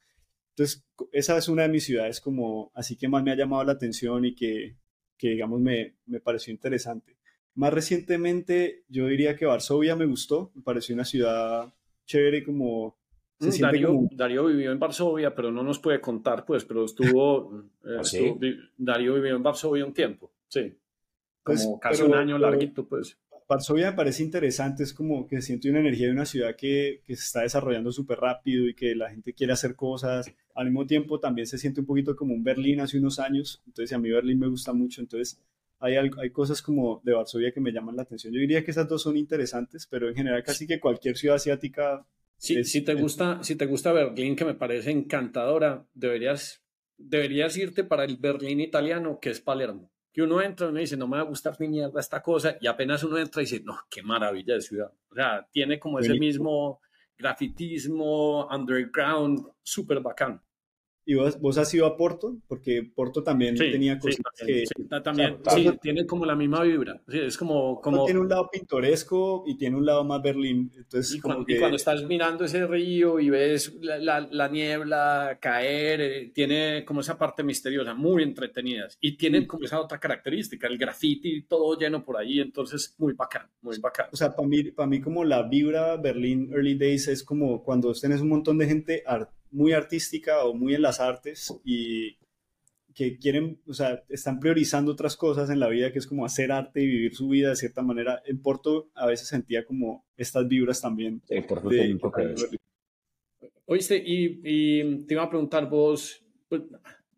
Entonces, 0.50 0.86
esa 1.14 1.38
es 1.38 1.48
una 1.48 1.64
de 1.64 1.70
mis 1.70 1.86
ciudades 1.86 2.20
como 2.20 2.72
así 2.76 2.98
que 2.98 3.08
más 3.08 3.24
me 3.24 3.32
ha 3.32 3.38
llamado 3.38 3.64
la 3.64 3.72
atención 3.72 4.26
y 4.26 4.36
que, 4.36 4.76
que 5.18 5.30
digamos, 5.30 5.62
me, 5.62 5.96
me 6.06 6.20
pareció 6.20 6.52
interesante. 6.52 7.18
Más 7.56 7.74
recientemente, 7.74 8.84
yo 8.90 9.08
diría 9.08 9.36
que 9.36 9.46
Varsovia 9.46 9.96
me 9.96 10.06
gustó, 10.06 10.52
me 10.56 10.62
pareció 10.62 10.96
una 10.96 11.06
ciudad 11.06 11.74
chévere 12.06 12.44
como 12.44 12.98
Mm, 13.42 14.16
Darío, 14.16 14.46
vivió 14.46 14.72
en 14.72 14.80
Varsovia, 14.80 15.34
pero 15.34 15.52
no 15.52 15.64
nos 15.64 15.80
puede 15.80 16.00
contar, 16.00 16.46
pues, 16.46 16.64
pero 16.64 16.86
estuvo, 16.86 17.64
eh, 17.86 17.98
¿Ah, 17.98 18.62
Darío 18.78 19.16
vivió 19.16 19.36
en 19.36 19.42
Varsovia 19.42 19.84
un 19.84 19.94
tiempo, 19.94 20.32
sí, 20.48 20.78
pues, 21.44 21.66
como 21.66 21.80
casi 21.80 22.04
un 22.04 22.14
año 22.14 22.38
larguito, 22.38 22.86
pues. 22.86 23.18
Varsovia 23.52 23.92
me 23.92 23.98
parece 23.98 24.24
interesante, 24.24 24.84
es 24.84 24.94
como 24.94 25.28
que 25.28 25.42
siento 25.42 25.68
una 25.68 25.82
energía 25.82 26.08
de 26.08 26.14
una 26.14 26.26
ciudad 26.26 26.56
que, 26.56 27.02
que 27.06 27.18
se 27.18 27.24
está 27.24 27.42
desarrollando 27.42 27.92
súper 27.92 28.18
rápido 28.20 28.66
y 28.66 28.74
que 28.74 28.96
la 28.96 29.10
gente 29.10 29.34
quiere 29.34 29.52
hacer 29.52 29.76
cosas. 29.76 30.32
Al 30.56 30.68
mismo 30.68 30.88
tiempo 30.88 31.20
también 31.20 31.46
se 31.48 31.58
siente 31.58 31.82
un 31.82 31.86
poquito 31.86 32.16
como 32.16 32.34
un 32.34 32.46
Berlín 32.46 32.80
hace 32.80 32.98
unos 32.98 33.20
años, 33.20 33.62
entonces 33.68 33.94
a 33.94 34.00
mí 34.00 34.10
Berlín 34.10 34.40
me 34.40 34.48
gusta 34.48 34.72
mucho, 34.72 35.02
entonces 35.02 35.38
hay, 35.80 35.96
hay 35.96 36.30
cosas 36.30 36.62
como 36.62 37.02
de 37.04 37.12
Varsovia 37.12 37.52
que 37.52 37.60
me 37.60 37.74
llaman 37.74 37.98
la 37.98 38.04
atención. 38.04 38.34
Yo 38.34 38.40
diría 38.40 38.64
que 38.64 38.72
esas 38.72 38.88
dos 38.88 39.02
son 39.02 39.18
interesantes, 39.18 39.86
pero 39.86 40.08
en 40.08 40.16
general 40.16 40.44
casi 40.44 40.66
que 40.66 40.80
cualquier 40.80 41.18
ciudad 41.18 41.36
asiática 41.36 42.06
si, 42.38 42.82
te 42.82 42.96
gusta, 42.96 43.44
si 43.44 43.56
te 43.56 43.66
gusta 43.66 43.92
Berlín, 43.92 44.38
que 44.38 44.46
me 44.46 44.56
parece 44.56 44.92
encantadora, 44.92 45.86
deberías, 45.94 46.64
deberías 46.98 47.56
irte 47.58 47.84
para 47.84 48.06
el 48.06 48.16
Berlín 48.16 48.62
italiano, 48.62 49.20
que 49.22 49.30
es 49.30 49.42
Palermo. 49.42 49.92
Que 50.14 50.22
uno 50.22 50.42
entra 50.42 50.68
y 50.68 50.70
uno 50.70 50.80
dice, 50.80 50.98
no 50.98 51.08
me 51.08 51.18
va 51.18 51.24
a 51.24 51.26
gustar 51.26 51.56
ni 51.60 51.68
mierda 51.68 52.00
esta 52.00 52.22
cosa, 52.22 52.58
y 52.60 52.68
apenas 52.68 53.04
uno 53.04 53.18
entra 53.18 53.42
y 53.42 53.46
dice, 53.46 53.62
no, 53.64 53.78
qué 53.90 54.04
maravilla 54.04 54.56
de 54.56 54.62
ciudad. 54.62 54.92
O 55.10 55.16
sea, 55.16 55.48
tiene 55.52 55.80
como 55.80 56.00
ese 56.00 56.16
mismo 56.16 56.82
grafitismo, 57.18 58.48
underground, 58.48 59.48
súper 59.64 60.02
bacán. 60.02 60.42
¿Y 61.04 61.16
vos, 61.16 61.58
has 61.58 61.74
ido 61.74 61.88
a 61.88 61.98
Porto? 61.98 62.38
Porque 62.48 62.84
Porto 62.96 63.24
también 63.24 63.56
tenía 63.56 63.98
cosas 63.98 64.22
que... 64.38 64.66
Sí, 64.66 64.88
también, 65.04 65.38
sí, 65.50 65.70
tiene 65.82 66.06
como 66.06 66.26
la 66.26 66.36
misma 66.36 66.62
vibra. 66.62 67.02
es 67.08 67.38
como, 67.38 67.82
como... 67.82 68.06
Tiene 68.06 68.20
un 68.20 68.30
lado 68.30 68.50
pintoresco 68.52 69.44
y 69.48 69.58
tiene 69.58 69.78
un 69.78 69.86
lado 69.86 70.04
más 70.04 70.22
Berlín. 70.22 70.72
Entonces, 70.76 71.16
y, 71.16 71.20
cuando, 71.20 71.46
cuando 71.60 71.76
estás 71.76 72.04
mirando 72.04 72.46
ese 72.46 72.68
río 72.68 73.20
y 73.20 73.32
ves 73.32 73.74
la, 73.82 74.20
la, 74.20 74.48
niebla 74.48 75.40
caer, 75.42 76.02
eh, 76.02 76.32
tiene 76.34 76.86
como 76.86 77.02
esa 77.02 77.18
parte 77.18 77.44
misteriosa, 77.44 77.96
muy 77.96 78.22
entretenidas. 78.22 78.98
Y 79.02 79.18
tiene 79.18 79.42
mm. 79.42 79.48
como 79.48 79.66
esa 79.66 79.82
otra 79.82 80.00
característica, 80.00 80.68
el 80.68 80.78
graffiti 80.78 81.44
todo 81.44 81.78
lleno 81.80 82.06
por 82.06 82.18
ahí. 82.18 82.40
Entonces, 82.40 82.96
muy 83.00 83.14
bacán, 83.14 83.48
muy 83.62 83.80
bacán. 83.80 84.08
O 84.12 84.16
sea, 84.16 84.36
para 84.36 84.48
mí, 84.48 84.64
para 84.72 84.88
mí 84.88 85.02
como 85.02 85.26
la 85.26 85.44
vibra 85.44 85.98
Berlín 85.98 86.52
Early 86.54 86.76
Days 86.76 87.08
es 87.08 87.24
como 87.24 87.64
cuando 87.64 87.92
tenés 87.94 88.22
un 88.22 88.30
montón 88.30 88.60
de 88.60 88.68
gente 88.68 89.04
art 89.06 89.32
muy 89.52 89.74
artística 89.74 90.44
o 90.46 90.54
muy 90.54 90.76
en 90.76 90.82
las 90.82 91.00
artes 91.00 91.54
y 91.64 92.18
que 92.94 93.18
quieren, 93.18 93.62
o 93.68 93.74
sea, 93.74 94.04
están 94.10 94.40
priorizando 94.40 94.92
otras 94.92 95.16
cosas 95.16 95.50
en 95.50 95.60
la 95.60 95.70
vida, 95.70 95.92
que 95.92 96.00
es 96.00 96.08
como 96.08 96.26
hacer 96.26 96.52
arte 96.52 96.82
y 96.82 96.88
vivir 96.88 97.16
su 97.16 97.30
vida 97.30 97.50
de 97.50 97.56
cierta 97.56 97.82
manera. 97.82 98.22
En 98.26 98.42
Porto 98.42 98.90
a 98.96 99.06
veces 99.06 99.28
sentía 99.28 99.66
como 99.66 100.06
estas 100.18 100.48
vibras 100.48 100.82
también. 100.82 101.22
Sí, 101.28 101.42
Porto 101.42 101.70
de, 101.70 101.98
Oíste, 103.66 103.96
y, 103.96 104.42
y, 104.44 105.06
te 105.06 105.14
iba 105.14 105.24
a 105.24 105.30
preguntar 105.30 105.70
vos, 105.70 106.22
pues, 106.50 106.64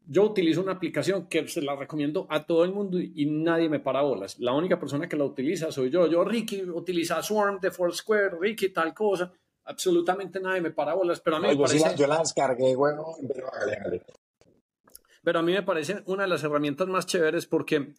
yo 0.05 0.23
utilizo 0.23 0.61
una 0.61 0.73
aplicación 0.73 1.27
que 1.27 1.47
se 1.47 1.61
la 1.61 1.75
recomiendo 1.75 2.27
a 2.29 2.45
todo 2.45 2.63
el 2.63 2.71
mundo 2.71 2.99
y, 2.99 3.25
nadie 3.25 3.69
me 3.69 3.79
para 3.79 4.01
bolas. 4.01 4.37
La 4.39 4.53
única 4.53 4.79
persona 4.79 5.09
que 5.09 5.17
la 5.17 5.25
utiliza 5.25 5.71
soy 5.71 5.89
yo. 5.89 6.07
Yo, 6.07 6.23
Ricky, 6.23 6.61
utiliza 6.61 7.23
Swarm 7.23 7.59
de 7.59 7.71
Foursquare, 7.71 8.37
Ricky, 8.39 8.69
tal 8.69 8.93
cosa 8.93 9.33
absolutamente 9.65 10.39
nadie 10.39 10.61
me 10.61 10.71
para 10.71 10.93
bolas, 10.93 11.21
pero 11.21 11.37
a 11.37 11.39
mí 11.39 11.47
me 11.47 11.55
parece... 11.57 11.95
Yo 11.97 12.07
la 12.07 12.19
descargué, 12.19 12.75
bueno, 12.75 13.05
pero 15.23 15.39
a 15.39 15.41
mí 15.41 15.53
me 15.53 15.63
parece 15.63 16.03
una 16.05 16.23
de 16.23 16.29
las 16.29 16.43
herramientas 16.43 16.87
más 16.87 17.05
chéveres 17.05 17.47
porque 17.47 17.93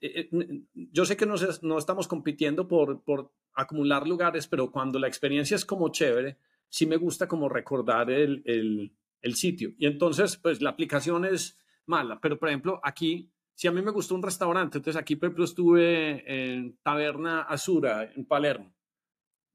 eh, 0.00 0.28
eh, 0.32 0.62
yo 0.74 1.04
sé 1.04 1.16
que 1.16 1.26
no, 1.26 1.34
no 1.62 1.78
estamos 1.78 2.08
compitiendo 2.08 2.66
por, 2.66 3.02
por, 3.02 3.32
acumular 3.52 4.06
lugares, 4.06 4.46
pero 4.46 4.70
cuando 4.70 4.98
la 4.98 5.08
experiencia 5.08 5.54
es 5.54 5.64
como 5.64 5.90
chévere, 5.90 6.38
sí 6.68 6.86
me 6.86 6.96
gusta 6.96 7.28
como 7.28 7.48
recordar 7.48 8.10
el, 8.10 8.42
el, 8.46 8.92
el 9.20 9.34
sitio. 9.34 9.72
Y 9.76 9.86
entonces, 9.86 10.36
pues 10.36 10.62
la 10.62 10.70
aplicación 10.70 11.24
es 11.24 11.58
mala. 11.84 12.18
Pero, 12.22 12.38
por 12.38 12.48
ejemplo, 12.48 12.80
aquí, 12.82 13.30
si 13.54 13.68
a 13.68 13.72
mí 13.72 13.82
me 13.82 13.90
gustó 13.90 14.14
un 14.14 14.22
restaurante, 14.22 14.78
entonces 14.78 15.00
aquí, 15.00 15.16
por 15.16 15.26
ejemplo, 15.26 15.44
estuve 15.44 16.52
en 16.54 16.78
Taberna 16.82 17.42
Azura, 17.42 18.04
en 18.14 18.24
Palermo. 18.24 18.72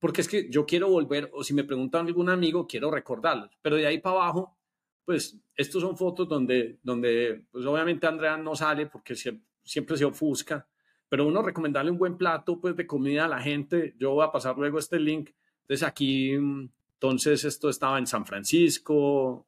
Porque 0.06 0.22
es 0.22 0.28
que 0.28 0.48
yo 0.52 0.68
quiero 0.68 0.88
volver, 0.88 1.32
o 1.34 1.44
si 1.44 1.56
me 1.56 1.64
preguntan 1.64 2.06
algún 2.06 2.30
amigo, 2.30 2.68
quiero 2.68 2.92
recordarlos. 2.92 3.50
Pero 3.64 3.76
de 3.76 3.88
ahí 3.88 3.98
para 3.98 4.18
abajo, 4.18 4.56
pues, 5.04 5.36
estos 5.56 5.82
son 5.82 5.98
fotos 5.98 6.30
donde, 6.30 6.78
donde 6.84 7.46
pues 7.50 7.66
obviamente 7.66 8.06
Andrea 8.06 8.38
no 8.38 8.56
sale 8.56 8.86
porque 8.86 9.16
siempre, 9.16 9.98
se 9.98 10.06
ofusca. 10.06 10.68
Pero 11.10 11.26
uno 11.26 11.42
recomendarle 11.42 11.90
un 11.90 11.98
buen 11.98 12.18
plato, 12.18 12.62
pues, 12.62 12.76
de 12.76 12.86
comida 12.86 13.26
a 13.26 13.28
la 13.28 13.42
gente. 13.42 13.96
Yo 13.98 14.12
voy 14.12 14.24
a 14.24 14.32
pasar 14.32 14.56
luego 14.56 14.78
este 14.78 15.00
link. 15.00 15.32
Entonces 15.62 15.88
aquí, 15.88 16.34
entonces 16.34 17.44
esto 17.44 17.68
estaba 17.68 17.98
en 17.98 18.06
San 18.06 18.28
Francisco, 18.28 19.48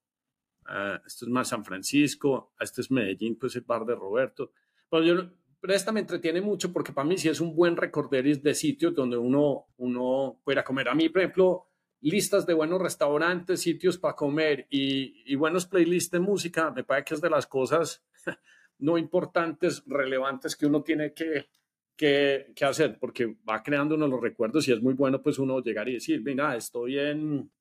Ah, 0.67 0.99
esto 1.05 1.25
es 1.25 1.31
más 1.31 1.47
San 1.47 1.63
Francisco, 1.63 2.51
este 2.59 2.81
es 2.81 2.91
Medellín, 2.91 3.37
pues 3.37 3.55
el 3.55 3.61
bar 3.61 3.85
de 3.85 3.95
Roberto. 3.95 4.51
Pero, 4.89 5.03
yo, 5.03 5.29
pero 5.59 5.73
esta 5.73 5.91
me 5.91 6.01
entretiene 6.01 6.41
mucho 6.41 6.71
porque 6.71 6.93
para 6.93 7.07
mí 7.07 7.17
sí 7.17 7.29
es 7.29 7.41
un 7.41 7.55
buen 7.55 7.75
recorderis 7.75 8.41
de 8.43 8.53
sitios 8.53 8.93
donde 8.93 9.17
uno, 9.17 9.67
uno 9.77 10.39
puede 10.43 10.63
comer. 10.63 10.89
A 10.89 10.95
mí, 10.95 11.09
por 11.09 11.21
ejemplo, 11.21 11.67
listas 12.01 12.45
de 12.45 12.53
buenos 12.53 12.81
restaurantes, 12.81 13.61
sitios 13.61 13.97
para 13.97 14.15
comer 14.15 14.67
y, 14.69 15.23
y 15.25 15.35
buenos 15.35 15.65
playlists 15.65 16.11
de 16.11 16.19
música, 16.19 16.71
me 16.71 16.83
parece 16.83 17.05
que 17.05 17.13
es 17.15 17.21
de 17.21 17.29
las 17.29 17.47
cosas 17.47 18.05
no 18.79 18.97
importantes, 18.97 19.83
relevantes 19.87 20.55
que 20.55 20.67
uno 20.67 20.83
tiene 20.83 21.13
que, 21.13 21.49
que, 21.95 22.53
que, 22.55 22.65
hacer, 22.65 22.99
porque 22.99 23.35
va 23.49 23.63
creando 23.63 23.95
uno 23.95 24.07
los 24.07 24.21
recuerdos 24.21 24.67
y 24.67 24.73
es 24.73 24.81
muy 24.81 24.93
bueno 24.93 25.21
pues 25.21 25.39
uno 25.39 25.59
llegar 25.61 25.89
y 25.89 25.93
decir, 25.93 26.21
mira, 26.23 26.55
estoy 26.55 26.99
en... 26.99 27.51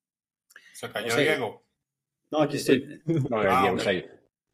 Se 0.73 0.91
cayó 0.91 1.15
Diego. 1.15 1.63
No, 2.29 2.41
aquí 2.41 2.57
estoy. 2.57 3.01
No, 3.29 3.41
Ah. 3.41 3.75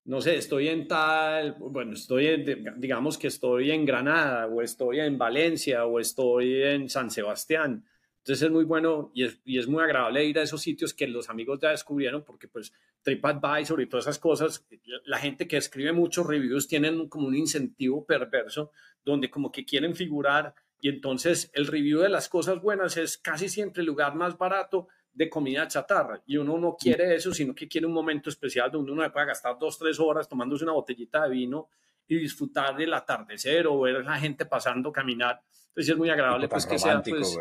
No 0.06 0.20
sé, 0.20 0.36
estoy 0.36 0.68
en 0.68 0.88
tal, 0.88 1.56
bueno, 1.60 1.94
estoy 1.94 2.28
en, 2.28 2.74
digamos 2.78 3.18
que 3.18 3.28
estoy 3.28 3.72
en 3.72 3.86
Granada 3.86 4.48
o 4.48 4.62
estoy 4.62 5.00
en 5.00 5.18
Valencia 5.18 5.86
o 5.86 6.00
estoy 6.00 6.62
en 6.62 6.90
San 6.90 7.10
Sebastián. 7.10 7.86
Entonces 8.18 8.44
es 8.44 8.52
muy 8.52 8.64
bueno 8.64 9.12
y 9.14 9.26
es, 9.26 9.40
y 9.44 9.60
es 9.60 9.68
muy 9.68 9.84
agradable 9.84 10.26
ir 10.26 10.40
a 10.40 10.44
esos 10.44 10.62
sitios 10.62 10.94
que 10.94 11.08
los 11.08 11.30
amigos 11.30 11.60
ya 11.62 11.72
descubrieron 11.72 12.24
porque 12.24 12.48
pues 12.48 12.74
TripAdvisor 13.02 13.82
y 13.82 13.88
todas 13.88 14.06
esas 14.06 14.20
cosas, 14.20 14.66
la 15.06 15.20
gente 15.20 15.48
que 15.48 15.58
escribe 15.58 15.92
muchos 15.92 16.26
reviews 16.26 16.68
tienen 16.68 17.08
como 17.10 17.28
un 17.28 17.36
incentivo 17.36 18.06
perverso 18.06 18.72
donde 19.04 19.30
como 19.30 19.52
que 19.52 19.66
quieren 19.66 19.94
figurar 19.96 20.54
y 20.80 20.90
entonces 20.90 21.50
el 21.54 21.68
review 21.68 22.02
de 22.02 22.10
las 22.10 22.28
cosas 22.28 22.62
buenas 22.62 22.98
es 22.98 23.18
casi 23.18 23.48
siempre 23.48 23.82
el 23.82 23.88
lugar 23.88 24.16
más 24.16 24.38
barato 24.38 24.88
de 25.14 25.30
comida 25.30 25.68
chatarra 25.68 26.22
y 26.26 26.38
uno 26.38 26.58
no 26.58 26.76
quiere 26.76 27.16
eso, 27.16 27.34
sino 27.34 27.54
que 27.54 27.68
quiere 27.68 27.86
un 27.86 27.94
momento 27.94 28.30
especial 28.30 28.72
donde 28.72 28.92
uno 28.92 29.12
pueda 29.12 29.28
gastar 29.28 29.58
dos, 29.60 29.78
tres 29.78 30.00
horas 30.00 30.28
tomándose 30.28 30.64
una 30.64 30.74
botellita 30.74 31.24
de 31.24 31.30
vino 31.30 31.70
y 32.08 32.18
disfrutar 32.18 32.76
del 32.76 32.94
atardecer 32.94 33.68
o 33.68 33.80
ver 33.82 33.98
a 33.98 34.04
la 34.04 34.20
gente 34.20 34.46
pasando, 34.46 34.92
caminar. 34.92 35.42
Entonces 35.70 35.92
es 35.92 35.98
muy 35.98 36.10
agradable 36.10 36.48
pues 36.48 36.66
que 36.66 36.80
sea 36.80 37.02
pues, 37.02 37.38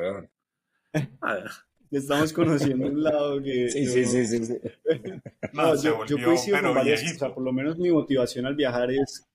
ah, 1.23 1.45
Estamos 1.91 2.33
conociendo 2.33 2.87
un 2.87 3.03
lado 3.03 3.43
que... 3.43 3.69
Sí, 3.71 3.85
yo- 3.85 3.93
sí, 3.93 4.05
sí, 4.07 4.27
sí, 4.27 4.47
sí. 4.47 4.59
No, 5.53 5.63
No, 5.65 5.77
se 5.77 5.89
yo, 5.89 6.07
yo 6.07 6.17
coincido 6.25 6.61
con 6.63 6.75
varias, 6.75 7.03
o 7.03 7.19
sea, 7.19 7.35
por 7.35 7.43
lo 7.43 7.53
menos 7.53 7.77
mi 7.79 7.91
motivación 7.91 8.47
al 8.47 8.55
viajar 8.55 8.91
es, 8.91 9.29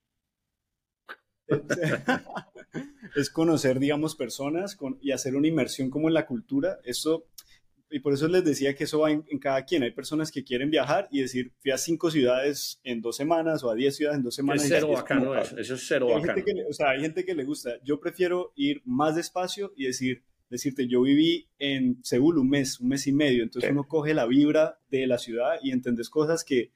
es 3.15 3.29
conocer, 3.29 3.79
digamos, 3.79 4.15
personas 4.15 4.75
con- 4.75 4.97
y 5.01 5.11
hacer 5.11 5.35
una 5.35 5.47
inmersión 5.47 5.89
como 5.89 6.07
en 6.07 6.13
la 6.15 6.25
cultura. 6.25 6.79
Eso, 6.83 7.25
y 7.89 7.99
por 7.99 8.13
eso 8.13 8.27
les 8.27 8.43
decía 8.43 8.75
que 8.75 8.83
eso 8.85 8.99
va 8.99 9.11
en, 9.11 9.23
en 9.29 9.39
cada 9.39 9.63
quien. 9.65 9.83
Hay 9.83 9.91
personas 9.91 10.31
que 10.31 10.43
quieren 10.43 10.69
viajar 10.69 11.07
y 11.11 11.21
decir, 11.21 11.53
fui 11.59 11.71
a 11.71 11.77
cinco 11.77 12.11
ciudades 12.11 12.79
en 12.83 13.01
dos 13.01 13.15
semanas 13.15 13.63
o 13.63 13.69
a 13.69 13.75
diez 13.75 13.95
ciudades 13.95 14.17
en 14.17 14.23
dos 14.23 14.35
semanas. 14.35 14.63
es 14.63 14.69
cero 14.69 14.87
es 14.91 14.97
bacano 14.99 15.35
eso, 15.39 15.57
eso 15.57 15.75
es 15.75 15.85
cero 15.87 16.07
Hay 16.09 16.15
bacano. 16.15 16.33
gente 16.35 16.43
que 16.45 16.53
le- 16.53 16.65
o 16.65 16.73
sea, 16.73 16.89
hay 16.91 17.01
gente 17.01 17.25
que 17.25 17.35
le 17.35 17.43
gusta. 17.45 17.71
Yo 17.83 17.99
prefiero 17.99 18.51
ir 18.55 18.81
más 18.85 19.15
despacio 19.15 19.73
y 19.75 19.85
decir, 19.85 20.23
decirte, 20.49 20.87
yo 20.87 21.01
viví 21.01 21.49
en 21.59 21.99
Seúl 22.03 22.37
un 22.37 22.49
mes, 22.49 22.79
un 22.79 22.89
mes 22.89 23.05
y 23.07 23.11
medio, 23.11 23.43
entonces 23.43 23.67
Sí. 23.69 23.73
uno 23.73 23.85
coge 23.87 24.13
la 24.13 24.25
vibra 24.25 24.79
de 24.89 25.05
la 25.07 25.17
ciudad 25.17 25.55
y 25.61 25.71
entendés 25.71 26.09
cosas 26.09 26.43
que 26.45 26.71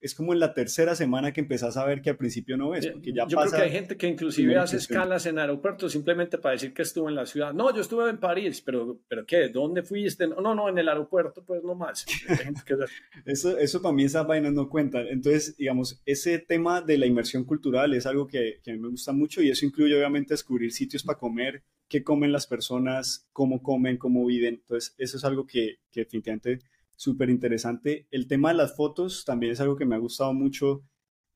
es 0.00 0.14
como 0.14 0.32
en 0.32 0.40
la 0.40 0.54
tercera 0.54 0.94
semana 0.94 1.32
que 1.32 1.40
empezás 1.40 1.76
a 1.76 1.84
ver 1.84 2.00
que 2.00 2.10
al 2.10 2.16
principio 2.16 2.56
no 2.56 2.70
ves, 2.70 2.86
porque 2.86 3.12
ya 3.12 3.26
yo 3.26 3.36
pasa... 3.36 3.50
creo 3.50 3.60
que 3.60 3.66
hay 3.66 3.72
gente 3.72 3.96
que 3.96 4.06
inclusive 4.06 4.56
hace 4.56 4.76
escalas 4.76 5.26
en 5.26 5.38
aeropuertos 5.38 5.92
simplemente 5.92 6.38
para 6.38 6.52
decir 6.52 6.72
que 6.72 6.82
estuvo 6.82 7.08
en 7.08 7.14
la 7.14 7.26
ciudad. 7.26 7.52
No, 7.52 7.74
yo 7.74 7.80
estuve 7.80 8.08
en 8.08 8.18
París, 8.18 8.62
pero, 8.64 9.00
pero 9.08 9.26
¿qué? 9.26 9.48
¿Dónde 9.48 9.82
fuiste? 9.82 10.28
No, 10.28 10.54
no, 10.54 10.68
en 10.68 10.78
el 10.78 10.88
aeropuerto, 10.88 11.44
pues 11.44 11.62
no 11.64 11.74
más. 11.74 12.06
Eso, 13.24 13.58
eso 13.58 13.82
para 13.82 13.94
mí 13.94 14.04
esas 14.04 14.26
vainas 14.26 14.52
no 14.52 14.68
cuentan. 14.68 15.06
Entonces, 15.08 15.56
digamos, 15.56 16.00
ese 16.04 16.38
tema 16.38 16.80
de 16.80 16.98
la 16.98 17.06
inmersión 17.06 17.44
cultural 17.44 17.94
es 17.94 18.06
algo 18.06 18.26
que, 18.26 18.60
que 18.62 18.70
a 18.70 18.74
mí 18.74 18.80
me 18.80 18.88
gusta 18.88 19.12
mucho 19.12 19.42
y 19.42 19.50
eso 19.50 19.66
incluye 19.66 19.96
obviamente 19.96 20.34
descubrir 20.34 20.72
sitios 20.72 21.02
para 21.02 21.18
comer, 21.18 21.62
qué 21.88 22.02
comen 22.02 22.32
las 22.32 22.46
personas, 22.46 23.28
cómo 23.32 23.62
comen, 23.62 23.96
cómo 23.96 24.24
viven. 24.26 24.54
Entonces, 24.54 24.94
eso 24.98 25.16
es 25.16 25.24
algo 25.24 25.46
que, 25.46 25.78
que 25.90 26.00
definitivamente 26.00 26.60
súper 26.98 27.30
interesante. 27.30 28.06
El 28.10 28.26
tema 28.26 28.50
de 28.50 28.56
las 28.56 28.76
fotos 28.76 29.24
también 29.24 29.52
es 29.52 29.60
algo 29.60 29.76
que 29.76 29.86
me 29.86 29.94
ha 29.94 29.98
gustado 29.98 30.34
mucho. 30.34 30.82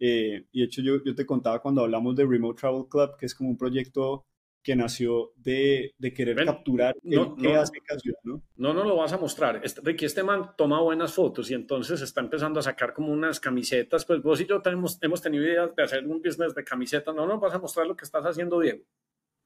eh, 0.01 0.47
y 0.53 0.61
de 0.61 0.67
hecho, 0.67 0.83
yo, 0.83 1.03
yo 1.05 1.15
te 1.15 1.25
contaba 1.25 1.63
cuando 1.63 1.83
hablamos 1.83 2.17
de 2.17 2.27
Remote 2.27 2.61
Travel 2.61 2.87
Club, 2.91 3.17
que 3.19 3.27
es 3.27 3.35
como 3.35 3.51
un 3.51 3.57
proyecto 3.57 4.27
que 4.65 4.75
nació 4.77 5.33
de, 5.37 5.93
de 5.99 6.13
querer 6.13 6.37
Ven, 6.37 6.47
capturar 6.47 6.95
el 7.05 7.15
no, 7.17 7.37
qué 7.37 7.53
no. 7.55 7.61
hace 7.61 7.81
cada 7.85 7.99
ciudad, 8.01 8.19
¿no? 8.25 8.43
No, 8.57 8.73
no 8.75 8.85
lo 8.85 8.97
vas 8.97 9.13
a 9.13 9.19
mostrar. 9.19 9.61
Este, 9.65 9.81
Ricky, 9.83 10.05
este 10.05 10.23
man 10.23 10.51
toma 10.57 10.81
buenas 10.81 11.15
fotos 11.15 11.51
y 11.51 11.55
entonces 11.55 12.01
está 12.01 12.21
empezando 12.21 12.61
a 12.61 12.63
sacar 12.63 12.93
como 12.95 13.13
unas 13.13 13.41
camisetas. 13.41 14.05
Pues 14.05 14.23
vos 14.23 14.41
y 14.41 14.47
yo 14.47 14.61
tenemos, 14.63 14.99
hemos 15.03 15.21
tenido 15.23 15.45
ideas 15.45 15.75
de 15.77 15.83
hacer 15.83 16.07
un 16.07 16.21
business 16.23 16.55
de 16.55 16.63
camisetas. 16.65 17.15
No, 17.15 17.27
no, 17.27 17.41
vas 17.41 17.55
a 17.55 17.59
mostrar 17.59 17.87
lo 17.87 17.97
que 17.97 18.05
estás 18.05 18.25
haciendo, 18.25 18.61
Diego. 18.61 18.85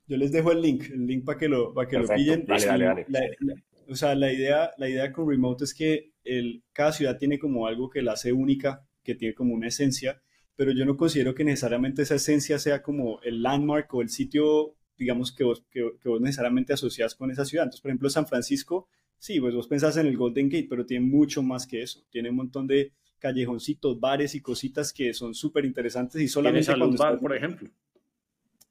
Yo 0.06 0.16
les 0.18 0.32
dejo 0.32 0.52
el 0.52 0.60
link, 0.62 0.84
el 0.90 1.06
link 1.06 1.24
para 1.24 1.38
que 1.38 1.48
lo, 1.48 1.72
para 1.74 1.88
que 1.88 1.98
lo 1.98 2.06
pillen. 2.08 2.44
Dale, 2.46 2.66
dale, 2.66 2.84
dale. 2.84 3.06
la- 3.08 3.20
la- 3.40 3.54
o 3.88 3.94
sea, 3.96 4.14
la 4.14 4.32
idea, 4.32 4.70
la 4.78 4.88
idea 4.88 5.12
con 5.12 5.28
Remote 5.28 5.64
es 5.64 5.74
que 5.74 6.12
el, 6.24 6.62
cada 6.72 6.92
ciudad 6.92 7.18
tiene 7.18 7.38
como 7.38 7.66
algo 7.66 7.88
que 7.90 8.02
la 8.02 8.12
hace 8.12 8.32
única, 8.32 8.86
que 9.02 9.14
tiene 9.14 9.34
como 9.34 9.54
una 9.54 9.68
esencia, 9.68 10.20
pero 10.56 10.72
yo 10.72 10.84
no 10.84 10.96
considero 10.96 11.34
que 11.34 11.44
necesariamente 11.44 12.02
esa 12.02 12.14
esencia 12.16 12.58
sea 12.58 12.82
como 12.82 13.20
el 13.22 13.42
landmark 13.42 13.92
o 13.94 14.02
el 14.02 14.08
sitio, 14.08 14.74
digamos, 14.96 15.32
que 15.32 15.44
vos, 15.44 15.64
que, 15.70 15.92
que 16.02 16.08
vos 16.08 16.20
necesariamente 16.20 16.72
asocias 16.72 17.14
con 17.14 17.30
esa 17.30 17.44
ciudad. 17.44 17.64
Entonces, 17.64 17.82
por 17.82 17.90
ejemplo, 17.90 18.08
San 18.10 18.26
Francisco, 18.26 18.88
sí, 19.18 19.38
pues 19.38 19.54
vos 19.54 19.68
pensás 19.68 19.96
en 19.98 20.06
el 20.06 20.16
Golden 20.16 20.48
Gate, 20.48 20.66
pero 20.68 20.86
tiene 20.86 21.06
mucho 21.06 21.42
más 21.42 21.66
que 21.66 21.82
eso. 21.82 22.02
Tiene 22.10 22.30
un 22.30 22.36
montón 22.36 22.66
de 22.66 22.92
callejoncitos, 23.18 23.98
bares 24.00 24.34
y 24.34 24.40
cositas 24.40 24.92
que 24.92 25.12
son 25.14 25.34
súper 25.34 25.64
interesantes 25.64 26.20
y 26.22 26.28
solamente 26.28 26.64
Salud 26.64 26.80
cuando 26.86 26.98
Bar, 26.98 27.08
estás- 27.14 27.22
por 27.22 27.36
ejemplo. 27.36 27.70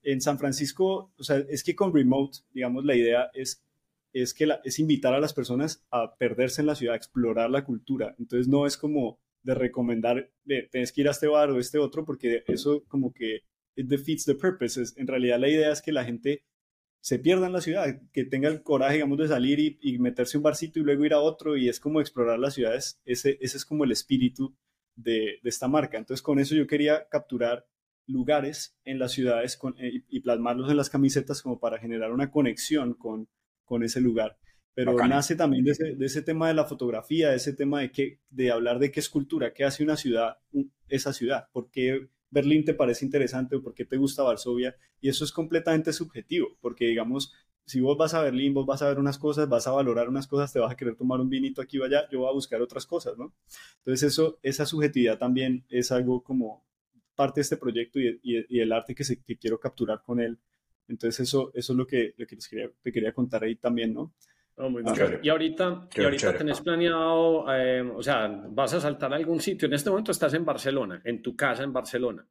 en 0.03 0.22
San 0.22 0.38
Francisco, 0.38 1.11
o 1.18 1.24
sea, 1.24 1.38
es 1.49 1.63
que 1.63 1.76
con 1.76 1.93
Remote, 1.93 2.39
digamos, 2.53 2.86
la 2.86 2.95
idea 2.95 3.30
es, 3.34 3.63
es 4.22 4.34
que 4.34 4.47
es 4.63 4.80
invitar 4.80 5.13
a 5.13 5.20
las 5.20 5.34
personas 5.34 5.86
a 5.91 6.16
perderse 6.16 6.61
en 6.61 6.68
la 6.68 6.76
ciudad, 6.76 6.93
a 6.93 6.97
explorar 6.97 7.49
la 7.49 7.66
cultura. 7.66 8.16
Entonces 8.18 8.47
no 8.47 8.66
es 8.66 8.78
como 8.78 9.20
de 9.43 9.53
recomendar, 9.53 10.32
de, 10.45 10.70
tienes 10.72 10.93
que 10.93 11.01
ir 11.01 11.07
a 11.09 11.11
este 11.11 11.28
bar 11.28 11.51
o 11.51 11.59
este 11.59 11.78
otro, 11.80 12.05
porque 12.05 12.43
eso 12.47 12.86
como 12.88 13.13
que 13.13 13.41
it 13.76 13.88
defeats 13.88 14.24
the 14.24 14.36
purpose. 14.36 14.82
Es- 14.82 14.97
en 14.97 15.07
realidad 15.07 15.39
la 15.39 15.49
idea 15.49 15.72
es 15.72 15.82
que 15.82 15.91
la 15.91 16.05
gente 16.05 16.45
se 17.01 17.20
pierda 17.20 17.47
en 17.47 17.53
la 17.53 17.61
ciudad, 17.61 18.01
que 18.13 18.24
tenga 18.24 18.47
el 18.47 18.63
coraje, 18.63 18.95
digamos, 18.95 19.18
de 19.18 19.28
salir 19.28 19.59
y, 19.59 19.78
y 19.82 19.99
meterse 19.99 20.38
un 20.38 20.43
barcito 20.43 20.80
y 20.80 20.84
luego 20.84 21.05
ir 21.05 21.13
a 21.13 21.20
otro, 21.20 21.57
y 21.57 21.68
es 21.68 21.80
como 21.82 21.99
explorar 21.99 22.39
las 22.39 22.53
ciudades. 22.55 23.01
Ese, 23.05 23.38
es 23.41 23.66
como 23.66 23.84
el 23.84 23.91
espíritu 23.91 24.55
de, 24.95 25.39
esta 25.43 25.68
marca. 25.68 25.97
Entonces 25.97 26.24
con 26.24 26.39
eso 26.39 26.55
yo 26.55 26.68
quería 26.68 27.07
capturar 27.09 27.68
lugares 28.07 28.78
en 28.86 28.97
las 28.97 29.11
ciudades 29.11 29.59
eh, 29.78 30.03
y 30.07 30.20
plasmarlos 30.22 30.72
en 30.72 30.78
las 30.78 30.89
camisetas 30.89 31.41
como 31.41 31.59
para 31.59 31.80
generar 31.80 32.11
una 32.13 32.32
conexión 32.32 32.93
con, 32.93 33.28
con 33.66 33.84
ese 33.84 34.01
lugar. 34.01 34.38
Pero 34.74 35.01
nace 35.01 35.36
también 35.36 35.63
de 35.66 35.72
ese, 35.72 35.95
de 35.95 36.05
ese 36.05 36.22
tema 36.22 36.47
de 36.49 36.53
la 36.53 36.66
fotografía, 36.66 37.30
de 37.30 37.38
ese 37.38 37.53
tema 37.53 37.82
de, 37.82 37.91
que, 37.91 38.20
de 38.30 38.51
hablar 38.51 38.80
de 38.80 38.91
qué 38.91 38.99
es 38.99 39.09
cultura, 39.09 39.53
qué 39.53 39.63
hace 39.63 39.84
una 39.84 39.95
ciudad, 39.97 40.38
esa 40.89 41.13
ciudad, 41.13 41.47
por 41.53 41.70
qué 41.72 42.09
Berlín 42.30 42.66
te 42.66 42.74
parece 42.74 43.05
interesante 43.05 43.55
o 43.55 43.61
por 43.61 43.74
qué 43.74 43.86
te 43.86 43.97
gusta 43.97 44.24
Varsovia. 44.24 44.76
Y 44.99 45.09
eso 45.09 45.24
es 45.24 45.32
completamente 45.32 45.93
subjetivo, 45.93 46.57
porque 46.61 46.86
digamos, 46.88 47.34
si 47.66 47.80
vos 47.80 47.97
vas 47.97 48.13
a 48.13 48.22
Berlín, 48.22 48.53
vos 48.53 48.66
vas 48.66 48.82
a 48.82 48.89
ver 48.89 48.99
unas 48.99 49.18
cosas, 49.18 49.47
vas 49.49 49.66
a 49.68 49.72
valorar 49.72 50.09
unas 50.09 50.28
cosas, 50.28 50.51
te 50.51 50.59
vas 50.59 50.72
a 50.72 50.76
querer 50.76 50.95
tomar 50.95 51.20
un 51.22 51.30
vinito 51.30 51.61
aquí 51.61 51.80
o 51.80 51.86
allá, 51.86 52.07
yo 52.11 52.20
voy 52.20 52.30
a 52.30 52.34
buscar 52.34 52.61
otras 52.61 52.86
cosas, 52.86 53.18
¿no? 53.18 53.34
Entonces 53.80 54.11
eso, 54.11 54.39
esa 54.43 54.66
subjetividad 54.66 55.18
también 55.18 55.66
es 55.70 55.91
algo 55.91 56.22
como 56.24 56.66
parte 57.16 57.39
de 57.39 57.43
este 57.43 57.57
proyecto 57.57 57.99
y, 57.99 58.20
y- 58.24 58.45
y 58.57 58.59
el 58.59 58.72
arte 58.74 58.93
que, 58.95 59.03
se, 59.03 59.22
que 59.24 59.38
quiero 59.38 59.59
capturar 59.59 60.01
con 60.05 60.20
él. 60.20 60.38
Entonces 60.88 61.22
eso, 61.28 61.52
eso 61.54 61.74
es 61.74 61.78
lo 61.78 61.88
que, 61.88 62.14
lo 62.18 62.26
que 62.28 62.36
les 62.36 62.48
quería, 62.48 62.70
te 62.82 62.92
quería 62.92 63.14
contar 63.14 63.44
ahí 63.44 63.56
también, 63.56 63.94
¿no? 63.94 64.14
Oh, 64.58 64.70
muy 64.70 64.84
bien. 64.84 64.96
chévere. 64.96 65.20
Y 65.22 65.30
ahorita, 65.30 65.90
y 65.94 66.04
ahorita 66.04 66.22
chévere. 66.22 66.38
tenés 66.40 66.62
planeado, 66.62 67.46
eh, 67.54 67.82
o 67.82 68.02
sea, 68.02 68.28
vas 68.50 68.74
a 68.74 68.80
saltar 68.80 69.12
a 69.12 69.18
algún 69.18 69.42
sitio. 69.42 69.68
En 69.68 69.74
este 69.74 69.90
momento 69.90 70.12
estás 70.12 70.34
en 70.34 70.46
Barcelona, 70.46 71.02
en 71.04 71.22
tu 71.22 71.36
casa 71.36 71.64
en 71.64 71.74
Barcelona. 71.74 72.26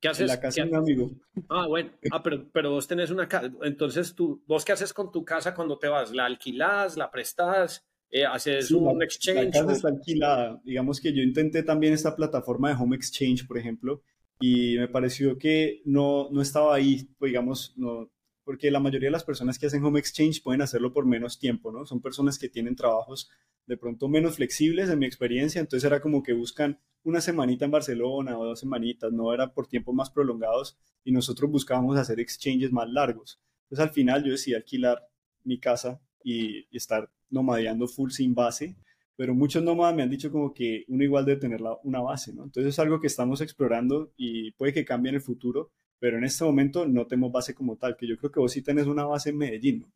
¿Qué 0.00 0.08
haces? 0.08 0.22
En 0.22 0.26
la 0.28 0.40
casa 0.40 0.62
de 0.62 0.68
un 0.70 0.76
amigo. 0.76 1.10
Ah, 1.48 1.66
bueno. 1.66 1.90
Ah, 2.10 2.22
pero, 2.22 2.48
pero 2.50 2.70
vos 2.70 2.88
tenés 2.88 3.10
una 3.10 3.28
casa. 3.28 3.50
Entonces, 3.62 4.14
tú, 4.14 4.42
¿vos 4.46 4.64
qué 4.64 4.72
haces 4.72 4.92
con 4.92 5.12
tu 5.12 5.24
casa 5.24 5.54
cuando 5.54 5.78
te 5.78 5.88
vas? 5.88 6.12
¿La 6.12 6.24
alquilás? 6.24 6.96
¿La 6.96 7.10
prestás? 7.10 7.84
eh, 8.10 8.24
haces 8.24 8.68
Sí, 8.68 8.74
la, 8.74 8.92
un 8.92 8.98
la 9.00 9.04
exchange. 9.04 9.52
casa 9.52 9.72
o- 9.72 9.72
está 9.72 9.88
alquilada. 9.88 10.60
Digamos 10.64 11.00
que 11.00 11.12
yo 11.12 11.22
intenté 11.22 11.62
también 11.62 11.92
esta 11.92 12.16
plataforma 12.16 12.68
de 12.70 12.76
Home 12.82 12.96
Exchange, 12.96 13.46
por 13.46 13.58
ejemplo, 13.58 14.02
y 14.40 14.76
me 14.78 14.88
pareció 14.88 15.38
que 15.38 15.82
no, 15.84 16.28
no 16.30 16.42
estaba 16.42 16.74
ahí, 16.74 17.08
pues, 17.18 17.30
digamos, 17.30 17.74
no, 17.76 18.10
porque 18.44 18.70
la 18.70 18.80
mayoría 18.80 19.08
de 19.08 19.12
las 19.12 19.24
personas 19.24 19.58
que 19.58 19.66
hacen 19.66 19.84
Home 19.84 19.98
Exchange 19.98 20.42
pueden 20.42 20.62
hacerlo 20.62 20.92
por 20.92 21.06
menos 21.06 21.38
tiempo, 21.38 21.72
¿no? 21.72 21.84
Son 21.84 22.00
personas 22.00 22.38
que 22.38 22.48
tienen 22.48 22.76
trabajos 22.76 23.28
de 23.66 23.76
pronto 23.76 24.08
menos 24.08 24.36
flexibles, 24.36 24.88
en 24.88 24.98
mi 24.98 25.06
experiencia, 25.06 25.60
entonces 25.60 25.84
era 25.84 26.00
como 26.00 26.22
que 26.22 26.32
buscan 26.32 26.78
una 27.02 27.20
semanita 27.20 27.64
en 27.64 27.70
Barcelona 27.70 28.38
o 28.38 28.44
dos 28.44 28.60
semanitas, 28.60 29.12
no 29.12 29.32
era 29.32 29.52
por 29.52 29.66
tiempos 29.66 29.94
más 29.94 30.10
prolongados 30.10 30.78
y 31.04 31.12
nosotros 31.12 31.50
buscábamos 31.50 31.98
hacer 31.98 32.20
exchanges 32.20 32.72
más 32.72 32.88
largos. 32.88 33.40
Entonces 33.64 33.88
al 33.88 33.92
final 33.92 34.24
yo 34.24 34.32
decidí 34.32 34.54
alquilar 34.54 35.08
mi 35.44 35.58
casa 35.58 36.00
y, 36.22 36.66
estar 36.76 37.10
nomadeando 37.30 37.88
full 37.88 38.10
sin 38.10 38.34
base, 38.34 38.76
pero 39.16 39.34
muchos 39.34 39.62
nómadas 39.62 39.94
me 39.94 40.02
han 40.02 40.10
dicho 40.10 40.30
como 40.30 40.52
que 40.52 40.84
uno 40.88 41.02
igual 41.04 41.24
debe 41.24 41.40
tener 41.40 41.60
la- 41.60 41.78
una 41.84 42.00
base, 42.00 42.32
¿no? 42.34 42.44
Entonces 42.44 42.74
es 42.74 42.78
algo 42.78 43.00
que 43.00 43.06
estamos 43.06 43.40
explorando 43.40 44.12
y 44.16 44.52
puede 44.52 44.72
que 44.72 44.84
cambie 44.84 45.10
en 45.10 45.16
el 45.16 45.22
futuro, 45.22 45.70
pero 45.98 46.18
en 46.18 46.24
este 46.24 46.44
momento 46.44 46.86
no 46.86 47.06
tenemos 47.06 47.32
base 47.32 47.54
como 47.54 47.76
tal, 47.76 47.96
que 47.96 48.06
yo 48.06 48.16
creo 48.18 48.30
que 48.30 48.40
vos 48.40 48.52
sí 48.52 48.62
tenés 48.62 48.86
una 48.86 49.04
base 49.04 49.30
en 49.30 49.38
Medellín, 49.38 49.80
¿no? 49.80 49.92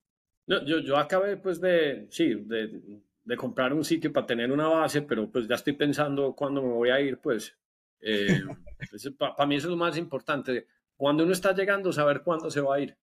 No, 0.47 0.65
yo, 0.65 0.81
yo 0.81 0.97
acabé 0.97 1.37
pues 1.37 1.61
de, 1.61 2.07
sí, 2.11 2.35
de, 2.35 2.81
de 3.25 3.37
comprar 3.37 3.73
un 3.73 3.85
sitio 3.85 4.13
para 4.13 4.27
tener 4.27 4.51
una 4.51 4.67
base, 4.67 5.03
pero 5.03 5.31
pues 5.31 5.47
ya 5.47 5.55
estoy 5.55 5.75
pensando 5.75 6.35
cuándo 6.35 6.63
me 6.63 6.73
voy 6.73 6.91
a 6.91 7.01
ir, 7.01 7.19
pues. 7.19 7.57
para 9.19 9.47
mí 9.47 9.57
eso 9.57 9.67
es 9.69 9.71
lo 9.71 9.77
más 9.77 9.97
importante. 9.97 10.67
Cuando 10.97 11.23
uno 11.23 11.33
está 11.33 11.55
llegando, 11.55 11.93
saber 11.93 12.23
cuándo 12.23 12.51
se 12.51 12.61
va 12.61 12.77
a 12.77 12.81
ir. 12.81 12.97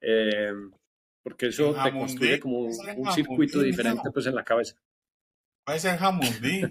Eh, 0.00 0.52
porque 1.22 1.46
eso 1.46 1.76
En 1.76 1.82
te 1.82 1.98
construye 1.98 2.40
como 2.40 2.60
un, 2.60 3.12
circuito 3.12 3.60
diferente 3.60 4.10
pues 4.12 4.26
en 4.26 4.34
la 4.34 4.44
cabeza. 4.44 4.76
Puede 5.70 5.78
ser 5.82 5.98
Jamundí. 5.98 6.62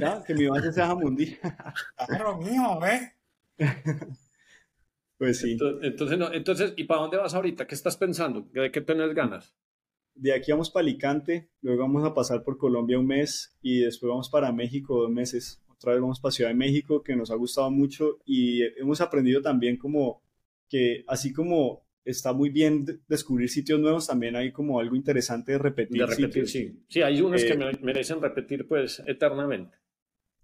Ya, 0.00 0.24
que 0.26 0.34
mi 0.34 0.46
base 0.46 0.72
sea 0.72 0.86
Jamundí. 0.86 1.36
Claro, 2.06 2.38
mijo, 2.38 2.80
¿ves? 2.80 3.12
Pues 5.18 5.38
sí. 5.38 5.52
Entonces, 5.52 5.84
entonces, 5.84 6.18
no, 6.18 6.32
entonces, 6.32 6.72
¿y 6.76 6.84
para 6.84 7.02
dónde 7.02 7.18
vas 7.18 7.34
ahorita? 7.34 7.66
¿Qué 7.66 7.74
estás 7.74 7.98
pensando? 7.98 8.48
¿De 8.52 8.72
qué 8.72 8.80
tenés 8.80 9.14
ganas? 9.14 9.54
De 10.14 10.32
aquí 10.32 10.50
vamos 10.50 10.70
para 10.70 10.82
Alicante, 10.82 11.50
luego 11.60 11.82
vamos 11.82 12.04
a 12.04 12.14
pasar 12.14 12.42
por 12.42 12.56
Colombia 12.56 12.98
un 12.98 13.06
mes 13.06 13.54
y 13.62 13.80
después 13.80 14.08
vamos 14.08 14.30
para 14.30 14.50
México 14.50 15.02
dos 15.02 15.10
meses. 15.10 15.62
Otra 15.68 15.92
vez 15.92 16.00
vamos 16.00 16.20
para 16.20 16.32
Ciudad 16.32 16.50
de 16.50 16.56
México, 16.56 17.02
que 17.02 17.14
nos 17.14 17.30
ha 17.30 17.36
gustado 17.36 17.70
mucho 17.70 18.18
y 18.24 18.62
hemos 18.80 19.00
aprendido 19.02 19.42
también 19.42 19.76
como 19.76 20.22
que 20.68 21.04
así 21.06 21.32
como 21.32 21.83
está 22.04 22.32
muy 22.32 22.50
bien 22.50 22.84
de- 22.84 22.98
descubrir 23.08 23.48
sitios 23.48 23.80
nuevos, 23.80 24.06
también 24.06 24.36
hay 24.36 24.52
como 24.52 24.78
algo 24.80 24.94
interesante 24.96 25.52
de 25.52 25.58
repetir, 25.58 25.98
De 25.98 26.06
repetir, 26.06 26.46
sitios. 26.48 26.50
sí. 26.50 26.84
Sí, 26.88 27.02
hay 27.02 27.20
unos 27.20 27.42
que 27.44 27.52
Eh, 27.52 27.56
mere- 27.56 27.78
merecen 27.82 28.20
repetir 28.20 28.66
pues 28.68 29.02
eternamente. 29.06 29.76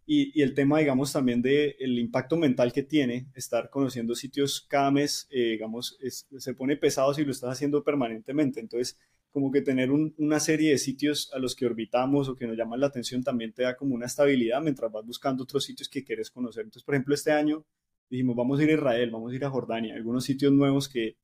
Y, 0.07 0.33
y 0.39 0.43
el 0.43 0.55
tema, 0.55 0.79
digamos, 0.81 1.13
también 1.13 1.41
del 1.41 1.77
el 1.79 1.99
impacto 1.99 2.37
mental 2.37 2.73
que 2.73 2.83
tiene 2.83 3.27
estar 3.35 3.71
conociendo 3.71 4.15
sitios 4.15 4.61
cada 4.69 4.91
mes, 4.91 5.29
eh, 5.31 5.51
digamos, 5.53 5.99
es- 6.01 6.27
se 6.39 6.55
pone 6.55 6.77
pesado 6.77 7.15
si 7.15 7.25
lo 7.25 7.31
estás 7.31 7.51
haciendo 7.53 7.85
permanentemente. 7.85 8.59
Entonces, 8.59 8.99
como 9.31 9.53
que 9.53 9.61
tener 9.63 9.93
un- 9.93 10.13
una 10.19 10.41
serie 10.41 10.71
de 10.73 10.79
sitios 10.79 11.31
a 11.33 11.39
los 11.39 11.55
que 11.55 11.65
orbitamos 11.67 12.29
o 12.29 12.35
que 12.35 12.49
nos 12.49 12.57
llaman 12.57 12.81
la 12.81 12.87
atención 12.89 13.23
también 13.23 13.53
te 13.53 13.63
da 13.63 13.77
como 13.77 13.95
una 13.95 14.07
estabilidad 14.07 14.61
mientras 14.61 14.91
vas 14.91 15.07
buscando 15.07 15.45
otros 15.45 15.63
sitios 15.65 15.89
que 15.89 16.03
quieres 16.03 16.31
conocer. 16.33 16.65
Entonces, 16.65 16.83
por 16.83 16.97
ejemplo, 16.97 17.15
este 17.15 17.31
año 17.31 17.65
dijimos, 18.09 18.35
vamos 18.35 18.59
a 18.59 18.65
ir 18.65 18.71
a 18.71 18.75
Israel, 18.75 19.11
vamos 19.13 19.31
a 19.31 19.37
ir 19.37 19.45
a 19.45 19.51
Jordania, 19.51 19.95
algunos 19.95 20.25
sitios 20.25 20.53
nuevos 20.53 20.89
que, 20.89 21.15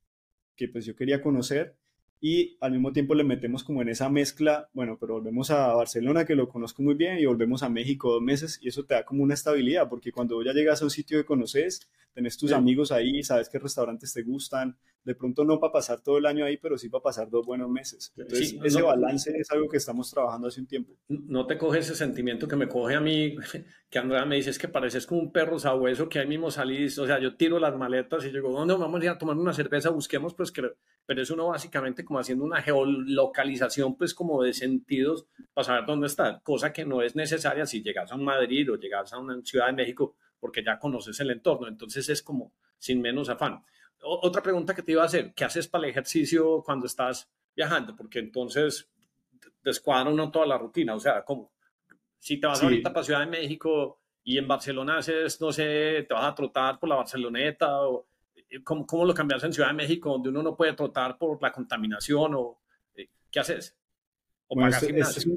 que 0.57 0.69
pues 0.69 0.85
yo 0.85 0.97
quería 0.97 1.23
conocer 1.23 1.77
y 2.21 2.57
al 2.61 2.73
mismo 2.73 2.93
tiempo 2.93 3.15
le 3.15 3.25
metemos 3.25 3.63
como 3.63 3.83
en 3.83 3.89
esa 3.89 4.09
mezcla, 4.09 4.69
bueno, 4.73 4.97
pero 4.99 5.15
volvemos 5.15 5.51
a 5.51 5.75
Barcelona, 5.75 6.25
que 6.25 6.35
lo 6.35 6.49
conozco 6.49 6.83
muy 6.83 6.95
bien, 6.95 7.19
y 7.19 7.27
volvemos 7.27 7.63
a 7.63 7.69
México 7.69 8.11
dos 8.11 8.23
meses, 8.23 8.59
y 8.63 8.69
eso 8.69 8.85
te 8.85 8.95
da 8.95 9.05
como 9.05 9.23
una 9.23 9.35
estabilidad, 9.35 9.89
porque 9.89 10.13
cuando 10.13 10.43
ya 10.43 10.53
llegas 10.53 10.81
a 10.81 10.87
un 10.87 10.91
sitio 10.91 11.19
que 11.19 11.27
conoces, 11.27 11.89
tenés 12.17 12.39
tus 12.39 12.49
Sí. 12.49 12.57
amigos 12.57 12.91
ahí, 12.93 13.23
sabes 13.23 13.51
qué 13.51 13.59
restaurantes 13.59 14.11
te 14.15 14.23
gustan, 14.23 14.75
de 15.05 15.15
pronto 15.15 15.45
no 15.45 15.61
para 15.61 15.71
pasar 15.75 16.01
todo 16.03 16.17
el 16.17 16.25
año 16.25 16.47
ahí, 16.47 16.57
pero 16.57 16.79
sí 16.79 16.89
para 16.89 17.03
pasar 17.03 17.29
dos 17.29 17.45
buenos 17.47 17.69
meses. 17.69 18.13
Entonces, 18.17 18.49
Sí, 18.51 18.61
ese 18.65 18.81
no- 18.81 18.87
balance 18.87 19.31
es 19.39 19.51
algo 19.51 19.69
que 19.69 19.77
estamos 19.77 20.11
trabajando 20.11 20.49
hace 20.49 20.61
un 20.61 20.67
tiempo. 20.67 20.95
no 21.09 21.47
te 21.47 21.59
coge 21.59 21.81
ese 21.81 21.95
sentimiento 21.95 22.49
que 22.49 22.57
me 22.57 22.67
coge 22.69 22.95
a 22.95 23.01
mí, 23.01 23.37
que 23.91 23.99
Andrea 23.99 24.25
me 24.25 24.37
dice, 24.37 24.49
es 24.51 24.59
que 24.59 24.67
pareces 24.67 25.07
como 25.07 25.21
un 25.21 25.31
perro 25.31 25.59
sabueso 25.59 26.09
que 26.09 26.19
ahí 26.19 26.27
mismo 26.27 26.51
salís, 26.51 26.99
o 26.99 27.07
sea, 27.07 27.21
yo 27.21 27.37
tiro 27.37 27.59
las 27.61 27.77
maletas 27.77 28.25
y 28.25 28.31
digo, 28.31 28.51
¿dónde 28.51 28.75
vamos 28.75 28.99
a 29.01 29.05
ir 29.05 29.11
a 29.11 29.19
tomar 29.19 29.37
una 29.37 29.53
cerveza? 29.53 29.91
Busquemos, 29.91 30.33
pues, 30.35 30.51
que, 30.51 30.63
pero 31.05 31.21
es 31.23 31.31
uno 31.31 31.49
básicamente 31.49 32.03
como 32.03 32.19
haciendo 32.19 32.45
una 32.45 32.63
geolocalización, 32.63 33.97
pues, 33.97 34.15
como 34.15 34.43
de 34.43 34.53
sentidos 34.55 35.27
para 35.55 35.65
saber 35.67 35.85
dónde 35.87 36.07
está, 36.07 36.41
cosa 36.43 36.73
que 36.73 36.85
no 36.85 37.03
es 37.03 37.15
necesaria 37.15 37.67
si 37.67 37.83
llegas 37.83 38.11
a 38.11 38.15
un 38.17 38.25
Madrid 38.25 38.73
o 38.73 38.77
llegas 38.77 39.13
a 39.13 39.19
una 39.19 39.41
Ciudad 39.43 39.67
de 39.67 39.73
México, 39.75 40.17
porque 40.41 40.63
ya 40.65 40.79
conoces 40.79 41.19
el 41.21 41.31
entorno, 41.31 41.69
entonces 41.69 42.09
es 42.09 42.23
como 42.23 42.53
sin 42.79 43.01
menos 43.01 43.29
afán. 43.29 43.63
O- 44.03 44.21
otra 44.23 44.43
pregunta 44.43 44.75
que 44.75 44.83
te 44.83 44.93
iba 44.93 45.03
a 45.03 45.07
hacer, 45.07 45.33
¿qué 45.35 45.45
haces 45.45 45.69
para 45.69 45.85
el 45.85 45.91
ejercicio 45.91 46.63
cuando 46.65 46.87
estás 46.87 47.29
viajando? 47.55 47.97
Porque 47.97 48.19
entonces 48.19 48.89
descuadra 49.63 50.11
uno 50.11 50.31
toda 50.31 50.47
la 50.47 50.59
rutina, 50.59 50.95
o 50.95 51.01
sea, 51.01 51.25
como 51.25 51.53
si 52.19 52.39
te 52.39 52.47
vas 52.47 52.59
Sí. 52.59 52.65
ahorita 52.67 52.93
para 52.93 53.05
Ciudad 53.05 53.21
de 53.21 53.27
México 53.27 54.01
y 54.23 54.39
en 54.39 54.47
Barcelona 54.49 54.99
haces, 54.99 55.41
no 55.41 55.53
sé, 55.53 56.05
te 56.09 56.15
vas 56.15 56.25
a 56.25 56.35
trotar 56.35 56.79
por 56.79 56.89
la 56.89 56.97
Barceloneta 56.97 57.81
o 57.83 58.07
eh, 58.35 58.63
¿cómo, 58.63 58.87
cómo 58.87 59.05
lo 59.05 59.15
cambias 59.15 59.43
en 59.45 59.53
Ciudad 59.53 59.69
de 59.69 59.75
México 59.75 60.11
donde 60.11 60.29
uno 60.29 60.43
no 60.43 60.57
puede 60.57 60.73
trotar 60.75 61.17
por 61.19 61.41
la 61.43 61.53
contaminación 61.53 62.35
o 62.35 62.61
eh, 62.95 63.09
qué 63.31 63.41
haces? 63.41 63.77
O 64.49 64.55
Bueno, 64.55 64.71
pagas 64.71 64.83
esto- 64.85 65.21
esto 65.21 65.31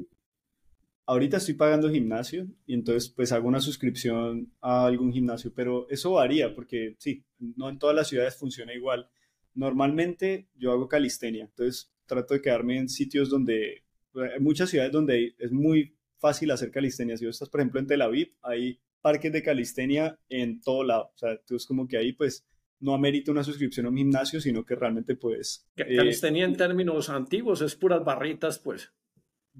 ahorita 1.06 1.38
estoy 1.38 1.54
pagando 1.54 1.90
gimnasio 1.90 2.46
y 2.66 2.74
entonces 2.74 3.08
pues 3.10 3.32
hago 3.32 3.48
una 3.48 3.60
suscripción 3.60 4.52
a 4.60 4.86
algún 4.86 5.12
gimnasio, 5.12 5.52
pero 5.54 5.88
eso 5.90 6.12
varía 6.12 6.54
porque 6.54 6.94
sí, 6.98 7.24
no 7.38 7.68
en 7.68 7.78
todas 7.78 7.96
las 7.96 8.08
ciudades 8.08 8.36
funciona 8.36 8.72
igual. 8.74 9.08
Normalmente 9.54 10.48
yo 10.56 10.72
hago 10.72 10.88
calistenia, 10.88 11.44
entonces 11.44 11.92
trato 12.06 12.34
de 12.34 12.40
quedarme 12.42 12.78
en 12.78 12.88
sitios 12.88 13.28
donde 13.30 13.82
hay 14.14 14.40
muchas 14.40 14.70
ciudades 14.70 14.92
donde 14.92 15.34
es 15.38 15.52
muy 15.52 15.94
fácil 16.18 16.50
hacer 16.50 16.70
calistenia. 16.70 17.16
Si 17.16 17.24
tú 17.24 17.30
estás, 17.30 17.48
por 17.48 17.60
ejemplo, 17.60 17.78
en 17.80 17.86
Tel 17.86 18.02
Aviv, 18.02 18.32
hay 18.42 18.78
parques 19.00 19.32
de 19.32 19.42
calistenia 19.42 20.18
en 20.28 20.60
todo 20.60 20.82
lado. 20.84 21.10
O 21.14 21.18
sea, 21.18 21.32
entonces 21.32 21.66
como 21.66 21.86
que 21.86 21.96
ahí 21.96 22.12
pues 22.12 22.46
no 22.80 22.94
amerita 22.94 23.30
una 23.30 23.44
suscripción 23.44 23.86
a 23.86 23.90
un 23.90 23.96
gimnasio, 23.96 24.40
sino 24.40 24.64
que 24.64 24.74
realmente 24.74 25.14
puedes 25.14 25.66
Que- 25.76 25.82
eh, 25.82 25.96
Calistenia 25.96 26.44
en 26.46 26.56
términos 26.56 27.10
antiguos 27.10 27.60
es 27.62 27.74
puras 27.76 28.04
barritas, 28.04 28.58
pues. 28.58 28.92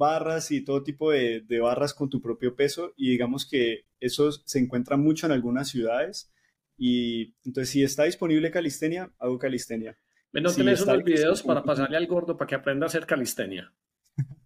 Barras 0.01 0.51
y 0.51 0.63
todo 0.65 0.83
tipo 0.83 1.13
de, 1.13 1.43
de 1.43 1.61
barras 1.61 1.95
con 1.95 2.09
tu 2.09 2.21
propio 2.21 2.57
peso 2.57 2.95
y 2.97 3.11
digamos 3.11 3.47
que 3.49 3.85
eso 4.01 4.33
se 4.33 4.59
encuentra 4.59 4.97
mucho 4.97 5.27
en 5.27 5.33
algunas 5.33 5.69
ciudades 5.69 6.33
y 6.77 7.35
entonces 7.45 7.69
si 7.69 7.85
está 7.85 8.05
disponible 8.05 8.51
calistenia, 8.51 9.13
hago 9.19 9.39
calistenia. 9.39 9.99
¿No 10.33 10.49
Sí, 10.49 10.57
tenés 10.59 10.81
unos 10.81 11.05
videos 11.05 11.43
para 11.43 11.63
pasarle 11.63 11.99
al 11.99 12.07
gordo 12.07 12.37
para 12.39 12.49
que 12.49 12.55
aprenda 12.55 12.87
a 12.87 12.89
hacer 12.89 13.07
calistenia? 13.07 13.73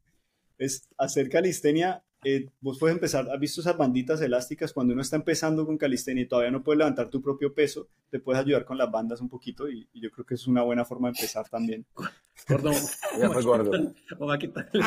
Es 0.59 0.88
hacer 0.98 1.28
calistenia, 1.28 2.05
eh, 2.24 2.48
vos 2.61 2.78
puedes 2.78 2.94
empezar, 2.94 3.28
¿has 3.30 3.40
visto 3.40 3.61
esas 3.61 3.76
banditas 3.76 4.20
elásticas? 4.20 4.72
Cuando 4.72 4.92
uno 4.92 5.02
está 5.02 5.16
empezando 5.16 5.66
con 5.66 5.76
calistenia 5.76 6.22
y 6.24 6.28
todavía 6.28 6.50
no 6.52 6.62
puedes 6.62 6.78
levantar 6.78 7.11
tu 7.11 7.20
propio 7.20 7.52
peso, 7.55 7.88
te 8.11 8.18
puedes 8.20 8.40
ayudar 8.42 8.64
con 8.64 8.78
las 8.78 8.90
bandas 8.90 9.20
un 9.20 9.28
poquito 9.28 9.68
y, 9.68 9.89
y 9.93 10.01
yo 10.01 10.10
creo 10.10 10.24
que 10.24 10.35
es 10.35 10.47
una 10.47 10.62
buena 10.62 10.85
forma 10.85 11.09
de 11.09 11.18
empezar 11.18 11.48
también. 11.48 11.85
Gordo, 12.48 12.72
Ya 13.18 13.31
pues, 13.31 13.44
gordo. 13.47 13.70
vamos 14.18 14.35
a 14.35 14.39
quitarle. 14.39 14.81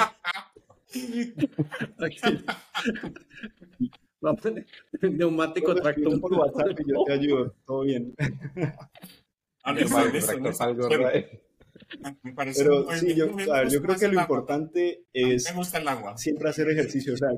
Vamos 4.21 4.45
a 4.45 4.51
neumático 5.09 5.73
Escribe 5.73 5.81
tractor. 5.81 6.19
por 6.21 6.33
WhatsApp 6.33 6.79
y 6.79 6.89
yo 6.91 7.03
te 7.05 7.13
ayudo, 7.13 7.55
todo 7.65 7.81
bien. 7.83 8.13
Pero 9.73 9.89
correcto. 9.89 10.53
Me 12.23 12.33
parece 12.33 12.63
Pero 12.63 12.85
muy 12.85 12.95
sí, 12.95 13.15
yo, 13.15 13.25
a 13.53 13.61
ver, 13.61 13.69
yo 13.69 13.81
creo 13.81 13.97
que 13.97 14.07
lo 14.07 14.19
agua. 14.21 14.23
importante 14.23 15.05
A 15.23 15.27
mí 15.27 15.35
es 15.35 15.45
Me 15.45 15.53
gusta 15.53 15.77
el 15.79 15.87
agua. 15.87 16.17
siempre 16.17 16.49
hacer 16.49 16.69
ejercicio. 16.69 17.13
O 17.13 17.17
sea, 17.17 17.29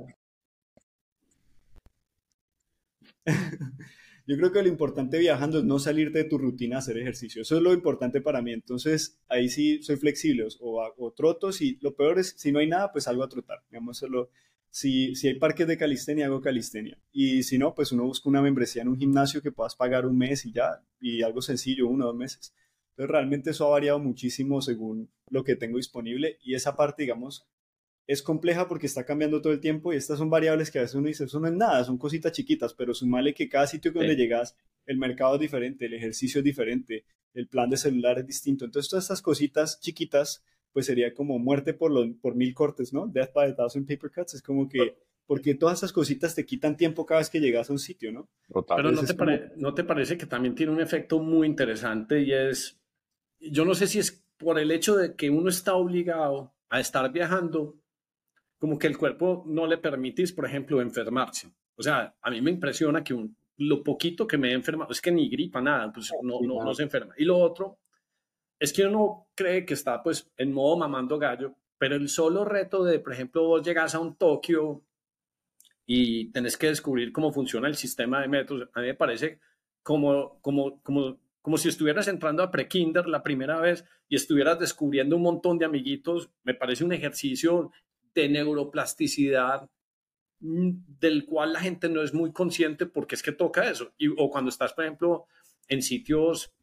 yo 4.30 4.38
creo 4.38 4.51
que 4.51 4.61
lo 4.61 4.68
importante 4.68 5.18
viajando 5.18 5.57
es 5.57 5.64
no 5.64 5.80
salirte 5.80 6.19
de 6.19 6.23
tu 6.30 6.38
rutina 6.38 6.76
a 6.76 6.80
hacer 6.80 6.99
ejercicio. 6.99 7.41
Eso 7.41 7.57
es 7.57 7.64
lo 7.64 7.73
importante 7.73 8.22
para 8.22 8.43
mí. 8.43 8.53
Entonces, 8.53 9.19
ahí 9.27 9.49
sí 9.49 9.81
soy 9.81 9.95
flexible 9.95 10.45
o, 10.60 10.88
o 10.97 11.11
troto. 11.14 11.51
Si, 11.51 11.80
lo 11.81 11.95
peor 11.95 12.19
es, 12.19 12.35
si 12.38 12.51
no 12.51 12.60
hay 12.60 12.68
nada, 12.68 12.91
pues 12.91 13.06
salgo 13.06 13.23
a 13.23 13.27
trotar. 13.27 13.64
Digamos, 13.72 13.97
solo, 13.97 14.30
si, 14.69 15.15
si 15.15 15.30
hay 15.30 15.39
parques 15.39 15.68
de 15.68 15.80
calistenia, 15.80 16.27
hago 16.27 16.41
calistenia. 16.41 17.01
Y 17.11 17.41
si 17.41 17.57
no, 17.57 17.73
pues 17.73 17.91
uno 17.91 18.03
busca 18.03 18.30
una 18.30 18.43
membresía 18.43 18.84
en 18.84 18.89
un 18.89 18.99
gimnasio 18.99 19.41
que 19.41 19.51
puedas 19.51 19.76
pagar 19.76 20.06
un 20.06 20.15
mes 20.15 20.45
y 20.45 20.53
ya, 20.53 20.84
y 21.01 21.23
algo 21.23 21.41
sencillo, 21.41 21.88
uno 21.88 22.06
o 22.06 22.07
dos 22.10 22.15
meses. 22.15 22.53
Entonces, 22.91 23.10
realmente 23.10 23.49
eso 23.49 23.65
ha 23.65 23.72
variado 23.72 23.97
muchísimo 23.97 24.61
según 24.61 25.10
lo 25.31 25.43
que 25.43 25.56
tengo 25.56 25.77
disponible. 25.77 26.38
Y 26.43 26.53
esa 26.53 26.76
parte, 26.76 27.01
digamos, 27.01 27.47
es 28.10 28.23
compleja 28.23 28.68
porque 28.68 28.88
está 28.88 29.06
cambiando 29.06 29.40
todo 29.40 29.53
el 29.53 29.60
tiempo 29.60 29.94
y 29.94 29.95
estas 29.95 30.18
son 30.18 30.31
variables 30.31 30.72
que 30.72 30.80
a 30.80 30.81
veces 30.81 30.95
uno 30.95 31.10
dice, 31.10 31.26
eso 31.26 31.40
no 31.40 31.45
es 31.45 31.53
nada, 31.53 31.84
son 31.84 31.99
cositas 31.99 32.31
chiquitas, 32.31 32.73
pero 32.73 32.95
sumale 32.95 33.36
que 33.36 33.48
cada 33.48 33.68
sitio 33.68 33.91
donde 33.91 34.14
Sí. 34.14 34.18
llegas, 34.18 34.57
el 34.88 34.98
mercado 34.98 35.36
es 35.36 35.41
diferente, 35.41 35.86
el 35.86 35.94
ejercicio 35.94 36.40
es 36.40 36.44
diferente, 36.44 37.06
el 37.36 37.48
plan 37.48 37.69
de 37.69 37.77
celular 37.77 38.18
es 38.18 38.26
distinto. 38.26 38.65
Entonces, 38.65 38.90
todas 38.90 39.03
estas 39.06 39.22
cositas 39.22 39.80
chiquitas 39.80 40.44
pues 40.72 40.88
sería 40.88 41.14
como 41.14 41.38
muerte 41.38 41.76
por, 41.76 41.91
los, 41.91 42.07
por 42.19 42.34
mil 42.34 42.52
cortes, 42.56 42.94
¿no? 42.94 43.06
Death 43.06 43.31
by 43.31 43.52
a 43.52 43.56
thousand 43.56 43.88
paper 43.88 44.10
cuts. 44.10 44.34
Es 44.34 44.41
como 44.41 44.68
que, 44.68 44.98
porque 45.27 45.53
todas 45.53 45.77
esas 45.77 45.94
cositas 45.94 46.34
te 46.34 46.48
quitan 46.48 46.77
tiempo 46.77 47.06
cada 47.06 47.19
vez 47.19 47.30
que 47.30 47.40
llegas 47.40 47.69
a 47.69 47.73
un 47.73 47.80
sitio, 47.80 48.11
¿no? 48.11 48.27
Pero 48.76 48.91
no 48.91 49.03
te, 49.03 49.52
no 49.56 49.73
te 49.76 49.84
parece 49.84 50.18
que 50.18 50.26
también 50.26 50.56
tiene 50.56 50.72
un 50.72 50.81
efecto 50.81 51.19
muy 51.19 51.45
interesante 51.45 52.23
y 52.23 52.34
es, 52.34 52.80
yo 53.40 53.65
no 53.65 53.76
sé 53.76 53.86
si 53.86 53.99
es 53.99 54.26
por 54.38 54.57
el 54.57 54.72
hecho 54.72 54.95
de 54.95 55.15
que 55.15 55.30
uno 55.30 55.49
está 55.49 55.76
obligado 55.76 56.56
a 56.69 56.80
estar 56.80 57.11
viajando, 57.11 57.76
como 58.60 58.77
que 58.77 58.88
el 58.88 58.98
cuerpo 58.98 59.44
no 59.48 59.65
le 59.65 59.77
permitís, 59.77 60.34
por 60.34 60.45
ejemplo, 60.45 60.81
enfermarse. 60.81 61.49
O 61.76 61.81
sea, 61.81 62.14
a 62.22 62.30
mí 62.30 62.41
me 62.41 62.52
impresiona 62.52 63.03
que 63.03 63.14
un, 63.14 63.36
lo 63.57 63.84
poquito 63.84 64.27
que 64.27 64.38
me 64.38 64.49
he 64.49 64.53
enfermado, 64.53 64.91
es 64.91 65.02
que 65.02 65.11
ni 65.11 65.30
gripa, 65.30 65.61
nada, 65.61 65.91
pues 65.91 66.11
no, 66.22 66.41
no, 66.41 66.64
no 66.64 66.73
se 66.73 66.84
enferma. 66.84 67.14
Y 67.18 67.26
lo 67.26 67.38
otro 67.38 67.80
es 68.60 68.73
que 68.73 68.86
uno 68.86 69.27
cree 69.34 69.65
que 69.65 69.73
está 69.73 70.03
pues 70.03 70.30
en 70.38 70.53
modo 70.53 70.77
mamando 70.77 71.18
gallo, 71.18 71.56
pero 71.77 71.95
el 71.95 72.10
solo 72.10 72.44
reto 72.44 72.84
de, 72.84 72.99
por 72.99 73.14
ejemplo, 73.14 73.48
vos 73.48 73.65
llegas 73.65 73.95
a 73.95 73.99
un 73.99 74.15
Tokio 74.15 74.84
y 75.86 76.31
tenés 76.31 76.57
que 76.57 76.68
descubrir 76.68 77.14
cómo 77.14 77.31
funciona 77.31 77.69
el 77.69 77.76
sistema 77.76 78.22
de 78.22 78.27
metros, 78.27 78.69
a 78.73 78.81
mí 78.81 78.88
me 78.88 78.94
parece 78.94 79.40
como, 79.81 80.40
como, 80.41 80.81
como, 80.84 81.18
como 81.41 81.57
si 81.57 81.69
estuvieras 81.69 82.10
entrando 82.10 82.44
a 82.44 82.52
pre-kinder 82.52 83.07
la 83.07 83.23
primera 83.23 83.60
vez 83.60 83.86
y 84.10 84.15
estuvieras 84.15 84.60
descubriendo 84.60 85.15
un 85.15 85.23
montón 85.23 85.57
de 85.57 85.65
amiguitos, 85.65 86.30
me 86.44 86.53
parece 86.53 86.84
un 86.84 86.91
ejercicio 86.91 87.72
de 88.14 88.30
neuroplasticidad 88.30 89.69
mm, 90.40 90.72
del 90.99 91.26
cual 91.26 91.53
la 91.53 91.60
gente 91.60 91.90
no 91.90 92.02
es 92.02 92.14
muy 92.14 92.31
consciente 92.31 92.86
porque 92.86 93.15
es 93.15 93.23
que 93.23 93.31
toca 93.31 93.69
eso. 93.69 93.94
Y, 93.98 94.07
o 94.07 94.30
cuando 94.30 94.49
estás, 94.49 94.73
por 94.73 94.86
ejemplo, 94.86 95.26
en 95.68 95.81
sitios 95.81 96.53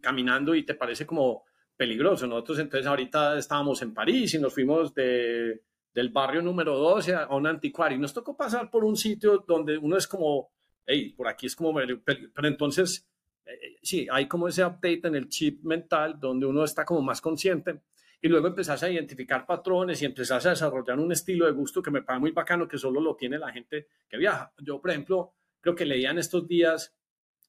caminando 0.00 0.54
y 0.54 0.64
te 0.64 0.74
parece 0.74 1.06
como 1.06 1.44
peligroso. 1.76 2.26
Nosotros 2.26 2.58
entonces 2.58 2.86
ahorita 2.86 3.38
estábamos 3.38 3.80
en 3.82 3.94
París 3.94 4.34
y 4.34 4.38
nos 4.38 4.52
fuimos 4.52 4.92
de, 4.94 5.62
del 5.94 6.10
barrio 6.10 6.42
número 6.42 6.76
12 6.76 7.14
a 7.14 7.34
un 7.34 7.46
anticuario 7.46 7.96
y 7.96 8.00
nos 8.00 8.12
tocó 8.12 8.36
pasar 8.36 8.70
por 8.70 8.84
un 8.84 8.96
sitio 8.96 9.44
donde 9.46 9.78
uno 9.78 9.96
es 9.96 10.06
como, 10.06 10.50
hey, 10.84 11.14
por 11.16 11.28
aquí 11.28 11.46
es 11.46 11.56
como, 11.56 11.74
pero 12.04 12.48
entonces, 12.48 13.08
eh, 13.46 13.76
sí, 13.82 14.06
hay 14.10 14.26
como 14.26 14.48
ese 14.48 14.64
update 14.64 15.02
en 15.04 15.14
el 15.14 15.28
chip 15.28 15.62
mental 15.64 16.18
donde 16.18 16.46
uno 16.46 16.64
está 16.64 16.84
como 16.84 17.00
más 17.00 17.20
consciente 17.20 17.80
y 18.20 18.28
luego 18.28 18.48
empezás 18.48 18.82
a 18.82 18.90
identificar 18.90 19.46
patrones 19.46 20.02
y 20.02 20.06
empezás 20.06 20.44
a 20.46 20.50
desarrollar 20.50 20.98
un 20.98 21.12
estilo 21.12 21.46
de 21.46 21.52
gusto 21.52 21.82
que 21.82 21.90
me 21.90 22.02
parece 22.02 22.20
muy 22.20 22.32
bacano 22.32 22.66
que 22.66 22.78
solo 22.78 23.00
lo 23.00 23.16
tiene 23.16 23.38
la 23.38 23.52
gente 23.52 23.88
que 24.08 24.16
viaja. 24.16 24.52
Yo, 24.58 24.80
por 24.80 24.90
ejemplo, 24.90 25.34
creo 25.60 25.74
que 25.74 25.86
leía 25.86 26.10
en 26.10 26.18
estos 26.18 26.48
días 26.48 26.98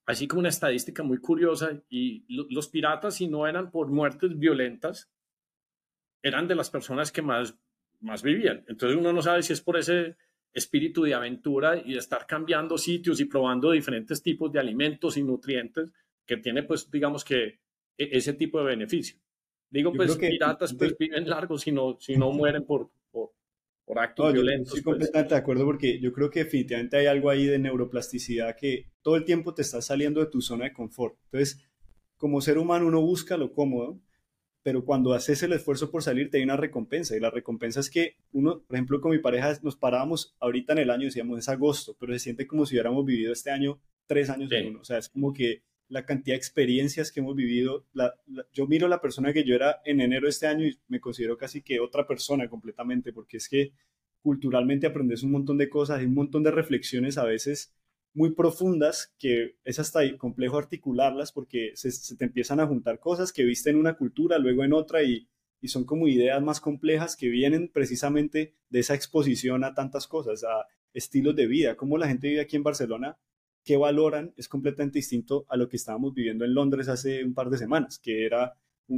así 0.09 0.27
como 0.27 0.39
una 0.39 0.49
estadística 0.49 1.03
muy 1.03 1.19
curiosa, 1.19 1.83
y 1.87 2.25
los 2.27 2.67
piratas, 2.67 3.17
si 3.17 3.27
no 3.27 3.45
eran 3.45 3.69
por 3.69 3.89
muertes 3.89 4.39
violentas, 4.39 5.11
eran 6.23 6.47
de 6.47 6.55
las 6.55 6.71
personas 6.71 7.11
que 7.11 7.21
más, 7.21 7.55
más 7.99 8.23
vivían. 8.23 8.65
Entonces 8.67 8.97
uno 8.97 9.13
no 9.13 9.21
sabe 9.21 9.43
si 9.43 9.53
es 9.53 9.61
por 9.61 9.77
ese 9.77 10.17
espíritu 10.51 11.03
de 11.03 11.13
aventura 11.13 11.77
y 11.77 11.93
de 11.93 11.99
estar 11.99 12.25
cambiando 12.25 12.79
sitios 12.79 13.19
y 13.19 13.25
probando 13.25 13.69
diferentes 13.69 14.23
tipos 14.23 14.51
de 14.51 14.59
alimentos 14.59 15.15
y 15.15 15.21
nutrientes 15.21 15.93
que 16.25 16.37
tiene, 16.37 16.63
pues, 16.63 16.89
digamos 16.89 17.23
que 17.23 17.59
e, 17.95 18.17
ese 18.17 18.33
tipo 18.33 18.57
de 18.57 18.65
beneficio. 18.65 19.19
Digo, 19.69 19.93
pues, 19.93 20.17
piratas 20.17 20.73
pues 20.73 20.97
viven 20.97 21.29
largos 21.29 21.61
si 21.61 21.71
no, 21.71 21.97
si 21.99 22.15
no 22.15 22.31
mueren 22.31 22.65
por, 22.65 22.89
por 23.89 23.97
actos 23.97 24.33
violentos. 24.33 24.67
estoy 24.67 24.83
pues. 24.83 24.97
completamente 24.97 25.33
de 25.33 25.39
acuerdo 25.39 25.65
porque 25.65 25.99
yo 25.99 26.13
creo 26.13 26.29
que 26.29 26.43
definitivamente 26.43 26.97
hay 26.97 27.07
algo 27.07 27.31
ahí 27.31 27.47
de 27.47 27.57
neuroplasticidad 27.57 28.55
que 28.55 28.85
todo 29.01 29.15
el 29.15 29.25
tiempo 29.25 29.55
te 29.55 29.63
está 29.63 29.81
saliendo 29.81 30.19
de 30.19 30.27
tu 30.27 30.43
zona 30.43 30.65
de 30.65 30.73
confort. 30.73 31.17
Entonces, 31.25 31.59
como 32.15 32.39
ser 32.39 32.59
humano 32.59 32.85
uno 32.85 33.01
busca 33.01 33.35
lo 33.35 33.51
cómodo, 33.51 33.99
pero 34.61 34.85
cuando 34.85 35.13
haces 35.13 35.41
el 35.41 35.53
esfuerzo 35.53 35.89
por 35.89 36.03
salir 36.03 36.29
te 36.29 36.37
hay 36.37 36.43
una 36.43 36.55
recompensa 36.55 37.17
y 37.17 37.19
la 37.19 37.31
recompensa 37.31 37.79
es 37.79 37.89
que 37.89 38.17
uno, 38.31 38.61
por 38.61 38.75
ejemplo, 38.75 39.01
con 39.01 39.09
mi 39.09 39.17
pareja 39.17 39.57
nos 39.63 39.75
parábamos 39.75 40.35
ahorita 40.39 40.73
en 40.73 40.79
el 40.79 40.91
año, 40.91 41.05
decíamos 41.05 41.39
es 41.39 41.49
agosto, 41.49 41.97
pero 41.99 42.13
se 42.13 42.19
siente 42.19 42.45
como 42.45 42.67
si 42.67 42.75
hubiéramos 42.75 43.03
vivido 43.03 43.33
este 43.33 43.49
año 43.49 43.79
tres 44.05 44.29
años 44.29 44.51
en 44.51 44.67
uno. 44.67 44.81
O 44.81 44.85
sea, 44.85 44.99
es 44.99 45.09
como 45.09 45.33
que 45.33 45.63
la 45.89 46.05
cantidad 46.05 46.35
de 46.35 46.37
experiencias 46.37 47.11
que 47.11 47.19
hemos 47.19 47.35
vivido. 47.35 47.85
yo 48.53 48.67
miro 48.67 48.85
a 48.85 48.89
la 48.89 49.01
persona 49.01 49.33
que 49.33 49.43
yo 49.43 49.55
era 49.55 49.81
en 49.85 50.01
enero 50.01 50.25
de 50.25 50.29
este 50.29 50.47
año 50.47 50.65
y 50.65 50.79
me 50.87 50.99
considero 51.01 51.37
casi 51.37 51.61
que 51.61 51.79
otra 51.79 52.07
persona 52.07 52.47
completamente, 52.47 53.11
porque 53.11 53.37
es 53.37 53.49
que 53.49 53.73
culturalmente 54.21 54.87
aprendes 54.87 55.23
un 55.23 55.31
montón 55.31 55.57
de 55.57 55.69
cosas, 55.69 55.99
hay 55.99 56.05
un 56.05 56.13
montón 56.13 56.43
de 56.43 56.51
reflexiones 56.51 57.17
a 57.17 57.25
veces 57.25 57.73
muy 58.13 58.31
profundas 58.31 59.13
que 59.17 59.57
es 59.63 59.79
hasta 59.79 60.01
complejo 60.17 60.57
articularlas 60.57 61.31
porque 61.31 61.71
se, 61.75 62.15
te 62.15 62.25
empiezan 62.25 62.59
a 62.59 62.67
juntar 62.67 62.99
cosas 62.99 63.31
que 63.31 63.43
viste 63.43 63.69
en 63.69 63.77
una 63.77 63.95
cultura, 63.95 64.37
luego 64.37 64.63
en 64.63 64.73
otra 64.73 65.03
y, 65.03 65.27
y 65.61 65.69
son 65.69 65.85
como 65.85 66.07
ideas 66.07 66.41
más 66.41 66.59
complejas 66.59 67.15
que 67.15 67.29
vienen 67.29 67.69
precisamente 67.69 68.55
de 68.69 68.79
esa 68.79 68.95
exposición 68.95 69.63
a 69.63 69.73
tantas 69.73 70.07
cosas, 70.07 70.43
a 70.43 70.67
estilos 70.93 71.35
de 71.35 71.47
vida, 71.47 71.75
cómo 71.75 71.97
la 71.97 72.07
gente 72.07 72.27
vive 72.27 72.41
aquí 72.41 72.55
en 72.55 72.63
Barcelona 72.63 73.17
qué 73.69 73.77
valoran 73.77 74.33
es 74.35 74.47
completamente 74.47 74.97
distinto 74.97 75.45
a 75.47 75.55
lo 75.55 75.69
que 75.69 75.77
estábamos 75.77 76.15
viviendo 76.15 76.43
en 76.43 76.55
Londres 76.55 76.89
hace 76.89 77.23
un 77.23 77.35
par 77.35 77.51
de 77.51 77.59
semanas, 77.59 77.99
que 77.99 78.25
era, 78.25 78.55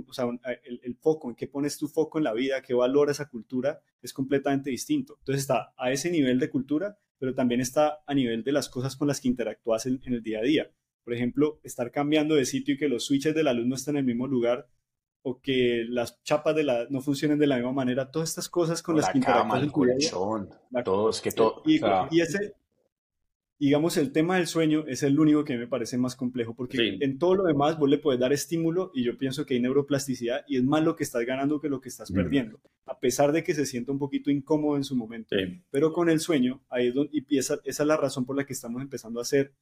o 0.08 0.14
sea, 0.14 0.28
el, 0.64 0.96
foco, 0.96 1.30
en 1.30 1.36
qué 1.36 1.46
pones 1.46 1.78
tu 1.78 1.90
foco 1.90 2.20
en 2.20 2.24
la 2.24 2.32
vida, 2.32 2.62
qué 2.62 2.74
valora 2.74 3.12
esa 3.12 3.28
cultura, 3.28 3.82
es 4.02 4.14
completamente 4.14 4.70
distinto. 4.70 5.18
Entonces 5.20 5.42
está 5.42 5.74
a 5.76 5.92
ese 5.92 6.10
nivel 6.10 6.40
de 6.40 6.50
cultura, 6.50 6.98
pero 7.20 7.36
también 7.36 7.60
está 7.60 8.00
a 8.08 8.14
nivel 8.14 8.46
de 8.46 8.54
las 8.54 8.70
cosas 8.70 8.96
con 8.96 9.10
las 9.10 9.20
que 9.20 9.28
interactúas 9.28 9.88
en, 9.88 10.00
el 10.06 10.24
día 10.24 10.40
a 10.40 10.44
día. 10.44 10.72
Por 11.04 11.16
ejemplo, 11.16 11.60
estar 11.64 11.92
cambiando 11.92 12.36
de 12.36 12.46
sitio 12.46 12.76
y 12.76 12.78
que 12.78 12.88
los 12.88 13.04
switches 13.04 13.36
de 13.36 13.44
la 13.44 13.52
luz 13.52 13.68
no 13.68 13.76
estén 13.76 13.98
en 13.98 14.00
el 14.00 14.06
mismo 14.06 14.26
lugar 14.26 14.70
o 15.22 15.42
que 15.42 15.84
las 15.90 16.24
chapas 16.24 16.56
de 16.56 16.64
la 16.64 16.88
no 16.90 17.02
funcionen 17.02 17.40
de 17.40 17.48
la 17.48 17.58
misma 17.58 17.74
manera, 17.74 18.10
todas 18.10 18.30
estas 18.30 18.48
cosas 18.48 18.82
con 18.82 18.96
las 18.96 19.10
que 19.10 19.18
interactúas 19.18 19.64
el 19.64 19.72
todos 20.86 21.20
que 21.20 21.32
todo, 21.32 21.62
y, 21.66 21.76
ese, 22.22 22.56
digamos, 23.62 23.96
el 23.98 24.12
tema 24.12 24.38
del 24.38 24.48
sueño 24.48 24.86
es 24.88 25.04
el 25.04 25.20
único 25.20 25.44
que 25.44 25.56
me 25.56 25.68
parece 25.68 25.96
más 25.96 26.16
complejo, 26.16 26.56
porque 26.56 26.98
en 27.00 27.20
todo 27.20 27.36
lo 27.36 27.44
demás 27.44 27.78
vos 27.78 27.88
le 27.88 28.00
puedes 28.00 28.20
dar 28.20 28.34
estímulo 28.34 28.92
y 28.96 29.04
yo 29.04 29.20
pienso 29.20 29.46
que 29.46 29.54
hay 29.54 29.60
neuroplasticidad 29.60 30.44
y 30.48 30.58
es 30.58 30.64
más 30.64 30.84
lo 30.84 30.96
que 30.96 31.04
estás 31.04 31.24
ganando 31.28 31.62
que 31.62 31.70
lo 31.70 31.80
que 31.80 31.90
estás 31.90 32.10
mm. 32.10 32.16
perdiendo, 32.16 32.60
a 32.88 33.00
pesar 33.00 33.32
de 33.32 33.44
que 33.44 33.54
se 33.54 33.68
sienta 33.68 33.92
un 33.92 34.00
poquito 34.00 34.32
incómodo 34.32 34.78
en 34.78 34.84
su 34.84 34.96
momento. 34.96 35.36
Pero 35.70 35.94
con 35.94 36.10
el 36.10 36.20
sueño, 36.20 36.64
ahí 36.70 36.88
es 36.88 36.96
donde, 36.96 37.12
y 37.14 37.38
esa, 37.38 37.60
esa, 37.64 37.84
es 37.84 37.88
la 37.88 37.98
razón 37.98 38.26
por 38.26 38.36
la 38.36 38.48
que 38.48 38.54
estamos 38.54 38.82
empezando 38.82 39.20
a 39.20 39.22
hacer 39.22 39.54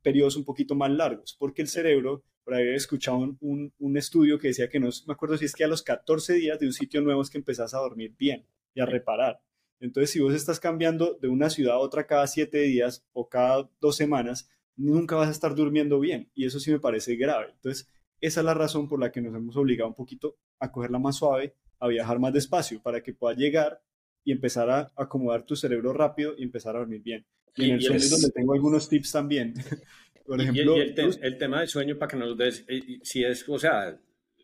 periodos 0.00 0.36
un 0.36 0.46
poquito 0.46 0.74
más 0.74 0.90
largos, 0.90 1.36
porque 1.38 1.60
el 1.60 1.68
cerebro, 1.68 2.24
por 2.44 2.54
he 2.54 2.74
escuchado 2.76 3.18
un, 3.18 3.74
un, 3.78 3.96
estudio 3.98 4.38
que 4.38 4.48
decía 4.48 4.70
que 4.70 4.80
no 4.80 4.88
me 5.06 5.12
acuerdo 5.12 5.36
si 5.36 5.44
es 5.44 5.54
que 5.54 5.64
a 5.64 5.68
los 5.68 5.82
14 5.82 6.32
días 6.32 6.58
de 6.58 6.64
un 6.64 6.72
sitio 6.72 7.02
nuevo 7.02 7.20
es 7.20 7.28
que 7.28 7.36
empezás 7.36 7.74
a 7.74 7.78
dormir 7.78 8.14
bien 8.18 8.46
y 8.72 8.80
a 8.80 8.86
reparar. 8.86 9.42
Entonces, 9.80 10.10
si 10.10 10.20
vos 10.20 10.34
estás 10.34 10.60
cambiando 10.60 11.14
de 11.20 11.28
una 11.28 11.50
ciudad 11.50 11.76
a 11.76 11.78
otra 11.78 12.06
cada 12.06 12.26
siete 12.26 12.58
días 12.62 13.06
o 13.12 13.28
cada 13.28 13.70
dos 13.80 13.96
semanas, 13.96 14.50
nunca 14.76 15.16
vas 15.16 15.28
a 15.28 15.32
estar 15.32 15.54
durmiendo 15.54 16.00
bien. 16.00 16.30
Y 16.34 16.46
eso 16.46 16.60
sí 16.60 16.70
me 16.70 16.80
parece 16.80 17.16
grave. 17.16 17.52
Entonces, 17.54 17.88
esa 18.20 18.40
es 18.40 18.44
la 18.44 18.54
razón 18.54 18.88
por 18.88 19.00
la 19.00 19.12
que 19.12 19.20
nos 19.20 19.34
hemos 19.34 19.56
obligado 19.56 19.88
un 19.88 19.94
poquito 19.94 20.36
a 20.58 20.72
cogerla 20.72 20.98
más 20.98 21.16
suave, 21.16 21.54
a 21.78 21.88
viajar 21.88 22.18
más 22.18 22.32
despacio, 22.32 22.82
para 22.82 23.02
que 23.02 23.14
puedas 23.14 23.38
llegar 23.38 23.80
y 24.24 24.32
empezar 24.32 24.68
a 24.70 24.90
acomodar 24.96 25.44
tu 25.44 25.56
cerebro 25.56 25.92
rápido 25.92 26.34
y 26.36 26.42
empezar 26.42 26.74
a 26.76 26.80
dormir 26.80 27.02
bien. 27.02 27.26
Y, 27.56 27.66
en 27.66 27.76
el 27.76 27.82
sueño 27.82 27.98
es 27.98 28.10
donde 28.10 28.30
tengo 28.30 28.54
algunos 28.54 28.88
tips 28.88 29.12
también. 29.12 29.54
por 30.26 30.40
ejemplo, 30.40 30.76
y, 30.76 30.80
el, 30.80 31.38
tema 31.38 31.60
del 31.60 31.68
sueño, 31.68 31.96
para 31.96 32.10
que 32.10 32.16
nos 32.16 32.36
des, 32.36 32.64
eh, 32.68 32.98
si 33.02 33.24
es, 33.24 33.48
o 33.48 33.58
sea, 33.58 33.98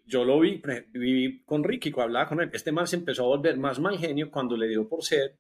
yo 0.06 0.24
lo 0.24 0.40
vi, 0.40 0.62
viví 0.90 1.42
con 1.44 1.64
Ricky, 1.64 1.92
hablaba 1.98 2.28
con 2.28 2.40
él. 2.40 2.50
Este 2.52 2.72
man 2.72 2.86
se 2.86 2.96
empezó 2.96 3.24
a 3.24 3.36
volver 3.36 3.56
más 3.56 3.78
mal 3.80 3.98
genio 3.98 4.30
cuando 4.30 4.56
le 4.56 4.68
dio 4.68 4.88
por 4.88 5.02
ser 5.02 5.38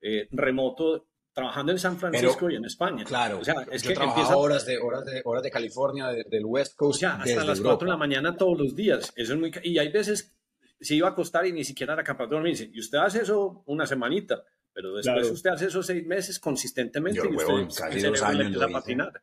eh, 0.00 0.28
remoto 0.30 1.06
trabajando 1.32 1.72
en 1.72 1.78
San 1.78 1.98
Francisco 1.98 2.48
y 2.50 2.56
en 2.56 2.64
España. 2.64 3.04
Claro, 3.04 3.40
o 3.40 3.44
sea, 3.44 3.66
es 3.70 3.82
que 3.82 3.92
empieza 3.92 4.36
horas 4.36 4.64
de 4.64 4.78
horas 4.78 5.04
de 5.04 5.20
horas 5.22 5.42
de 5.42 5.50
California, 5.50 6.06
del 6.08 6.46
West 6.46 6.76
Coast, 6.76 7.02
ya, 7.02 7.16
hasta 7.16 7.44
las 7.44 7.60
4 7.60 7.86
de 7.86 7.92
la 7.92 7.98
mañana 7.98 8.36
todos 8.36 8.58
los 8.58 8.74
días. 8.74 9.12
Eso 9.14 9.34
es 9.34 9.38
muy 9.38 9.52
y 9.62 9.78
hay 9.78 9.92
veces 9.92 10.34
se 10.80 10.94
iba 10.94 11.08
a 11.08 11.10
acostar 11.10 11.46
y 11.46 11.52
ni 11.52 11.62
siquiera 11.62 11.92
era 11.92 12.02
capaz 12.02 12.26
de 12.26 12.36
dormir. 12.36 12.70
Y 12.72 12.80
usted 12.80 12.98
hace 12.98 13.20
eso 13.20 13.62
una 13.66 13.86
semanita, 13.86 14.44
pero 14.72 14.94
después 14.94 15.30
usted 15.30 15.50
hace 15.50 15.66
eso 15.66 15.82
seis 15.82 16.06
meses 16.06 16.38
consistentemente 16.38 17.20
y 17.30 17.36
usted 17.36 17.82
casi 17.82 18.00
dos 18.00 18.22
años 18.22 18.62
a 18.62 18.68
patinar. 18.68 19.22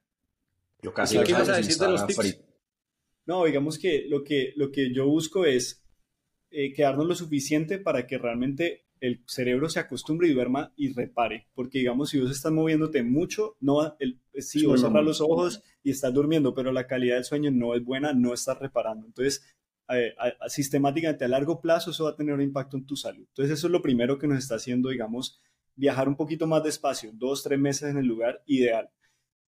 Yo 0.84 0.94
casi 0.94 1.18
¿Qué 1.20 1.34
vas 1.34 1.50
a 1.50 1.56
decir 1.58 1.78
de 1.78 1.88
los 1.90 2.06
tips? 2.06 2.38
No, 3.26 3.46
digamos 3.46 3.80
que 3.80 4.06
lo 4.08 4.24
que, 4.24 4.54
lo 4.56 4.72
que 4.72 4.94
yo 4.94 5.08
busco 5.08 5.46
es 5.46 5.84
eh, 6.52 6.74
quedarnos 6.74 7.08
lo 7.08 7.16
suficiente 7.16 7.80
para 7.80 8.06
que 8.06 8.18
realmente 8.18 8.86
el 9.00 9.22
cerebro 9.28 9.68
se 9.68 9.80
acostumbre 9.80 10.30
y 10.30 10.34
duerma 10.34 10.72
y 10.78 10.94
repare. 10.94 11.48
Porque, 11.56 11.80
digamos, 11.80 12.10
si 12.10 12.22
vos 12.22 12.32
estás 12.32 12.54
moviéndote 12.54 13.04
mucho, 13.04 13.58
no, 13.60 13.98
el, 14.00 14.22
sí, 14.36 14.66
vos 14.66 14.80
cerrar 14.80 15.04
los 15.04 15.20
ojos 15.20 15.62
y 15.84 15.92
estás 15.92 16.14
durmiendo, 16.14 16.54
pero 16.54 16.72
la 16.72 16.88
calidad 16.88 17.16
del 17.16 17.26
sueño 17.26 17.52
no 17.52 17.76
es 17.76 17.84
buena, 17.84 18.14
no 18.14 18.34
estás 18.34 18.60
reparando. 18.60 19.06
Entonces, 19.06 19.44
eh, 19.90 20.14
sistemáticamente 20.48 21.26
a 21.26 21.28
largo 21.28 21.60
plazo 21.60 21.92
eso 21.92 22.06
va 22.06 22.12
a 22.12 22.16
tener 22.16 22.34
un 22.34 22.42
impacto 22.42 22.78
en 22.78 22.86
tu 22.86 22.96
salud. 22.96 23.26
Entonces, 23.28 23.58
eso 23.58 23.68
es 23.68 23.72
lo 23.72 23.82
primero 23.82 24.18
que 24.18 24.28
nos 24.28 24.38
está 24.38 24.56
haciendo, 24.56 24.88
digamos, 24.90 25.42
viajar 25.76 26.08
un 26.08 26.16
poquito 26.16 26.48
más 26.48 26.64
despacio, 26.64 27.12
dos, 27.14 27.44
tres 27.44 27.60
meses 27.60 27.90
en 27.90 27.98
el 27.98 28.06
lugar 28.06 28.42
ideal. 28.46 28.90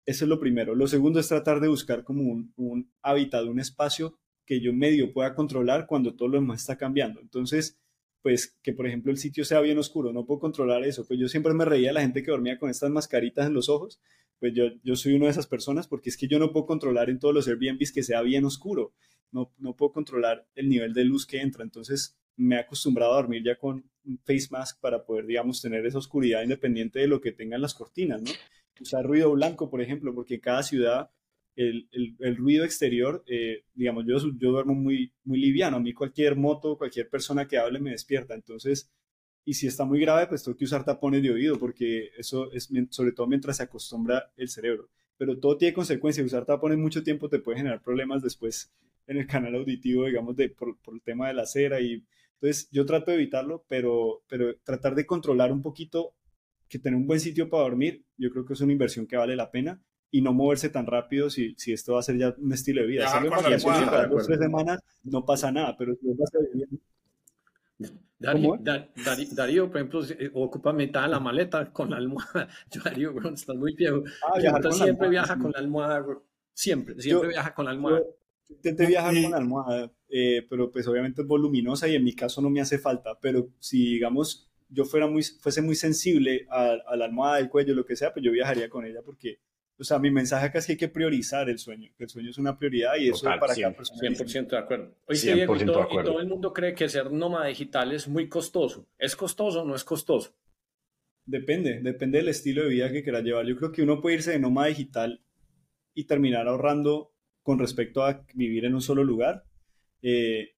Eso 0.06 0.24
es 0.24 0.28
lo 0.28 0.39
primero. 0.39 0.74
Lo 0.74 0.86
segundo 0.86 1.20
es 1.20 1.28
tratar 1.28 1.60
de 1.60 1.68
buscar 1.68 2.05
como 2.05 2.24
un, 2.24 2.52
un 2.56 2.93
hábitat, 3.02 3.44
un 3.44 3.60
espacio 3.60 4.18
que 4.44 4.60
yo 4.60 4.72
medio 4.72 5.12
pueda 5.12 5.35
controlar 5.35 5.86
cuando 5.86 6.14
todo 6.14 6.28
lo 6.28 6.40
demás 6.40 6.60
está 6.60 6.76
cambiando. 6.76 7.20
Entonces, 7.20 7.78
pues 8.22 8.56
que 8.62 8.72
por 8.72 8.86
ejemplo 8.86 9.12
el 9.12 9.18
sitio 9.18 9.44
sea 9.44 9.60
bien 9.60 9.78
oscuro, 9.78 10.12
no 10.12 10.26
puedo 10.26 10.40
controlar 10.40 10.85
eso. 10.85 11.06
Pues 11.06 11.20
yo 11.20 11.28
siempre 11.28 11.55
me 11.55 11.64
reía 11.64 11.89
de 11.89 11.94
la 11.94 12.01
gente 12.01 12.22
que 12.22 12.31
dormía 12.31 12.59
con 12.59 12.70
estas 12.70 12.90
mascaritas 12.90 13.47
en 13.47 13.55
los 13.55 13.68
ojos, 13.68 14.01
pues 14.40 14.52
yo, 14.55 14.64
yo 14.82 14.97
soy 14.97 15.14
una 15.14 15.26
de 15.26 15.32
esas 15.32 15.47
personas 15.47 15.89
porque 15.89 16.10
es 16.10 16.16
que 16.16 16.28
yo 16.28 16.39
no 16.39 16.52
puedo 16.52 16.66
controlar 16.66 17.10
en 17.10 17.18
todos 17.18 17.35
los 17.35 17.48
Airbnbs 17.48 17.93
que 17.93 18.02
sea 18.02 18.22
bien 18.22 18.44
oscuro, 18.44 18.93
no, 19.31 19.52
no 19.59 19.76
puedo 19.76 19.93
controlar 19.93 20.47
el 20.55 20.68
nivel 20.68 20.94
de 20.94 21.05
luz 21.05 21.26
que 21.26 21.40
entra. 21.40 21.64
Entonces 21.64 22.18
me 22.36 22.56
he 22.56 22.59
acostumbrado 22.60 23.12
a 23.12 23.16
dormir 23.16 23.43
ya 23.44 23.56
con 23.56 23.90
un 24.05 24.18
face 24.18 24.48
mask 24.51 24.81
para 24.81 25.05
poder, 25.05 25.26
digamos, 25.26 25.60
tener 25.60 25.85
esa 25.86 25.98
oscuridad 25.98 26.43
independiente 26.43 27.01
de 27.01 27.09
lo 27.09 27.20
que 27.20 27.32
tengan 27.32 27.60
las 27.60 27.74
cortinas, 27.74 28.22
¿no? 28.22 28.31
Usar 28.80 29.05
ruido 29.05 29.32
blanco, 29.32 29.70
por 29.70 29.80
ejemplo, 29.80 30.14
porque 30.14 30.40
cada 30.40 30.62
ciudad 30.62 31.10
el, 31.56 31.88
el, 32.18 32.36
ruido 32.36 32.64
exterior, 32.64 33.22
eh, 33.26 33.64
digamos, 33.74 34.05
yo, 34.06 34.18
yo 34.36 34.51
duermo 34.51 34.74
muy, 34.74 35.12
muy 35.24 35.38
liviano. 35.38 35.76
A 35.76 35.80
mí 35.80 35.92
cualquier 35.92 36.36
moto, 36.36 36.76
cualquier 36.76 37.09
persona 37.09 37.46
que 37.46 37.59
hable 37.59 37.78
me 37.80 37.90
despierta. 37.90 38.34
Entonces, 38.34 38.90
y 39.44 39.55
si 39.55 39.66
está 39.66 39.84
muy 39.84 40.01
grave, 40.01 40.26
pues 40.26 40.42
tengo 40.42 40.56
que 40.56 40.64
usar 40.64 40.84
tapones 40.84 41.22
de 41.22 41.30
oído 41.30 41.59
porque 41.59 42.10
eso 42.18 42.51
es 42.52 42.68
sobre 42.90 43.12
todo 43.12 43.26
mientras 43.26 43.59
se 43.59 43.62
acostumbra 43.64 44.32
el 44.36 44.48
cerebro. 44.48 44.88
Pero 45.16 45.38
todo 45.38 45.56
tiene 45.56 45.74
consecuencias. 45.74 46.26
Usar 46.26 46.44
tapones 46.44 46.78
mucho 46.78 47.02
tiempo 47.02 47.28
te 47.28 47.38
puede 47.38 47.59
generar 47.59 47.82
problemas 47.82 48.22
después 48.22 48.72
en 49.06 49.18
el 49.18 49.26
canal 49.26 49.55
auditivo, 49.55 50.06
digamos, 50.06 50.34
de, 50.34 50.48
por, 50.48 50.76
por 50.78 50.94
el 50.94 51.02
tema 51.02 51.28
de 51.28 51.34
la 51.34 51.46
cera. 51.46 51.80
Y, 51.80 52.05
entonces, 52.34 52.68
yo 52.72 52.84
trato 52.84 53.10
de 53.10 53.18
evitarlo, 53.18 53.64
pero, 53.68 54.22
pero 54.28 54.56
tratar 54.64 54.94
de 54.94 55.06
controlar 55.06 55.52
un 55.52 55.62
poquito 55.62 56.14
que 56.68 56.78
tener 56.78 56.96
un 56.96 57.06
buen 57.06 57.20
sitio 57.20 57.48
para 57.48 57.64
dormir, 57.64 58.04
yo 58.16 58.30
creo 58.30 58.44
que 58.44 58.54
es 58.54 58.60
una 58.60 58.72
inversión 58.72 59.06
que 59.06 59.16
vale 59.16 59.36
la 59.36 59.50
pena 59.50 59.80
y 60.10 60.22
no 60.22 60.32
moverse 60.32 60.68
tan 60.68 60.86
rápido 60.86 61.28
si, 61.28 61.54
si 61.56 61.72
esto 61.72 61.94
va 61.94 62.00
a 62.00 62.02
ser 62.02 62.16
ya 62.16 62.34
un 62.38 62.52
estilo 62.52 62.82
de 62.82 62.86
vida. 62.86 63.04
Vacaciones 63.04 63.88
para 63.88 64.06
dos 64.06 64.26
tres 64.26 64.38
semanas, 64.38 64.80
no 65.02 65.24
pasa 65.24 65.50
nada, 65.50 65.76
pero 65.76 65.94
si 65.96 66.06
vas 66.16 66.30
a 66.34 66.38
vivir... 66.38 66.68
Darío, 68.18 68.58
Darío, 69.32 69.68
por 69.68 69.76
ejemplo, 69.76 70.04
eh, 70.04 70.30
ocupa 70.32 70.72
mitad 70.72 71.02
de 71.02 71.08
la 71.08 71.20
maleta 71.20 71.70
con 71.72 71.90
la 71.90 71.96
almohada. 71.96 72.48
Yo, 72.70 72.80
Darío, 72.82 73.12
bro, 73.12 73.34
estás 73.34 73.56
muy 73.56 73.74
viejo. 73.74 74.04
Ah, 74.22 74.70
siempre 74.70 75.08
viaja 75.08 75.38
con 75.38 75.50
la 75.50 75.58
almohada, 75.58 76.06
Siempre, 76.52 77.00
siempre 77.00 77.28
viaja 77.28 77.52
con 77.52 77.64
la 77.64 77.72
almohada. 77.72 78.02
intenté 78.48 78.86
viajar 78.86 79.12
con 79.20 79.30
la 79.32 79.36
almohada, 79.36 79.92
eh, 80.08 80.46
pero 80.48 80.70
pues 80.70 80.86
obviamente 80.86 81.22
es 81.22 81.26
voluminosa 81.26 81.88
y 81.88 81.96
en 81.96 82.04
mi 82.04 82.14
caso 82.14 82.40
no 82.40 82.50
me 82.50 82.60
hace 82.60 82.78
falta. 82.78 83.18
Pero 83.20 83.48
si, 83.58 83.94
digamos, 83.94 84.48
yo 84.68 84.84
fuera 84.84 85.06
muy, 85.06 85.22
fuese 85.22 85.62
muy 85.62 85.74
sensible 85.74 86.46
a, 86.50 86.76
a 86.86 86.96
la 86.96 87.04
almohada 87.04 87.36
del 87.36 87.48
cuello, 87.48 87.74
lo 87.74 87.84
que 87.84 87.96
sea, 87.96 88.12
pues 88.12 88.24
yo 88.24 88.32
viajaría 88.32 88.68
con 88.68 88.84
ella 88.84 89.00
porque 89.04 89.40
o 89.76 89.82
sea, 89.82 89.98
mi 89.98 90.10
mensaje 90.10 90.46
acá 90.46 90.60
es 90.60 90.66
que 90.66 90.72
hay 90.72 90.78
que 90.78 90.88
priorizar 90.88 91.48
el 91.50 91.58
sueño, 91.58 91.90
que 91.96 92.04
el 92.04 92.10
sueño 92.10 92.30
es 92.30 92.38
una 92.38 92.56
prioridad 92.56 92.92
y 92.96 93.08
eso 93.08 93.28
es 93.28 93.38
para 93.40 93.54
cada 93.54 93.74
persona. 93.74 94.00
100% 94.00 94.46
de 94.48 94.58
acuerdo. 94.58 94.94
Hoy 95.06 95.16
100% 95.16 95.34
Diego, 95.34 95.56
y, 95.56 95.64
todo, 95.64 95.88
y 95.90 96.04
todo 96.04 96.20
el 96.20 96.28
mundo 96.28 96.52
cree 96.52 96.74
que 96.74 96.88
ser 96.88 97.10
nómada 97.10 97.46
digital 97.46 97.92
es 97.92 98.06
muy 98.06 98.28
costoso. 98.28 98.86
¿Es 98.98 99.16
costoso 99.16 99.62
o 99.62 99.64
no 99.64 99.74
es 99.74 99.82
costoso? 99.82 100.36
Depende, 101.26 101.80
depende 101.80 102.18
del 102.18 102.28
estilo 102.28 102.62
de 102.62 102.68
vida 102.68 102.92
que 102.92 103.02
quieras 103.02 103.24
llevar. 103.24 103.46
Yo 103.46 103.56
creo 103.56 103.72
que 103.72 103.82
uno 103.82 104.00
puede 104.00 104.16
irse 104.16 104.30
de 104.30 104.38
nómada 104.38 104.68
digital 104.68 105.24
y 105.92 106.04
terminar 106.04 106.46
ahorrando 106.46 107.12
con 107.42 107.58
respecto 107.58 108.04
a 108.04 108.24
vivir 108.34 108.64
en 108.66 108.74
un 108.74 108.80
solo 108.80 109.02
lugar, 109.02 109.44
eh, 110.02 110.53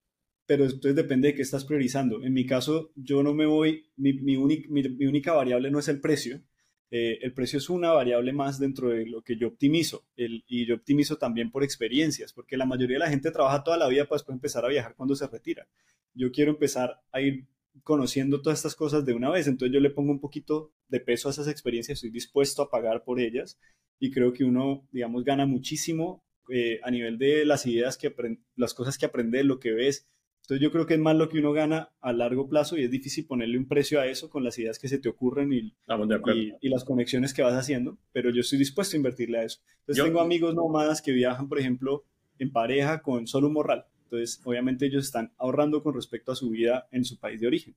pero 0.47 0.65
entonces 0.65 0.95
depende 0.95 1.29
de 1.29 1.35
qué 1.35 1.43
estás 1.43 1.65
priorizando. 1.65 2.23
En 2.23 2.33
mi 2.33 2.47
caso, 2.47 2.93
yo 2.95 3.23
no 3.23 3.35
me 3.35 3.47
voy, 3.47 3.91
mi, 3.97 4.13
mi, 4.15 4.39
mi 4.39 5.07
única 5.07 5.33
variable 5.33 5.71
no 5.71 5.79
es 5.79 5.89
el 5.89 6.01
precio, 6.01 6.43
eh, 6.91 7.19
el 7.23 7.33
precio 7.33 7.59
es 7.59 7.69
una 7.69 7.91
variable 7.91 8.33
más 8.33 8.61
dentro 8.61 8.91
de 8.91 9.07
lo 9.07 9.23
que 9.23 9.37
yo 9.37 9.49
optimizo 9.49 10.07
y 10.17 10.67
yo 10.67 10.77
optimizo 10.77 11.17
también 11.17 11.51
por 11.51 11.65
experiencias, 11.65 12.33
porque 12.33 12.57
la 12.57 12.67
mayoría 12.67 12.95
de 12.95 13.01
la 13.01 13.11
gente 13.11 13.33
trabaja 13.33 13.65
toda 13.65 13.77
la 13.77 13.89
vida 13.89 14.05
para 14.05 14.17
después 14.19 14.37
empezar 14.37 14.65
a 14.65 14.69
viajar 14.69 14.95
cuando 14.95 15.17
se 15.17 15.27
retira. 15.27 15.67
Yo 16.15 16.31
quiero 16.31 16.53
empezar 16.53 17.01
a 17.11 17.21
ir 17.21 17.47
conociendo 17.83 18.41
todas 18.41 18.61
estas 18.61 18.77
cosas 18.77 19.05
de 19.05 19.15
una 19.15 19.31
vez, 19.31 19.49
entonces 19.49 19.75
yo 19.75 19.81
le 19.81 19.91
pongo 19.91 20.13
un 20.13 20.21
poquito 20.21 20.73
de 20.89 21.01
peso 21.01 21.29
a 21.29 21.33
esas 21.33 21.49
experiencias, 21.49 21.97
estoy 21.97 22.11
dispuesto 22.11 22.63
a 22.63 22.71
pagar 22.71 23.03
por 23.05 23.21
ellas 23.21 23.59
y 23.99 24.13
creo 24.13 24.33
que 24.33 24.45
uno, 24.45 24.87
digamos, 24.93 25.25
gana 25.25 25.45
muchísimo 25.45 26.25
eh, 26.49 26.79
a 26.85 26.91
nivel 26.93 27.19
de 27.19 27.45
las 27.45 27.67
ideas 27.67 27.99
que 27.99 28.15
las 28.55 28.75
cosas 28.75 28.97
que 28.97 29.07
aprendes, 29.07 29.45
lo 29.45 29.59
que 29.59 29.73
ves, 29.73 30.07
entonces 30.47 30.63
yo 30.63 30.71
creo 30.71 30.87
que 30.87 30.95
es 30.95 31.01
más 31.01 31.17
lo 31.17 31.29
que 31.29 31.41
uno 31.41 31.53
gana 31.53 31.91
a 32.01 32.13
largo 32.13 32.49
plazo 32.49 32.79
y 32.79 32.85
es 32.85 32.91
difícil 32.93 33.27
ponerle 33.27 33.59
un 33.59 33.67
precio 33.67 34.01
a 34.01 34.07
eso 34.07 34.31
con 34.31 34.45
las 34.45 34.57
ideas 34.61 34.79
que 34.79 34.87
se 34.87 35.01
te 35.01 35.09
ocurren 35.09 35.53
y, 35.53 35.75
y, 36.61 36.69
las 36.69 36.85
conexiones 36.85 37.35
que 37.35 37.43
vas 37.43 37.55
haciendo, 37.55 37.99
pero 38.13 38.31
yo 38.31 38.43
estoy 38.43 38.57
dispuesto 38.57 38.95
a 38.95 38.99
invertirle 38.99 39.39
a 39.41 39.43
eso. 39.43 39.59
Entonces 39.81 40.05
tengo 40.05 40.21
amigos 40.21 40.55
nómadas 40.55 41.03
que 41.03 41.11
viajan, 41.11 41.49
por 41.49 41.59
ejemplo, 41.59 42.05
en 42.39 42.53
pareja 42.53 43.03
con 43.03 43.27
solo 43.27 43.49
un 43.49 43.55
morral. 43.55 43.87
Entonces 44.05 44.41
obviamente 44.45 44.87
ellos 44.87 45.07
están 45.07 45.33
ahorrando 45.37 45.83
con 45.83 45.95
respecto 45.95 46.31
a 46.31 46.37
su 46.37 46.51
vida 46.51 46.87
en 46.93 47.05
su 47.05 47.19
país 47.19 47.41
de 47.41 47.49
origen. 47.49 47.75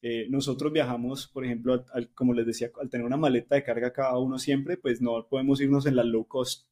Eh, 0.00 0.26
nosotros 0.30 0.72
viajamos, 0.72 1.26
por 1.26 1.44
ejemplo, 1.44 1.84
como 2.14 2.32
les 2.32 2.46
decía, 2.46 2.70
al 2.80 2.88
tener 2.88 3.06
una 3.06 3.18
maleta 3.18 3.56
de 3.56 3.62
carga 3.62 3.92
cada 3.92 4.16
uno 4.18 4.38
siempre, 4.38 4.78
pues 4.78 5.02
no 5.02 5.26
podemos 5.28 5.60
irnos 5.60 5.84
en 5.84 5.96
la 5.96 6.02
low 6.02 6.26
cost 6.26 6.66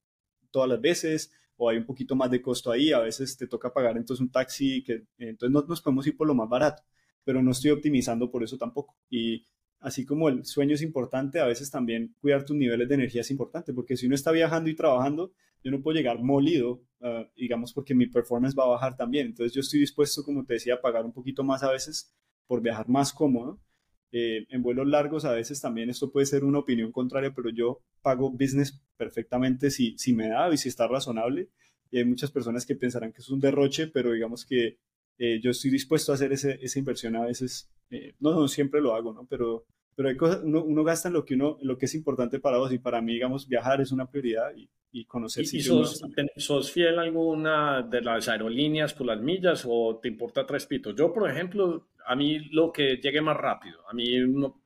todas 0.51 0.71
las 0.71 0.81
veces 0.81 1.33
o 1.57 1.69
hay 1.69 1.79
un 1.79 1.87
poquito 1.87 2.17
más 2.17 2.31
de 2.31 2.43
costo 2.43 2.71
ahí, 2.71 2.93
a 2.93 3.01
veces 3.01 3.37
te 3.37 3.47
toca 3.47 3.73
pagar 3.73 3.97
entonces 3.97 4.21
un 4.21 4.31
taxi, 4.31 4.83
que 4.83 5.05
entonces 5.19 5.53
no 5.53 5.65
nos 5.67 5.81
podemos 5.81 6.07
ir 6.07 6.17
por 6.17 6.27
lo 6.27 6.35
más 6.35 6.49
barato, 6.49 6.83
pero 7.25 7.43
no 7.43 7.53
estoy 7.53 7.71
optimizando 7.71 8.31
por 8.31 8.43
eso 8.43 8.59
tampoco. 8.59 8.97
Y 9.11 9.47
así 9.81 10.05
como 10.05 10.29
el 10.29 10.45
sueño 10.45 10.75
es 10.75 10.83
importante, 10.83 11.41
a 11.41 11.47
veces 11.47 11.71
también 11.71 12.15
cuidar 12.21 12.45
tus 12.45 12.57
niveles 12.57 12.89
de 12.89 12.95
energía 12.95 13.21
es 13.23 13.31
importante, 13.31 13.73
porque 13.73 13.97
si 13.97 14.07
uno 14.07 14.15
está 14.15 14.33
viajando 14.33 14.71
y 14.71 14.75
trabajando, 14.77 15.33
yo 15.63 15.71
no 15.71 15.81
puedo 15.81 15.97
llegar 15.97 16.23
molido, 16.23 16.83
ah, 17.01 17.27
digamos, 17.37 17.73
porque 17.73 17.95
mi 17.95 18.07
performance 18.07 18.55
va 18.59 18.65
a 18.65 18.69
bajar 18.69 18.97
también. 18.97 19.29
Entonces 19.29 19.55
yo 19.55 19.61
estoy 19.61 19.81
dispuesto, 19.81 20.23
como 20.23 20.45
te 20.45 20.55
decía, 20.55 20.75
a 20.75 20.81
pagar 20.81 21.05
un 21.07 21.13
poquito 21.13 21.43
más 21.45 21.63
a 21.63 21.73
veces 21.73 22.15
por 22.47 22.61
viajar 22.61 22.89
más 22.89 23.13
cómodo 23.13 23.61
eh, 24.17 24.47
en 24.49 24.63
vuelos 24.63 24.87
largos 24.87 25.25
a 25.25 25.33
veces 25.33 25.61
también 25.61 25.91
esto 25.91 26.13
puede 26.13 26.27
ser 26.27 26.45
una 26.45 26.61
opinión 26.61 26.93
contraria, 26.93 27.35
pero 27.35 27.51
yo 27.51 27.81
pago 28.01 28.31
business 28.31 28.81
perfectamente 28.97 29.73
si, 29.73 29.99
si 29.99 30.13
me 30.13 30.29
da 30.29 30.49
y 30.55 30.57
si 30.57 30.69
está 30.69 30.87
razonable. 30.87 31.49
Y 31.91 31.99
hay 31.99 32.05
muchas 32.05 32.31
personas 32.31 32.65
que 32.65 32.77
pensarán 32.77 33.13
que 33.13 33.23
es 33.23 33.29
un 33.29 33.41
derroche, 33.41 33.89
pero 33.89 34.13
digamos 34.13 34.47
que 34.47 34.79
eh, 35.19 35.41
yo 35.43 35.51
estoy 35.51 35.73
dispuesto 35.73 36.13
a 36.13 36.15
hacer 36.15 36.33
ese, 36.33 36.61
esa 36.63 36.79
inversión 36.79 37.17
a 37.17 37.25
veces. 37.25 37.69
Eh, 37.91 38.15
no, 38.21 38.31
no 38.31 38.47
siempre 38.47 38.81
lo 38.81 38.95
hago, 38.95 39.13
¿no? 39.13 39.27
Pero, 39.29 39.67
pero 39.97 40.09
hay 40.09 40.17
cosas, 40.17 40.43
uno, 40.45 40.63
uno, 40.63 40.85
gasta 40.85 41.09
en 41.09 41.15
lo 41.15 41.25
que, 41.25 41.35
uno, 41.35 41.59
lo 41.63 41.77
que 41.77 41.87
es 41.87 41.95
importante 41.97 42.39
para 42.39 42.59
vos 42.59 42.73
y 42.73 42.79
para 42.79 43.03
mí, 43.03 43.15
digamos, 43.15 43.49
viajar 43.49 43.81
es 43.81 43.91
una 43.91 44.09
prioridad 44.09 44.55
y, 44.55 44.71
y 44.93 45.07
conocer 45.07 45.43
¿Y, 45.43 45.61
sos, 45.61 46.01
sos, 46.37 46.71
fiel 46.71 47.01
a 47.01 47.03
alguna 47.03 47.83
de 47.83 48.01
las 48.01 48.29
aerolíneas 48.29 48.95
por 48.95 49.09
las 49.09 49.21
millas 49.21 49.65
o 49.69 49.99
te 50.01 50.07
importa 50.07 50.47
tres 50.47 50.67
pitos? 50.67 50.95
Yo, 50.95 51.13
por 51.13 51.29
ejemplo, 51.29 51.89
a 52.07 52.17
mí 52.17 52.39
lo 52.51 52.73
que 52.73 52.97
llegue 52.97 53.21
más 53.21 53.37
rápido, 53.37 53.89
a 53.89 53.95
mí 53.95 54.19
no, 54.19 54.61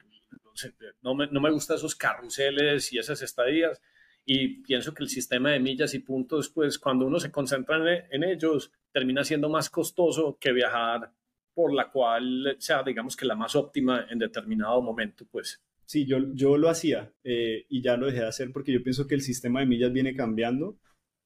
me, 1.14 1.26
no 1.28 1.40
me 1.40 1.50
gustan 1.50 1.76
esos 1.76 1.94
carruseles 1.94 2.92
y 2.92 2.98
esas 2.98 3.22
estadías 3.22 3.80
y 4.30 4.60
pienso 4.60 4.92
que 4.92 5.02
el 5.02 5.08
sistema 5.08 5.52
de 5.52 5.58
millas 5.58 5.94
y 5.94 6.00
puntos, 6.00 6.50
pues 6.50 6.78
cuando 6.78 7.06
uno 7.06 7.18
se 7.18 7.32
concentra 7.32 7.78
en, 8.10 8.22
ellos, 8.22 8.70
termina 8.92 9.24
siendo 9.24 9.48
más 9.48 9.70
costoso 9.70 10.36
que 10.38 10.52
viajar 10.52 11.10
por 11.54 11.72
la 11.72 11.90
cual 11.90 12.54
sea, 12.58 12.82
digamos 12.82 13.16
que 13.16 13.24
la 13.24 13.34
más 13.34 13.56
óptima 13.56 14.06
en 14.10 14.18
determinado 14.18 14.82
momento, 14.82 15.24
pues. 15.30 15.64
Sí, 15.86 16.04
yo, 16.04 16.18
yo 16.34 16.58
lo 16.58 16.68
hacía 16.68 17.10
eh, 17.24 17.64
y 17.70 17.80
ya 17.80 17.96
lo 17.96 18.04
dejé 18.04 18.18
de 18.18 18.26
hacer 18.26 18.52
porque 18.52 18.70
yo 18.70 18.82
pienso 18.82 19.06
que 19.06 19.14
el 19.14 19.22
sistema 19.22 19.60
de 19.60 19.66
millas 19.66 19.94
viene 19.94 20.14
cambiando 20.14 20.76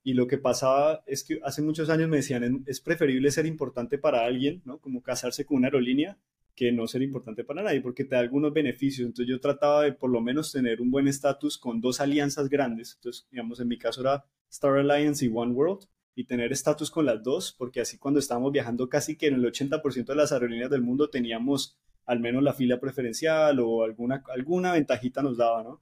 y 0.05 0.15
lo 0.15 0.27
que 0.27 0.39
pasaba 0.39 1.03
es 1.07 1.24
que 1.24 1.41
hace 1.45 1.62
muchos 1.62 1.89
años 1.91 2.09
me 2.09 2.16
decían, 2.16 2.65
es 2.66 2.81
preferible 2.81 3.31
ser 3.31 3.47
importante 3.47 3.99
para 3.99 4.24
alguien, 4.24 4.62
¿no? 4.65 4.79
Como 4.79 5.03
casarse 5.03 5.45
con 5.45 5.59
una 5.59 5.69
aerolínea, 5.69 6.19
que 6.55 6.73
no 6.73 6.87
ser 6.87 7.03
importante 7.03 7.45
para 7.45 7.62
nadie, 7.62 7.81
porque 7.81 8.05
te 8.05 8.15
da 8.15 8.20
algunos 8.20 8.53
beneficios. 8.53 9.07
Entonces 9.07 9.31
yo 9.31 9.41
trataba 9.41 9.83
de 9.83 9.93
por 9.93 10.11
lo 10.11 10.20
menos 10.20 10.53
tener 10.53 10.81
un 10.81 10.91
buen 10.91 11.09
estatus 11.09 11.57
con 11.57 11.81
dos 11.81 12.01
alianzas 12.01 12.49
grandes. 12.49 12.95
Entonces, 12.97 13.27
digamos, 13.31 13.61
en 13.61 13.69
mi 13.69 13.79
caso 13.79 14.01
era 14.03 14.24
Star 14.51 14.77
Alliance 14.77 15.24
y 15.24 15.31
One 15.33 15.53
World, 15.53 15.87
y 16.15 16.24
tener 16.24 16.53
estatus 16.53 16.91
con 16.91 17.07
las 17.07 17.23
dos, 17.23 17.55
porque 17.57 17.81
así 17.81 17.99
cuando 17.99 18.20
estábamos 18.20 18.53
viajando 18.53 18.89
casi 18.89 19.16
que 19.16 19.29
en 19.29 19.35
el 19.35 19.45
80% 19.45 20.05
de 20.05 20.15
las 20.15 20.33
aerolíneas 20.33 20.70
del 20.70 20.83
mundo 20.83 21.09
teníamos 21.09 21.79
al 22.05 22.20
menos 22.20 22.43
la 22.43 22.53
fila 22.53 22.79
preferencial 22.81 23.61
o 23.61 23.83
alguna, 23.83 24.23
alguna 24.35 24.73
ventajita 24.73 25.23
nos 25.23 25.37
daba, 25.37 25.62
¿no? 25.62 25.81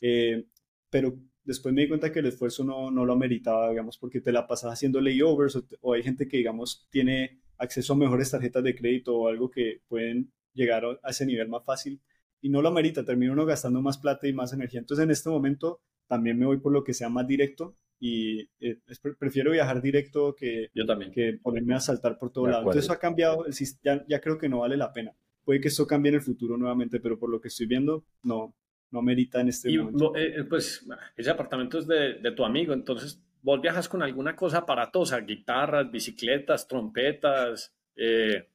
Eh, 0.00 0.44
pero 0.90 1.18
después 1.44 1.74
me 1.74 1.82
di 1.82 1.88
cuenta 1.88 2.12
que 2.12 2.20
el 2.20 2.26
esfuerzo 2.26 2.64
no, 2.64 2.90
no 2.90 3.04
lo 3.04 3.12
ameritaba, 3.12 3.70
digamos, 3.70 3.98
porque 3.98 4.20
te 4.20 4.32
la 4.32 4.46
pasas 4.46 4.72
haciendo 4.72 5.00
layovers 5.00 5.62
o, 5.80 5.92
hay 5.92 6.02
gente 6.02 6.28
que, 6.28 6.38
digamos, 6.38 6.86
tiene 6.90 7.40
acceso 7.58 7.92
a 7.92 7.96
mejores 7.96 8.30
tarjetas 8.30 8.62
de 8.64 8.74
crédito 8.74 9.16
o 9.16 9.28
algo 9.28 9.50
que 9.50 9.80
pueden 9.88 10.32
llegar 10.54 10.84
a 11.02 11.10
ese 11.10 11.26
nivel 11.26 11.48
más 11.48 11.64
fácil 11.64 12.00
y 12.40 12.48
no 12.48 12.60
lo 12.60 12.68
amerita, 12.68 13.04
termina 13.04 13.32
uno 13.32 13.46
gastando 13.46 13.80
más 13.82 13.98
plata 13.98 14.26
y 14.26 14.32
más 14.32 14.52
energía. 14.52 14.80
Entonces, 14.80 15.04
en 15.04 15.10
este 15.10 15.30
momento 15.30 15.80
también 16.08 16.38
me 16.38 16.46
voy 16.46 16.58
por 16.58 16.72
lo 16.72 16.84
que 16.84 16.92
sea 16.92 17.08
más 17.08 17.26
directo 17.26 17.76
y 18.00 18.50
eh, 18.58 18.78
prefiero 19.18 19.52
viajar 19.52 19.80
directo 19.80 20.34
que, 20.34 20.68
Yo 20.74 20.84
también. 20.84 21.12
que 21.12 21.38
ponerme 21.40 21.74
a 21.74 21.80
saltar 21.80 22.18
por 22.18 22.32
todo 22.32 22.48
lado. 22.48 22.62
Entonces, 22.62 22.84
eso 22.84 22.92
ha 22.92 22.98
cambiado, 22.98 23.46
ya, 23.82 24.04
ya 24.08 24.20
creo 24.20 24.38
que 24.38 24.48
no 24.48 24.60
vale 24.60 24.76
la 24.76 24.92
pena. 24.92 25.14
Puede 25.44 25.60
que 25.60 25.68
esto 25.68 25.86
cambie 25.86 26.10
en 26.10 26.16
el 26.16 26.20
futuro 26.20 26.56
nuevamente, 26.56 27.00
pero 27.00 27.18
por 27.18 27.30
lo 27.30 27.40
que 27.40 27.48
estoy 27.48 27.66
viendo, 27.66 28.04
no, 28.24 28.54
no 28.92 29.02
merita 29.02 29.40
en 29.40 29.48
este 29.48 29.76
momento. 29.76 30.14
Eh, 30.14 30.40
eh, 30.40 30.44
pues 30.44 30.86
ese 31.16 31.30
apartamento 31.30 31.78
es 31.78 31.86
de, 31.86 32.14
de, 32.14 32.32
tu 32.32 32.44
amigo, 32.44 32.72
entonces 32.72 33.20
vos 33.42 33.60
viajas 33.60 33.88
con 33.88 34.02
alguna 34.02 34.36
cosa 34.36 34.58
aparatosa, 34.58 35.18
guitarras, 35.20 35.90
bicicletas, 35.90 36.68
trompetas, 36.68 37.74
eh, 37.96 38.48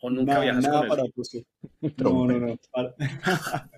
o 0.00 0.10
nunca 0.10 0.32
Nada, 0.34 0.44
viajas 0.44 0.64
nada 0.64 0.78
con 0.78 0.86
eso. 0.86 0.94
aparatoso. 0.94 1.38
No, 1.98 2.26
no, 2.26 2.38
no. 2.38 2.58
Para- 2.70 2.94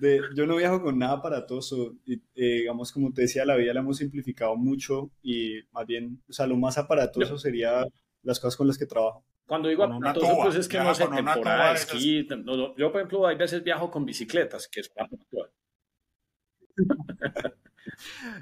De- 0.00 0.20
yo 0.34 0.44
no 0.46 0.56
viajo 0.56 0.82
con 0.82 0.98
nada 0.98 1.14
aparatoso. 1.14 1.94
Y, 2.04 2.14
eh, 2.34 2.58
digamos, 2.60 2.90
como 2.92 3.12
te 3.12 3.22
decía, 3.22 3.44
la 3.44 3.56
vida 3.56 3.72
la 3.72 3.80
hemos 3.80 3.98
simplificado 3.98 4.56
mucho 4.56 5.10
y 5.22 5.60
más 5.72 5.86
bien, 5.86 6.20
o 6.28 6.32
sea, 6.32 6.46
lo 6.48 6.56
más 6.56 6.78
aparatoso 6.78 7.38
sería 7.38 7.86
las 8.22 8.40
cosas 8.40 8.56
con 8.56 8.66
las 8.66 8.76
que 8.76 8.86
trabajo. 8.86 9.24
Cuando 9.46 9.68
digo 9.68 9.84
una 9.86 10.12
tuba, 10.14 10.44
pues 10.44 10.56
es 10.56 10.68
que 10.68 10.76
viaja 10.78 10.88
no 10.90 10.94
sé, 10.94 11.04
una 11.06 11.16
temporada 11.34 11.68
de 11.70 11.74
esquí. 11.74 12.26
no, 12.44 12.56
no, 12.56 12.76
yo, 12.76 12.90
por 12.90 13.00
ejemplo, 13.00 13.26
hay 13.26 13.36
veces 13.36 13.62
viajo 13.62 13.90
con 13.90 14.04
bicicletas, 14.06 14.68
que 14.68 14.80
es 14.80 14.90
aparatoso. 14.90 15.50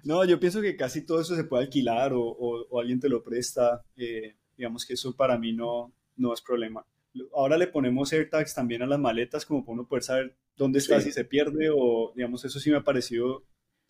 No, 0.05 0.25
yo 0.25 0.39
pienso 0.41 0.61
que 0.63 0.77
casi 0.77 1.05
todo 1.05 1.21
eso 1.21 1.35
se 1.35 1.45
puede 1.45 1.65
alquilar 1.65 2.13
o, 2.13 2.23
o- 2.23 2.67
o 2.71 2.81
alguien 2.81 3.01
te 3.01 3.09
lo 3.09 3.23
presta. 3.23 3.85
eh, 3.97 4.37
digamos 4.57 4.87
que 4.87 4.95
eso 4.95 5.17
para 5.17 5.37
mí 5.39 5.53
no, 5.53 5.93
no 6.17 6.33
es 6.33 6.41
problema. 6.41 6.87
Ahora 7.35 7.59
le 7.59 7.67
ponemos 7.67 8.13
AirTags 8.13 8.55
también 8.55 8.83
a 8.83 8.87
las 8.87 8.99
maletas 9.01 9.45
como 9.45 9.65
para 9.65 9.73
uno 9.75 9.89
poder 9.89 10.03
saber 10.05 10.37
dónde 10.57 10.79
está, 10.79 10.99
Sí. 11.01 11.07
si 11.07 11.13
se 11.13 11.25
pierde 11.25 11.71
o, 11.75 12.13
digamos, 12.15 12.45
eso 12.45 12.61
sí 12.61 12.71
me 12.71 12.77
ha 12.77 12.85
parecido 12.85 13.43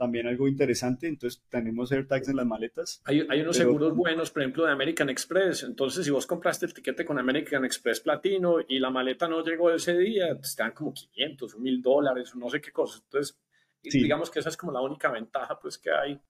también 0.03 0.27
algo 0.27 0.49
interesante. 0.49 1.07
Entonces 1.07 1.41
tenemos 1.49 1.93
AirTags 1.93 2.29
en 2.29 2.35
las 2.37 2.45
maletas. 2.47 3.01
Hay, 3.05 3.25
hay 3.31 3.41
unos 3.43 3.57
Pero- 3.57 3.69
seguros 3.71 3.95
buenos, 3.95 4.33
por 4.33 4.43
ejemplo, 4.43 4.67
de 4.67 4.73
American 4.73 5.09
Express. 5.09 5.63
Entonces, 5.63 6.05
si 6.05 6.11
vos 6.11 6.27
compraste 6.27 6.67
el 6.67 6.75
tiquete 6.75 7.05
con 7.05 7.21
American 7.21 7.65
Express 7.65 8.01
Platino 8.01 8.57
y 8.67 8.81
la 8.81 8.91
maleta 8.91 9.29
no 9.29 9.45
llegó 9.45 9.71
ese 9.71 9.97
día, 9.97 10.37
te 10.37 10.49
dan 10.59 10.73
como 10.73 10.93
500 10.93 11.55
o 11.55 11.59
1000 11.61 11.81
dólares, 11.81 12.35
no 12.35 12.51
sé 12.51 12.61
qué 12.61 12.73
cosas. 12.73 13.03
Entonces, 13.05 13.39
Sí. 13.85 14.03
digamos 14.03 14.29
que 14.29 14.41
esa 14.41 14.49
es 14.49 14.57
como 14.57 14.73
la 14.73 14.81
única 14.81 15.09
ventaja 15.13 15.57
pues, 15.61 15.79
que 15.79 15.91
hay 15.93 16.21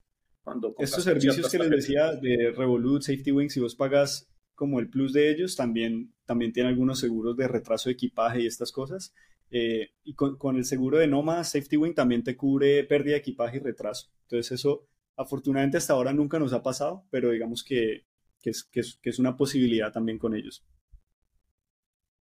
cuando 0.42 0.68
compras 0.68 0.90
Estos 0.90 1.04
servicios 1.04 1.50
que 1.50 1.58
les 1.58 1.70
decía 1.70 2.12
de 2.14 2.52
Revolut, 2.54 3.00
Safety 3.00 3.32
Wing, 3.32 3.48
si 3.48 3.58
vos 3.60 3.74
pagas 3.74 4.28
como 4.54 4.80
el 4.80 4.90
plus 4.90 5.14
de 5.14 5.30
ellos, 5.30 5.56
también, 5.56 6.12
también 6.26 6.52
tiene 6.52 6.68
algunos 6.68 6.98
seguros 7.00 7.38
de 7.38 7.48
retraso 7.48 7.88
de 7.88 7.94
equipaje 7.94 8.42
y 8.42 8.46
estas 8.46 8.70
cosas. 8.70 9.14
Eh, 9.54 9.90
y 10.04 10.14
con, 10.14 10.38
con 10.38 10.56
el 10.56 10.64
seguro 10.64 10.96
de 10.98 11.06
Noma, 11.06 11.44
Safety 11.44 11.76
Wing 11.76 11.94
también 11.94 12.24
te 12.24 12.36
cubre 12.36 12.84
pérdida 12.84 13.12
de 13.12 13.18
equipaje 13.18 13.58
y 13.58 13.60
retraso. 13.60 14.10
Entonces 14.22 14.52
eso, 14.52 14.86
afortunadamente 15.16 15.76
hasta 15.76 15.92
ahora 15.92 16.12
nunca 16.14 16.38
nos 16.38 16.54
ha 16.54 16.62
pasado, 16.62 17.04
pero 17.10 17.30
digamos 17.30 17.62
que, 17.62 18.06
que, 18.40 18.50
es, 18.50 18.64
que, 18.64 18.80
es, 18.80 18.96
que 19.02 19.10
es 19.10 19.18
una 19.18 19.36
posibilidad 19.36 19.92
también 19.92 20.18
con 20.18 20.34
ellos. 20.34 20.64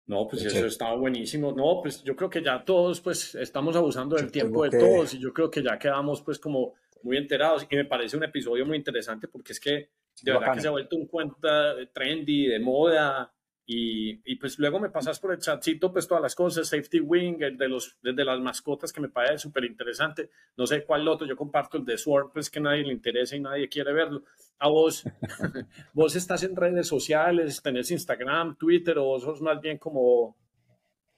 No, 0.06 0.28
pues 0.28 0.44
eso 0.44 0.66
estaba 0.66 0.94
buenísimo. 0.94 1.52
No, 1.52 1.80
pues 1.82 2.02
yo 2.04 2.14
creo 2.14 2.30
que 2.30 2.42
ya 2.42 2.64
todos 2.64 3.00
pues 3.00 3.34
estamos 3.34 3.74
abusando 3.74 4.14
del 4.16 4.26
Yo 4.26 4.32
tiempo 4.32 4.62
de 4.64 4.70
que- 4.70 4.78
todos 4.78 5.14
y 5.14 5.18
yo 5.18 5.32
creo 5.32 5.50
que 5.50 5.62
ya 5.62 5.78
quedamos 5.78 6.22
pues 6.22 6.38
como 6.38 6.74
muy 7.02 7.16
enterados 7.16 7.66
y 7.68 7.76
me 7.76 7.84
parece 7.86 8.16
un 8.16 8.24
episodio 8.24 8.66
muy 8.66 8.76
interesante 8.76 9.26
porque 9.26 9.52
es 9.52 9.60
que 9.60 9.90
de 10.22 10.32
verdad 10.32 10.54
que 10.54 10.60
se 10.60 10.68
ha 10.68 10.70
vuelto 10.70 10.96
un 10.96 11.06
cuenta 11.06 11.74
trendy, 11.92 12.46
de 12.46 12.58
moda 12.60 13.32
y, 13.68 14.20
y 14.24 14.36
pues 14.36 14.58
luego 14.60 14.78
me 14.78 14.90
pasas 14.90 15.18
por 15.18 15.32
el 15.32 15.38
chatcito 15.40 15.92
pues 15.92 16.06
todas 16.06 16.22
las 16.22 16.36
cosas, 16.36 16.68
Safety 16.68 17.00
Wing, 17.00 17.42
el 17.42 17.56
de, 17.58 17.68
los, 17.68 17.96
el 18.04 18.14
de 18.14 18.24
las 18.24 18.38
mascotas 18.40 18.92
que 18.92 19.00
me 19.00 19.08
parece 19.08 19.38
súper 19.38 19.64
interesante. 19.64 20.30
No 20.56 20.66
sé 20.68 20.84
cuál 20.84 21.08
otro, 21.08 21.26
yo 21.26 21.34
comparto 21.36 21.76
el 21.76 21.84
de 21.84 21.98
Sword 21.98 22.30
pues 22.32 22.48
que 22.48 22.60
nadie 22.60 22.84
le 22.84 22.92
interesa 22.92 23.34
y 23.34 23.40
nadie 23.40 23.68
quiere 23.68 23.92
verlo. 23.92 24.22
A 24.60 24.68
vos, 24.68 25.02
vos 25.94 26.14
estás 26.14 26.44
en 26.44 26.54
redes 26.54 26.86
sociales, 26.86 27.60
tenés 27.60 27.90
Instagram, 27.90 28.56
Twitter 28.56 28.98
o 28.98 29.04
vos 29.04 29.22
sos 29.22 29.42
más 29.42 29.60
bien 29.60 29.78
como... 29.78 30.36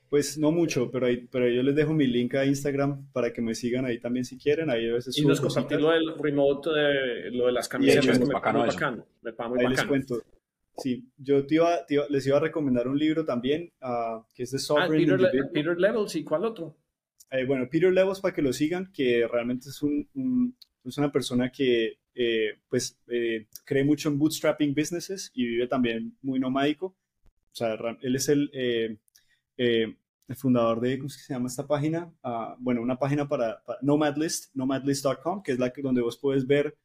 Pues 0.08 0.38
no 0.38 0.50
mucho, 0.50 0.90
pero, 0.90 1.04
ahí, 1.04 1.28
pero 1.30 1.46
yo 1.50 1.62
les 1.62 1.74
dejo 1.76 1.92
mi 1.92 2.06
link 2.06 2.34
a 2.36 2.46
Instagram 2.46 3.12
para 3.12 3.30
que 3.30 3.42
me 3.42 3.54
sigan 3.54 3.84
ahí 3.84 4.00
también 4.00 4.24
si 4.24 4.38
quieren. 4.38 4.70
Ahí 4.70 4.88
a 4.88 4.94
veces 4.94 5.18
Y 5.18 5.26
nos 5.26 5.38
compartí 5.38 5.76
cositas. 5.76 5.80
lo 5.82 5.90
del 5.90 6.18
remote, 6.18 6.70
de, 6.70 7.30
lo 7.30 7.44
de 7.44 7.52
las 7.52 7.66
hecho, 7.66 7.72
camisetas, 7.72 8.06
es 8.08 8.18
que 8.18 8.24
me 8.24 8.32
bacano 8.32 8.60
muy 8.60 8.68
bacano. 8.68 9.06
Me 9.20 9.34
parece 9.34 9.50
muy 9.50 9.60
Ahí 9.60 9.68
les 9.68 9.84
bacano. 9.84 9.88
cuento. 9.90 10.22
Sí, 10.78 11.04
yo 11.16 11.44
te 11.46 11.56
iba, 11.56 11.84
te 11.86 11.94
iba- 11.94 12.06
les 12.08 12.26
iba 12.26 12.36
a 12.36 12.40
recomendar 12.40 12.86
un 12.88 12.98
libro 12.98 13.24
también, 13.24 13.72
ah, 13.80 14.24
que 14.34 14.44
es 14.44 14.50
de 14.52 14.58
Ah, 14.58 14.60
Sovereign 14.60 14.96
Peter, 15.06 15.20
Le-. 15.20 15.44
Peter 15.52 15.78
Levels, 15.78 16.14
¿y 16.16 16.24
cuál 16.24 16.44
otro? 16.44 16.76
Eh, 17.30 17.44
bueno, 17.44 17.68
Peter 17.70 17.92
Levels, 17.92 18.20
para 18.20 18.34
que 18.34 18.42
lo 18.42 18.52
sigan, 18.52 18.90
que 18.92 19.26
realmente 19.30 19.68
es, 19.68 19.82
un, 19.82 20.08
un- 20.14 20.56
es 20.84 20.96
una 20.98 21.12
persona 21.12 21.50
que 21.50 21.98
eh, 22.14 22.58
pues, 22.68 22.98
eh, 23.08 23.46
cree 23.64 23.84
mucho 23.84 24.08
en 24.08 24.18
bootstrapping 24.18 24.74
businesses 24.74 25.30
y 25.34 25.46
vive 25.46 25.68
también 25.68 26.16
muy 26.22 26.40
nomádico. 26.40 26.86
O 27.52 27.54
sea, 27.54 27.76
él 28.02 28.16
es 28.16 28.28
el, 28.28 28.50
eh, 28.52 28.96
eh, 29.56 29.96
el 30.28 30.36
fundador 30.36 30.80
de, 30.80 30.98
¿cómo 30.98 31.08
se 31.10 31.32
llama 31.32 31.48
esta 31.48 31.66
página? 31.66 32.12
Ah, 32.22 32.56
bueno, 32.58 32.82
una 32.82 32.98
página 32.98 33.28
para, 33.28 33.62
para 33.64 33.78
Nomadlist, 33.82 34.54
nomadlist.com, 34.54 35.42
que 35.42 35.52
es 35.52 35.58
la 35.58 35.72
que, 35.72 35.82
donde 35.82 36.02
vos 36.02 36.18
puedes 36.18 36.46
ver 36.46 36.76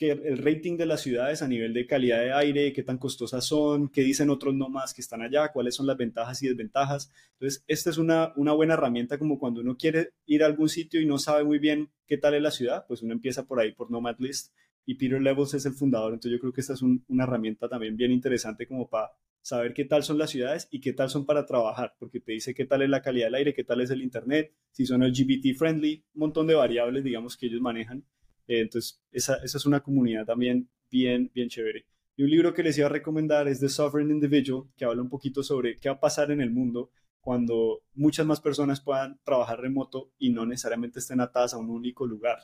que 0.00 0.12
el 0.12 0.38
rating 0.38 0.78
de 0.78 0.86
las 0.86 1.02
ciudades 1.02 1.42
a 1.42 1.48
nivel 1.48 1.74
de 1.74 1.86
calidad 1.86 2.20
de 2.20 2.32
aire, 2.32 2.72
qué 2.72 2.82
tan 2.82 2.96
costosas 2.98 3.44
son, 3.46 3.90
qué 3.90 4.00
dicen 4.02 4.30
otros 4.30 4.54
nómadas 4.54 4.94
que 4.94 5.02
están 5.02 5.20
allá, 5.20 5.52
cuáles 5.52 5.74
son 5.74 5.86
las 5.86 5.98
ventajas 5.98 6.42
y 6.42 6.48
desventajas. 6.48 7.12
Entonces, 7.34 7.62
esta 7.68 7.90
es 7.90 7.98
una, 7.98 8.32
una 8.36 8.52
buena 8.54 8.74
herramienta 8.74 9.18
como 9.18 9.38
cuando 9.38 9.60
uno 9.60 9.76
quiere 9.76 10.14
ir 10.24 10.42
a 10.42 10.46
algún 10.46 10.70
sitio 10.70 11.02
y 11.02 11.06
no 11.06 11.18
sabe 11.18 11.44
muy 11.44 11.58
bien 11.58 11.90
qué 12.06 12.16
tal 12.16 12.34
es 12.34 12.40
la 12.42 12.50
ciudad, 12.50 12.86
pues 12.88 13.02
uno 13.02 13.12
empieza 13.12 13.46
por 13.46 13.60
ahí, 13.60 13.72
por 13.72 13.90
Nomad 13.90 14.16
List, 14.18 14.54
y 14.86 14.94
Peter 14.94 15.20
Levels 15.20 15.52
es 15.54 15.66
el 15.66 15.74
fundador, 15.74 16.14
entonces 16.14 16.32
yo 16.32 16.40
creo 16.40 16.52
que 16.52 16.62
esta 16.62 16.72
es 16.72 16.82
un- 16.82 17.04
una 17.08 17.24
herramienta 17.24 17.68
también 17.68 17.96
bien 17.96 18.10
interesante 18.10 18.66
como 18.66 18.88
para 18.88 19.10
saber 19.42 19.74
qué 19.74 19.84
tal 19.84 20.02
son 20.02 20.18
las 20.18 20.30
ciudades 20.30 20.66
y 20.70 20.80
qué 20.80 20.92
tal 20.94 21.10
son 21.10 21.26
para 21.26 21.46
trabajar, 21.46 21.94
porque 21.98 22.20
te 22.20 22.32
dice 22.32 22.54
qué 22.54 22.64
tal 22.64 22.82
es 22.82 22.88
la 22.88 23.02
calidad 23.02 23.26
del 23.26 23.34
aire, 23.36 23.54
qué 23.54 23.64
tal 23.64 23.80
es 23.82 23.90
el 23.90 24.02
internet, 24.02 24.52
si 24.70 24.86
son 24.86 25.02
LGBT 25.02 25.54
friendly, 25.54 26.04
un 26.14 26.20
montón 26.20 26.46
de 26.46 26.54
variables, 26.54 27.04
digamos, 27.04 27.36
que 27.36 27.46
ellos 27.46 27.60
manejan. 27.60 28.04
Eh, 28.50 28.62
entonces, 28.62 29.00
esa, 29.12 29.36
esa 29.44 29.58
es 29.58 29.64
una 29.64 29.78
comunidad 29.78 30.26
también 30.26 30.68
bien, 30.90 31.30
bien 31.32 31.48
chévere. 31.48 31.86
Y 32.16 32.24
un 32.24 32.30
libro 32.30 32.52
que 32.52 32.64
les 32.64 32.76
iba 32.76 32.88
a 32.88 32.90
recomendar 32.90 33.46
es 33.46 33.60
The 33.60 33.68
Sovereign 33.68 34.10
Individual, 34.10 34.64
que 34.76 34.84
habla 34.84 35.02
un 35.02 35.08
poquito 35.08 35.44
sobre 35.44 35.76
qué 35.76 35.88
va 35.88 35.94
a 35.94 36.00
pasar 36.00 36.32
en 36.32 36.40
el 36.40 36.50
mundo 36.50 36.90
cuando 37.20 37.84
muchas 37.94 38.26
más 38.26 38.40
personas 38.40 38.80
puedan 38.80 39.20
trabajar 39.22 39.60
remoto 39.60 40.10
y 40.18 40.30
no 40.30 40.46
necesariamente 40.46 40.98
estén 40.98 41.20
atadas 41.20 41.54
a 41.54 41.58
un 41.58 41.70
único 41.70 42.06
lugar. 42.06 42.38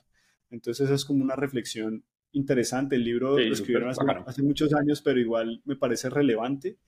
Entonces, 0.49 0.85
esa 0.85 0.95
es 0.95 1.05
como 1.05 1.25
una 1.25 1.35
reflexión 1.35 2.05
interesante. 2.31 2.95
El 2.95 3.03
libro 3.03 3.37
Sí, 3.37 3.47
lo 3.47 3.53
escribieron 3.53 3.91
hace 3.91 4.43
muchos 4.45 4.73
años, 4.75 5.03
pero 5.03 5.19
igual 5.19 5.61
me 5.65 5.75
parece 5.75 6.09
relevante. 6.09 6.79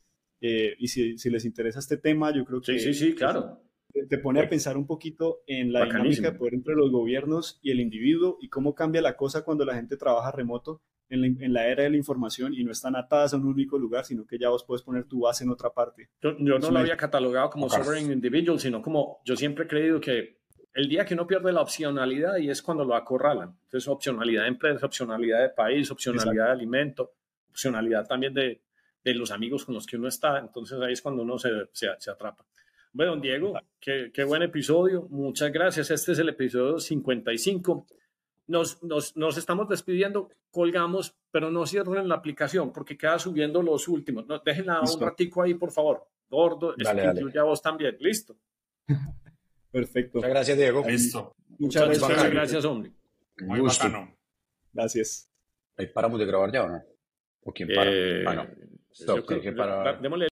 Eh, 0.41 0.77
y 0.79 0.87
si, 0.87 1.19
si 1.19 1.29
les 1.29 1.45
interesa 1.45 1.81
este 1.81 1.97
tema, 1.97 2.33
yo 2.33 2.45
creo 2.45 2.61
que 2.61 2.79
Sí, 2.79 2.95
sí, 2.95 2.95
sí, 2.95 3.15
claro. 3.17 3.61
Te, 4.09 4.19
pone 4.19 4.41
a 4.41 4.49
pensar 4.49 4.77
un 4.77 4.87
poquito 4.87 5.43
en 5.47 5.73
la 5.73 5.81
Bacanísimo. 5.81 6.03
dinámica 6.05 6.31
de 6.33 6.39
poder 6.39 6.55
entre 6.55 6.75
los 6.75 6.91
gobiernos 6.91 7.59
y 7.63 7.71
el 7.71 7.81
individuo 7.81 8.39
y 8.41 8.49
cómo 8.49 8.75
cambia 8.75 9.03
la 9.03 9.17
cosa 9.17 9.45
cuando 9.45 9.65
la 9.65 9.75
gente 9.75 9.97
trabaja 9.97 10.31
remoto 10.31 10.83
en 11.09 11.21
la, 11.23 11.27
en 11.27 11.53
la 11.53 11.67
era 11.67 11.85
de 11.85 11.91
la 11.91 11.97
información 11.97 12.55
y 12.55 12.65
no 12.65 12.73
están 12.73 12.97
atadas 12.97 13.33
a 13.33 13.37
un 13.37 13.47
único 13.47 13.79
lugar, 13.79 14.05
sino 14.05 14.27
que 14.27 14.39
ya 14.39 14.51
vos 14.51 14.65
puedes 14.65 14.83
poner 14.83 15.05
tu 15.05 15.21
base 15.21 15.45
en 15.45 15.51
otra 15.51 15.71
parte. 15.71 16.11
Yo, 16.21 16.33
no 16.39 16.59
lo 16.71 16.79
había 16.79 16.97
catalogado 16.97 17.51
como 17.51 17.69
sovereign 17.69 18.13
individual, 18.13 18.61
sino 18.61 18.83
como 18.83 19.21
yo 19.25 19.37
siempre 19.37 19.65
he 19.65 19.69
creído 19.69 20.01
que 20.01 20.39
el 20.75 20.89
día 20.89 21.05
que 21.05 21.15
uno 21.15 21.27
pierde 21.27 21.53
la 21.53 21.63
opcionalidad 21.63 22.37
y 22.37 22.51
es 22.51 22.63
cuando 22.63 22.85
lo 22.85 22.95
acorralan. 22.95 23.59
Entonces, 23.65 23.89
opcionalidad 23.89 24.43
de 24.43 24.49
empresa, 24.49 24.87
opcionalidad 24.87 25.41
de 25.41 25.49
país, 25.49 25.91
opcionalidad 25.91 26.47
de 26.47 26.53
alimento, 26.53 27.15
opcionalidad 27.51 28.07
también 28.07 28.35
de, 28.35 28.63
de 29.03 29.15
los 29.15 29.31
amigos 29.31 29.65
con 29.65 29.75
los 29.75 29.87
que 29.87 29.97
uno 29.97 30.09
está. 30.09 30.39
Entonces, 30.39 30.79
ahí 30.81 30.93
es 30.93 31.03
cuando 31.03 31.23
uno 31.23 31.39
se, 31.39 31.49
se, 31.73 31.89
se 31.99 32.11
atrapa. 32.11 32.45
Bueno, 32.99 33.13
don 33.13 33.21
Diego, 33.21 33.53
qué, 33.79 34.11
qué 34.13 34.25
buen 34.25 34.43
episodio. 34.43 35.07
Muchas 35.11 35.53
gracias. 35.53 35.89
Este 35.93 36.11
es 36.11 36.19
el 36.19 36.31
episodio 36.31 36.81
55. 36.81 37.87
Nos, 38.49 38.83
nos, 38.83 39.17
nos 39.17 39.39
estamos 39.39 39.69
despidiendo, 39.69 40.31
colgamos, 40.51 41.15
pero 41.31 41.49
no 41.49 41.65
cierren 41.65 42.09
la 42.09 42.17
aplicación 42.17 42.73
porque 42.73 42.99
queda 42.99 43.21
subiendo 43.21 43.63
los 43.63 43.87
últimos. 43.87 44.27
No, 44.27 44.41
déjenla 44.41 44.81
un 44.81 44.87
Listo. 44.87 45.05
ratico 45.05 45.43
ahí, 45.43 45.55
por 45.55 45.71
favor. 45.71 46.09
Gordo, 46.29 46.75
Dale, 46.77 47.03
dale. 47.03 47.21
incluye 47.21 47.39
a 47.39 47.45
vos 47.45 47.63
también. 47.63 47.97
Listo. 48.01 48.37
Perfecto. 49.71 50.19
Muchas 50.19 50.31
gracias, 50.31 50.59
Diego. 50.59 50.83
Listo. 50.85 51.37
Muchas 51.51 51.87
Muchas 51.87 51.87
gracias. 51.87 52.09
gracias, 52.09 52.33
gracias, 52.33 52.65
hombre. 52.65 52.93
Muy 53.43 53.61
Gusto. 53.61 53.85
bacano. 53.85 54.13
Gracias. 54.73 55.31
¿Ahí 55.77 55.87
paramos 55.87 56.19
de 56.19 56.27
grabar 56.27 56.51
ya 56.53 56.65
o 56.65 56.69
no? 56.69 56.83
¿O 57.45 57.53
quién 57.53 57.69
para? 57.73 57.93
Eh, 57.93 58.25
ah, 58.27 58.35
no. 58.35 58.47
Stop, 58.91 59.25
que. 59.25 59.53
Démosle 60.03 60.28